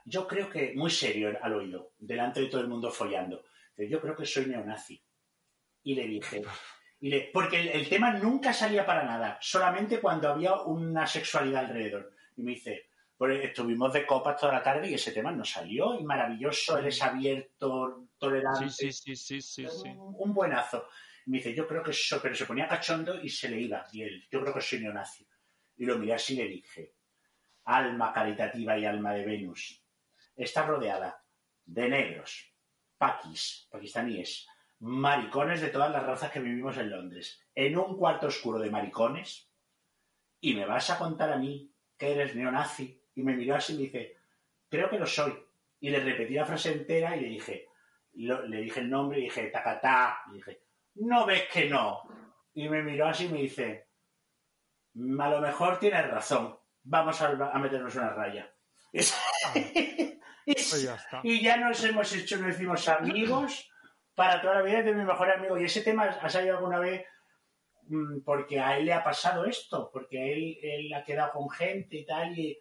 yo 0.05 0.27
creo 0.27 0.49
que, 0.49 0.73
muy 0.75 0.89
serio 0.89 1.37
al 1.41 1.53
oído, 1.53 1.93
delante 1.97 2.41
de 2.41 2.47
todo 2.47 2.61
el 2.61 2.67
mundo 2.67 2.89
follando, 2.91 3.43
yo 3.77 3.99
creo 3.99 4.15
que 4.15 4.25
soy 4.25 4.45
neonazi. 4.45 5.03
Y 5.83 5.95
le 5.95 6.07
dije, 6.07 6.41
y 6.99 7.09
le- 7.09 7.29
porque 7.33 7.59
el, 7.59 7.67
el 7.69 7.89
tema 7.89 8.11
nunca 8.13 8.53
salía 8.53 8.85
para 8.85 9.03
nada, 9.03 9.37
solamente 9.41 9.99
cuando 9.99 10.29
había 10.29 10.53
una 10.61 11.05
sexualidad 11.05 11.65
alrededor. 11.65 12.11
Y 12.37 12.43
me 12.43 12.51
dice, 12.51 12.89
pues 13.17 13.43
estuvimos 13.43 13.93
de 13.93 14.05
copas 14.05 14.37
toda 14.37 14.53
la 14.53 14.63
tarde 14.63 14.89
y 14.89 14.95
ese 14.95 15.11
tema 15.11 15.31
no 15.31 15.45
salió, 15.45 15.99
y 15.99 16.03
maravilloso, 16.03 16.77
él 16.77 16.87
es 16.87 17.01
abierto, 17.01 18.09
tolerante, 18.17 18.69
sí, 18.69 18.91
sí, 18.91 19.15
sí, 19.15 19.41
sí, 19.41 19.41
sí, 19.41 19.67
sí. 19.67 19.89
un, 19.89 20.15
un 20.17 20.33
buenazo. 20.33 20.87
Y 21.25 21.31
me 21.31 21.37
dice, 21.37 21.53
yo 21.55 21.67
creo 21.67 21.81
que 21.81 21.91
eso, 21.91 22.19
pero 22.21 22.35
se 22.35 22.45
ponía 22.45 22.67
cachondo 22.67 23.19
y 23.21 23.29
se 23.29 23.49
le 23.49 23.59
iba. 23.59 23.85
Y 23.91 24.03
él, 24.03 24.27
yo 24.29 24.41
creo 24.41 24.53
que 24.53 24.61
soy 24.61 24.79
neonazi. 24.79 25.27
Y 25.77 25.85
lo 25.85 25.97
miré 25.97 26.13
así 26.13 26.33
y 26.33 26.37
le 26.37 26.47
dije, 26.47 26.95
alma 27.65 28.13
caritativa 28.13 28.77
y 28.77 28.85
alma 28.85 29.13
de 29.13 29.25
Venus, 29.25 29.83
está 30.35 30.65
rodeada 30.65 31.23
de 31.65 31.89
negros, 31.89 32.53
paquis, 32.97 33.67
pakistaníes, 33.71 34.47
maricones 34.79 35.61
de 35.61 35.69
todas 35.69 35.91
las 35.91 36.03
razas 36.03 36.31
que 36.31 36.39
vivimos 36.39 36.77
en 36.77 36.91
Londres, 36.91 37.43
en 37.55 37.77
un 37.77 37.97
cuarto 37.97 38.27
oscuro 38.27 38.59
de 38.59 38.69
maricones, 38.69 39.49
y 40.39 40.53
me 40.53 40.65
vas 40.65 40.89
a 40.91 40.97
contar 40.97 41.31
a 41.31 41.37
mí 41.37 41.73
que 41.97 42.11
eres 42.11 42.35
neonazi. 42.35 43.01
Y 43.15 43.23
me 43.23 43.33
miró 43.35 43.55
así 43.55 43.73
y 43.73 43.77
me 43.77 43.83
dice, 43.83 44.17
creo 44.69 44.89
que 44.89 44.99
lo 44.99 45.05
soy. 45.05 45.33
Y 45.79 45.89
le 45.89 45.99
repetí 45.99 46.33
la 46.33 46.45
frase 46.45 46.71
entera 46.73 47.15
y 47.15 47.21
le 47.21 47.27
dije, 47.29 47.67
lo- 48.13 48.45
le 48.47 48.61
dije 48.61 48.79
el 48.81 48.89
nombre 48.89 49.19
y 49.19 49.23
dije, 49.23 49.47
tacatá. 49.47 50.19
Y 50.31 50.35
dije, 50.35 50.61
no 50.95 51.25
ves 51.25 51.43
que 51.51 51.65
no. 51.69 52.01
Y 52.53 52.69
me 52.69 52.81
miró 52.83 53.07
así 53.07 53.25
y 53.25 53.29
me 53.29 53.39
dice, 53.41 53.87
"Mm, 54.93 55.19
a 55.19 55.29
lo 55.29 55.41
mejor 55.41 55.77
tienes 55.79 56.09
razón, 56.09 56.57
vamos 56.83 57.21
a, 57.21 57.27
a 57.27 57.59
meternos 57.59 57.95
una 57.95 58.09
raya. 58.11 58.51
Y, 60.47 60.53
Pues 60.53 60.83
ya 60.83 60.93
está. 60.95 61.21
y 61.23 61.41
ya 61.41 61.57
nos 61.57 61.83
hemos 61.83 62.13
hecho, 62.13 62.37
nos 62.37 62.53
hicimos 62.55 62.87
amigos 62.87 63.67
para 64.13 64.39
toda 64.41 64.55
la 64.55 64.61
vida 64.61 64.83
de 64.83 64.93
mi 64.93 65.03
mejor 65.03 65.29
amigo. 65.31 65.57
Y 65.59 65.65
ese 65.65 65.81
tema 65.81 66.03
ha 66.05 66.29
salido 66.29 66.57
alguna 66.57 66.77
vez 66.79 67.03
mm, 67.87 68.19
porque 68.23 68.59
a 68.59 68.77
él 68.77 68.85
le 68.85 68.93
ha 68.93 69.03
pasado 69.03 69.45
esto, 69.45 69.89
porque 69.91 70.31
él, 70.33 70.57
él 70.61 70.93
ha 70.93 71.03
quedado 71.03 71.31
con 71.31 71.49
gente 71.49 71.97
y 71.97 72.05
tal, 72.05 72.37
y, 72.37 72.57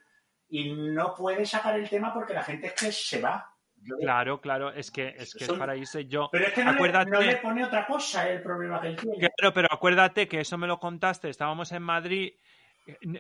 y 0.57 0.73
no 0.73 1.15
puede 1.17 1.45
sacar 1.45 1.79
el 1.79 1.89
tema 1.89 2.15
porque 2.15 2.33
la 2.33 2.45
gente 2.45 2.69
es 2.69 2.75
que 2.75 2.93
se 2.93 3.21
va. 3.21 3.51
Claro, 4.01 4.41
claro, 4.41 4.73
es 4.73 4.91
que 4.91 5.09
es, 5.19 5.35
que 5.35 5.45
es 5.45 5.53
para 5.53 5.77
irse 5.77 6.07
yo. 6.07 6.29
Pero 6.31 6.47
es 6.47 6.53
que 6.53 6.65
no, 6.65 6.71
acuérdate, 6.71 7.11
le, 7.11 7.17
no 7.17 7.21
le 7.23 7.37
pone 7.37 7.65
otra 7.65 7.85
cosa 7.87 8.31
el 8.31 8.41
problema 8.41 8.81
que 8.81 8.89
él 8.89 8.97
tiene. 8.97 9.19
Claro, 9.19 9.53
pero 9.53 9.69
acuérdate 9.71 10.29
que 10.29 10.41
eso 10.41 10.57
me 10.57 10.67
lo 10.69 10.79
contaste, 10.79 11.29
estábamos 11.29 11.73
en 11.73 11.83
Madrid. 11.83 12.33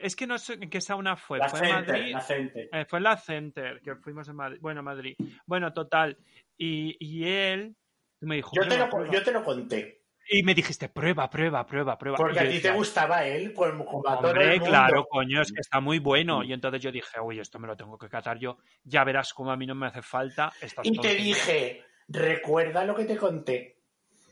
Es 0.00 0.14
que 0.14 0.26
no 0.26 0.38
sé 0.38 0.54
en 0.54 0.70
qué 0.70 0.80
sauna 0.80 1.16
fue. 1.16 1.38
La 1.38 1.48
fue 1.48 1.58
Center, 1.58 1.76
en 1.76 1.84
Madrid. 2.02 2.12
la 2.12 2.20
Center. 2.20 2.68
Eh, 2.72 2.84
fue 2.84 2.98
en 2.98 3.02
la 3.02 3.16
Center, 3.16 3.80
que 3.82 3.96
fuimos 3.96 4.28
en 4.28 4.36
Madrid. 4.36 4.58
Bueno, 4.60 4.82
Madrid. 4.82 5.16
Bueno, 5.44 5.72
total. 5.72 6.16
Y, 6.56 6.96
y 7.00 7.26
él 7.26 7.74
me 8.20 8.36
dijo. 8.36 8.52
Yo 8.54 8.62
te, 8.62 8.68
"Prueba, 8.68 8.84
lo, 8.84 8.90
prueba". 8.90 9.12
yo 9.12 9.22
te 9.24 9.32
lo 9.32 9.42
conté. 9.44 10.03
Y 10.30 10.42
me 10.42 10.54
dijiste, 10.54 10.88
prueba, 10.88 11.28
prueba, 11.28 11.66
prueba, 11.66 11.98
prueba. 11.98 12.16
Porque 12.16 12.40
a 12.40 12.48
ti 12.48 12.60
te 12.60 12.70
gustaba 12.72 13.26
él, 13.26 13.52
como, 13.52 13.84
como 13.84 14.08
a 14.08 14.16
todo 14.18 14.30
el 14.30 14.36
Hombre, 14.38 14.50
mundo. 14.52 14.64
claro, 14.66 15.06
coño, 15.06 15.42
es 15.42 15.52
que 15.52 15.60
está 15.60 15.80
muy 15.80 15.98
bueno. 15.98 16.40
Mm. 16.40 16.44
Y 16.44 16.52
entonces 16.54 16.80
yo 16.80 16.90
dije, 16.90 17.20
uy, 17.20 17.40
esto 17.40 17.58
me 17.58 17.66
lo 17.66 17.76
tengo 17.76 17.98
que 17.98 18.08
catar 18.08 18.38
yo. 18.38 18.56
Ya 18.84 19.04
verás 19.04 19.34
cómo 19.34 19.50
a 19.52 19.56
mí 19.56 19.66
no 19.66 19.74
me 19.74 19.86
hace 19.86 20.02
falta. 20.02 20.52
Y 20.60 20.66
te 20.68 20.74
tonterías". 20.92 21.16
dije, 21.46 21.84
recuerda 22.08 22.84
lo 22.84 22.94
que 22.94 23.04
te 23.04 23.16
conté. 23.16 23.78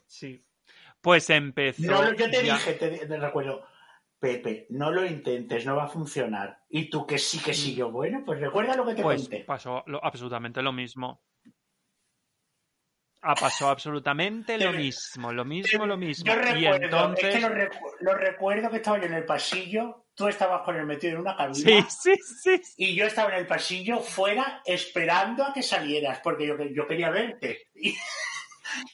Sí. 0.06 0.42
Pues 1.00 1.28
empezó. 1.30 1.82
No, 1.82 2.14
yo 2.14 2.30
te 2.30 2.44
ya- 2.44 2.54
dije, 2.54 2.72
te, 2.74 3.06
te 3.06 3.16
recuerdo, 3.18 3.64
Pepe, 4.18 4.66
no 4.70 4.90
lo 4.92 5.04
intentes, 5.04 5.66
no 5.66 5.74
va 5.76 5.84
a 5.84 5.88
funcionar. 5.88 6.60
Y 6.70 6.88
tú 6.88 7.06
que 7.06 7.18
sí, 7.18 7.38
que 7.40 7.52
sí, 7.52 7.74
yo, 7.74 7.90
bueno, 7.90 8.22
pues 8.24 8.40
recuerda 8.40 8.76
lo 8.76 8.86
que 8.86 8.94
te 8.94 9.02
Pues 9.02 9.22
conté. 9.22 9.40
pasó 9.40 9.82
lo- 9.86 10.02
absolutamente 10.04 10.62
lo 10.62 10.72
mismo. 10.72 11.22
Ah, 13.24 13.34
pasó 13.36 13.68
absolutamente 13.68 14.58
lo 14.58 14.72
mismo, 14.72 15.32
lo 15.32 15.44
mismo, 15.44 15.86
lo 15.86 15.96
mismo. 15.96 16.24
Yo 16.26 16.32
y 16.32 16.36
recuerdo, 16.36 16.84
entonces. 16.84 17.24
es 17.26 17.34
que 17.36 17.40
lo, 17.40 17.48
recu- 17.54 17.94
lo 18.00 18.14
recuerdo 18.14 18.68
que 18.70 18.76
estaba 18.78 18.98
yo 18.98 19.04
en 19.04 19.14
el 19.14 19.24
pasillo, 19.24 20.06
tú 20.14 20.26
estabas 20.26 20.62
con 20.62 20.74
él 20.74 20.84
metido 20.86 21.14
en 21.14 21.20
una 21.20 21.36
cabina 21.36 21.86
Sí, 21.88 22.14
sí, 22.16 22.16
sí. 22.42 22.60
y 22.78 22.96
yo 22.96 23.06
estaba 23.06 23.30
en 23.32 23.38
el 23.38 23.46
pasillo 23.46 24.00
fuera 24.00 24.60
esperando 24.64 25.44
a 25.44 25.52
que 25.54 25.62
salieras, 25.62 26.18
porque 26.22 26.48
yo, 26.48 26.56
yo 26.74 26.86
quería 26.88 27.10
verte. 27.10 27.68
Y, 27.76 27.96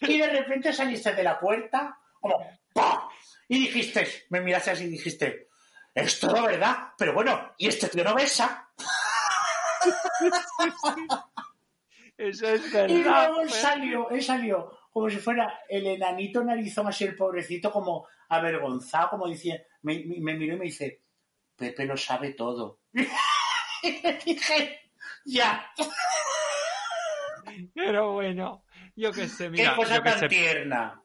y 0.01 0.19
de 0.19 0.29
repente 0.29 0.73
saliste 0.75 1.15
de 1.15 1.23
la 1.23 1.41
puerta, 1.41 1.97
como 2.21 2.39
¡pah! 2.75 3.09
Y 3.49 3.61
dijiste, 3.61 4.27
me 4.29 4.41
miraste 4.43 4.73
así 4.73 4.85
y 4.85 4.89
dijiste, 4.89 5.49
es 5.95 6.21
todo 6.21 6.43
verdad, 6.43 6.89
pero 6.99 7.15
bueno, 7.15 7.55
y 7.57 7.69
este 7.69 7.89
tío 7.89 8.05
no 8.05 8.15
besa. 8.15 8.69
Eso 12.19 12.49
es 12.49 12.63
Y 12.63 12.73
verdad. 12.73 13.29
luego 13.29 13.41
él 13.43 13.51
salió, 13.51 14.11
él 14.11 14.23
salió 14.23 14.77
como 14.91 15.09
si 15.09 15.17
fuera 15.19 15.61
el 15.69 15.87
enanito 15.87 16.43
narizón, 16.43 16.89
así 16.89 17.05
el 17.05 17.15
pobrecito, 17.17 17.71
como 17.71 18.07
avergonzado, 18.29 19.11
como 19.11 19.29
dice, 19.29 19.67
me, 19.83 20.01
me- 20.05 20.19
me 20.21 20.35
miró 20.35 20.55
y 20.57 20.59
me 20.59 20.65
dice, 20.67 21.03
Pepe 21.57 21.85
lo 21.87 21.97
sabe 21.97 22.35
todo. 22.35 22.81
y 23.83 24.03
le 24.03 24.13
dije, 24.25 24.81
ya, 25.25 25.71
Pero 27.75 28.13
bueno, 28.13 28.65
yo 28.97 29.13
qué 29.13 29.29
sé, 29.29 29.49
mira, 29.51 29.71
qué 29.71 29.77
cosa 29.77 30.03
tan 30.03 30.19
sé. 30.21 30.29
tierna. 30.29 31.01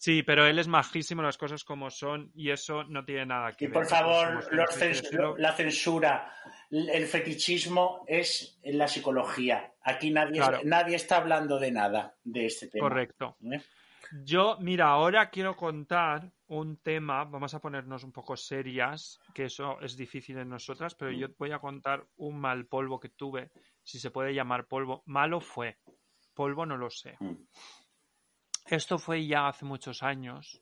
Sí, 0.00 0.22
pero 0.22 0.46
él 0.46 0.58
es 0.60 0.68
majísimo, 0.68 1.22
las 1.22 1.36
cosas 1.36 1.64
como 1.64 1.90
son, 1.90 2.30
y 2.34 2.50
eso 2.50 2.84
no 2.84 3.04
tiene 3.04 3.26
nada 3.26 3.52
que 3.52 3.64
Y 3.64 3.66
ver. 3.68 3.74
por 3.74 3.82
Nosotros 3.82 4.16
favor, 4.16 4.54
los 4.54 4.70
cens- 4.80 5.36
la 5.38 5.52
censura, 5.52 6.32
el 6.70 7.04
fetichismo 7.06 8.04
es 8.06 8.60
la 8.62 8.86
psicología. 8.86 9.72
Aquí 9.82 10.10
nadie, 10.12 10.40
Claro. 10.40 10.60
nadie 10.64 10.94
está 10.94 11.16
hablando 11.16 11.58
de 11.58 11.72
nada 11.72 12.14
de 12.22 12.46
este 12.46 12.68
tema. 12.68 12.88
Correcto. 12.88 13.36
¿eh? 13.50 13.60
Yo, 14.22 14.56
mira, 14.60 14.86
ahora 14.86 15.30
quiero 15.30 15.56
contar 15.56 16.30
un 16.46 16.76
tema, 16.78 17.24
vamos 17.24 17.52
a 17.54 17.60
ponernos 17.60 18.04
un 18.04 18.12
poco 18.12 18.36
serias, 18.36 19.20
que 19.34 19.46
eso 19.46 19.80
es 19.80 19.96
difícil 19.96 20.38
en 20.38 20.48
nosotras, 20.48 20.94
pero 20.94 21.10
yo 21.10 21.26
voy 21.38 21.50
a 21.50 21.58
contar 21.58 22.06
un 22.16 22.38
mal 22.38 22.66
polvo 22.66 23.00
que 23.00 23.08
tuve, 23.10 23.50
si 23.82 23.98
se 23.98 24.10
puede 24.12 24.32
llamar 24.32 24.66
polvo. 24.66 25.02
Malo 25.06 25.40
fue, 25.40 25.78
polvo 26.34 26.64
no 26.64 26.76
lo 26.76 26.88
sé. 26.88 27.16
Mm. 27.18 27.34
Esto 28.70 28.98
fue 28.98 29.26
ya 29.26 29.48
hace 29.48 29.64
muchos 29.64 30.02
años. 30.02 30.60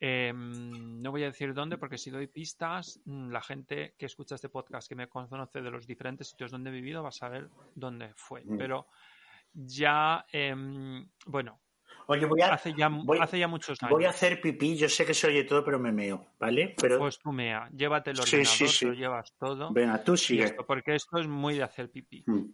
Eh, 0.00 0.32
no 0.34 1.10
voy 1.10 1.24
a 1.24 1.26
decir 1.26 1.52
dónde 1.52 1.76
porque 1.76 1.98
si 1.98 2.10
doy 2.10 2.28
pistas, 2.28 3.00
mm, 3.04 3.30
la 3.30 3.42
gente 3.42 3.94
que 3.98 4.06
escucha 4.06 4.36
este 4.36 4.48
podcast, 4.48 4.88
que 4.88 4.94
me 4.94 5.08
conoce 5.08 5.60
de 5.60 5.70
los 5.70 5.86
diferentes 5.86 6.28
sitios 6.30 6.50
donde 6.52 6.70
he 6.70 6.72
vivido, 6.72 7.02
va 7.02 7.08
a 7.08 7.12
saber 7.12 7.48
dónde 7.74 8.12
fue. 8.14 8.42
Mm. 8.44 8.56
Pero 8.58 8.86
ya, 9.52 10.24
em, 10.32 11.08
bueno, 11.26 11.60
Oye, 12.10 12.24
voy 12.24 12.40
a, 12.40 12.54
hace 12.54 12.72
ya, 12.74 12.88
voy- 12.88 13.18
hace 13.20 13.38
ya 13.38 13.48
muchos 13.48 13.82
años. 13.82 13.90
voy 13.92 14.04
a 14.06 14.10
hacer 14.10 14.40
pipí, 14.40 14.76
yo 14.78 14.88
sé 14.88 15.04
que 15.04 15.12
se 15.12 15.26
oye 15.26 15.44
todo, 15.44 15.62
pero 15.62 15.78
me 15.78 15.92
meo, 15.92 16.32
¿vale? 16.38 16.74
Pero 16.80 16.98
Pues 16.98 17.18
tú 17.18 17.32
mea, 17.32 17.68
llévate 17.74 18.10
el 18.12 18.16
Sí, 18.16 18.22
ordenador, 18.36 18.46
sí, 18.56 18.68
sí. 18.68 18.78
te 18.80 18.86
lo 18.86 18.92
llevas 18.94 19.34
todo. 19.36 19.72
venga, 19.72 20.02
tú 20.02 20.16
sigue. 20.16 20.44
esto, 20.44 20.64
porque 20.64 20.94
esto 20.94 21.18
es 21.18 21.26
muy 21.28 21.54
de 21.56 21.64
hacer 21.64 21.90
pipí, 21.90 22.22
Mm. 22.26 22.44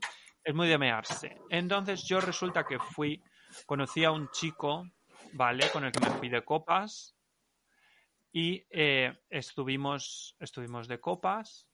es 0.43 0.55
muy 0.55 0.67
de 0.67 0.79
mearse. 0.79 1.37
Entonces 1.51 2.03
yo 2.05 2.21
resulta 2.21 2.65
que 2.65 2.79
fui, 2.81 3.23
conocí 3.67 4.05
a 4.05 4.11
un 4.11 4.29
chico, 4.31 4.85
¿vale? 5.33 5.71
Con 5.71 5.85
el 5.85 5.93
que 5.93 6.01
me 6.01 6.11
fui 6.19 6.29
de 6.29 6.45
copas 6.45 7.17
y 8.33 8.67
eh, 8.71 9.17
estuvimos, 9.31 10.37
estuvimos 10.41 10.89
de 10.89 11.01
copas 11.01 11.69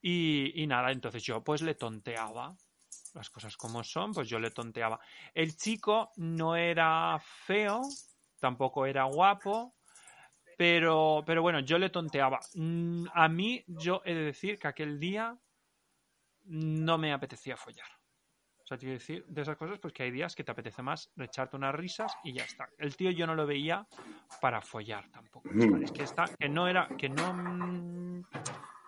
y, 0.00 0.62
y 0.62 0.66
nada, 0.66 0.92
entonces 0.92 1.22
yo 1.22 1.42
pues 1.42 1.62
le 1.62 1.74
tonteaba. 1.74 2.56
Las 3.14 3.30
cosas 3.30 3.56
como 3.56 3.82
son, 3.82 4.12
pues 4.12 4.28
yo 4.28 4.38
le 4.38 4.50
tonteaba. 4.50 5.00
El 5.34 5.56
chico 5.56 6.12
no 6.16 6.54
era 6.54 7.18
feo, 7.18 7.80
tampoco 8.38 8.86
era 8.86 9.04
guapo, 9.04 9.74
pero, 10.56 11.22
pero 11.26 11.42
bueno, 11.42 11.60
yo 11.60 11.78
le 11.78 11.90
tonteaba. 11.90 12.40
Mm, 12.54 13.06
A 13.12 13.28
mí, 13.28 13.64
yo 13.66 14.02
he 14.04 14.14
de 14.14 14.24
decir 14.24 14.58
que 14.58 14.68
aquel 14.68 14.98
día 15.00 15.36
no 16.44 16.98
me 16.98 17.12
apetecía 17.12 17.56
follar. 17.56 17.95
O 18.66 18.68
sea, 18.68 18.76
quiero 18.78 18.94
decir, 18.94 19.24
de 19.28 19.42
esas 19.42 19.56
cosas, 19.56 19.78
pues 19.78 19.94
que 19.94 20.02
hay 20.02 20.10
días 20.10 20.34
que 20.34 20.42
te 20.42 20.50
apetece 20.50 20.82
más 20.82 21.08
echarte 21.16 21.54
unas 21.56 21.72
risas 21.72 22.12
y 22.24 22.32
ya 22.32 22.42
está. 22.42 22.68
El 22.78 22.96
tío 22.96 23.12
yo 23.12 23.24
no 23.24 23.36
lo 23.36 23.46
veía 23.46 23.86
para 24.40 24.60
follar 24.60 25.08
tampoco. 25.12 25.48
Mm. 25.52 25.84
Es 25.84 25.92
que 25.92 26.02
está, 26.02 26.24
que 26.36 26.48
no 26.48 26.66
era, 26.66 26.88
que 26.98 27.08
no, 27.08 27.32
mm, 27.32 28.24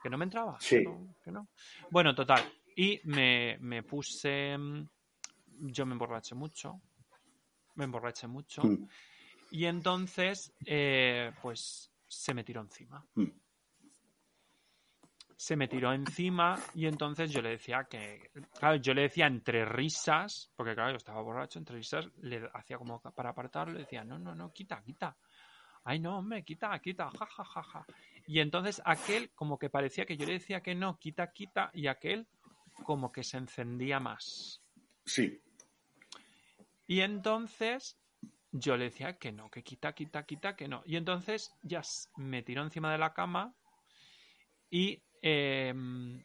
que 0.03 0.11
no 0.11 0.19
me 0.19 0.25
entraba. 0.25 0.57
Sí. 0.59 0.79
que 0.79 0.85
no- 0.85 1.15
que 1.23 1.31
no. 1.31 1.49
Bueno, 1.91 2.13
total. 2.13 2.43
Y 2.75 3.01
me, 3.05 3.57
me 3.61 3.85
puse, 3.85 4.59
mm, 4.59 4.89
yo 5.61 5.87
me 5.87 5.93
emborraché 5.93 6.35
mucho, 6.35 6.81
me 7.77 7.85
emborraché 7.85 8.27
mucho. 8.27 8.65
Mm. 8.65 8.89
Y 9.53 9.65
entonces, 9.67 10.53
eh, 10.67 11.31
pues 11.41 11.93
se 12.09 12.35
me 12.35 12.43
tiró 12.43 12.63
encima. 12.63 13.07
Mm. 13.15 13.27
Se 15.41 15.55
me 15.55 15.69
tiró 15.69 15.93
encima 15.93 16.59
y 16.75 16.87
entonces 16.87 17.31
yo 17.31 17.41
le 17.41 17.51
decía 17.51 17.87
que, 17.89 18.33
claro, 18.59 18.75
yo 18.77 18.93
le 18.93 19.03
decía 19.03 19.29
entre 19.29 19.65
risas, 19.65 20.51
porque 20.57 20.75
claro, 20.75 20.91
yo 20.91 20.97
estaba 20.97 21.23
borracho, 21.23 21.61
entre 21.61 21.77
risas, 21.77 22.09
le 22.23 22.51
hacía 22.55 22.77
como 22.77 23.01
para 23.01 23.31
apartarlo, 23.31 23.75
le 23.75 23.81
decía, 23.81 24.03
no, 24.03 24.19
no, 24.19 24.35
no, 24.35 24.53
quita, 24.53 24.83
quita. 24.83 25.17
Ay, 25.85 26.01
no, 26.01 26.19
hombre, 26.19 26.43
quita, 26.43 26.77
quita, 26.81 27.09
ja, 27.09 27.25
ja, 27.25 27.45
ja, 27.45 27.63
ja. 27.63 27.87
Y 28.27 28.41
entonces 28.41 28.83
aquel 28.85 29.31
como 29.31 29.61
que 29.61 29.71
parecía 29.71 30.05
que 30.07 30.17
yo 30.17 30.27
le 30.27 30.33
decía 30.33 30.61
que 30.61 30.75
no, 30.75 30.99
quita, 30.99 31.31
quita, 31.33 31.71
y 31.73 31.87
aquel 31.87 32.27
como 32.83 33.13
que 33.13 33.23
se 33.23 33.39
encendía 33.39 34.01
más. 34.01 34.61
Sí. 35.05 35.41
Y 36.89 37.01
entonces 37.01 37.97
yo 38.51 38.77
le 38.77 38.87
decía 38.87 39.19
que 39.19 39.31
no, 39.31 39.51
que 39.51 39.63
quita, 39.63 39.93
quita, 39.93 40.25
quita, 40.25 40.57
que 40.57 40.67
no. 40.67 40.83
Y 40.85 40.97
entonces 40.97 41.55
ya 41.63 41.83
me 42.17 42.43
tiró 42.43 42.65
encima 42.65 42.91
de 42.91 42.99
la 42.99 43.15
cama 43.15 43.55
y 44.69 45.05
em, 45.23 46.25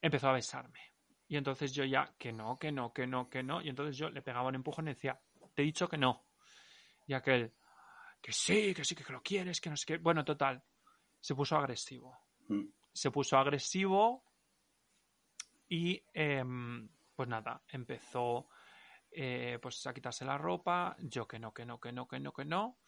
empezó 0.00 0.28
a 0.28 0.32
besarme. 0.32 0.80
Y 1.28 1.36
entonces 1.36 1.74
yo 1.74 1.84
ya, 1.84 2.14
que 2.18 2.32
no, 2.32 2.58
que 2.58 2.72
no, 2.72 2.92
que 2.92 3.06
no, 3.06 3.28
que 3.28 3.42
no. 3.42 3.60
Y 3.60 3.68
entonces 3.68 3.96
yo 3.96 4.08
le 4.08 4.22
pegaba 4.22 4.48
un 4.48 4.54
empujón 4.54 4.86
y 4.88 4.94
decía, 4.94 5.20
te 5.54 5.62
he 5.62 5.66
dicho 5.66 5.88
que 5.88 5.98
no. 5.98 6.26
Y 7.06 7.14
aquel, 7.14 7.52
que 8.20 8.32
sí, 8.32 8.74
que 8.74 8.84
sí, 8.84 8.94
que 8.94 9.12
lo 9.12 9.22
quieres, 9.22 9.60
que 9.60 9.70
no 9.70 9.76
sé 9.76 9.86
qué. 9.86 9.98
Bueno, 9.98 10.24
total, 10.24 10.62
se 11.20 11.34
puso 11.34 11.56
agresivo. 11.56 12.18
Mm. 12.48 12.64
Se 12.92 13.10
puso 13.10 13.36
agresivo 13.36 14.24
y 15.68 16.02
em, 16.14 16.88
pues 17.14 17.28
nada, 17.28 17.62
empezó 17.68 18.48
eh, 19.10 19.58
pues 19.60 19.86
a 19.86 19.92
quitarse 19.92 20.24
la 20.24 20.38
ropa, 20.38 20.96
yo 21.00 21.26
que 21.26 21.38
no, 21.38 21.52
que 21.52 21.64
no, 21.64 21.78
que 21.78 21.92
no, 21.92 22.08
que 22.08 22.20
no, 22.20 22.32
que 22.32 22.44
no. 22.44 22.78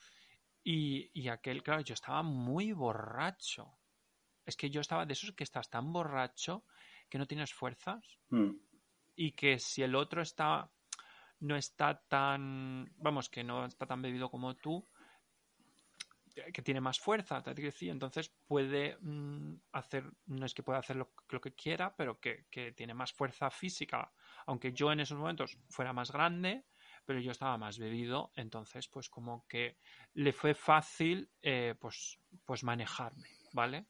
Y, 0.63 1.11
y 1.15 1.29
aquel, 1.29 1.63
claro, 1.63 1.83
yo 1.83 1.95
estaba 1.95 2.23
muy 2.23 2.73
borracho. 2.73 3.80
Es 4.47 4.57
que 4.57 4.71
yo 4.71 4.81
estaba 4.81 5.07
de 5.07 5.13
esos 5.13 5.33
que 5.33 5.45
estás 5.45 5.71
tan 5.71 5.93
borracho 5.93 6.65
que 7.09 7.19
no 7.19 7.27
tienes 7.27 7.53
fuerzas 7.53 8.21
Mm. 8.31 8.53
y 9.17 9.33
que 9.33 9.59
si 9.59 9.83
el 9.83 9.95
otro 9.95 10.23
está 10.23 10.71
no 11.41 11.57
está 11.57 12.01
tan 12.09 12.93
vamos 12.97 13.29
que 13.29 13.43
no 13.43 13.65
está 13.65 13.87
tan 13.87 14.03
bebido 14.03 14.31
como 14.31 14.55
tú 14.57 14.87
que 16.55 16.63
tiene 16.63 16.81
más 16.81 17.01
fuerza 17.01 17.43
te 17.43 17.55
decir 17.55 17.91
entonces 17.91 18.33
puede 18.47 18.97
mm, 19.01 19.55
hacer 19.73 20.05
no 20.27 20.47
es 20.47 20.55
que 20.55 20.63
pueda 20.63 20.79
hacer 20.79 20.97
lo, 20.97 21.13
lo 21.29 21.41
que 21.41 21.55
quiera 21.55 21.95
pero 21.97 22.21
que, 22.21 22.47
que 22.51 22.73
tiene 22.73 22.95
más 22.95 23.13
fuerza 23.13 23.51
física 23.51 24.13
aunque 24.47 24.73
yo 24.73 24.93
en 24.93 25.01
esos 25.01 25.19
momentos 25.19 25.59
fuera 25.69 25.93
más 25.93 26.13
grande 26.13 26.65
pero 27.05 27.19
yo 27.19 27.33
estaba 27.33 27.59
más 27.59 27.79
bebido 27.79 28.31
entonces 28.37 28.87
pues 28.89 29.11
como 29.11 29.45
que 29.49 29.77
le 30.15 30.33
fue 30.33 30.55
fácil 30.55 31.31
eh, 31.43 31.75
pues 31.81 32.19
pues 32.45 32.63
manejarme 32.63 33.29
vale 33.53 33.87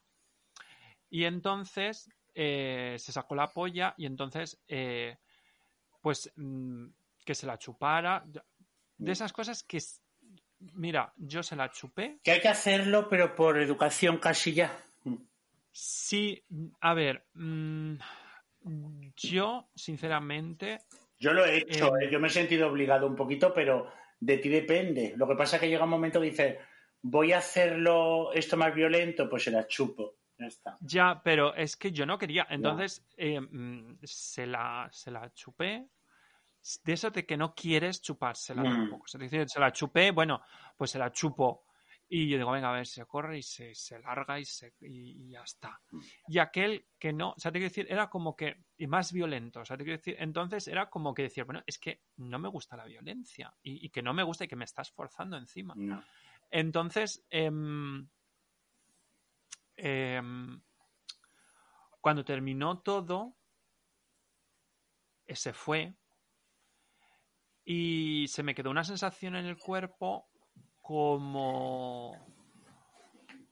y 1.11 1.25
entonces 1.25 2.09
eh, 2.33 2.95
se 2.97 3.11
sacó 3.11 3.35
la 3.35 3.51
polla 3.51 3.93
y 3.97 4.05
entonces 4.07 4.59
eh, 4.67 5.17
pues 6.01 6.31
mm, 6.37 6.87
que 7.23 7.35
se 7.35 7.45
la 7.45 7.59
chupara. 7.59 8.23
De 8.97 9.11
esas 9.11 9.33
cosas 9.33 9.63
que, 9.63 9.79
mira, 10.73 11.13
yo 11.17 11.43
se 11.43 11.55
la 11.55 11.69
chupé. 11.69 12.19
Que 12.23 12.31
hay 12.31 12.41
que 12.41 12.47
hacerlo, 12.47 13.09
pero 13.09 13.35
por 13.35 13.59
educación 13.59 14.17
casi 14.17 14.53
ya. 14.53 14.85
Sí, 15.73 16.43
a 16.79 16.93
ver, 16.93 17.25
mm, 17.33 17.95
yo 19.15 19.69
sinceramente, 19.75 20.79
Yo 21.17 21.33
lo 21.33 21.45
he 21.45 21.57
hecho, 21.57 21.97
¿eh? 21.97 22.09
yo 22.11 22.19
me 22.19 22.27
he 22.27 22.31
sentido 22.31 22.67
obligado 22.67 23.07
un 23.07 23.15
poquito, 23.15 23.53
pero 23.53 23.91
de 24.19 24.37
ti 24.37 24.49
depende. 24.49 25.13
Lo 25.17 25.27
que 25.27 25.35
pasa 25.35 25.57
es 25.57 25.61
que 25.61 25.69
llega 25.69 25.83
un 25.83 25.89
momento 25.89 26.21
que 26.21 26.29
dices, 26.29 26.57
voy 27.01 27.33
a 27.33 27.39
hacerlo 27.39 28.31
esto 28.33 28.55
más 28.55 28.73
violento, 28.73 29.29
pues 29.29 29.43
se 29.43 29.51
la 29.51 29.67
chupo. 29.67 30.20
Ya 30.81 31.21
pero 31.23 31.53
es 31.55 31.75
que 31.77 31.91
yo 31.91 32.05
no 32.05 32.17
quería. 32.17 32.47
Entonces, 32.49 33.05
eh, 33.17 33.39
mm, 33.39 33.99
se 34.03 34.45
la, 34.47 34.87
se 34.91 35.11
la 35.11 35.31
chupé. 35.33 35.87
De 36.83 36.93
eso 36.93 37.09
de 37.09 37.25
que 37.25 37.37
no 37.37 37.55
quieres 37.55 38.01
chupársela 38.01 38.61
Mm. 38.61 38.65
tampoco. 38.65 39.05
Es 39.07 39.19
decir, 39.19 39.49
se 39.49 39.59
la 39.59 39.71
chupé, 39.71 40.11
bueno, 40.11 40.41
pues 40.77 40.91
se 40.91 40.99
la 40.99 41.11
chupo. 41.11 41.65
Y 42.07 42.27
yo 42.29 42.37
digo, 42.37 42.51
venga, 42.51 42.69
a 42.69 42.73
ver, 42.73 42.85
se 42.85 43.05
corre 43.05 43.37
y 43.37 43.41
se, 43.41 43.73
se 43.73 43.97
larga 43.99 44.37
y, 44.37 44.43
se, 44.45 44.73
y, 44.81 45.27
y 45.27 45.29
ya 45.31 45.43
está. 45.43 45.81
Y 46.27 46.39
aquel 46.39 46.87
que 46.99 47.13
no, 47.13 47.31
o 47.31 47.39
sea, 47.39 47.51
te 47.51 47.57
quiero 47.59 47.69
decir, 47.69 47.87
era 47.89 48.09
como 48.09 48.35
que, 48.35 48.65
y 48.77 48.85
más 48.85 49.13
violento, 49.13 49.61
o 49.61 49.65
sea, 49.65 49.77
te 49.77 49.85
quiero 49.85 49.97
decir, 49.97 50.17
entonces 50.19 50.67
era 50.67 50.89
como 50.89 51.13
que 51.13 51.23
decir, 51.23 51.45
bueno, 51.45 51.63
es 51.65 51.79
que 51.79 52.03
no 52.17 52.37
me 52.37 52.49
gusta 52.49 52.75
la 52.75 52.83
violencia 52.85 53.55
y, 53.63 53.85
y 53.85 53.89
que 53.89 54.01
no 54.01 54.13
me 54.13 54.23
gusta 54.23 54.43
y 54.43 54.47
que 54.49 54.57
me 54.57 54.65
estás 54.65 54.91
forzando 54.91 55.37
encima. 55.37 55.73
No. 55.77 56.03
Entonces, 56.49 57.25
em, 57.29 58.09
em, 59.81 60.61
cuando 61.99 62.23
terminó 62.23 62.79
todo, 62.79 63.35
eh, 65.25 65.35
se 65.35 65.53
fue 65.53 65.95
y 67.63 68.27
se 68.27 68.43
me 68.43 68.55
quedó 68.55 68.69
una 68.69 68.83
sensación 68.83 69.35
en 69.35 69.45
el 69.45 69.57
cuerpo 69.57 70.27
como 70.81 72.11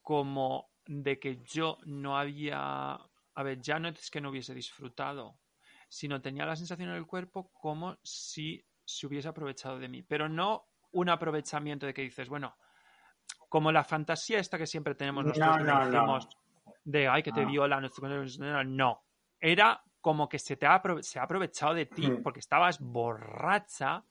como 0.02 0.72
de 0.86 1.20
que 1.20 1.44
yo 1.46 1.78
no 1.86 2.18
había 2.18 2.94
a 2.94 3.44
ver 3.44 3.62
ya 3.62 3.80
no 3.80 3.88
es 3.90 4.10
que 4.10 4.20
no 4.20 4.30
hubiese 4.30 4.54
disfrutado 4.54 5.40
sino 5.88 6.22
tenía 6.22 6.46
la 6.46 6.56
sensación 6.56 6.90
en 6.90 6.96
el 6.96 7.06
cuerpo 7.06 7.52
como 7.54 7.98
si 8.04 8.66
se 8.84 9.08
hubiese 9.08 9.28
aprovechado 9.28 9.80
de 9.80 9.88
mí 9.88 10.02
pero 10.02 10.28
no 10.28 10.66
un 10.92 11.10
aprovechamiento 11.10 11.86
de 11.86 11.94
que 11.94 12.02
dices 12.02 12.28
bueno 12.30 12.56
como 13.50 13.72
la 13.72 13.84
fantasía 13.84 14.40
esta 14.40 14.58
que 14.58 14.68
siempre 14.68 14.96
tenemos 14.96 15.26
No, 15.26 15.30
nosotros 15.34 15.58
que 15.58 15.64
no, 15.64 15.80
no. 15.80 15.86
decimos 15.92 16.30
de 16.86 17.08
ay 17.08 17.24
que 17.24 17.32
te 17.32 17.42
No. 17.42 17.48
viola 17.48 17.82
no 17.82 19.04
era 19.42 19.84
como 20.02 20.30
que 20.30 20.40
se 20.40 20.56
te 20.56 20.66
ha, 20.66 20.82
se 21.02 21.20
ha 21.20 21.24
aprovechado 21.24 21.74
de 21.74 21.86
ti 21.88 22.10
Mm. 22.10 22.24
porque 22.24 22.40
estabas 22.40 22.80
borracha 22.80 24.04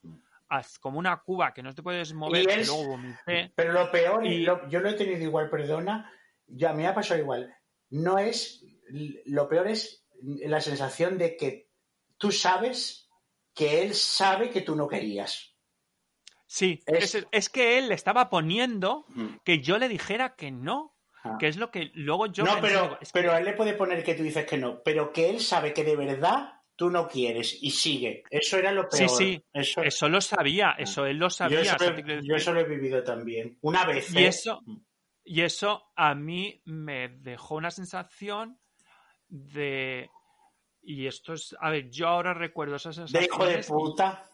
como 0.81 0.99
una 0.99 1.17
cuba 1.23 1.53
que 1.53 1.63
no 1.63 1.75
te 1.75 1.83
puedes 1.83 2.13
mover 2.15 2.43
Y 2.61 2.65
luego 2.67 2.89
vomité 2.89 3.53
Pero 3.55 3.73
lo 3.73 3.91
peor, 3.91 4.27
y 4.27 4.35
Y- 4.35 4.45
lo- 4.45 4.67
yo 4.69 4.81
lo 4.81 4.89
he 4.89 4.95
tenido 4.95 5.23
igual, 5.23 5.49
perdona, 5.51 6.11
ya 6.47 6.73
me 6.73 6.87
ha 6.87 6.95
pasado 6.95 7.21
igual. 7.21 7.55
No 7.91 8.19
es, 8.19 8.65
lo 9.27 9.49
peor 9.49 9.69
es 9.69 10.07
la 10.23 10.61
sensación 10.61 11.19
de 11.19 11.37
que 11.37 11.69
tú 12.17 12.33
sabes 12.33 13.09
que 13.55 13.83
él 13.83 13.93
sabe 13.95 14.49
que 14.51 14.63
tú 14.63 14.75
no 14.75 14.89
querías. 14.89 15.55
Sí 16.49 16.81
Es- 16.87 17.15
es, 17.15 17.27
es 17.31 17.49
que 17.49 17.79
él 17.79 17.89
le 17.91 17.95
estaba 17.95 18.29
poniendo 18.29 19.07
que 19.45 19.61
yo 19.61 19.79
le 19.79 19.89
dijera 19.89 20.35
que 20.35 20.51
no 20.51 20.97
Ah. 21.25 21.37
que 21.39 21.49
es 21.49 21.57
lo 21.57 21.71
que 21.73 21.91
luego 21.95 22.27
yo 22.27 22.45
no, 22.45 22.61
pero, 22.61 22.83
digo, 22.83 22.99
es 23.01 23.13
que- 23.13 23.21
pero 23.21 23.33
a 23.33 23.39
él 23.39 23.45
le 23.45 23.53
puede 23.53 23.75
poner 23.75 24.03
que 24.05 24.15
tú 24.15 24.23
dices 24.23 24.47
que 24.47 24.57
no, 24.57 24.81
pero 24.85 25.13
que 25.13 25.29
él 25.31 25.41
sabe 25.41 25.73
que 25.75 25.83
de 25.85 25.97
verdad 25.97 26.53
tú 26.77 26.91
no 26.91 27.09
quieres 27.09 27.59
y 27.61 27.73
sigue. 27.73 28.23
Eso 28.31 28.57
era 28.57 28.71
lo 28.71 28.85
Sí, 28.89 28.99
peor. 28.99 29.11
sí, 29.11 29.45
Eso, 29.53 29.83
eso 29.83 30.09
lo 30.09 30.21
sabía 30.21 30.77
eso 30.79 31.07
él 31.07 31.17
lo 31.19 31.27
yo, 31.27 31.31
sabía 31.31 31.61
eso 31.61 31.75
o 31.75 31.79
sea, 31.81 31.91
lo, 31.91 32.21
yo 32.23 32.37
eso 32.37 32.53
lo 32.53 32.61
he 32.61 32.65
vivido 32.65 33.03
también. 33.03 33.59
Una 33.63 33.85
vez. 33.85 34.15
Y 34.15 34.19
¿eh? 34.19 34.29
eso, 34.29 34.61
y 35.25 35.41
eso 35.43 35.91
a 35.97 36.15
mí 36.15 36.63
me 36.67 37.09
dejó 37.09 37.57
una 37.57 37.73
sensación 37.73 38.61
de. 39.27 40.09
Y 40.83 41.07
esto 41.09 41.33
es. 41.35 41.55
A 41.61 41.71
ver, 41.71 41.91
yo 41.91 42.07
ahora 42.09 42.33
recuerdo 42.33 42.77
esas 42.77 42.97
De 42.97 43.03
sensaciones. 43.09 43.29
hijo 43.29 43.47
de 43.47 43.59
puta. 43.65 44.28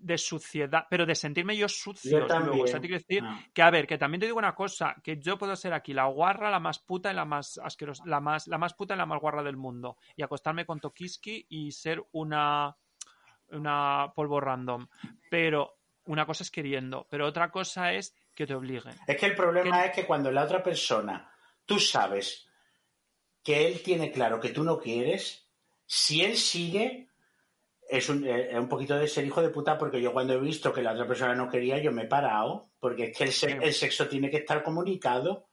De 0.00 0.18
suciedad, 0.18 0.86
pero 0.90 1.06
de 1.06 1.14
sentirme 1.14 1.56
yo 1.56 1.68
sucio. 1.68 2.20
Yo 2.20 2.26
también. 2.26 2.64
O 2.64 2.66
sea, 2.66 2.80
te 2.80 2.88
quiero 2.88 3.00
decir 3.02 3.22
Ah. 3.24 3.40
que, 3.54 3.62
a 3.62 3.70
ver, 3.70 3.86
que 3.86 3.96
también 3.98 4.20
te 4.20 4.26
digo 4.26 4.38
una 4.38 4.54
cosa: 4.54 4.96
que 5.02 5.18
yo 5.18 5.38
puedo 5.38 5.56
ser 5.56 5.72
aquí 5.72 5.92
la 5.94 6.04
guarra, 6.06 6.50
la 6.50 6.60
más 6.60 6.78
puta 6.78 7.10
y 7.10 7.14
la 7.14 7.24
más 7.24 7.58
asquerosa, 7.58 8.04
la 8.06 8.20
más, 8.20 8.46
la 8.48 8.58
más 8.58 8.74
puta 8.74 8.94
y 8.94 8.98
la 8.98 9.06
más 9.06 9.20
guarra 9.20 9.42
del 9.42 9.56
mundo. 9.56 9.96
Y 10.16 10.22
acostarme 10.22 10.66
con 10.66 10.80
Tokiski 10.80 11.46
y 11.48 11.72
ser 11.72 12.04
una. 12.12 12.76
Una 13.50 14.12
polvo 14.14 14.40
random. 14.40 14.88
Pero 15.30 15.78
una 16.06 16.26
cosa 16.26 16.42
es 16.42 16.50
queriendo, 16.50 17.06
pero 17.08 17.26
otra 17.26 17.50
cosa 17.50 17.92
es 17.92 18.14
que 18.34 18.44
te 18.46 18.54
obliguen. 18.54 18.94
Es 19.06 19.16
que 19.16 19.26
el 19.26 19.34
problema 19.36 19.80
Que- 19.82 19.86
es 19.88 19.92
que 19.94 20.04
cuando 20.06 20.30
la 20.32 20.42
otra 20.42 20.62
persona, 20.62 21.30
tú 21.64 21.78
sabes 21.78 22.48
que 23.44 23.68
él 23.68 23.82
tiene 23.84 24.10
claro 24.10 24.40
que 24.40 24.48
tú 24.50 24.64
no 24.64 24.78
quieres, 24.80 25.48
si 25.86 26.22
él 26.24 26.36
sigue, 26.36 27.08
es 27.88 28.08
un, 28.08 28.26
eh, 28.26 28.58
un 28.58 28.68
poquito 28.68 28.96
de 28.96 29.08
ser 29.08 29.24
hijo 29.24 29.42
de 29.42 29.50
puta, 29.50 29.78
porque 29.78 30.00
yo 30.00 30.12
cuando 30.12 30.34
he 30.34 30.40
visto 30.40 30.72
que 30.72 30.82
la 30.82 30.92
otra 30.92 31.06
persona 31.06 31.34
no 31.34 31.48
quería, 31.48 31.78
yo 31.78 31.92
me 31.92 32.02
he 32.02 32.06
parado, 32.08 32.70
porque 32.80 33.04
es 33.06 33.16
que 33.16 33.24
el, 33.24 33.32
se- 33.32 33.50
Sí. 33.50 33.56
el 33.62 33.72
sexo 33.74 34.08
tiene 34.08 34.30
que 34.30 34.38
estar 34.38 34.62
comunicado. 34.62 35.48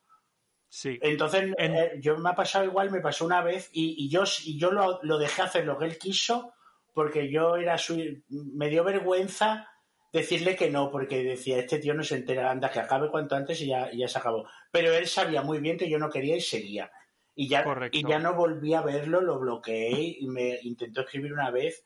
Sí. 0.69 0.97
Entonces, 1.01 1.51
En- 1.57 1.75
eh, 1.75 1.91
yo 1.99 2.17
me 2.17 2.29
ha 2.29 2.35
pasado 2.35 2.65
igual, 2.65 2.89
me 2.91 3.01
pasó 3.01 3.25
una 3.25 3.41
vez 3.43 3.69
y, 3.73 3.95
y 4.05 4.09
yo, 4.09 4.23
y 4.45 4.57
yo 4.57 4.71
lo, 4.71 4.99
lo 5.03 5.17
dejé 5.19 5.43
hacer 5.43 5.65
lo 5.65 5.77
que 5.77 5.85
él 5.85 5.97
quiso 5.97 6.53
porque 6.93 7.29
yo 7.31 7.55
era 7.57 7.77
su... 7.77 7.97
Me 8.29 8.69
dio 8.69 8.83
vergüenza 8.83 9.67
decirle 10.11 10.55
que 10.55 10.69
no, 10.69 10.91
porque 10.91 11.23
decía, 11.23 11.57
este 11.57 11.79
tío 11.79 11.93
no 11.95 12.03
se 12.03 12.15
entera, 12.15 12.51
anda, 12.51 12.69
que 12.69 12.79
acabe 12.79 13.09
cuanto 13.09 13.35
antes 13.35 13.59
y 13.61 13.67
ya, 13.67 13.91
y 13.91 13.99
ya 13.99 14.07
se 14.07 14.19
acabó. 14.19 14.47
Pero 14.71 14.93
él 14.93 15.07
sabía 15.07 15.41
muy 15.41 15.59
bien 15.59 15.77
que 15.77 15.89
yo 15.89 15.97
no 15.97 16.09
quería 16.09 16.35
y 16.35 16.41
seguía. 16.41 16.91
Y 17.35 17.47
ya, 17.49 17.63
Correcto. 17.63 17.97
y 17.97 18.03
ya 18.07 18.19
no 18.19 18.35
volví 18.35 18.75
a 18.75 18.81
verlo, 18.83 19.21
lo 19.21 19.39
bloqueé 19.39 20.17
y 20.19 20.27
me 20.27 20.59
intentó 20.61 21.01
escribir 21.01 21.33
una 21.33 21.49
vez 21.49 21.83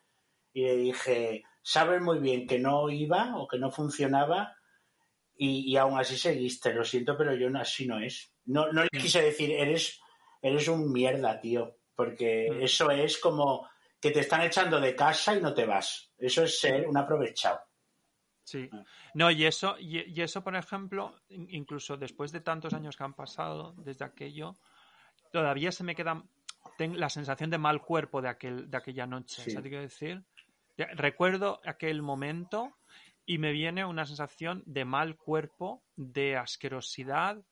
y 0.53 0.63
le 0.63 0.75
dije, 0.77 1.43
sabes 1.61 2.01
muy 2.01 2.19
bien 2.19 2.47
que 2.47 2.59
no 2.59 2.89
iba 2.89 3.35
o 3.37 3.47
que 3.47 3.57
no 3.59 3.71
funcionaba 3.71 4.55
y, 5.35 5.71
y 5.71 5.77
aún 5.77 5.99
así 5.99 6.17
seguiste, 6.17 6.73
lo 6.73 6.83
siento, 6.83 7.15
pero 7.17 7.35
yo 7.35 7.49
no, 7.49 7.59
así 7.59 7.85
no 7.85 7.99
es. 7.99 8.33
No, 8.45 8.71
no 8.71 8.81
le 8.83 8.89
Mm. 8.91 8.97
quise 9.01 9.21
decir, 9.21 9.51
eres, 9.51 9.99
eres 10.41 10.67
un 10.67 10.91
mierda, 10.91 11.39
tío, 11.39 11.77
porque 11.95 12.49
Mm. 12.51 12.61
eso 12.63 12.89
es 12.91 13.17
como 13.19 13.69
que 13.99 14.11
te 14.11 14.21
están 14.21 14.41
echando 14.41 14.79
de 14.79 14.95
casa 14.95 15.35
y 15.35 15.41
no 15.41 15.53
te 15.53 15.65
vas. 15.65 16.11
Eso 16.17 16.43
es 16.43 16.59
ser 16.59 16.87
un 16.87 16.97
aprovechado. 16.97 17.59
Sí. 18.43 18.69
Ah. 18.71 18.83
No, 19.13 19.29
y 19.29 19.45
eso, 19.45 19.75
y, 19.77 19.99
y 20.09 20.21
eso, 20.21 20.41
por 20.43 20.55
ejemplo, 20.55 21.15
in- 21.29 21.47
incluso 21.49 21.97
después 21.97 22.31
de 22.31 22.39
tantos 22.39 22.73
años 22.73 22.95
que 22.95 23.03
han 23.03 23.13
pasado 23.13 23.73
desde 23.77 24.05
aquello, 24.05 24.57
todavía 25.33 25.71
se 25.71 25.83
me 25.83 25.95
queda 25.95 26.23
ten- 26.77 26.99
la 26.99 27.09
sensación 27.09 27.49
de 27.49 27.57
mal 27.57 27.81
cuerpo 27.81 28.21
de, 28.21 28.29
aquel, 28.29 28.69
de 28.71 28.77
aquella 28.77 29.05
noche. 29.05 29.41
Sí. 29.43 29.53
Te 29.55 29.61
quiero 29.63 29.81
decir, 29.81 30.23
recuerdo 30.77 31.59
aquel 31.65 32.01
momento 32.01 32.77
y 33.25 33.37
me 33.39 33.51
viene 33.51 33.85
una 33.85 34.05
sensación 34.05 34.63
de 34.65 34.85
mal 34.85 35.17
cuerpo, 35.17 35.83
de 35.95 36.37
asquerosidad, 36.37 37.43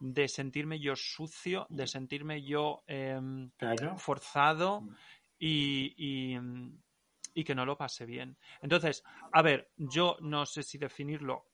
de 0.00 0.28
sentirme 0.28 0.80
yo 0.80 0.94
sucio, 0.96 1.66
de 1.70 1.86
sentirme 1.86 2.42
yo 2.44 2.84
em, 2.86 3.50
Claro. 3.56 3.96
forzado 3.96 4.80
Mm. 4.80 4.94
y, 5.38 5.94
y, 5.96 6.38
y 7.34 7.44
que 7.44 7.54
no 7.54 7.66
lo 7.66 7.76
pase 7.76 8.06
bien. 8.06 8.38
Entonces, 8.60 9.02
a 9.32 9.42
ver, 9.42 9.72
yo 9.76 10.16
no 10.20 10.46
sé 10.46 10.62
si 10.62 10.78
definirlo. 10.78 11.50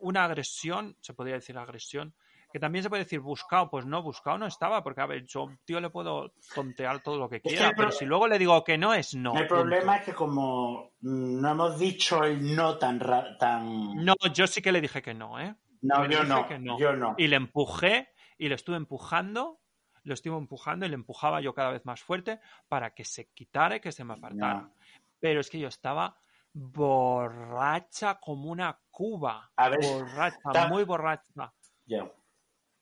Una 0.00 0.24
agresión, 0.24 0.96
se 1.00 1.14
podría 1.14 1.34
decir 1.36 1.58
agresión, 1.58 2.14
que 2.54 2.60
también 2.60 2.84
se 2.84 2.88
puede 2.88 3.02
decir 3.02 3.18
buscado, 3.18 3.68
pues 3.68 3.84
no, 3.84 4.00
buscado 4.00 4.38
no 4.38 4.46
estaba, 4.46 4.84
porque 4.84 5.00
a 5.00 5.06
ver, 5.06 5.26
yo 5.26 5.50
tío 5.64 5.80
le 5.80 5.90
puedo 5.90 6.34
tontear 6.54 7.02
todo 7.02 7.18
lo 7.18 7.28
que 7.28 7.40
quiera, 7.40 7.72
pero 7.76 7.90
si 7.90 8.04
luego 8.04 8.28
le 8.28 8.38
digo 8.38 8.62
que 8.62 8.78
no 8.78 8.94
es 8.94 9.12
no. 9.12 9.32
el 9.32 9.48
punto. 9.48 9.54
problema 9.56 9.96
es 9.96 10.04
que 10.04 10.12
como 10.14 10.92
no 11.00 11.50
hemos 11.50 11.80
dicho 11.80 12.22
el 12.22 12.54
no 12.54 12.78
tan... 12.78 13.00
tan... 13.40 13.96
No, 13.96 14.14
yo 14.32 14.46
sí 14.46 14.62
que 14.62 14.70
le 14.70 14.80
dije 14.80 15.02
que 15.02 15.14
no, 15.14 15.40
¿eh? 15.40 15.52
No, 15.82 16.08
yo 16.08 16.22
no, 16.22 16.46
yo 16.78 16.92
no. 16.94 17.16
Y 17.18 17.26
le 17.26 17.34
empujé 17.34 18.10
y 18.38 18.48
le 18.48 18.54
estuve 18.54 18.76
empujando, 18.76 19.58
lo 20.04 20.14
estuve 20.14 20.38
empujando 20.38 20.86
y 20.86 20.90
le 20.90 20.94
empujaba 20.94 21.40
yo 21.40 21.54
cada 21.54 21.72
vez 21.72 21.84
más 21.84 22.02
fuerte 22.02 22.38
para 22.68 22.94
que 22.94 23.04
se 23.04 23.30
quitara 23.32 23.74
y 23.74 23.80
que 23.80 23.90
se 23.90 24.04
me 24.04 24.12
apartara. 24.14 24.60
No. 24.60 24.74
Pero 25.18 25.40
es 25.40 25.50
que 25.50 25.58
yo 25.58 25.66
estaba 25.66 26.18
borracha 26.52 28.20
como 28.20 28.48
una 28.48 28.78
cuba. 28.92 29.50
A 29.56 29.68
ver, 29.70 29.80
borracha, 29.82 30.68
muy 30.68 30.84
borracha. 30.84 31.52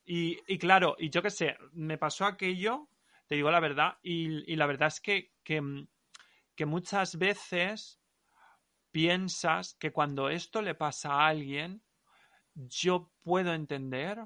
Y, 0.04 0.38
y 0.46 0.58
claro, 0.58 0.96
y 0.98 1.10
yo 1.10 1.22
qué 1.22 1.30
sé, 1.30 1.56
me 1.72 1.96
pasó 1.98 2.24
aquello, 2.26 2.88
te 3.26 3.36
digo 3.36 3.50
la 3.50 3.60
verdad, 3.60 3.98
y, 4.02 4.52
y 4.52 4.56
la 4.56 4.66
verdad 4.66 4.88
es 4.88 5.00
que, 5.00 5.32
que, 5.44 5.62
que 6.56 6.66
muchas 6.66 7.16
veces 7.18 8.00
piensas 8.90 9.74
que 9.78 9.92
cuando 9.92 10.28
esto 10.28 10.60
le 10.62 10.74
pasa 10.74 11.12
a 11.12 11.28
alguien, 11.28 11.82
yo 12.54 13.10
puedo 13.22 13.52
entender 13.54 14.18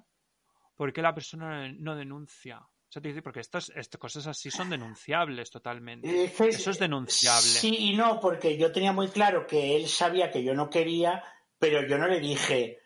por 0.74 0.92
qué 0.92 1.02
la 1.02 1.14
persona 1.14 1.70
no 1.72 1.94
denuncia. 1.94 2.58
O 2.58 2.92
sea, 2.92 3.02
te 3.02 3.08
dice, 3.08 3.22
porque 3.22 3.40
estas, 3.40 3.70
estas 3.74 3.98
cosas 4.00 4.26
así 4.26 4.50
son 4.50 4.70
denunciables 4.70 5.50
totalmente. 5.50 6.08
Eh, 6.24 6.32
que- 6.36 6.48
Eso 6.48 6.70
es 6.70 6.78
denunciable. 6.78 7.42
Sí 7.48 7.76
y 7.78 7.96
no, 7.96 8.20
porque 8.20 8.56
yo 8.56 8.72
tenía 8.72 8.92
muy 8.92 9.08
claro 9.08 9.46
que 9.46 9.76
él 9.76 9.88
sabía 9.88 10.30
que 10.30 10.42
yo 10.42 10.54
no 10.54 10.70
quería, 10.70 11.22
pero 11.58 11.86
yo 11.86 11.98
no 11.98 12.06
le 12.08 12.20
dije, 12.20 12.78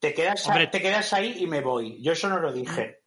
te 0.00 0.12
quedas, 0.14 0.48
a- 0.48 0.70
te 0.70 0.80
quedas 0.82 1.12
ahí 1.12 1.36
y 1.38 1.46
me 1.46 1.60
voy. 1.60 2.02
Yo 2.02 2.12
eso 2.12 2.28
no 2.28 2.40
lo 2.40 2.52
dije. 2.52 2.98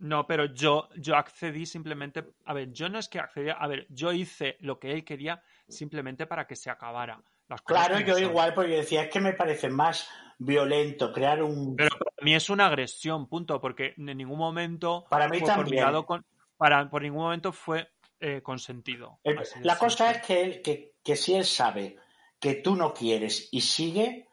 No, 0.00 0.26
pero 0.28 0.44
yo, 0.44 0.88
yo 0.96 1.16
accedí 1.16 1.66
simplemente. 1.66 2.24
A 2.44 2.54
ver, 2.54 2.70
yo 2.72 2.88
no 2.88 3.00
es 3.00 3.08
que 3.08 3.18
accedí. 3.18 3.50
A 3.50 3.66
ver, 3.66 3.86
yo 3.90 4.12
hice 4.12 4.56
lo 4.60 4.78
que 4.78 4.92
él 4.92 5.04
quería 5.04 5.42
simplemente 5.68 6.26
para 6.26 6.46
que 6.46 6.54
se 6.54 6.70
acabara. 6.70 7.20
Las 7.48 7.62
cosas 7.62 7.88
Claro, 7.88 8.06
yo 8.06 8.14
son. 8.14 8.22
igual, 8.22 8.54
porque 8.54 8.70
yo 8.72 8.76
decía, 8.76 9.02
es 9.02 9.10
que 9.10 9.20
me 9.20 9.32
parece 9.32 9.68
más 9.70 10.08
violento 10.38 11.12
crear 11.12 11.42
un... 11.42 11.74
Pero 11.74 11.90
para 11.98 12.14
mí 12.24 12.34
es 12.34 12.48
una 12.48 12.66
agresión, 12.66 13.26
punto, 13.28 13.60
porque 13.60 13.94
en 13.96 14.04
ningún 14.16 14.38
momento. 14.38 15.06
Para 15.10 15.28
mí 15.28 15.38
fue 15.40 15.48
también. 15.48 16.02
con- 16.04 16.24
para, 16.56 16.88
por 16.88 17.02
ningún 17.02 17.22
momento 17.22 17.50
fue 17.52 17.88
eh, 18.20 18.40
consentido. 18.42 19.18
El- 19.24 19.36
de 19.38 19.44
la 19.62 19.78
cosa 19.78 20.10
es 20.12 20.22
que, 20.24 20.42
él, 20.42 20.62
que, 20.62 20.92
que 21.02 21.16
si 21.16 21.34
él 21.34 21.44
sabe 21.44 21.96
que 22.38 22.54
tú 22.54 22.76
no 22.76 22.92
quieres 22.94 23.48
y 23.50 23.62
sigue, 23.62 24.27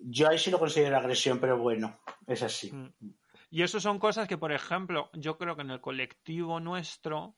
yo 0.00 0.28
ahí 0.28 0.38
sí 0.38 0.50
lo 0.50 0.58
considero 0.58 0.96
agresión, 0.96 1.38
pero 1.38 1.58
bueno, 1.58 2.00
es 2.26 2.42
así. 2.42 2.72
Mm. 2.72 2.92
Y 3.50 3.62
eso 3.62 3.80
son 3.80 3.98
cosas 3.98 4.28
que, 4.28 4.36
por 4.36 4.52
ejemplo, 4.52 5.10
yo 5.14 5.38
creo 5.38 5.56
que 5.56 5.62
en 5.62 5.70
el 5.70 5.80
colectivo 5.80 6.60
nuestro 6.60 7.36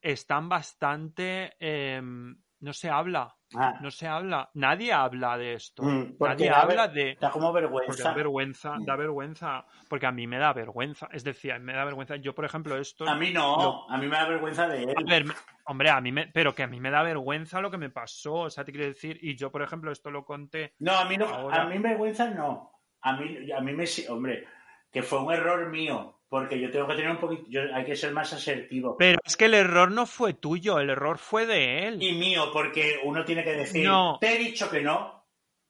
están 0.00 0.48
bastante. 0.48 1.56
em, 1.60 2.36
no 2.60 2.72
se 2.72 2.90
habla. 2.90 3.37
Ah, 3.54 3.78
No 3.80 3.90
se 3.90 4.06
habla. 4.06 4.50
Nadie 4.54 4.92
habla 4.92 5.38
de 5.38 5.54
esto. 5.54 5.82
mm, 5.82 6.16
Nadie 6.20 6.50
habla 6.50 6.88
de. 6.88 7.16
Da 7.20 7.30
como 7.30 7.52
vergüenza. 7.52 8.02
da 8.10 8.14
vergüenza, 8.14 8.74
Mm. 8.78 8.84
da 8.84 8.96
vergüenza. 8.96 9.64
Porque 9.88 10.06
a 10.06 10.12
mí 10.12 10.26
me 10.26 10.38
da 10.38 10.52
vergüenza. 10.52 11.08
Es 11.12 11.24
decir, 11.24 11.58
me 11.60 11.72
da 11.72 11.84
vergüenza. 11.84 12.16
Yo, 12.16 12.34
por 12.34 12.44
ejemplo, 12.44 12.76
esto. 12.76 13.08
A 13.08 13.14
mí 13.14 13.32
no, 13.32 13.56
Lo- 13.56 13.90
a 13.90 13.96
mí 13.96 14.06
me 14.06 14.16
da 14.16 14.28
vergüenza 14.28 14.68
de 14.68 14.82
él. 14.84 14.94
A 14.96 15.02
ver, 15.08 15.24
hombre, 15.64 15.90
a 15.90 16.00
mí 16.00 16.12
me. 16.12 16.26
Pero 16.26 16.54
que 16.54 16.62
a 16.62 16.66
mí 16.66 16.78
me 16.80 16.90
da 16.90 17.02
vergüenza 17.02 17.60
lo 17.60 17.70
que 17.70 17.78
me 17.78 17.90
pasó. 17.90 18.34
O 18.34 18.50
sea, 18.50 18.64
te 18.64 18.72
quiero 18.72 18.86
decir. 18.86 19.18
Y 19.22 19.36
yo, 19.36 19.50
por 19.50 19.62
ejemplo, 19.62 19.90
esto 19.92 20.10
lo 20.10 20.24
conté. 20.24 20.74
No, 20.80 20.92
a 20.98 21.04
mí 21.06 21.16
no, 21.16 21.26
Ahora- 21.26 21.62
a 21.62 21.64
mí 21.66 21.78
vergüenza 21.78 22.28
no. 22.30 22.72
A 23.00 23.16
mí, 23.16 23.50
a 23.52 23.60
mí 23.60 23.72
me 23.72 23.84
hombre, 24.10 24.44
que 24.92 25.02
fue 25.02 25.22
un 25.22 25.32
error 25.32 25.68
mío, 25.70 26.17
porque 26.28 26.60
yo 26.60 26.70
tengo 26.70 26.86
que 26.86 26.94
tener 26.94 27.10
un 27.10 27.18
poquito, 27.18 27.44
yo, 27.48 27.62
hay 27.74 27.84
que 27.84 27.96
ser 27.96 28.12
más 28.12 28.32
asertivo. 28.32 28.96
Pero 28.98 29.18
es 29.24 29.36
que 29.36 29.46
el 29.46 29.54
error 29.54 29.90
no 29.90 30.04
fue 30.06 30.34
tuyo, 30.34 30.78
el 30.78 30.90
error 30.90 31.18
fue 31.18 31.46
de 31.46 31.88
él. 31.88 32.02
Y 32.02 32.12
mío, 32.12 32.50
porque 32.52 33.00
uno 33.04 33.24
tiene 33.24 33.42
que 33.44 33.52
decir, 33.54 33.86
No. 33.86 34.18
te 34.20 34.34
he 34.34 34.38
dicho 34.38 34.68
que 34.70 34.80
no, 34.82 35.24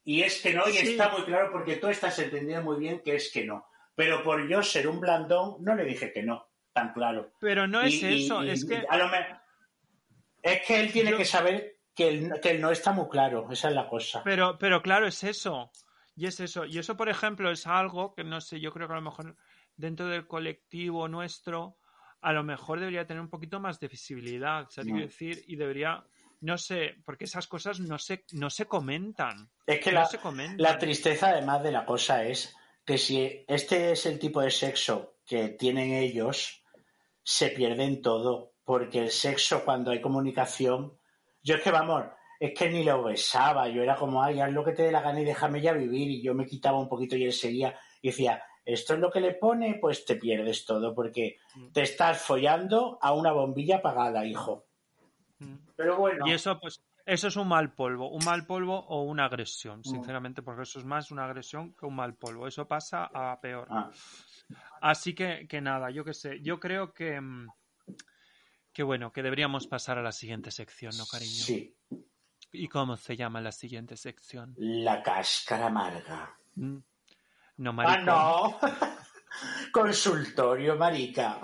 y 0.05 0.23
es 0.23 0.41
que 0.43 0.55
no, 0.55 0.69
y 0.69 0.73
Sí. 0.73 0.89
está 0.93 1.11
muy 1.11 1.23
claro 1.23 1.51
porque 1.53 1.77
tú 1.77 1.87
estás 1.89 2.19
entendiendo 2.19 2.65
muy 2.65 2.79
bien 2.79 3.01
que 3.05 3.15
es 3.15 3.31
que 3.33 3.45
no. 3.45 3.67
Pero 3.95 4.23
por 4.23 4.49
yo 4.49 4.63
ser 4.63 4.89
un 4.89 5.01
blandón, 5.01 5.57
no 5.61 5.75
le 5.75 5.85
dije 5.85 6.13
que 6.13 6.23
no, 6.23 6.49
tan 6.73 6.93
claro. 6.93 7.33
Pero 7.41 7.67
no 7.67 7.81
es 7.83 8.03
Y- 8.03 8.25
eso, 8.25 8.43
y 8.45 8.51
es 8.51 8.65
que. 8.65 8.85
a 8.89 8.97
lo 8.97 9.09
me- 9.09 9.39
Es 10.43 10.65
que 10.67 10.81
él 10.81 10.93
tiene 10.93 11.11
Yo- 11.11 11.17
que 11.17 11.25
saber 11.25 11.79
que 11.95 12.09
el, 12.09 12.41
que 12.41 12.51
el 12.51 12.61
no 12.61 12.71
está 12.71 12.93
muy 12.93 13.09
claro, 13.09 13.49
esa 13.51 13.69
es 13.69 13.75
la 13.75 13.89
cosa. 13.89 14.23
Pero, 14.25 14.57
pero 14.59 14.83
claro, 14.83 15.07
es 15.07 15.25
eso. 15.25 15.71
Y 16.15 16.27
es 16.27 16.39
eso. 16.41 16.65
Y 16.65 16.79
eso, 16.79 16.97
por 16.97 17.09
ejemplo, 17.09 17.51
es 17.51 17.67
algo 17.67 18.15
que 18.15 18.23
no 18.25 18.41
sé, 18.41 18.61
yo 18.61 18.73
creo 18.73 18.87
que 18.87 18.93
a 18.95 18.97
lo 18.97 19.03
mejor 19.03 19.37
dentro 19.79 20.07
del 20.09 20.27
colectivo 20.27 21.09
nuestro, 21.09 21.79
a 22.21 22.33
lo 22.33 22.43
mejor 22.43 22.81
debería 22.81 23.07
tener 23.07 23.23
un 23.23 23.31
poquito 23.31 23.61
más 23.61 23.81
de 23.81 23.89
visibilidad. 23.89 24.65
O 24.67 24.71
sea, 24.71 24.85
te 24.85 24.93
Mm. 24.93 24.99
decir, 24.99 25.45
y 25.47 25.57
debería, 25.57 26.05
no 26.41 26.59
sé, 26.59 26.97
porque 27.07 27.25
esas 27.25 27.47
cosas 27.47 27.81
no 27.81 27.99
se, 27.99 28.25
no 28.33 28.51
se 28.51 28.67
comentan. 28.67 29.51
Es 29.67 29.81
que 29.81 29.93
no 29.93 30.01
la, 30.01 30.07
se 30.07 30.19
comentan. 30.19 30.59
La 30.59 30.79
tristeza, 30.79 31.29
además 31.31 31.63
de 31.63 31.73
la 31.73 31.87
cosa, 31.87 32.25
es 32.25 32.55
que 32.85 32.99
si 32.99 33.45
este 33.47 33.93
es 33.93 34.05
el 34.07 34.19
tipo 34.19 34.41
de 34.41 34.51
sexo 34.51 35.15
que 35.25 35.49
tienen 35.51 35.93
ellos, 35.93 36.63
se 37.23 37.51
pierden 37.51 38.03
todo. 38.03 38.55
Porque 38.65 38.99
el 38.99 39.11
sexo, 39.11 39.65
cuando 39.65 39.93
hay 39.93 40.01
comunicación, 40.01 40.99
yo 41.43 41.55
es 41.55 41.63
que 41.63 41.71
vamos, 41.71 42.05
es 42.41 42.53
que 42.59 42.69
ni 42.69 42.83
lo 42.85 43.03
besaba. 43.05 43.69
Yo 43.69 43.83
era 43.83 43.95
como, 43.97 44.23
ay, 44.23 44.41
haz 44.41 44.51
lo 44.51 44.65
que 44.65 44.73
te 44.73 44.83
dé 44.83 44.93
la 44.93 45.01
gana 45.01 45.21
y 45.21 45.25
déjame 45.25 45.61
ya 45.63 45.73
vivir. 45.73 46.11
Y 46.11 46.23
yo 46.23 46.35
me 46.35 46.45
quitaba 46.47 46.79
un 46.79 46.89
poquito 46.89 47.17
y 47.17 47.25
él 47.25 47.33
seguía. 47.33 47.79
Y 48.03 48.09
decía, 48.09 48.43
esto 48.73 48.95
es 48.95 49.01
lo 49.01 49.11
que 49.11 49.21
le 49.21 49.35
pone, 49.35 49.79
pues 49.81 50.05
te 50.05 50.17
pierdes 50.17 50.65
todo. 50.65 50.95
Porque 50.95 51.39
Mm. 51.55 51.69
te 51.73 51.83
estás 51.83 52.21
follando 52.23 52.99
a 53.01 53.13
una 53.13 53.33
bombilla 53.33 53.77
apagada, 53.79 54.25
hijo. 54.27 54.67
Mm. 55.39 55.55
Pero 55.77 55.97
bueno. 55.99 56.27
Y 56.27 56.33
eso, 56.33 56.59
pues, 56.61 56.83
eso 57.07 57.29
es 57.29 57.37
un 57.37 57.49
mal 57.49 57.73
polvo. 57.75 58.11
Un 58.11 58.25
mal 58.25 58.45
polvo 58.47 58.79
o 58.79 59.03
una 59.03 59.23
Mm. 59.25 59.27
agresión, 59.27 59.85
sinceramente, 59.85 60.43
porque 60.43 60.63
eso 60.63 60.79
es 60.79 60.85
más 60.85 61.11
una 61.11 61.25
agresión 61.25 61.75
que 61.75 61.87
un 61.87 61.95
mal 61.97 62.15
polvo. 62.15 62.47
Eso 62.47 62.67
pasa 62.69 63.11
a 63.13 63.41
peor. 63.41 63.67
Ah, 63.71 63.91
Así 64.81 65.15
que, 65.15 65.47
que 65.49 65.61
nada, 65.61 65.91
yo 65.91 66.05
qué 66.05 66.15
sé. 66.15 66.41
Yo 66.43 66.59
creo 66.61 66.93
que. 66.93 67.21
mm, 67.21 67.49
Que 68.73 68.83
bueno, 68.85 69.11
que 69.13 69.23
deberíamos 69.25 69.67
pasar 69.67 69.99
a 69.99 70.03
la 70.03 70.13
siguiente 70.13 70.51
sección, 70.53 70.93
¿no, 70.97 71.05
cariño? 71.07 71.31
sí, 71.33 71.75
¿Y 72.53 72.69
cómo 72.69 72.97
se 72.97 73.17
llama 73.17 73.41
la 73.41 73.51
siguiente 73.51 73.97
sección? 73.97 74.55
la 74.57 75.03
cáscara 75.03 75.67
amarga. 75.67 76.39
No, 77.59 77.71
Ah, 77.71 77.73
maricón. 77.73 78.07
no. 78.07 78.59
Consultorio, 79.73 80.77
marica. 80.77 81.41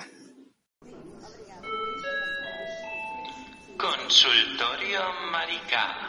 Consultorio 3.76 5.00
Marica. 5.30 6.06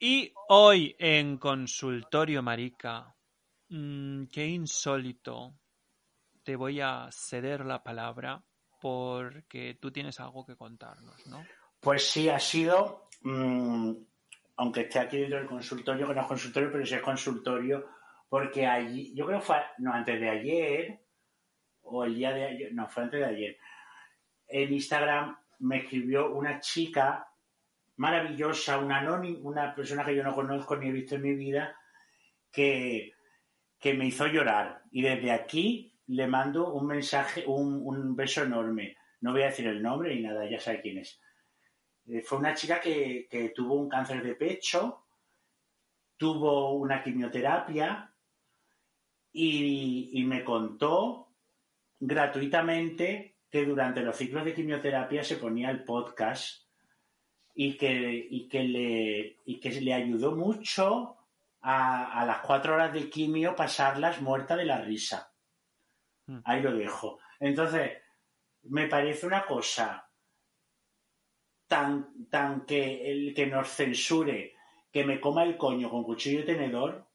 Y 0.00 0.32
hoy 0.48 0.96
en 0.98 1.36
Consultorio 1.38 2.42
Marica, 2.42 3.14
mm, 3.68 4.24
qué 4.26 4.46
insólito, 4.46 5.54
te 6.42 6.56
voy 6.56 6.80
a 6.80 7.08
ceder 7.12 7.64
la 7.64 7.82
palabra 7.84 8.42
porque 8.80 9.78
tú 9.80 9.92
tienes 9.92 10.18
algo 10.18 10.44
que 10.44 10.56
contarnos, 10.56 11.24
¿no? 11.28 11.44
Pues 11.78 12.10
sí, 12.10 12.28
ha 12.28 12.40
sido, 12.40 13.08
mm, 13.20 13.92
aunque 14.62 14.82
esté 14.82 15.00
aquí 15.00 15.18
dentro 15.18 15.38
del 15.38 15.48
consultorio, 15.48 16.06
que 16.06 16.14
no 16.14 16.20
es 16.20 16.26
consultorio, 16.28 16.70
pero 16.70 16.86
sí 16.86 16.94
es 16.94 17.02
consultorio, 17.02 17.84
porque 18.28 18.64
allí, 18.64 19.12
yo 19.12 19.26
creo 19.26 19.40
que 19.40 19.44
fue, 19.44 19.56
no, 19.78 19.92
antes 19.92 20.20
de 20.20 20.30
ayer, 20.30 21.00
o 21.82 22.04
el 22.04 22.14
día 22.14 22.32
de 22.32 22.44
ayer, 22.44 22.72
no, 22.72 22.86
fue 22.88 23.02
antes 23.02 23.18
de 23.18 23.26
ayer, 23.26 23.58
en 24.46 24.72
Instagram 24.72 25.36
me 25.58 25.78
escribió 25.78 26.32
una 26.32 26.60
chica 26.60 27.26
maravillosa, 27.96 28.78
una, 28.78 28.98
anónima, 28.98 29.40
una 29.42 29.74
persona 29.74 30.04
que 30.04 30.14
yo 30.14 30.22
no 30.22 30.32
conozco 30.32 30.76
ni 30.76 30.90
he 30.90 30.92
visto 30.92 31.16
en 31.16 31.22
mi 31.22 31.34
vida, 31.34 31.76
que, 32.52 33.14
que 33.80 33.94
me 33.94 34.06
hizo 34.06 34.28
llorar. 34.28 34.82
Y 34.92 35.02
desde 35.02 35.32
aquí 35.32 35.92
le 36.06 36.28
mando 36.28 36.72
un 36.72 36.86
mensaje, 36.86 37.42
un, 37.48 37.80
un 37.84 38.14
beso 38.14 38.44
enorme. 38.44 38.96
No 39.22 39.32
voy 39.32 39.42
a 39.42 39.46
decir 39.46 39.66
el 39.66 39.82
nombre 39.82 40.14
ni 40.14 40.22
nada, 40.22 40.48
ya 40.48 40.60
sabe 40.60 40.82
quién 40.82 40.98
es. 40.98 41.20
Eh, 42.06 42.22
Fue 42.22 42.38
una 42.38 42.54
chica 42.54 42.80
que, 42.80 43.26
que 43.30 43.50
tuvo 43.50 43.74
un 43.74 43.88
cáncer 43.88 44.22
de 44.22 44.34
pecho, 44.34 45.04
tuvo 46.16 46.72
una 46.74 47.02
quimioterapia 47.02 48.12
y, 49.32 50.10
y 50.12 50.24
me 50.24 50.44
contó 50.44 51.28
gratuitamente 51.98 53.36
que 53.50 53.64
durante 53.64 54.02
los 54.02 54.16
ciclos 54.16 54.44
de 54.44 54.54
quimioterapia 54.54 55.22
se 55.22 55.36
ponía 55.36 55.70
el 55.70 55.84
podcast 55.84 56.64
y 57.54 57.76
que, 57.76 58.26
y 58.30 58.48
que, 58.48 58.62
le, 58.64 59.36
y 59.44 59.60
que 59.60 59.80
le 59.80 59.92
ayudó 59.92 60.34
mucho 60.34 61.16
a, 61.60 62.20
a 62.20 62.24
las 62.24 62.38
cuatro 62.38 62.74
horas 62.74 62.92
de 62.92 63.10
quimio 63.10 63.54
pasarlas 63.54 64.20
muerta 64.22 64.56
de 64.56 64.64
la 64.64 64.80
risa. 64.80 65.32
Mm. 66.26 66.38
Ahí 66.44 66.62
lo 66.62 66.72
dejo. 66.72 67.18
Entonces, 67.38 67.92
me 68.62 68.86
parece 68.86 69.26
una 69.26 69.44
cosa 69.44 70.08
tan, 71.72 72.28
tan 72.28 72.66
que 72.66 73.10
el 73.10 73.32
que 73.34 73.46
nos 73.46 73.66
censure, 73.68 74.54
que 74.92 75.04
me 75.04 75.18
coma 75.18 75.42
el 75.44 75.56
coño 75.56 75.88
con 75.88 76.02
cuchillo 76.04 76.40
y 76.40 76.44
tenedor, 76.44 77.06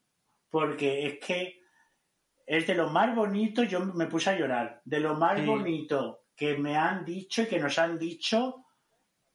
porque 0.49 1.05
es 1.05 1.19
que 1.19 1.61
es 2.47 2.65
de 2.65 2.73
lo 2.73 2.89
más 2.89 3.15
bonito, 3.15 3.61
yo 3.63 3.81
me 3.81 4.07
puse 4.07 4.31
a 4.31 4.37
llorar, 4.39 4.81
de 4.83 4.99
lo 4.99 5.13
más 5.13 5.39
Sí. 5.39 5.45
bonito 5.45 6.23
que 6.35 6.57
me 6.57 6.75
han 6.75 7.05
dicho 7.05 7.43
y 7.43 7.45
que 7.47 7.59
nos 7.59 7.77
han 7.77 7.99
dicho, 7.99 8.65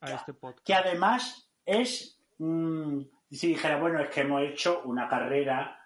A 0.01 0.13
este 0.15 0.35
podcast. 0.35 0.67
que 0.67 0.75
además 0.75 1.49
es, 1.65 2.21
mm, 2.39 3.03
si 3.31 3.47
dijera, 3.47 3.77
bueno, 3.79 4.01
es 4.01 4.09
que 4.11 4.23
hemos 4.23 4.43
hecho 4.43 4.83
una 4.87 5.09
carrera 5.09 5.79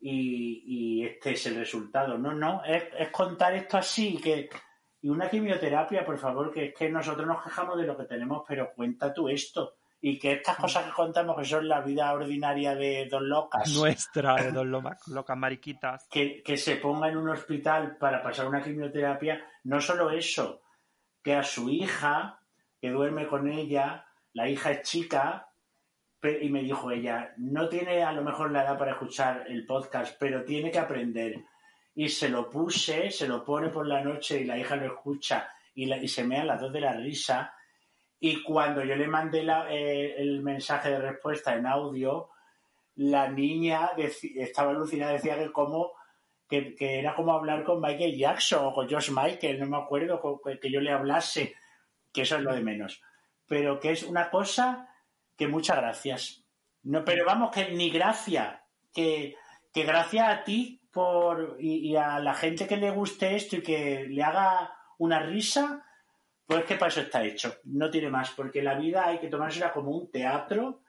y, 0.00 0.64
y 1.00 1.04
este 1.06 1.32
es 1.32 1.46
el 1.46 1.54
resultado. 1.56 2.18
No, 2.18 2.32
no, 2.34 2.64
es, 2.64 2.84
es 2.98 3.10
contar 3.10 3.54
esto 3.54 3.76
así, 3.76 4.16
que 4.18 4.48
y 5.04 5.10
una 5.10 5.28
quimioterapia, 5.28 6.02
por 6.02 6.16
favor, 6.16 6.50
que 6.50 6.68
es 6.68 6.74
que 6.74 6.88
nosotros 6.88 7.26
nos 7.26 7.44
quejamos 7.44 7.76
de 7.76 7.86
lo 7.86 7.94
que 7.94 8.04
tenemos, 8.06 8.42
pero 8.48 8.72
cuenta 8.72 9.12
tú 9.12 9.28
esto. 9.28 9.74
Y 10.00 10.18
que 10.18 10.32
estas 10.32 10.56
cosas 10.56 10.86
que 10.86 10.92
contamos, 10.92 11.36
que 11.36 11.44
son 11.44 11.68
la 11.68 11.82
vida 11.82 12.10
ordinaria 12.10 12.74
de 12.74 13.06
dos 13.10 13.20
locas, 13.20 13.70
Nuestra 13.74 14.36
de 14.36 14.50
dos 14.50 14.66
locas 14.66 15.36
mariquitas. 15.36 16.08
que, 16.10 16.42
que 16.42 16.56
se 16.56 16.76
ponga 16.76 17.10
en 17.10 17.18
un 17.18 17.28
hospital 17.28 17.98
para 17.98 18.22
pasar 18.22 18.48
una 18.48 18.62
quimioterapia, 18.62 19.46
no 19.64 19.78
solo 19.78 20.08
eso, 20.10 20.62
que 21.22 21.34
a 21.34 21.42
su 21.42 21.68
hija, 21.68 22.40
que 22.80 22.88
duerme 22.88 23.26
con 23.26 23.46
ella, 23.52 24.06
la 24.32 24.48
hija 24.48 24.70
es 24.70 24.88
chica, 24.88 25.50
y 26.22 26.48
me 26.48 26.62
dijo 26.62 26.90
ella, 26.90 27.34
no 27.36 27.68
tiene 27.68 28.02
a 28.02 28.12
lo 28.12 28.22
mejor 28.22 28.50
la 28.50 28.64
edad 28.64 28.78
para 28.78 28.92
escuchar 28.92 29.44
el 29.48 29.66
podcast, 29.66 30.16
pero 30.18 30.44
tiene 30.44 30.70
que 30.70 30.78
aprender 30.78 31.44
y 31.94 32.08
se 32.08 32.28
lo 32.28 32.50
puse, 32.50 33.10
se 33.10 33.28
lo 33.28 33.44
pone 33.44 33.68
por 33.68 33.86
la 33.86 34.02
noche 34.02 34.40
y 34.40 34.44
la 34.44 34.58
hija 34.58 34.76
lo 34.76 34.86
escucha 34.86 35.48
y, 35.74 35.92
y 35.92 36.08
se 36.08 36.24
me 36.24 36.36
dan 36.36 36.48
las 36.48 36.60
dos 36.60 36.72
de 36.72 36.80
la 36.80 36.94
risa. 36.94 37.54
Y 38.18 38.42
cuando 38.42 38.82
yo 38.84 38.96
le 38.96 39.06
mandé 39.06 39.46
eh, 39.70 40.14
el 40.16 40.42
mensaje 40.42 40.90
de 40.90 40.98
respuesta 40.98 41.54
en 41.54 41.66
audio, 41.66 42.30
la 42.96 43.28
niña 43.28 43.90
estaba 43.96 44.70
alucinada, 44.70 45.12
decía 45.12 45.38
que 45.38 45.52
como 45.52 45.92
que, 46.48 46.74
era 46.78 47.14
como 47.14 47.32
hablar 47.32 47.64
con 47.64 47.80
Michael 47.80 48.16
Jackson 48.16 48.66
o 48.66 48.72
con 48.72 48.88
Josh 48.88 49.10
Michael, 49.10 49.60
no 49.60 49.66
me 49.66 49.76
acuerdo, 49.76 50.40
que 50.60 50.70
yo 50.70 50.80
le 50.80 50.92
hablase, 50.92 51.54
que 52.12 52.22
eso 52.22 52.36
es 52.36 52.42
lo 52.42 52.54
de 52.54 52.60
menos. 52.60 53.02
Pero 53.46 53.80
que 53.80 53.92
es 53.92 54.04
una 54.04 54.30
cosa 54.30 54.88
que 55.36 55.48
muchas 55.48 55.76
gracias. 55.76 56.44
No, 56.82 57.04
pero 57.04 57.24
vamos, 57.24 57.50
que 57.50 57.70
ni 57.70 57.90
gracias, 57.90 58.60
que, 58.92 59.36
que 59.72 59.82
gracias 59.84 60.28
a 60.28 60.44
ti 60.44 60.80
por, 60.94 61.56
y, 61.58 61.96
a 61.96 62.20
la 62.20 62.34
gente 62.34 62.66
que 62.66 62.76
le 62.76 62.90
guste 62.90 63.34
esto 63.34 63.56
y 63.56 63.62
que 63.62 64.06
le 64.08 64.22
haga 64.22 64.72
una 64.98 65.18
risa, 65.18 65.84
pues 66.46 66.64
que 66.64 66.76
para 66.76 66.88
eso 66.88 67.00
está 67.00 67.24
hecho. 67.24 67.56
No 67.64 67.90
tiene 67.90 68.08
más, 68.08 68.30
porque 68.30 68.62
la 68.62 68.74
vida 68.74 69.06
hay 69.06 69.18
que 69.18 69.28
tomársela 69.28 69.72
como 69.72 69.90
un 69.90 70.10
teatro 70.10 70.80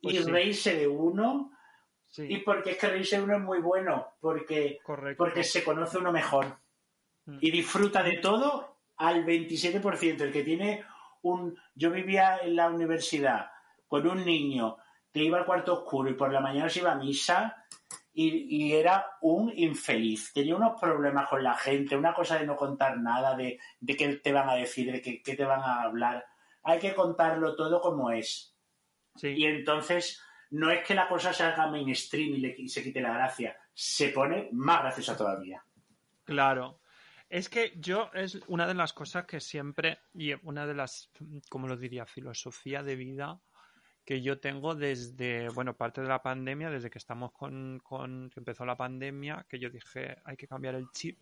y 0.00 0.14
pues 0.14 0.26
reírse 0.26 0.76
de 0.76 0.88
uno. 0.88 1.52
Y 2.16 2.38
porque 2.38 2.72
es 2.72 2.78
que 2.78 2.88
reírse 2.88 3.16
de 3.16 3.24
uno 3.24 3.36
es 3.36 3.42
muy 3.42 3.60
bueno, 3.60 4.14
porque, 4.20 4.80
porque 5.16 5.42
se 5.44 5.64
conoce 5.64 5.98
uno 5.98 6.12
mejor. 6.12 6.58
Mm. 7.26 7.38
Y 7.40 7.50
disfruta 7.50 8.02
de 8.02 8.18
todo 8.18 8.76
al 8.96 9.24
27%. 9.24 10.20
El 10.20 10.32
que 10.32 10.44
tiene 10.44 10.84
un. 11.22 11.56
Yo 11.74 11.90
vivía 11.90 12.38
en 12.38 12.56
la 12.56 12.68
universidad 12.68 13.50
con 13.86 14.06
un 14.06 14.24
niño 14.24 14.78
que 15.12 15.22
iba 15.22 15.38
al 15.38 15.46
cuarto 15.46 15.72
oscuro 15.72 16.10
y 16.10 16.14
por 16.14 16.32
la 16.32 16.40
mañana 16.40 16.68
se 16.68 16.80
iba 16.80 16.92
a 16.92 16.96
misa 16.96 17.64
y, 18.14 18.72
era 18.72 19.18
un 19.22 19.52
infeliz. 19.56 20.32
Tenía 20.32 20.54
unos 20.54 20.80
problemas 20.80 21.28
con 21.28 21.42
la 21.42 21.54
gente, 21.54 21.96
una 21.96 22.14
cosa 22.14 22.38
de 22.38 22.46
no 22.46 22.56
contar 22.56 22.98
nada, 22.98 23.36
de, 23.36 23.58
de 23.80 23.96
qué 23.96 24.16
te 24.16 24.32
van 24.32 24.48
a 24.48 24.54
decir, 24.54 24.90
de 24.92 25.02
qué, 25.02 25.20
qué 25.20 25.34
te 25.34 25.44
van 25.44 25.60
a 25.60 25.82
hablar. 25.82 26.24
Hay 26.62 26.78
que 26.78 26.94
contarlo 26.94 27.56
todo 27.56 27.80
como 27.80 28.10
es. 28.10 28.54
Y 29.22 29.44
entonces 29.44 30.22
no 30.50 30.70
es 30.70 30.86
que 30.86 30.94
la 30.94 31.08
cosa 31.08 31.32
se 31.32 31.42
haga 31.42 31.66
mainstream 31.66 32.34
y, 32.34 32.38
le, 32.38 32.68
se 32.68 32.82
quite 32.82 33.00
la 33.00 33.14
gracia, 33.14 33.56
se 33.72 34.08
pone 34.10 34.48
más 34.52 34.82
graciosa 34.82 35.16
todavía. 35.16 35.64
Claro. 36.24 36.80
Es 37.28 37.48
que 37.48 37.72
yo 37.76 38.10
es 38.14 38.40
una 38.46 38.66
de 38.66 38.74
las 38.74 38.92
cosas 38.92 39.26
que 39.26 39.40
siempre, 39.40 39.98
y 40.12 40.32
una 40.46 40.66
de 40.66 40.74
las, 40.74 41.10
como 41.48 41.66
lo 41.66 41.76
diría, 41.76 42.06
filosofía 42.06 42.82
de 42.82 42.94
vida 42.94 43.40
que 44.04 44.20
yo 44.22 44.38
tengo 44.38 44.74
desde, 44.74 45.48
bueno, 45.50 45.76
parte 45.76 46.02
de 46.02 46.08
la 46.08 46.22
pandemia, 46.22 46.70
desde 46.70 46.90
que 46.90 46.98
estamos 46.98 47.32
con, 47.32 47.80
con 47.80 48.30
que 48.30 48.40
empezó 48.40 48.64
la 48.66 48.76
pandemia, 48.76 49.46
que 49.48 49.58
yo 49.58 49.70
dije, 49.70 50.16
hay 50.24 50.36
que 50.36 50.48
cambiar 50.48 50.74
el 50.74 50.90
chip. 50.90 51.18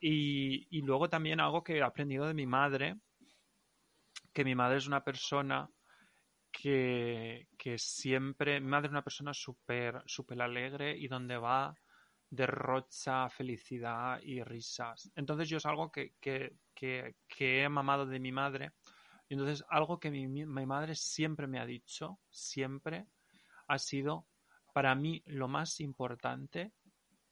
Y, 0.00 0.66
y 0.70 0.82
luego 0.82 1.08
también 1.08 1.40
algo 1.40 1.62
que 1.62 1.78
he 1.78 1.82
aprendido 1.82 2.26
de 2.26 2.34
mi 2.34 2.46
madre, 2.46 2.96
que 4.32 4.44
mi 4.44 4.54
madre 4.54 4.78
es 4.78 4.86
una 4.86 5.04
persona 5.04 5.70
que, 6.62 7.76
siempre, 7.76 8.60
mi 8.60 8.68
madre 8.68 8.86
es 8.86 8.92
una 8.92 9.02
persona 9.02 9.34
súper 9.34 10.02
super 10.06 10.40
alegre 10.40 10.96
y 10.96 11.08
donde 11.08 11.36
va 11.36 11.74
derrocha 12.30 13.28
felicidad 13.30 14.20
y 14.22 14.42
risas. 14.42 15.10
Entonces 15.14 15.48
yo 15.48 15.58
es 15.58 15.66
algo 15.66 15.90
que, 15.90 16.14
que, 16.20 16.56
que, 16.74 17.62
he 17.62 17.68
mamado 17.68 18.06
de 18.06 18.18
mi 18.18 18.32
madre. 18.32 18.72
Y 19.28 19.34
entonces 19.34 19.64
algo 19.68 19.98
que 19.98 20.10
mi, 20.10 20.26
mi, 20.26 20.66
madre 20.66 20.94
siempre 20.94 21.46
me 21.46 21.58
ha 21.58 21.66
dicho, 21.66 22.18
siempre, 22.30 23.06
ha 23.66 23.78
sido, 23.78 24.26
para 24.72 24.94
mí 24.94 25.22
lo 25.26 25.48
más 25.48 25.80
importante 25.80 26.72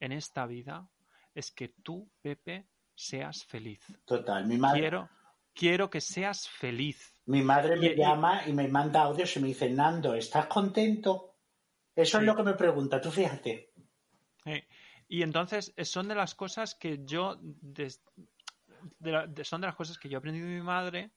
en 0.01 0.13
esta 0.13 0.47
vida 0.47 0.89
es 1.35 1.53
que 1.53 1.69
tú, 1.83 2.11
Pepe, 2.21 2.67
seas 2.95 3.45
feliz. 3.45 3.81
Total, 4.05 4.47
mi 4.47 4.57
madre. 4.57 4.81
Quiero, 4.81 5.11
quiero 5.55 5.91
que 5.91 6.01
seas 6.01 6.49
feliz. 6.49 7.15
Mi 7.27 7.43
madre 7.43 7.77
me 7.77 7.95
llama 7.95 8.47
y 8.47 8.53
me 8.53 8.69
manda 8.69 9.03
audios 9.03 9.37
y 9.37 9.41
me 9.41 9.49
dice, 9.49 9.71
Nando, 9.71 10.15
¿estás 10.15 10.47
contento? 10.47 11.37
Eso 11.95 12.19
es 12.19 12.25
lo 12.25 12.35
que 12.35 12.43
me 12.43 12.55
pregunta, 12.55 13.01
tú 13.01 13.11
fíjate. 13.11 13.73
Y 15.09 15.23
entonces 15.23 15.73
eh, 15.77 15.85
son 15.85 16.09
de 16.09 16.15
las 16.15 16.35
cosas 16.35 16.75
que 16.75 17.05
yo, 17.05 17.39
son 19.45 19.61
de 19.61 19.67
las 19.67 19.77
cosas 19.77 19.99
que 19.99 20.09
yo 20.09 20.17
he 20.17 20.19
aprendido 20.19 20.47
de 20.47 20.55
mi 20.55 20.63
madre, 20.63 21.13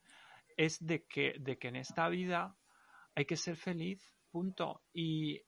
es 0.57 0.85
de 0.85 1.05
que, 1.05 1.35
de 1.39 1.57
que 1.57 1.67
en 1.69 1.77
esta 1.77 2.07
vida 2.09 2.55
hay 3.15 3.25
que 3.25 3.37
ser 3.37 3.55
feliz 3.55 4.15
punto. 4.35 4.81
Y, 4.91 5.41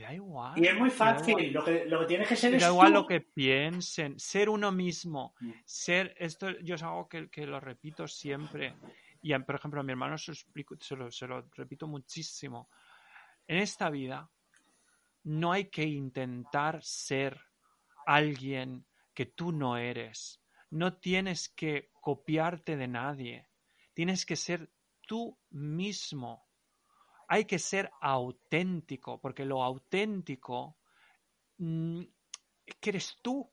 da 0.00 0.12
igual. 0.12 0.58
Y 0.58 0.66
es 0.66 0.76
muy 0.76 0.90
fácil, 0.90 1.52
lo 1.52 1.64
que, 1.64 1.84
lo 1.86 2.00
que 2.00 2.06
tienes 2.06 2.26
que 2.26 2.34
ser 2.34 2.58
da 2.58 2.66
igual 2.66 2.92
lo 2.92 3.06
que 3.06 3.20
piensen, 3.20 4.18
ser 4.18 4.48
uno 4.48 4.72
mismo, 4.72 5.36
mm. 5.38 5.52
ser, 5.64 6.16
esto 6.18 6.50
yo 6.60 6.74
es 6.74 6.82
algo 6.82 7.08
que, 7.08 7.46
lo 7.46 7.60
repito 7.60 8.08
siempre, 8.08 8.74
y 9.22 9.32
por 9.38 9.54
ejemplo 9.54 9.80
a 9.80 9.84
mi 9.84 9.92
hermano 9.92 10.18
se 10.18 10.32
lo, 10.96 11.12
se 11.12 11.26
lo 11.28 11.42
repito 11.52 11.86
muchísimo, 11.86 12.68
en 13.46 13.58
esta 13.58 13.88
vida 13.88 14.28
no 15.22 15.52
hay 15.52 15.66
que 15.66 15.84
intentar 15.84 16.82
ser 16.82 17.40
alguien 18.04 18.84
que 19.14 19.26
tú 19.26 19.52
no 19.52 19.76
eres, 19.76 20.42
no 20.70 20.94
tienes 20.94 21.50
que 21.50 21.90
copiarte 22.00 22.76
de 22.76 22.88
nadie, 22.88 23.48
tienes 23.94 24.26
que 24.26 24.36
ser 24.36 24.70
tú 25.06 25.38
mismo 25.50 26.44
hay 27.28 27.44
que 27.44 27.58
ser 27.58 27.90
auténtico, 28.00 29.20
porque 29.20 29.44
lo 29.44 29.62
auténtico 29.62 30.76
mm, 31.58 32.02
que 32.80 32.90
eres 32.90 33.18
tú 33.22 33.50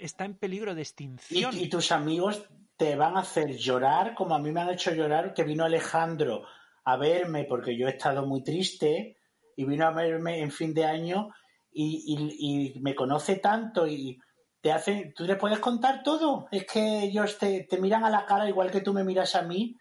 está 0.00 0.24
en 0.24 0.36
peligro 0.36 0.74
de 0.74 0.82
extinción. 0.82 1.56
Y, 1.56 1.68
tus 1.68 1.92
amigos 1.92 2.42
te 2.76 2.96
van 2.96 3.16
a 3.16 3.20
hacer 3.20 3.56
llorar 3.56 4.14
como 4.14 4.34
a 4.34 4.38
mí 4.38 4.52
me 4.52 4.60
han 4.60 4.70
hecho 4.70 4.92
llorar 4.92 5.34
que 5.34 5.44
vino 5.44 5.64
Alejandro 5.64 6.44
a 6.84 6.96
verme 6.96 7.44
porque 7.44 7.76
yo 7.76 7.86
he 7.86 7.90
estado 7.90 8.26
muy 8.26 8.42
triste 8.42 9.16
y 9.56 9.64
vino 9.64 9.86
a 9.86 9.92
verme 9.92 10.40
en 10.40 10.50
fin 10.50 10.72
de 10.74 10.84
año 10.84 11.28
y, 11.70 12.74
me 12.80 12.94
conoce 12.94 13.36
tanto 13.36 13.86
y 13.86 14.18
te 14.60 14.72
hace, 14.72 15.12
tú 15.14 15.24
le 15.24 15.36
puedes 15.36 15.58
contar 15.58 16.02
todo. 16.02 16.48
Es 16.50 16.66
que 16.66 17.04
ellos 17.04 17.38
te, 17.38 17.64
te, 17.64 17.80
miran 17.80 18.04
a 18.04 18.10
la 18.10 18.26
cara 18.26 18.48
igual 18.48 18.70
que 18.70 18.80
tú 18.80 18.92
me 18.92 19.04
miras 19.04 19.34
a 19.34 19.42
mí 19.42 19.76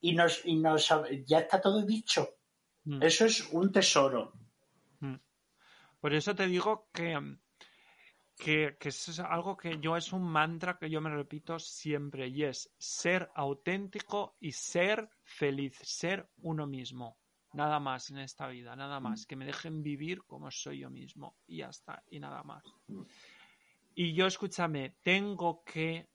y 0.00 0.14
nos, 0.14 0.44
y 0.44 0.56
nos 0.56 0.88
ya 1.26 1.40
está 1.40 1.60
todo 1.60 1.84
dicho. 1.84 2.28
Mm. 2.84 3.02
Eso 3.02 3.24
es 3.24 3.48
un 3.52 3.72
tesoro. 3.72 4.32
Mm. 5.00 5.16
Por 6.00 6.14
eso 6.14 6.34
te 6.34 6.46
digo 6.46 6.88
que, 6.92 7.36
que, 8.36 8.76
es 8.80 9.18
algo 9.20 9.56
que 9.56 9.78
yo 9.80 9.96
es 9.96 10.12
un 10.12 10.22
mantra 10.22 10.78
que 10.78 10.88
yo 10.88 11.00
me 11.00 11.10
repito 11.10 11.58
siempre 11.58 12.28
y 12.28 12.44
es 12.44 12.72
ser 12.78 13.30
auténtico 13.34 14.36
y 14.38 14.52
ser 14.52 15.10
feliz, 15.24 15.76
ser 15.82 16.28
uno 16.38 16.66
mismo. 16.66 17.18
Nada 17.54 17.80
más 17.80 18.10
en 18.10 18.18
esta 18.18 18.48
vida, 18.48 18.76
nada 18.76 19.00
más. 19.00 19.22
Mm. 19.22 19.24
Que 19.26 19.36
me 19.36 19.46
dejen 19.46 19.82
vivir 19.82 20.22
como 20.24 20.50
soy 20.50 20.80
yo 20.80 20.90
mismo 20.90 21.38
y 21.46 21.58
ya 21.58 21.70
está, 21.70 22.04
y 22.08 22.20
nada 22.20 22.44
más. 22.44 22.62
Y 23.96 24.14
yo, 24.14 24.26
escúchame, 24.26 24.96
tengo 25.02 25.64
que, 25.64 26.08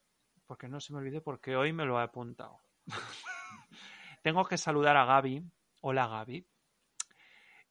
porque 0.46 0.70
no 0.70 0.80
se 0.80 0.94
me 0.94 1.00
olvide, 1.00 1.20
porque 1.20 1.58
hoy 1.58 1.74
me 1.74 1.84
lo 1.84 2.00
he 2.00 2.04
apuntado. 2.04 2.62
tengo 4.24 4.46
que 4.46 4.58
saludar 4.58 4.96
a 4.96 5.06
Gaby. 5.06 5.44
Hola 5.82 6.08
Gaby 6.08 6.48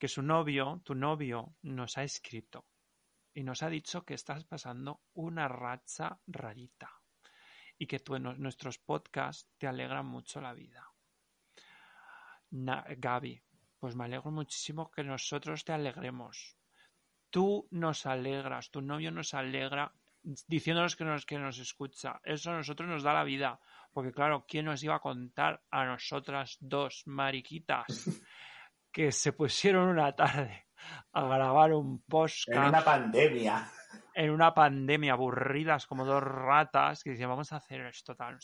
que 0.01 0.09
su 0.09 0.23
novio, 0.23 0.81
tu 0.83 0.95
novio, 0.95 1.57
nos 1.61 1.99
ha 1.99 2.03
escrito 2.03 2.67
y 3.35 3.45
nos 3.45 3.63
ha 3.63 3.69
dicho 3.69 4.03
que 4.03 4.15
estás 4.15 4.45
pasando 4.45 5.03
una 5.13 5.47
racha 5.47 6.19
rarita 6.27 6.91
y 7.77 7.87
que 7.87 8.03
nuestros 8.39 8.79
podcasts 8.79 9.47
te 9.59 9.67
alegran 9.67 10.07
mucho 10.07 10.41
la 10.41 10.55
vida. 10.55 10.91
Gaby, 12.51 13.43
pues 13.79 13.95
me 13.95 14.05
alegro 14.05 14.31
muchísimo 14.31 14.91
que 14.91 15.05
nosotros 15.05 15.67
te 15.67 15.75
alegremos. 15.75 16.57
Tú 17.29 17.69
nos 17.71 18.07
alegras, 18.07 18.71
tu 18.71 18.81
novio 18.81 19.11
nos 19.11 19.35
alegra 19.35 19.93
diciéndonos 20.23 20.97
que 20.97 21.05
nos, 21.05 21.27
que 21.27 21.39
nos 21.39 21.59
escucha. 21.59 22.21
Eso 22.25 22.51
a 22.51 22.57
nosotros 22.57 22.89
nos 22.89 23.03
da 23.03 23.13
la 23.13 23.25
vida. 23.25 23.61
Porque 23.93 24.13
claro, 24.13 24.45
¿quién 24.47 24.67
nos 24.67 24.83
iba 24.83 24.97
a 24.97 25.01
contar 25.01 25.63
a 25.71 25.85
nosotras 25.85 26.57
dos 26.61 27.03
mariquitas 27.07 27.87
que 28.93 29.13
se 29.13 29.33
pusieron 29.33 29.89
una 29.89 30.15
tarde 30.15 30.67
a 31.13 31.23
grabar 31.23 31.73
un 31.73 32.03
podcast. 32.03 32.49
En 32.49 32.63
una 32.69 32.85
pandemia. 32.85 33.71
En 34.15 34.31
una 34.31 34.53
pandemia, 34.53 35.13
aburridas 35.13 35.87
como 35.87 36.05
dos 36.05 36.23
ratas, 36.23 37.03
que 37.03 37.11
decían, 37.11 37.31
vamos 37.31 37.53
a 37.53 37.57
hacer 37.57 37.81
esto, 37.83 38.15
tal, 38.15 38.39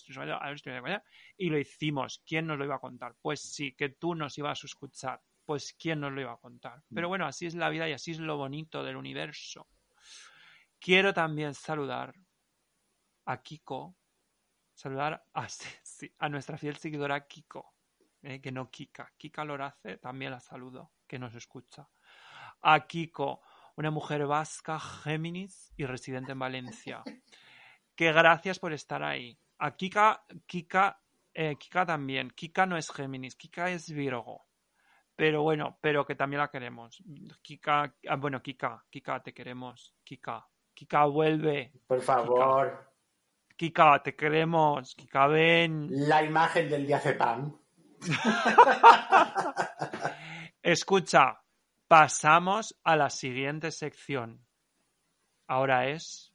y 1.37 1.51
lo 1.51 1.59
hicimos. 1.59 2.23
¿Quién 2.27 2.47
nos 2.47 2.59
lo 2.59 2.65
iba 2.65 2.77
a 2.77 2.81
contar? 2.81 3.15
Pues 3.21 3.41
sí, 3.41 3.75
que 3.75 3.91
tú 3.91 4.15
nos 4.15 4.37
ibas 4.39 4.63
a 4.63 4.67
escuchar. 4.67 5.21
Pues 5.45 5.77
quién 5.79 6.01
nos 6.01 6.13
lo 6.13 6.21
iba 6.21 6.33
a 6.33 6.39
contar. 6.39 6.83
Pero 6.93 7.09
bueno, 7.09 7.27
así 7.27 7.47
es 7.47 7.55
la 7.55 7.69
vida 7.69 7.89
y 7.89 7.93
así 7.93 8.11
es 8.11 8.19
lo 8.19 8.37
bonito 8.37 8.83
del 8.83 8.97
universo. 8.97 9.69
Quiero 10.79 11.13
también 11.13 11.55
saludar 11.55 12.15
a 13.27 13.43
Kiko, 13.43 13.97
saludar 14.75 15.25
a, 15.35 15.47
a 16.19 16.29
nuestra 16.29 16.59
fiel 16.59 16.77
seguidora 16.77 17.27
Kiko, 17.27 17.75
eh, 18.23 18.41
que 18.41 18.53
no 18.53 18.71
Kika. 18.71 19.13
Kika 19.17 19.45
Lorace 19.45 19.99
también 19.99 20.31
la 20.31 20.41
saludo, 20.41 20.93
que 21.07 21.19
nos 21.19 21.35
escucha. 21.35 21.89
A 22.63 22.87
Kiko, 22.87 23.43
una 23.77 23.91
mujer 23.91 24.27
vasca, 24.27 24.79
Géminis 24.79 25.73
y 25.77 25.85
residente 25.87 26.33
en 26.33 26.39
Valencia. 26.39 27.03
Que 27.97 28.13
gracias 28.13 28.59
por 28.59 28.75
estar 28.75 29.03
ahí. 29.03 29.39
A 29.57 29.75
Kika, 29.75 30.27
Kika, 30.45 31.01
eh, 31.33 31.57
Kika 31.57 31.87
también. 31.87 32.31
Kika 32.31 32.67
no 32.67 32.77
es 32.77 32.91
Géminis, 32.91 33.37
Kika 33.37 33.71
es 33.71 33.91
Virgo. 33.91 34.45
Pero 35.17 35.43
bueno, 35.43 35.79
pero 35.81 36.05
que 36.05 36.15
también 36.15 36.41
la 36.41 36.51
queremos. 36.51 37.03
Kika, 37.41 37.95
ah, 38.07 38.17
bueno, 38.17 38.43
Kika, 38.43 38.85
Kika, 38.91 39.23
te 39.23 39.33
queremos. 39.33 39.95
Kika, 40.05 40.47
Kika, 40.77 41.07
vuelve. 41.07 41.73
Por 41.87 42.03
favor. 42.03 42.93
Kika, 43.57 44.03
te 44.03 44.15
queremos. 44.15 44.95
Kika, 44.95 45.27
ven. 45.27 45.89
La 45.91 46.23
imagen 46.23 46.69
del 46.69 46.87
diazepam. 46.87 47.59
Escucha, 50.63 51.41
pasamos 51.89 52.79
a 52.85 52.95
la 52.95 53.09
siguiente 53.09 53.71
sección. 53.71 54.47
Ahora 55.47 55.89
es. 55.89 56.31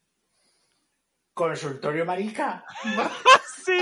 Consultorio 1.36 2.04
marica. 2.04 2.66
sí. 3.64 3.78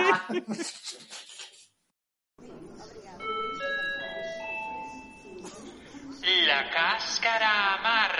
La 6.45 6.69
cáscara 6.69 7.75
amarga. 7.75 8.18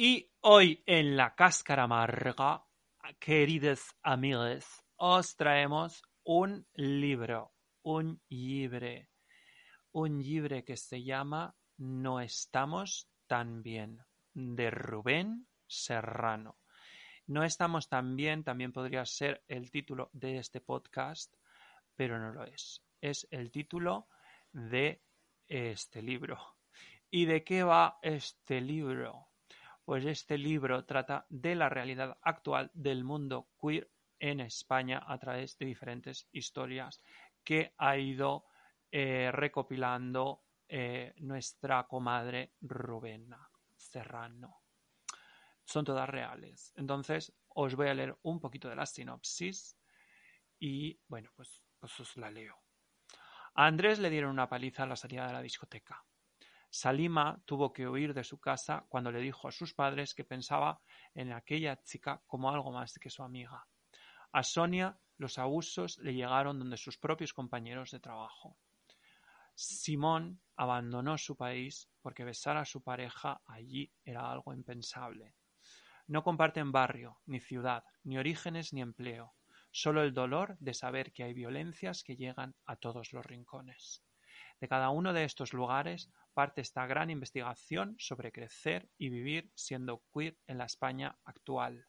Y 0.00 0.30
hoy 0.42 0.80
en 0.86 1.16
la 1.16 1.34
cáscara 1.34 1.82
amarga, 1.82 2.64
queridos 3.18 3.96
amigos, 4.04 4.64
os 4.94 5.34
traemos 5.34 6.04
un 6.22 6.68
libro, 6.74 7.52
un 7.82 8.22
libre, 8.28 9.10
un 9.90 10.22
libre 10.22 10.64
que 10.64 10.76
se 10.76 11.02
llama 11.02 11.52
No 11.78 12.20
estamos 12.20 13.10
tan 13.26 13.64
bien, 13.64 13.98
de 14.34 14.70
Rubén 14.70 15.48
Serrano. 15.66 16.58
No 17.26 17.42
estamos 17.42 17.88
tan 17.88 18.14
bien, 18.14 18.44
también 18.44 18.70
podría 18.70 19.04
ser 19.04 19.42
el 19.48 19.68
título 19.72 20.10
de 20.12 20.38
este 20.38 20.60
podcast, 20.60 21.34
pero 21.96 22.20
no 22.20 22.32
lo 22.32 22.44
es. 22.44 22.84
Es 23.00 23.26
el 23.32 23.50
título 23.50 24.06
de 24.52 25.02
este 25.48 26.02
libro. 26.02 26.38
¿Y 27.10 27.24
de 27.24 27.42
qué 27.42 27.64
va 27.64 27.98
este 28.00 28.60
libro? 28.60 29.27
Pues 29.88 30.04
este 30.04 30.36
libro 30.36 30.84
trata 30.84 31.24
de 31.30 31.54
la 31.54 31.70
realidad 31.70 32.18
actual 32.20 32.70
del 32.74 33.04
mundo 33.04 33.48
queer 33.58 33.90
en 34.18 34.40
España 34.40 35.02
a 35.06 35.16
través 35.16 35.56
de 35.56 35.64
diferentes 35.64 36.28
historias 36.30 37.00
que 37.42 37.72
ha 37.78 37.96
ido 37.96 38.44
eh, 38.90 39.30
recopilando 39.32 40.44
eh, 40.68 41.14
nuestra 41.20 41.84
comadre 41.84 42.52
Rubena 42.60 43.50
Serrano. 43.78 44.60
Son 45.64 45.86
todas 45.86 46.06
reales. 46.06 46.70
Entonces, 46.76 47.32
os 47.48 47.74
voy 47.74 47.88
a 47.88 47.94
leer 47.94 48.14
un 48.24 48.40
poquito 48.40 48.68
de 48.68 48.76
la 48.76 48.84
sinopsis 48.84 49.74
y, 50.58 51.00
bueno, 51.08 51.30
pues, 51.34 51.62
pues 51.78 51.98
os 51.98 52.14
la 52.18 52.30
leo. 52.30 52.58
A 53.54 53.64
Andrés 53.64 54.00
le 54.00 54.10
dieron 54.10 54.32
una 54.32 54.50
paliza 54.50 54.82
a 54.82 54.86
la 54.86 54.96
salida 54.96 55.26
de 55.26 55.32
la 55.32 55.40
discoteca. 55.40 56.04
Salima 56.70 57.40
tuvo 57.44 57.72
que 57.72 57.88
huir 57.88 58.12
de 58.12 58.24
su 58.24 58.38
casa 58.38 58.84
cuando 58.88 59.10
le 59.10 59.20
dijo 59.20 59.48
a 59.48 59.52
sus 59.52 59.74
padres 59.74 60.14
que 60.14 60.24
pensaba 60.24 60.80
en 61.14 61.32
aquella 61.32 61.82
chica 61.82 62.22
como 62.26 62.50
algo 62.50 62.70
más 62.70 62.98
que 62.98 63.10
su 63.10 63.22
amiga. 63.22 63.66
A 64.32 64.42
Sonia 64.42 64.98
los 65.16 65.38
abusos 65.38 65.98
le 65.98 66.14
llegaron 66.14 66.58
donde 66.58 66.76
sus 66.76 66.98
propios 66.98 67.32
compañeros 67.32 67.90
de 67.90 68.00
trabajo. 68.00 68.56
Simón 69.54 70.40
abandonó 70.56 71.18
su 71.18 71.36
país 71.36 71.90
porque 72.00 72.24
besar 72.24 72.56
a 72.56 72.64
su 72.64 72.82
pareja 72.82 73.40
allí 73.46 73.92
era 74.04 74.30
algo 74.30 74.54
impensable. 74.54 75.34
No 76.06 76.22
comparten 76.22 76.70
barrio, 76.70 77.18
ni 77.26 77.40
ciudad, 77.40 77.82
ni 78.04 78.18
orígenes, 78.18 78.72
ni 78.72 78.80
empleo, 78.80 79.34
solo 79.72 80.02
el 80.02 80.14
dolor 80.14 80.56
de 80.60 80.74
saber 80.74 81.12
que 81.12 81.24
hay 81.24 81.34
violencias 81.34 82.02
que 82.04 82.16
llegan 82.16 82.54
a 82.66 82.76
todos 82.76 83.12
los 83.12 83.26
rincones. 83.26 84.04
De 84.60 84.68
cada 84.68 84.90
uno 84.90 85.12
de 85.12 85.24
estos 85.24 85.52
lugares 85.52 86.10
parte 86.34 86.60
esta 86.60 86.86
gran 86.86 87.10
investigación 87.10 87.94
sobre 87.98 88.32
crecer 88.32 88.88
y 88.98 89.08
vivir 89.08 89.52
siendo 89.54 90.02
queer 90.12 90.36
en 90.46 90.58
la 90.58 90.64
España 90.64 91.16
actual, 91.24 91.86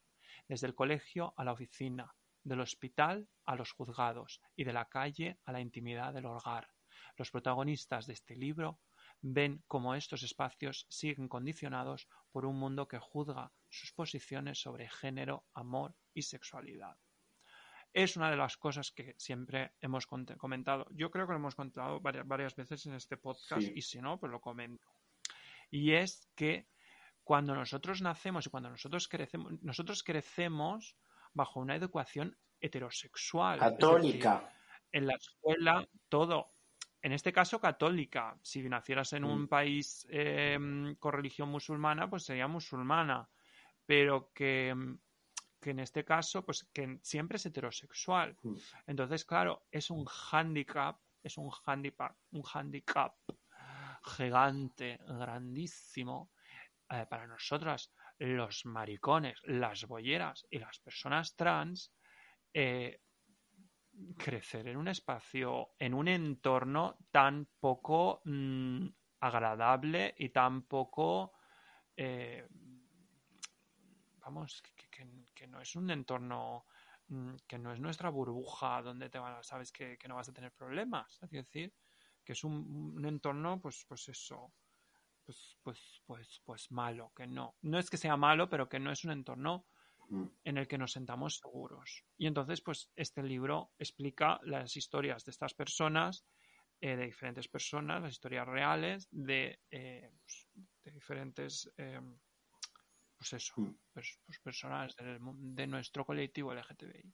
desde 0.47 0.67
el 0.67 0.75
colegio 0.75 1.33
a 1.35 1.43
la 1.43 1.53
oficina, 1.53 2.15
del 2.43 2.61
hospital 2.61 3.27
a 3.45 3.55
los 3.55 3.71
juzgados 3.71 4.41
y 4.55 4.63
de 4.65 4.73
la 4.73 4.85
calle 4.85 5.39
a 5.45 5.51
la 5.51 5.61
intimidad 5.61 6.13
del 6.13 6.27
hogar. 6.27 6.69
Los 7.17 7.31
protagonistas 7.31 8.05
de 8.05 8.13
este 8.13 8.35
libro 8.35 8.79
ven 9.21 9.63
cómo 9.67 9.95
estos 9.95 10.23
espacios 10.23 10.85
siguen 10.89 11.27
condicionados 11.27 12.07
por 12.31 12.45
un 12.45 12.57
mundo 12.57 12.87
que 12.87 12.99
juzga 12.99 13.51
sus 13.69 13.91
posiciones 13.93 14.61
sobre 14.61 14.89
género, 14.89 15.45
amor 15.53 15.95
y 16.13 16.21
sexualidad. 16.21 16.97
Es 17.93 18.17
una 18.17 18.29
de 18.29 18.37
las 18.37 18.57
cosas 18.57 18.91
que 18.91 19.15
siempre 19.17 19.73
hemos 19.81 20.05
comentado. 20.05 20.85
Yo 20.91 21.09
creo 21.09 21.25
que 21.25 21.33
lo 21.33 21.39
hemos 21.39 21.55
contado 21.55 21.99
varias, 21.99 22.55
veces 22.55 22.85
en 22.85 22.93
este 22.93 23.17
podcast 23.17 23.67
y 23.75 23.81
si 23.81 23.99
no, 23.99 24.19
pues 24.19 24.31
lo 24.31 24.39
comento. 24.39 24.87
Y 25.71 25.93
es 25.93 26.29
que 26.35 26.67
cuando 27.23 27.55
nosotros 27.55 28.01
nacemos 28.01 28.45
y 28.45 28.49
cuando 28.49 28.69
nosotros 28.69 29.07
crecemos, 29.07 29.53
nosotros 29.61 30.03
crecemos 30.03 30.95
bajo 31.33 31.59
una 31.59 31.75
educación 31.75 32.37
heterosexual. 32.59 33.59
Católica. 33.59 34.51
en 34.91 35.07
la 35.07 35.15
escuela, 35.15 35.87
todo. 36.09 36.53
En 37.01 37.13
este 37.13 37.31
caso, 37.31 37.59
católica. 37.59 38.37
Si 38.41 38.61
nacieras 38.67 39.13
en 39.13 39.23
un 39.23 39.43
mm. 39.43 39.47
país 39.47 40.05
em, 40.09 40.95
con 40.95 41.13
religión 41.13 41.49
musulmana, 41.49 42.09
pues 42.09 42.23
sería 42.23 42.47
musulmana. 42.47 43.29
Pero 43.85 44.31
que, 44.33 44.75
que, 45.59 45.71
en 45.71 45.79
este 45.79 46.03
caso, 46.03 46.45
pues 46.45 46.63
que 46.73 46.99
siempre 47.03 47.37
es 47.37 47.45
heterosexual. 47.45 48.35
Mm. 48.43 48.55
Entonces, 48.87 49.25
claro, 49.25 49.65
es 49.71 49.89
un 49.89 50.05
handicap, 50.31 50.99
es 51.21 51.37
un 51.37 51.51
handicap, 51.65 52.15
un 52.31 52.43
handicap 52.53 53.15
gigante, 54.03 54.99
grandísimo 55.05 56.31
eh, 56.89 57.05
para 57.09 57.27
nosotras 57.27 57.91
los 58.17 58.65
maricones, 58.65 59.39
las 59.43 59.85
bolleras 59.85 60.45
y 60.49 60.59
las 60.59 60.79
personas 60.79 61.35
trans 61.35 61.93
eh, 62.53 63.01
crecer 64.17 64.67
en 64.67 64.77
un 64.77 64.87
espacio, 64.87 65.69
en 65.77 65.93
un 65.93 66.07
entorno 66.07 66.97
tan 67.11 67.47
poco 67.59 68.21
mm, 68.25 68.87
agradable 69.19 70.15
y 70.17 70.29
tan 70.29 70.63
poco, 70.63 71.33
eh, 71.95 72.47
vamos, 74.29 74.61
que, 75.33 75.47
no 75.47 75.61
es 75.61 75.75
un 75.75 75.89
entorno, 75.89 76.65
mm, 77.07 77.35
que 77.47 77.57
no 77.57 77.73
es 77.73 77.79
nuestra 77.79 78.09
burbuja 78.09 78.81
donde 78.81 79.09
te 79.09 79.19
van, 79.19 79.43
sabes 79.43 79.71
que, 79.71 79.97
no 80.07 80.15
vas 80.15 80.29
a 80.29 80.33
tener 80.33 80.51
problemas, 80.53 81.19
es 81.21 81.29
decir, 81.31 81.73
que 82.23 82.33
es 82.33 82.43
un, 82.43 82.93
un 82.95 83.05
entorno, 83.05 83.59
pues, 83.59 83.85
pues 83.87 84.07
eso, 84.09 84.53
pues, 85.25 85.57
pues, 85.63 86.01
pues, 86.05 86.41
pues 86.43 86.71
malo, 86.71 87.11
que 87.15 87.27
no. 87.27 87.55
No 87.61 87.79
es 87.79 87.89
que 87.89 87.97
sea 87.97 88.17
malo, 88.17 88.49
pero 88.49 88.67
que 88.67 88.79
no 88.79 88.91
es 88.91 89.03
un 89.03 89.11
entorno 89.11 89.65
mm. 90.09 90.25
en 90.43 90.57
el 90.57 90.67
que 90.67 90.77
nos 90.77 90.91
sentamos 90.91 91.37
seguros. 91.37 92.03
Y 92.17 92.27
entonces, 92.27 92.61
pues 92.61 92.91
este 92.95 93.23
libro 93.23 93.71
explica 93.77 94.39
las 94.43 94.75
historias 94.75 95.23
de 95.25 95.31
estas 95.31 95.53
personas, 95.53 96.25
eh, 96.81 96.95
de 96.95 97.05
diferentes 97.05 97.47
personas, 97.47 98.01
las 98.01 98.13
historias 98.13 98.47
reales 98.47 99.07
de, 99.11 99.59
eh, 99.69 100.09
pues, 100.21 100.47
de 100.83 100.91
diferentes, 100.91 101.71
em, 101.77 102.17
pues 103.19 103.33
eso, 103.33 103.53
mm. 103.57 103.75
pues, 103.93 104.17
personas 104.41 104.95
de, 104.95 105.67
nuestro 105.67 106.05
colectivo 106.05 106.53
LGTBI. 106.53 107.13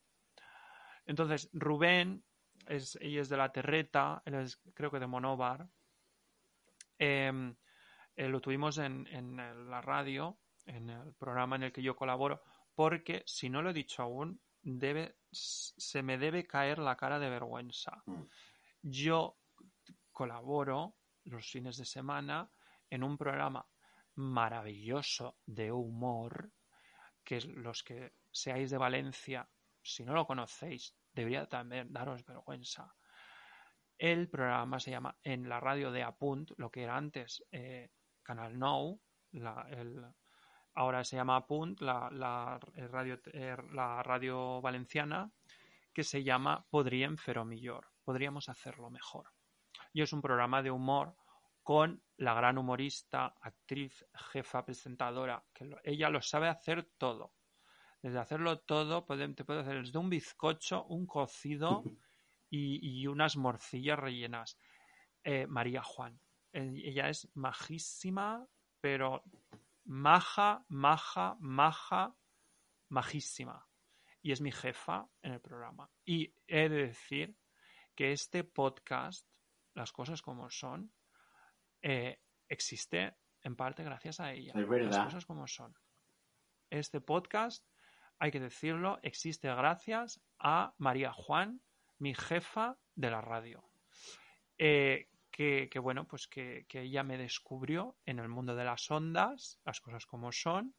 Entonces, 1.04 1.50
Rubén, 1.52 2.24
es, 2.66 2.96
ella 3.00 3.22
es 3.22 3.28
de 3.28 3.36
la 3.36 3.50
Terreta, 3.50 4.22
él 4.24 4.34
es 4.34 4.56
creo 4.72 4.90
que 4.90 5.00
de 5.00 5.08
Monóvar. 5.08 5.68
Em, 6.96 7.54
eh, 8.14 8.28
lo 8.28 8.40
tuvimos 8.40 8.78
en, 8.78 9.36
la 9.68 9.80
radio, 9.80 10.38
en 10.64 10.90
el 10.90 11.12
programa 11.14 11.56
en 11.56 11.64
el 11.64 11.72
que 11.72 11.82
yo 11.82 11.96
colaboro, 11.96 12.40
porque 12.74 13.24
si 13.26 13.50
no 13.50 13.60
lo 13.60 13.70
he 13.70 13.74
dicho 13.74 14.02
aún, 14.02 14.40
debe, 14.62 15.16
se 15.30 16.02
me 16.02 16.18
debe 16.18 16.46
caer 16.46 16.78
la 16.78 16.96
cara 16.96 17.18
de 17.18 17.28
vergüenza. 17.28 18.02
Mm. 18.06 18.22
Yo 18.82 19.38
colaboro 20.12 20.94
los 21.24 21.50
fines 21.50 21.76
de 21.76 21.84
semana 21.84 22.48
en 22.88 23.02
un 23.02 23.18
programa 23.18 23.66
maravilloso 24.16 25.38
de 25.46 25.72
humor, 25.72 26.50
que 27.24 27.40
los 27.40 27.82
que 27.82 28.12
seáis 28.30 28.70
de 28.70 28.78
Valencia, 28.78 29.48
si 29.82 30.04
no 30.04 30.14
lo 30.14 30.26
conocéis, 30.26 30.94
debería 31.12 31.46
también 31.46 31.92
daros 31.92 32.24
vergüenza. 32.24 32.94
El 33.98 34.28
programa 34.28 34.78
se 34.78 34.90
llama 34.90 35.16
En 35.22 35.48
la 35.48 35.58
radio 35.60 35.90
de 35.90 36.02
Apunt, 36.02 36.50
lo 36.56 36.70
que 36.70 36.82
era 36.82 36.96
antes 36.96 37.42
eh, 37.50 37.90
Canal 38.22 38.58
Nou, 38.58 39.00
ahora 40.74 41.04
se 41.04 41.16
llama 41.16 41.46
Punt, 41.46 41.80
la, 41.80 42.58
radio, 42.90 43.20
eh, 43.32 43.56
la 43.72 44.02
radio 44.02 44.60
valenciana, 44.60 45.30
que 45.92 46.04
se 46.04 46.22
llama 46.22 46.66
Podríem 46.68 47.16
fer 47.16 47.42
millor, 47.44 47.88
podríamos 48.04 48.48
hacerlo 48.48 48.90
mejor. 48.90 49.32
Y 49.92 50.02
es 50.02 50.12
un 50.12 50.20
programa 50.20 50.62
de 50.62 50.70
humor 50.70 51.16
con 51.66 52.00
la 52.18 52.32
gran 52.32 52.58
humorista, 52.58 53.34
actriz, 53.40 54.06
jefa, 54.14 54.64
presentadora, 54.64 55.44
que 55.52 55.68
ella 55.82 56.10
lo 56.10 56.22
sabe 56.22 56.46
hacer 56.48 56.92
todo. 56.96 57.34
Desde 58.00 58.20
hacerlo 58.20 58.60
todo, 58.60 59.04
puede- 59.04 59.34
te 59.34 59.44
puede 59.44 59.62
hacer 59.62 59.82
desde 59.82 59.98
un 59.98 60.08
bizcocho, 60.08 60.84
un 60.84 61.06
cocido 61.08 61.82
y, 62.50 62.78
y 63.00 63.08
unas 63.08 63.36
morcillas 63.36 63.98
rellenas. 63.98 64.56
Eh, 65.24 65.48
María 65.48 65.82
Juan. 65.82 66.20
Eh, 66.52 66.82
Ella 66.84 67.08
es 67.08 67.28
majísima, 67.34 68.46
pero 68.80 69.24
maja, 69.86 70.64
maja, 70.68 71.36
maja, 71.40 72.14
majísima. 72.90 73.66
Y 74.22 74.30
es 74.30 74.40
mi 74.40 74.52
jefa 74.52 75.08
en 75.20 75.32
el 75.32 75.40
programa. 75.40 75.90
Y 76.04 76.32
he 76.46 76.68
de 76.68 76.86
decir 76.86 77.36
que 77.96 78.12
este 78.12 78.44
podcast, 78.44 79.26
las 79.74 79.90
cosas 79.90 80.22
como 80.22 80.48
son, 80.48 80.92
eh, 81.82 82.20
existe 82.48 83.14
en 83.42 83.56
parte 83.56 83.82
gracias 83.84 84.20
a 84.20 84.32
ella. 84.32 84.52
Es 84.54 84.68
verdad. 84.68 84.90
Las 84.90 85.04
cosas 85.04 85.26
como 85.26 85.46
son. 85.46 85.74
Este 86.70 87.00
podcast, 87.00 87.64
hay 88.18 88.30
que 88.30 88.40
decirlo, 88.40 88.98
existe 89.02 89.48
gracias 89.48 90.20
a 90.38 90.74
María 90.78 91.12
Juan, 91.12 91.60
mi 91.98 92.14
jefa 92.14 92.76
de 92.94 93.10
la 93.10 93.20
radio. 93.20 93.64
Eh, 94.58 95.08
que, 95.30 95.68
que, 95.70 95.78
bueno, 95.78 96.06
pues 96.08 96.26
que, 96.28 96.64
que 96.68 96.80
ella 96.82 97.02
me 97.02 97.18
descubrió 97.18 97.98
en 98.06 98.18
el 98.20 98.28
mundo 98.28 98.56
de 98.56 98.64
las 98.64 98.90
ondas, 98.90 99.60
las 99.64 99.80
cosas 99.80 100.06
como 100.06 100.32
son, 100.32 100.74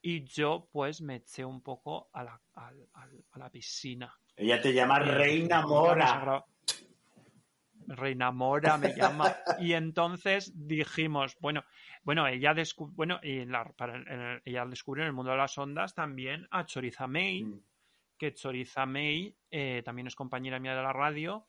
y 0.00 0.22
yo 0.24 0.68
pues 0.70 1.00
me 1.02 1.16
eché 1.16 1.44
un 1.44 1.60
poco 1.62 2.08
a 2.12 2.22
la, 2.22 2.40
al- 2.54 2.88
a 2.94 3.38
la 3.38 3.50
piscina. 3.50 4.16
Ella 4.36 4.60
te 4.62 4.72
llama 4.72 4.98
Eh, 4.98 5.04
Reina 5.04 5.58
a 5.58 5.66
Mora. 5.66 6.44
Gra- 7.88 7.96
Reina 7.96 8.30
Mora 8.30 8.76
me 8.78 8.94
llama. 8.94 9.34
Y 9.58 9.72
entonces 9.72 10.52
dijimos, 10.54 11.36
bueno, 11.40 11.64
bueno, 12.02 12.26
ella 12.26 12.54
descu- 12.54 12.90
bueno, 12.94 13.18
y 13.22 13.40
en 13.40 13.52
la- 13.52 13.64
para- 13.72 13.96
en 13.96 14.08
el- 14.20 14.42
ella 14.44 14.64
descubrió 14.66 15.04
en 15.04 15.08
el 15.08 15.14
mundo 15.14 15.30
de 15.32 15.38
las 15.38 15.56
ondas 15.58 15.94
también 15.94 16.46
a 16.50 16.64
Choriza 16.64 17.06
May, 17.06 17.44
Mm. 17.44 17.60
que 18.18 18.34
Choriza 18.34 18.86
May 18.86 19.34
eh, 19.50 19.82
también 19.84 20.06
es 20.08 20.14
compañera 20.14 20.58
mía 20.58 20.74
de 20.76 20.82
la 20.82 20.92
radio. 20.92 21.46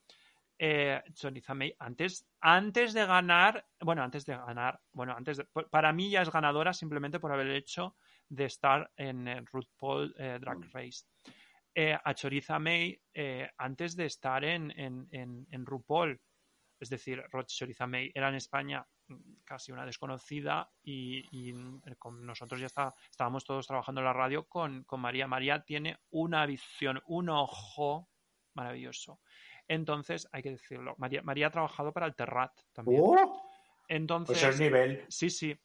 Eh, 0.61 1.02
Choriza 1.14 1.53
May, 1.53 1.74
antes, 1.80 2.26
antes 2.41 2.94
de 2.94 3.06
ganar, 3.06 3.66
bueno, 3.80 4.03
antes 4.03 4.26
de 4.26 4.36
ganar, 4.36 4.80
bueno, 4.91 5.14
antes 5.16 5.38
de, 5.38 5.45
para 5.70 5.94
mí 5.94 6.10
ya 6.11 6.22
es 6.22 6.30
ganadora 6.32 6.74
simplemente 6.74 7.20
por 7.20 7.32
haber 7.32 7.48
hecho 7.52 7.95
de 8.28 8.45
estar 8.45 8.91
en 8.98 9.28
eh, 9.28 9.41
RuPaul 9.52 10.14
Drag 10.14 10.57
Mm. 10.60 10.70
Race. 10.74 11.06
Eh, 11.76 11.98
a 12.03 12.14
Choriza 12.14 12.60
May, 12.60 12.99
eh, 13.14 13.49
antes 13.57 13.95
de 13.95 14.06
estar 14.06 14.44
en, 14.44 14.72
en, 14.72 15.07
en, 15.11 15.48
en 15.49 15.66
RuPaul, 15.66 16.20
es 16.80 16.89
decir, 16.89 17.23
Ro- 17.31 17.43
Choriza 17.43 17.88
May 17.88 18.11
era 18.14 18.30
en 18.30 18.35
España 18.35 18.85
mm, 19.07 19.15
casi 19.43 19.72
una 19.72 19.85
desconocida 19.85 20.72
y, 20.84 21.23
y, 21.31 21.53
mm, 21.53 21.81
con 21.97 22.26
nosotros 22.26 22.60
ya 22.60 22.68
está, 22.68 22.93
estábamos 23.10 23.43
todos 23.45 23.68
trabajando 23.68 24.01
en 24.01 24.06
la 24.06 24.14
radio 24.14 24.47
con, 24.47 24.84
con 24.84 25.01
María. 25.01 25.27
María 25.27 25.64
tiene 25.64 25.99
una 26.11 26.45
visión, 26.45 27.01
un 27.07 27.30
ojo 27.30 28.10
maravilloso. 28.53 29.22
Entonces, 29.68 30.27
hay 30.31 30.41
que 30.41 30.51
decirlo, 30.51 30.95
María, 30.97 31.22
María 31.22 31.47
ha 31.47 31.51
trabajado 31.51 31.91
para 31.93 32.06
el 32.07 32.15
Terrat 32.15 32.51
también. 32.73 33.01
¡Uh! 33.01 33.39
Entonces, 33.88 34.39
Pues 34.41 34.53
es 34.56 34.60
nivel. 34.60 35.06
Sí, 35.10 35.30
sí. 35.30 35.60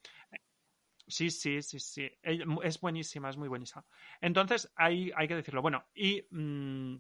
Sí, 1.06 1.30
sí, 1.30 1.60
sí, 1.60 1.78
sí. 1.80 2.10
Es 2.22 2.80
buenísima, 2.80 3.28
es 3.28 3.36
muy 3.36 3.48
buenísima. 3.48 3.84
Entonces, 4.22 4.72
hay, 4.74 5.12
hay 5.14 5.28
que 5.28 5.36
decirlo. 5.36 5.60
Bueno, 5.60 5.84
y 5.94 6.26
mm, 6.30 6.96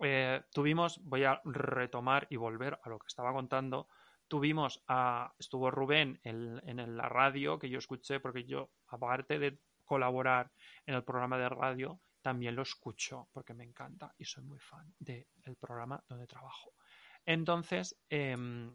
eh, 0.00 0.42
tuvimos, 0.52 1.00
voy 1.04 1.24
a 1.24 1.40
retomar 1.44 2.26
y 2.30 2.36
volver 2.36 2.78
a 2.82 2.88
lo 2.88 2.98
que 2.98 3.06
estaba 3.06 3.32
contando. 3.32 3.88
Tuvimos 4.28 4.82
a, 4.88 5.32
estuvo 5.38 5.70
Rubén 5.70 6.20
en, 6.24 6.60
en 6.64 6.96
la 6.96 7.08
radio 7.08 7.58
que 7.58 7.68
yo 7.68 7.78
escuché, 7.78 8.20
porque 8.20 8.44
yo, 8.44 8.70
aparte 8.88 9.38
de 9.38 9.58
colaborar 9.84 10.50
en 10.86 10.94
el 10.94 11.04
programa 11.04 11.36
de 11.36 11.48
radio, 11.48 12.00
también 12.22 12.54
lo 12.54 12.62
escucho 12.62 13.28
porque 13.32 13.52
me 13.52 13.64
encanta 13.64 14.14
y 14.16 14.24
soy 14.24 14.44
muy 14.44 14.58
fan 14.58 14.94
del 14.98 15.56
programa 15.60 16.02
donde 16.08 16.26
trabajo. 16.26 16.72
Entonces, 17.26 17.96
em, 18.08 18.74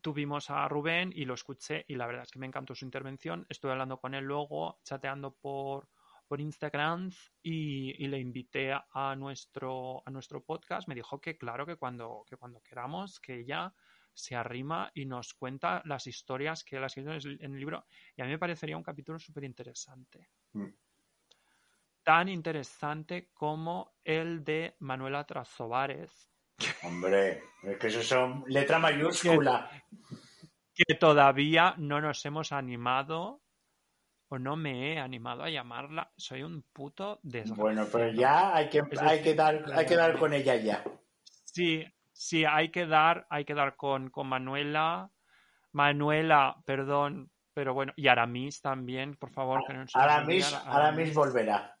tuvimos 0.00 0.50
a 0.50 0.68
Rubén 0.68 1.12
y 1.14 1.24
lo 1.24 1.34
escuché 1.34 1.84
y 1.88 1.94
la 1.94 2.06
verdad 2.06 2.24
es 2.24 2.30
que 2.30 2.38
me 2.38 2.46
encantó 2.46 2.74
su 2.74 2.84
intervención. 2.84 3.46
Estuve 3.48 3.72
hablando 3.72 3.98
con 3.98 4.14
él 4.14 4.24
luego, 4.24 4.80
chateando 4.82 5.34
por, 5.34 5.88
por 6.32 6.40
Instagram 6.40 7.10
y, 7.42 8.02
y 8.02 8.08
le 8.08 8.18
invité 8.18 8.72
a, 8.72 9.14
nuestro, 9.16 10.02
a 10.06 10.10
nuestro 10.10 10.42
podcast. 10.42 10.88
Me 10.88 10.94
dijo 10.94 11.20
que 11.20 11.36
claro, 11.36 11.66
que 11.66 11.76
cuando, 11.76 12.24
que 12.26 12.38
cuando 12.38 12.62
queramos, 12.62 13.20
que 13.20 13.40
ella 13.40 13.70
se 14.14 14.34
arrima 14.34 14.90
y 14.94 15.04
nos 15.04 15.34
cuenta 15.34 15.82
las 15.84 16.06
historias 16.06 16.64
que 16.64 16.76
él 16.76 16.84
ha 16.84 16.86
escrito 16.86 17.12
en 17.12 17.52
el- 17.52 17.60
libro. 17.60 17.84
Y 18.16 18.22
a 18.22 18.24
mí 18.24 18.30
me 18.30 18.38
parecería 18.38 18.78
un 18.78 18.82
capítulo 18.82 19.18
súper 19.18 19.44
interesante. 19.44 20.30
Mm. 20.54 20.68
Tan 22.02 22.30
interesante 22.30 23.28
como 23.34 23.92
el 24.02 24.42
de 24.42 24.76
Manuela 24.78 25.26
Trasovares, 25.26 26.30
Hombre, 26.82 27.42
es 27.62 27.76
que 27.76 27.88
eso 27.88 28.02
son 28.02 28.42
letra 28.46 28.78
mayúscula. 28.78 29.70
que 30.74 30.94
todavía 30.94 31.74
no 31.76 32.00
nos 32.00 32.24
hemos 32.24 32.52
animado 32.52 33.41
o 34.32 34.38
no 34.38 34.56
me 34.56 34.94
he 34.94 34.98
animado 34.98 35.42
a 35.42 35.50
llamarla. 35.50 36.10
Soy 36.16 36.42
un 36.42 36.62
puto 36.72 37.20
desgraciado. 37.22 37.60
Bueno, 37.60 37.86
pero 37.92 38.10
ya 38.12 38.56
hay 38.56 38.70
que, 38.70 38.78
hay 38.78 39.18
decir, 39.18 39.22
que 39.24 39.34
dar, 39.34 39.64
hay 39.74 39.84
que 39.84 39.94
dar 39.94 40.18
con 40.18 40.32
ella 40.32 40.56
ya. 40.56 40.82
Sí, 41.44 41.84
sí, 42.12 42.46
hay 42.46 42.70
que 42.70 42.86
dar, 42.86 43.26
hay 43.28 43.44
que 43.44 43.52
dar 43.52 43.76
con, 43.76 44.08
con 44.08 44.28
Manuela. 44.28 45.10
Manuela, 45.72 46.56
perdón, 46.64 47.30
pero 47.52 47.74
bueno, 47.74 47.92
y 47.94 48.08
Aramis 48.08 48.62
también, 48.62 49.16
por 49.16 49.30
favor, 49.32 49.64
que 49.66 49.74
no 49.74 49.84
Aramis, 49.92 50.46
olvide, 50.46 50.62
Aramis 50.64 51.14
volverá. 51.14 51.78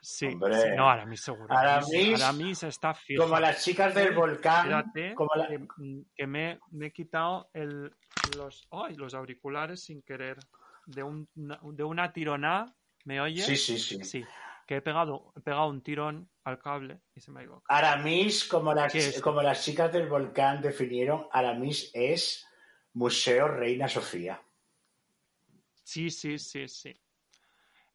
Sí, 0.00 0.26
Hombre. 0.26 0.60
sí, 0.60 0.68
no, 0.76 0.88
Aramis 0.88 1.22
seguro. 1.22 1.52
Aramis, 1.52 2.22
Aramis 2.22 2.62
está 2.62 2.94
fija. 2.94 3.20
Como 3.24 3.40
las 3.40 3.64
chicas 3.64 3.94
del 3.96 4.14
volcán. 4.14 4.92
Como 5.16 5.30
la- 5.34 5.48
que, 5.48 5.66
que 6.14 6.26
me, 6.28 6.60
me 6.70 6.86
he 6.86 6.92
quitado 6.92 7.50
el, 7.52 7.92
los, 8.36 8.68
los 8.96 9.14
auriculares 9.14 9.82
sin 9.84 10.02
querer. 10.02 10.36
De, 10.86 11.02
un, 11.02 11.28
una- 11.34 11.60
de 11.62 11.84
una 11.84 12.12
tirona, 12.12 12.66
¿me 13.04 13.20
oyes? 13.20 13.46
Sí, 13.46 13.56
sí, 13.56 13.78
sí. 13.78 14.04
Sí, 14.04 14.24
que 14.66 14.76
he 14.76 14.82
pegado, 14.82 15.32
he 15.36 15.40
pegado 15.40 15.68
un 15.68 15.82
tirón 15.82 16.30
al 16.44 16.58
cable 16.58 17.02
y 17.14 17.20
se 17.20 17.30
me 17.30 17.40
ha 17.40 17.44
ido. 17.44 17.62
Aramis, 17.68 18.46
como 18.46 18.74
las, 18.74 19.20
como 19.20 19.42
las 19.42 19.64
chicas 19.64 19.92
del 19.92 20.08
volcán 20.08 20.60
definieron, 20.60 21.26
Aramis 21.32 21.90
es 21.94 22.46
Museo 22.92 23.48
Reina 23.48 23.88
Sofía. 23.88 24.40
Sí, 25.82 26.10
sí, 26.10 26.38
sí, 26.38 26.68
sí. 26.68 26.94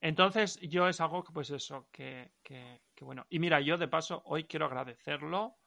Entonces, 0.02 0.60
yo 0.62 0.88
es 0.88 1.02
algo 1.02 1.24
que, 1.24 1.34
pues 1.34 1.50
eso, 1.50 1.90
que, 1.92 2.34
que, 2.42 2.82
que 2.96 3.06
bueno. 3.06 3.26
Y 3.30 3.40
mira, 3.40 3.60
yo 3.60 3.78
de 3.78 3.88
paso, 3.88 4.22
hoy 4.26 4.46
quiero 4.46 4.66
agradecerlo, 4.66 5.58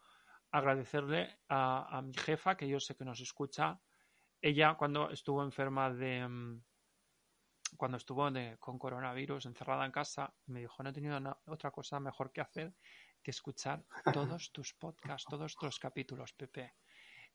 agradecerle 0.50 1.38
a, 1.48 1.98
a 1.98 2.02
mi 2.02 2.14
jefa, 2.14 2.56
que 2.56 2.68
yo 2.68 2.80
sé 2.80 2.96
que 2.96 3.04
nos 3.04 3.20
escucha. 3.20 3.80
Ella, 4.40 4.74
cuando 4.74 5.10
estuvo 5.10 5.42
enferma 5.42 5.90
de. 5.92 6.60
Cuando 7.76 7.96
estuvo 7.96 8.30
de- 8.30 8.56
con 8.58 8.78
coronavirus, 8.78 9.46
encerrada 9.46 9.84
en 9.84 9.92
casa, 9.92 10.34
me 10.46 10.60
dijo: 10.60 10.82
No 10.82 10.90
he 10.90 10.92
tenido 10.92 11.18
otra 11.46 11.70
cosa 11.70 11.98
mejor 12.00 12.32
que 12.32 12.40
hacer 12.40 12.74
que 13.22 13.30
escuchar 13.30 13.84
todos 14.40 14.52
tus 14.52 14.74
podcasts, 14.74 15.28
todos 15.28 15.56
tus 15.56 15.78
capítulos, 15.78 16.32
Pepe. 16.32 16.74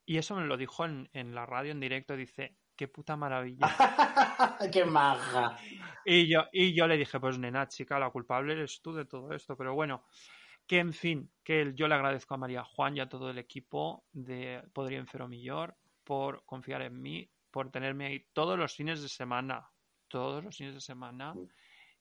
Y 0.06 0.18
eso 0.18 0.36
me 0.36 0.46
lo 0.46 0.58
dijo 0.58 0.86
en, 0.86 1.10
en 1.14 1.34
la 1.36 1.46
radio 1.46 1.72
en 1.72 1.80
directo. 1.80 2.16
Dice: 2.16 2.58
Qué 2.76 2.88
puta 2.88 3.16
maravilla. 3.18 3.68
¡Qué 4.72 4.86
maja! 4.86 5.58
Y 6.06 6.28
yo, 6.28 6.46
y 6.52 6.74
yo 6.76 6.88
le 6.88 6.98
dije, 6.98 7.20
pues 7.20 7.38
nena, 7.40 7.68
chica, 7.68 8.00
la 8.00 8.10
culpable 8.12 8.54
eres 8.54 8.82
tú 8.82 8.94
de 8.94 9.06
todo 9.06 9.34
esto. 9.34 9.58
Pero 9.58 9.74
bueno, 9.74 10.06
que 10.68 10.80
en 10.80 10.94
fin, 10.94 11.32
que 11.44 11.72
yo 11.74 11.88
le 11.88 11.96
agradezco 11.96 12.34
a 12.36 12.38
María 12.38 12.64
Juan 12.64 12.96
y 12.96 13.00
a 13.00 13.10
todo 13.10 13.30
el 13.30 13.38
equipo 13.38 14.06
de 14.12 14.64
Podría 14.74 15.00
Enfero 15.00 15.28
Millor 15.28 15.76
por 16.04 16.46
confiar 16.46 16.82
en 16.84 17.02
mí, 17.02 17.30
por 17.52 17.72
tenerme 17.72 18.06
ahí 18.06 18.26
todos 18.34 18.58
los 18.58 18.76
fines 18.76 19.02
de 19.02 19.10
semana, 19.10 19.70
todos 20.08 20.44
los 20.44 20.56
fines 20.58 20.74
de 20.76 20.82
semana. 20.82 21.34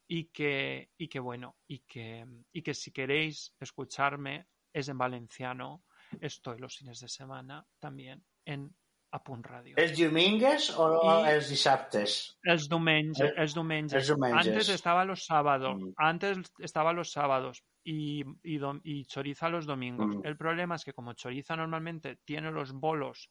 Y 0.09 0.27
que, 0.27 0.91
y 0.97 1.09
que 1.09 1.19
bueno, 1.19 1.57
y 1.67 1.81
que, 1.81 2.25
y 2.53 2.63
que 2.63 2.75
si 2.75 2.93
queréis 2.93 3.53
escucharme, 3.59 4.47
es 4.73 4.89
en 4.89 4.99
valenciano. 4.99 5.83
Estoy 6.21 6.59
los 6.61 6.77
fines 6.77 7.01
de 7.01 7.09
semana 7.09 7.67
también 7.81 8.25
en 8.45 8.73
Apunt 9.11 9.45
Radio. 9.47 9.75
¿Es 9.77 9.97
diumenges 9.97 10.71
o 10.79 11.01
I- 11.25 11.31
els 11.35 11.49
dissabtes? 11.49 12.39
Els 12.45 12.69
diumenges, 12.69 13.33
Eh, 13.37 13.47
diumenges. 13.55 14.11
Antes 14.21 14.69
estaba 14.69 15.05
los 15.05 15.25
sábados, 15.25 15.75
Mm. 15.81 15.93
antes 15.97 16.39
estaba 16.61 16.93
los 16.93 17.11
sábados 17.11 17.65
y, 17.83 18.21
y, 18.45 18.59
dom- 18.59 18.81
y 18.85 19.07
Choriza 19.07 19.49
los 19.49 19.67
domingos. 19.67 20.07
Mm. 20.19 20.21
El 20.27 20.37
problema 20.37 20.77
es 20.77 20.85
que 20.85 20.93
como 20.93 21.15
Choriza 21.15 21.57
normalmente 21.57 22.19
tiene 22.25 22.53
los 22.53 22.73
bolos 22.73 23.31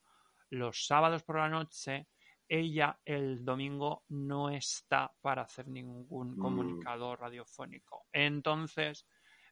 los 0.50 0.86
sábados 0.86 1.24
por 1.24 1.38
la 1.38 1.50
noche, 1.50 2.08
ella 2.48 3.00
el 3.06 3.44
domingo 3.44 4.04
no 4.10 4.50
está 4.50 5.12
para 5.22 5.44
hacer 5.44 5.68
ningún 5.68 6.36
Mm. 6.36 6.40
comunicado 6.40 7.16
radiofónico. 7.16 8.06
Entonces 8.12 9.08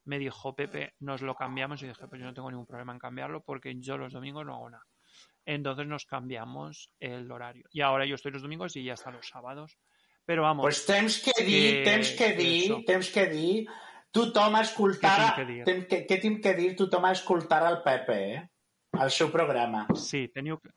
me 0.06 0.20
dijo 0.20 0.56
Pepe, 0.56 0.94
nos 1.00 1.22
lo 1.22 1.36
cambiamos 1.36 1.82
y 1.82 1.88
dije, 1.88 2.08
pues 2.08 2.20
yo 2.20 2.26
no 2.26 2.34
tengo 2.34 2.52
ningún 2.52 2.66
problema 2.66 2.94
en 2.94 3.00
cambiarlo 3.00 3.42
porque 3.42 3.76
yo 3.80 3.98
los 3.98 4.14
domingos 4.14 4.46
no 4.46 4.56
hago 4.56 4.70
nada. 4.70 4.86
Entonces 5.46 5.88
nos 5.88 6.06
cambiamos 6.06 6.92
el 7.00 7.32
horario. 7.32 7.68
Y 7.72 7.82
ahora 7.82 8.06
yo 8.06 8.16
estoy 8.16 8.32
los 8.32 8.42
domingos 8.42 8.76
y 8.76 8.82
ella 8.82 8.94
está 8.94 9.12
los 9.12 9.28
sábados. 9.28 9.78
Però 10.26 10.42
vamos... 10.42 10.64
Pues 10.64 10.86
temps 10.86 11.20
que 11.22 11.44
dir, 11.44 11.84
temps 11.84 12.12
que 12.16 12.32
dir, 12.34 12.86
temps 12.86 13.10
que 13.12 13.26
dir, 13.28 13.68
tothom 14.12 14.56
a 14.56 14.62
escoltar... 14.62 15.36
Què 15.36 15.44
tinc 15.44 15.88
que 15.88 15.96
dir? 15.98 16.06
Què, 16.08 16.20
tinc 16.22 16.40
que 16.44 16.54
dir 16.56 16.76
tothom 16.80 17.10
el 17.10 17.82
Pepe, 17.84 18.34
eh? 18.34 18.50
El 18.94 19.12
seu 19.12 19.30
programa. 19.32 19.88
Sí, 19.96 20.30
teniu 20.30 20.60
que, 20.62 20.70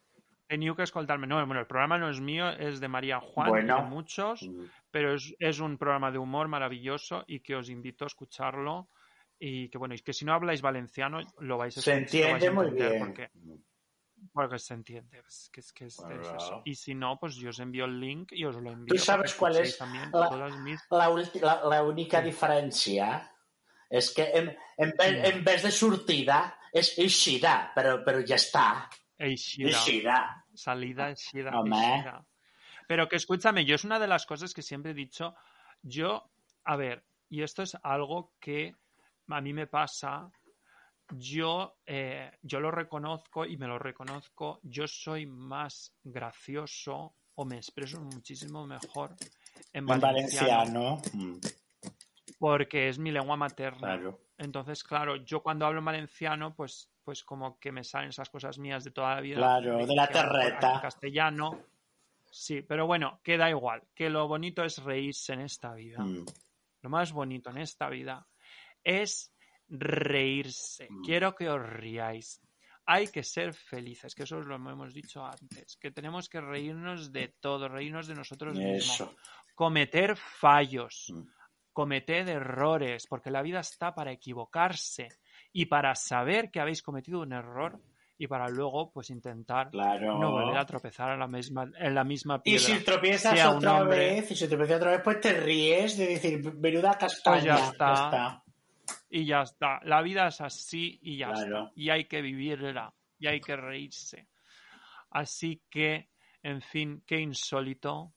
teniu 0.46 0.74
que 0.76 0.82
escoltarme. 0.84 1.26
No, 1.26 1.36
bueno, 1.46 1.60
el 1.60 1.66
programa 1.66 1.98
no 1.98 2.08
es 2.10 2.20
mío, 2.20 2.48
es 2.50 2.80
de 2.80 2.88
María 2.88 3.20
Juan 3.20 3.48
y 3.48 3.50
Bueno. 3.50 3.76
de 3.76 3.82
muchos, 3.82 4.48
pero 4.90 5.14
es, 5.14 5.34
es 5.38 5.58
un 5.60 5.76
programa 5.78 6.10
de 6.10 6.18
humor 6.18 6.48
maravilloso 6.48 7.24
y 7.26 7.40
que 7.40 7.56
os 7.56 7.68
invito 7.68 8.04
a 8.04 8.08
escucharlo. 8.08 8.88
Y 9.38 9.68
que 9.68 9.76
bueno, 9.76 9.94
y 9.94 9.98
que 9.98 10.12
si 10.14 10.24
no 10.24 10.32
habláis 10.32 10.62
valenciano, 10.62 11.20
lo 11.40 11.58
vais 11.58 11.76
a, 11.76 11.82
Se 11.82 11.90
vais 11.90 12.00
a 12.00 12.02
entiende 12.04 12.50
muy 12.50 12.70
bien. 12.70 12.98
Porque, 12.98 13.30
porque 14.32 14.58
se 14.58 14.72
entiende. 14.74 15.18
Es 15.26 15.50
que 15.52 15.60
es, 15.60 15.72
que 15.72 15.84
es- 15.86 15.98
es 15.98 16.04
Claro. 16.04 16.36
eso. 16.36 16.62
Y 16.64 16.74
si 16.74 16.94
no, 16.94 17.18
pues 17.20 17.34
yo 17.36 17.50
os 17.50 17.58
envío 17.58 17.84
el 17.84 18.00
link 18.00 18.32
y 18.32 18.44
os 18.46 18.56
lo 18.56 18.70
envío. 18.70 18.94
¿Tú 18.94 18.98
sabes 18.98 19.34
cuál 19.34 19.56
es 19.56 19.76
también 19.76 20.10
la- 20.12 20.28
todas 20.30 20.56
mis... 20.60 20.80
La, 20.90 21.10
ulti- 21.10 21.40
la, 21.42 21.60
la 21.68 21.82
única 21.82 22.22
diferència 22.22 23.32
és 23.90 24.08
que 24.14 24.24
en, 24.34 24.48
en, 24.78 24.90
vez, 24.98 25.34
en 25.34 25.44
vez 25.44 25.62
de 25.62 25.70
sortida 25.70 26.58
és 26.74 26.96
eixida, 26.98 27.72
però, 27.76 28.00
però 28.04 28.18
ja 28.26 28.34
està. 28.34 28.88
Eixida. 29.18 30.44
Salida, 30.54 31.10
eixida. 31.10 32.24
Pero 32.86 33.08
que 33.08 33.16
escúchame, 33.16 33.64
yo 33.64 33.74
es 33.74 33.84
una 33.84 33.98
de 33.98 34.06
las 34.06 34.26
cosas 34.26 34.54
que 34.54 34.62
siempre 34.62 34.92
he 34.92 34.94
dicho, 34.94 35.34
yo, 35.82 36.30
a 36.64 36.76
ver, 36.76 37.04
y 37.28 37.42
esto 37.42 37.62
es 37.62 37.76
algo 37.82 38.32
que 38.38 38.74
a 39.28 39.40
mí 39.40 39.52
me 39.52 39.66
pasa, 39.66 40.30
yo, 41.10 41.78
eh, 41.86 42.30
yo 42.42 42.60
lo 42.60 42.70
reconozco 42.70 43.44
y 43.44 43.56
me 43.56 43.66
lo 43.66 43.78
reconozco, 43.78 44.60
yo 44.62 44.86
soy 44.86 45.26
más 45.26 45.92
gracioso 46.04 47.14
o 47.34 47.44
me 47.44 47.56
expreso 47.56 48.00
muchísimo 48.00 48.66
mejor 48.66 49.14
en 49.72 49.88
En 49.88 50.00
valenciano, 50.00 51.00
valenciano. 51.00 51.02
Mm, 51.12 51.38
porque 52.38 52.88
es 52.88 52.98
mi 52.98 53.10
lengua 53.10 53.36
materna. 53.36 53.78
claro. 53.78 54.20
Entonces, 54.38 54.84
claro, 54.84 55.16
yo 55.16 55.42
cuando 55.42 55.64
hablo 55.64 55.78
en 55.78 55.84
valenciano, 55.86 56.54
pues, 56.54 56.90
pues 57.06 57.22
como 57.22 57.56
que 57.60 57.70
me 57.70 57.84
salen 57.84 58.08
esas 58.08 58.28
cosas 58.28 58.58
mías 58.58 58.82
de 58.82 58.90
toda 58.90 59.14
la 59.14 59.20
vida. 59.20 59.36
Claro, 59.36 59.86
de 59.86 59.94
la 59.94 60.08
que 60.08 60.12
terreta. 60.14 60.74
En 60.74 60.80
castellano. 60.80 61.62
Sí, 62.28 62.62
pero 62.62 62.84
bueno, 62.84 63.20
que 63.22 63.38
da 63.38 63.48
igual. 63.48 63.84
Que 63.94 64.10
lo 64.10 64.26
bonito 64.26 64.64
es 64.64 64.82
reírse 64.82 65.32
en 65.34 65.42
esta 65.42 65.72
vida. 65.72 66.00
Mm. 66.00 66.26
Lo 66.82 66.90
más 66.90 67.12
bonito 67.12 67.50
en 67.50 67.58
esta 67.58 67.88
vida 67.88 68.26
es 68.82 69.32
reírse. 69.68 70.88
Mm. 70.90 71.04
Quiero 71.04 71.32
que 71.36 71.48
os 71.48 71.62
riáis. 71.62 72.40
Hay 72.86 73.06
que 73.06 73.22
ser 73.22 73.54
felices, 73.54 74.12
que 74.12 74.24
eso 74.24 74.38
os 74.38 74.46
lo 74.46 74.56
hemos 74.56 74.92
dicho 74.92 75.24
antes, 75.24 75.76
que 75.76 75.92
tenemos 75.92 76.28
que 76.28 76.40
reírnos 76.40 77.12
de 77.12 77.28
todo, 77.40 77.68
reírnos 77.68 78.08
de 78.08 78.14
nosotros 78.16 78.56
mismos 78.58 78.94
Eso. 78.94 79.16
cometer 79.54 80.16
fallos, 80.16 81.12
Mm. 81.14 81.22
cometer 81.72 82.28
errores, 82.28 83.06
porque 83.06 83.30
la 83.30 83.42
vida 83.42 83.60
está 83.60 83.94
para 83.94 84.10
equivocarse 84.10 85.08
y 85.58 85.66
para 85.66 85.94
saber 85.94 86.50
que 86.50 86.60
habéis 86.60 86.82
cometido 86.82 87.20
un 87.20 87.32
error 87.32 87.80
y 88.18 88.26
para 88.26 88.48
luego 88.48 88.90
pues 88.92 89.10
intentar 89.10 89.70
Claro. 89.70 90.18
no 90.18 90.30
volver 90.30 90.58
a 90.58 90.66
tropezar 90.66 91.12
en 91.12 91.18
la 91.20 91.26
misma, 91.26 91.70
en 91.78 91.94
la 91.94 92.04
misma 92.04 92.40
Y 92.44 92.56
piedra. 92.58 92.64
si 92.78 92.84
tropiezas 92.84 93.46
otra 93.46 93.80
hombre- 93.82 93.96
vez, 93.98 94.30
y 94.30 94.36
si 94.36 94.48
tropiezas 94.48 94.76
otra 94.76 94.90
vez, 94.92 95.00
pues 95.02 95.20
te 95.20 95.32
ríes 95.32 95.96
de 95.96 96.06
decir, 96.08 96.54
menuda 96.54 96.96
castaña. 96.98 97.34
Pues 97.34 97.44
ya 97.44 97.68
está. 97.70 97.86
ya 97.86 98.04
está. 98.04 98.42
Y 99.10 99.24
ya 99.26 99.42
está. 99.42 99.80
La 99.84 100.02
vida 100.02 100.26
es 100.28 100.40
así 100.40 100.98
y 101.02 101.16
ya 101.18 101.30
Claro. 101.32 101.58
está. 101.64 101.72
Y 101.74 101.90
hay 101.90 102.04
que 102.04 102.20
vivirla. 102.22 102.92
Y 103.18 103.26
hay 103.28 103.40
que 103.40 103.56
reírse. 103.56 104.28
Así 105.10 105.62
que, 105.70 106.10
en 106.42 106.60
fin, 106.60 107.02
qué 107.06 107.18
insólito. 107.20 108.12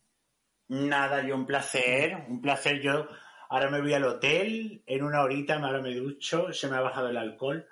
Nada, 0.67 1.25
yo 1.25 1.35
un 1.35 1.45
placer, 1.45 2.25
un 2.27 2.41
placer. 2.41 2.81
Yo 2.81 3.07
ahora 3.49 3.69
me 3.69 3.81
voy 3.81 3.93
al 3.93 4.05
hotel, 4.05 4.81
en 4.85 5.03
una 5.03 5.21
horita 5.21 5.55
ahora 5.55 5.81
me 5.81 5.93
ducho, 5.93 6.53
se 6.53 6.67
me 6.69 6.77
ha 6.77 6.81
bajado 6.81 7.09
el 7.09 7.17
alcohol, 7.17 7.67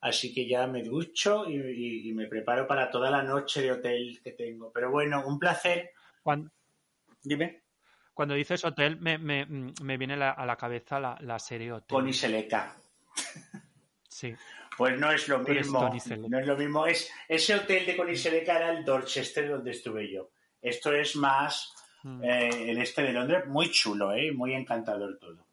así 0.00 0.34
que 0.34 0.46
ya 0.48 0.66
me 0.66 0.82
ducho 0.82 1.48
y, 1.48 1.54
y- 1.56 2.08
y 2.08 2.12
me 2.12 2.26
preparo 2.26 2.66
para 2.66 2.90
toda 2.90 3.10
la 3.10 3.22
noche 3.22 3.62
de 3.62 3.72
hotel 3.72 4.20
que 4.22 4.32
tengo. 4.32 4.70
Pero 4.72 4.90
bueno, 4.90 5.26
un 5.26 5.38
placer. 5.38 5.92
Cuando, 6.22 6.50
Dime. 7.22 7.62
cuando 8.14 8.34
dices 8.34 8.64
hotel, 8.64 8.98
me, 9.00 9.18
me, 9.18 9.46
me 9.82 9.96
viene 9.96 10.16
la- 10.16 10.32
a 10.32 10.44
la 10.46 10.56
cabeza 10.56 10.98
la, 11.00 11.16
la 11.20 11.38
serie 11.38 11.72
Hotel. 11.72 11.88
Con 11.94 12.08
Iseleca. 12.08 12.74
Sí. 14.08 14.34
Pues 14.76 14.98
no 14.98 15.10
es 15.10 15.26
lo 15.28 15.40
eres 15.46 15.66
mismo. 15.66 15.80
Tony. 15.80 16.28
No 16.28 16.38
es 16.38 16.46
lo 16.46 16.56
mismo. 16.56 16.86
Es, 16.86 17.10
ese 17.28 17.54
hotel 17.56 17.84
de 17.86 17.96
Coniseleca 17.96 18.56
era 18.58 18.70
el 18.72 18.84
Dorchester 18.84 19.48
donde 19.48 19.72
estuve 19.72 20.10
yo. 20.12 20.30
Esto 20.62 20.92
es 20.92 21.16
más 21.16 21.74
Mm. 22.08 22.24
eh, 22.24 22.70
el 22.70 22.78
este 22.78 23.02
de 23.02 23.12
Londres, 23.12 23.46
muy 23.46 23.70
chulo, 23.70 24.12
¿eh? 24.12 24.32
muy 24.32 24.54
encantador 24.54 25.18
todo. 25.18 25.46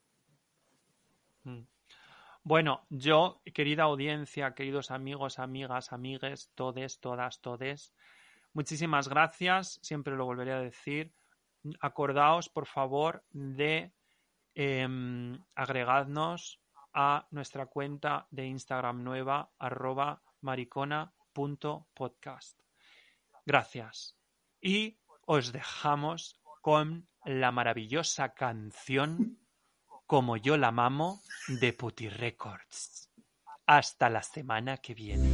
Mm. 1.44 1.64
Bueno, 2.44 2.86
yo, 2.90 3.42
querida 3.54 3.84
audiencia, 3.84 4.54
queridos 4.54 4.90
amigos, 4.92 5.40
amigas, 5.40 5.92
amigues, 5.92 6.52
todes, 6.56 7.02
todas, 7.02 7.42
todes, 7.42 7.94
muchísimas 8.54 9.10
gracias, 9.10 9.80
siempre 9.82 10.16
lo 10.16 10.24
volveré 10.26 10.54
a 10.54 10.62
decir. 10.62 11.12
Acordaos, 11.82 12.48
por 12.48 12.68
favor, 12.68 13.26
de 13.32 13.92
em, 14.54 15.38
agregadnos 15.56 16.62
a 16.94 17.28
nuestra 17.32 17.66
cuenta 17.66 18.28
de 18.30 18.46
Instagram 18.46 19.04
nueva, 19.04 19.50
arroba 19.60 20.22
maricona.podcast. 20.42 22.58
Gracias. 23.46 24.16
Y 24.62 25.00
os 25.26 25.52
dejamos 25.52 26.40
con 26.66 27.08
la 27.26 27.52
maravillosa 27.52 28.34
canción 28.34 29.38
como 30.08 30.36
yo 30.36 30.58
la 30.58 30.72
mamo 30.72 31.22
de 31.48 31.74
Putty 31.74 32.10
Records. 32.10 33.12
Hasta 33.68 34.10
la 34.10 34.24
semana 34.24 34.78
que 34.78 34.96
viene. 34.96 35.30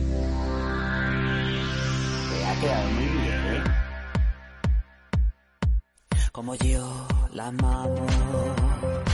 Como 6.33 6.55
yo 6.55 7.07
la 7.31 7.47
amamos. 7.47 9.10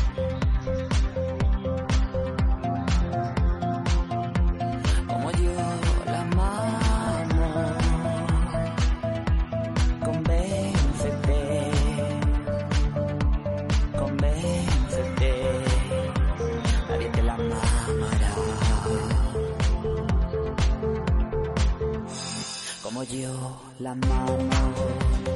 Como 23.07 23.21
yo 23.21 23.61
la 23.79 23.91
amamos. 23.91 25.26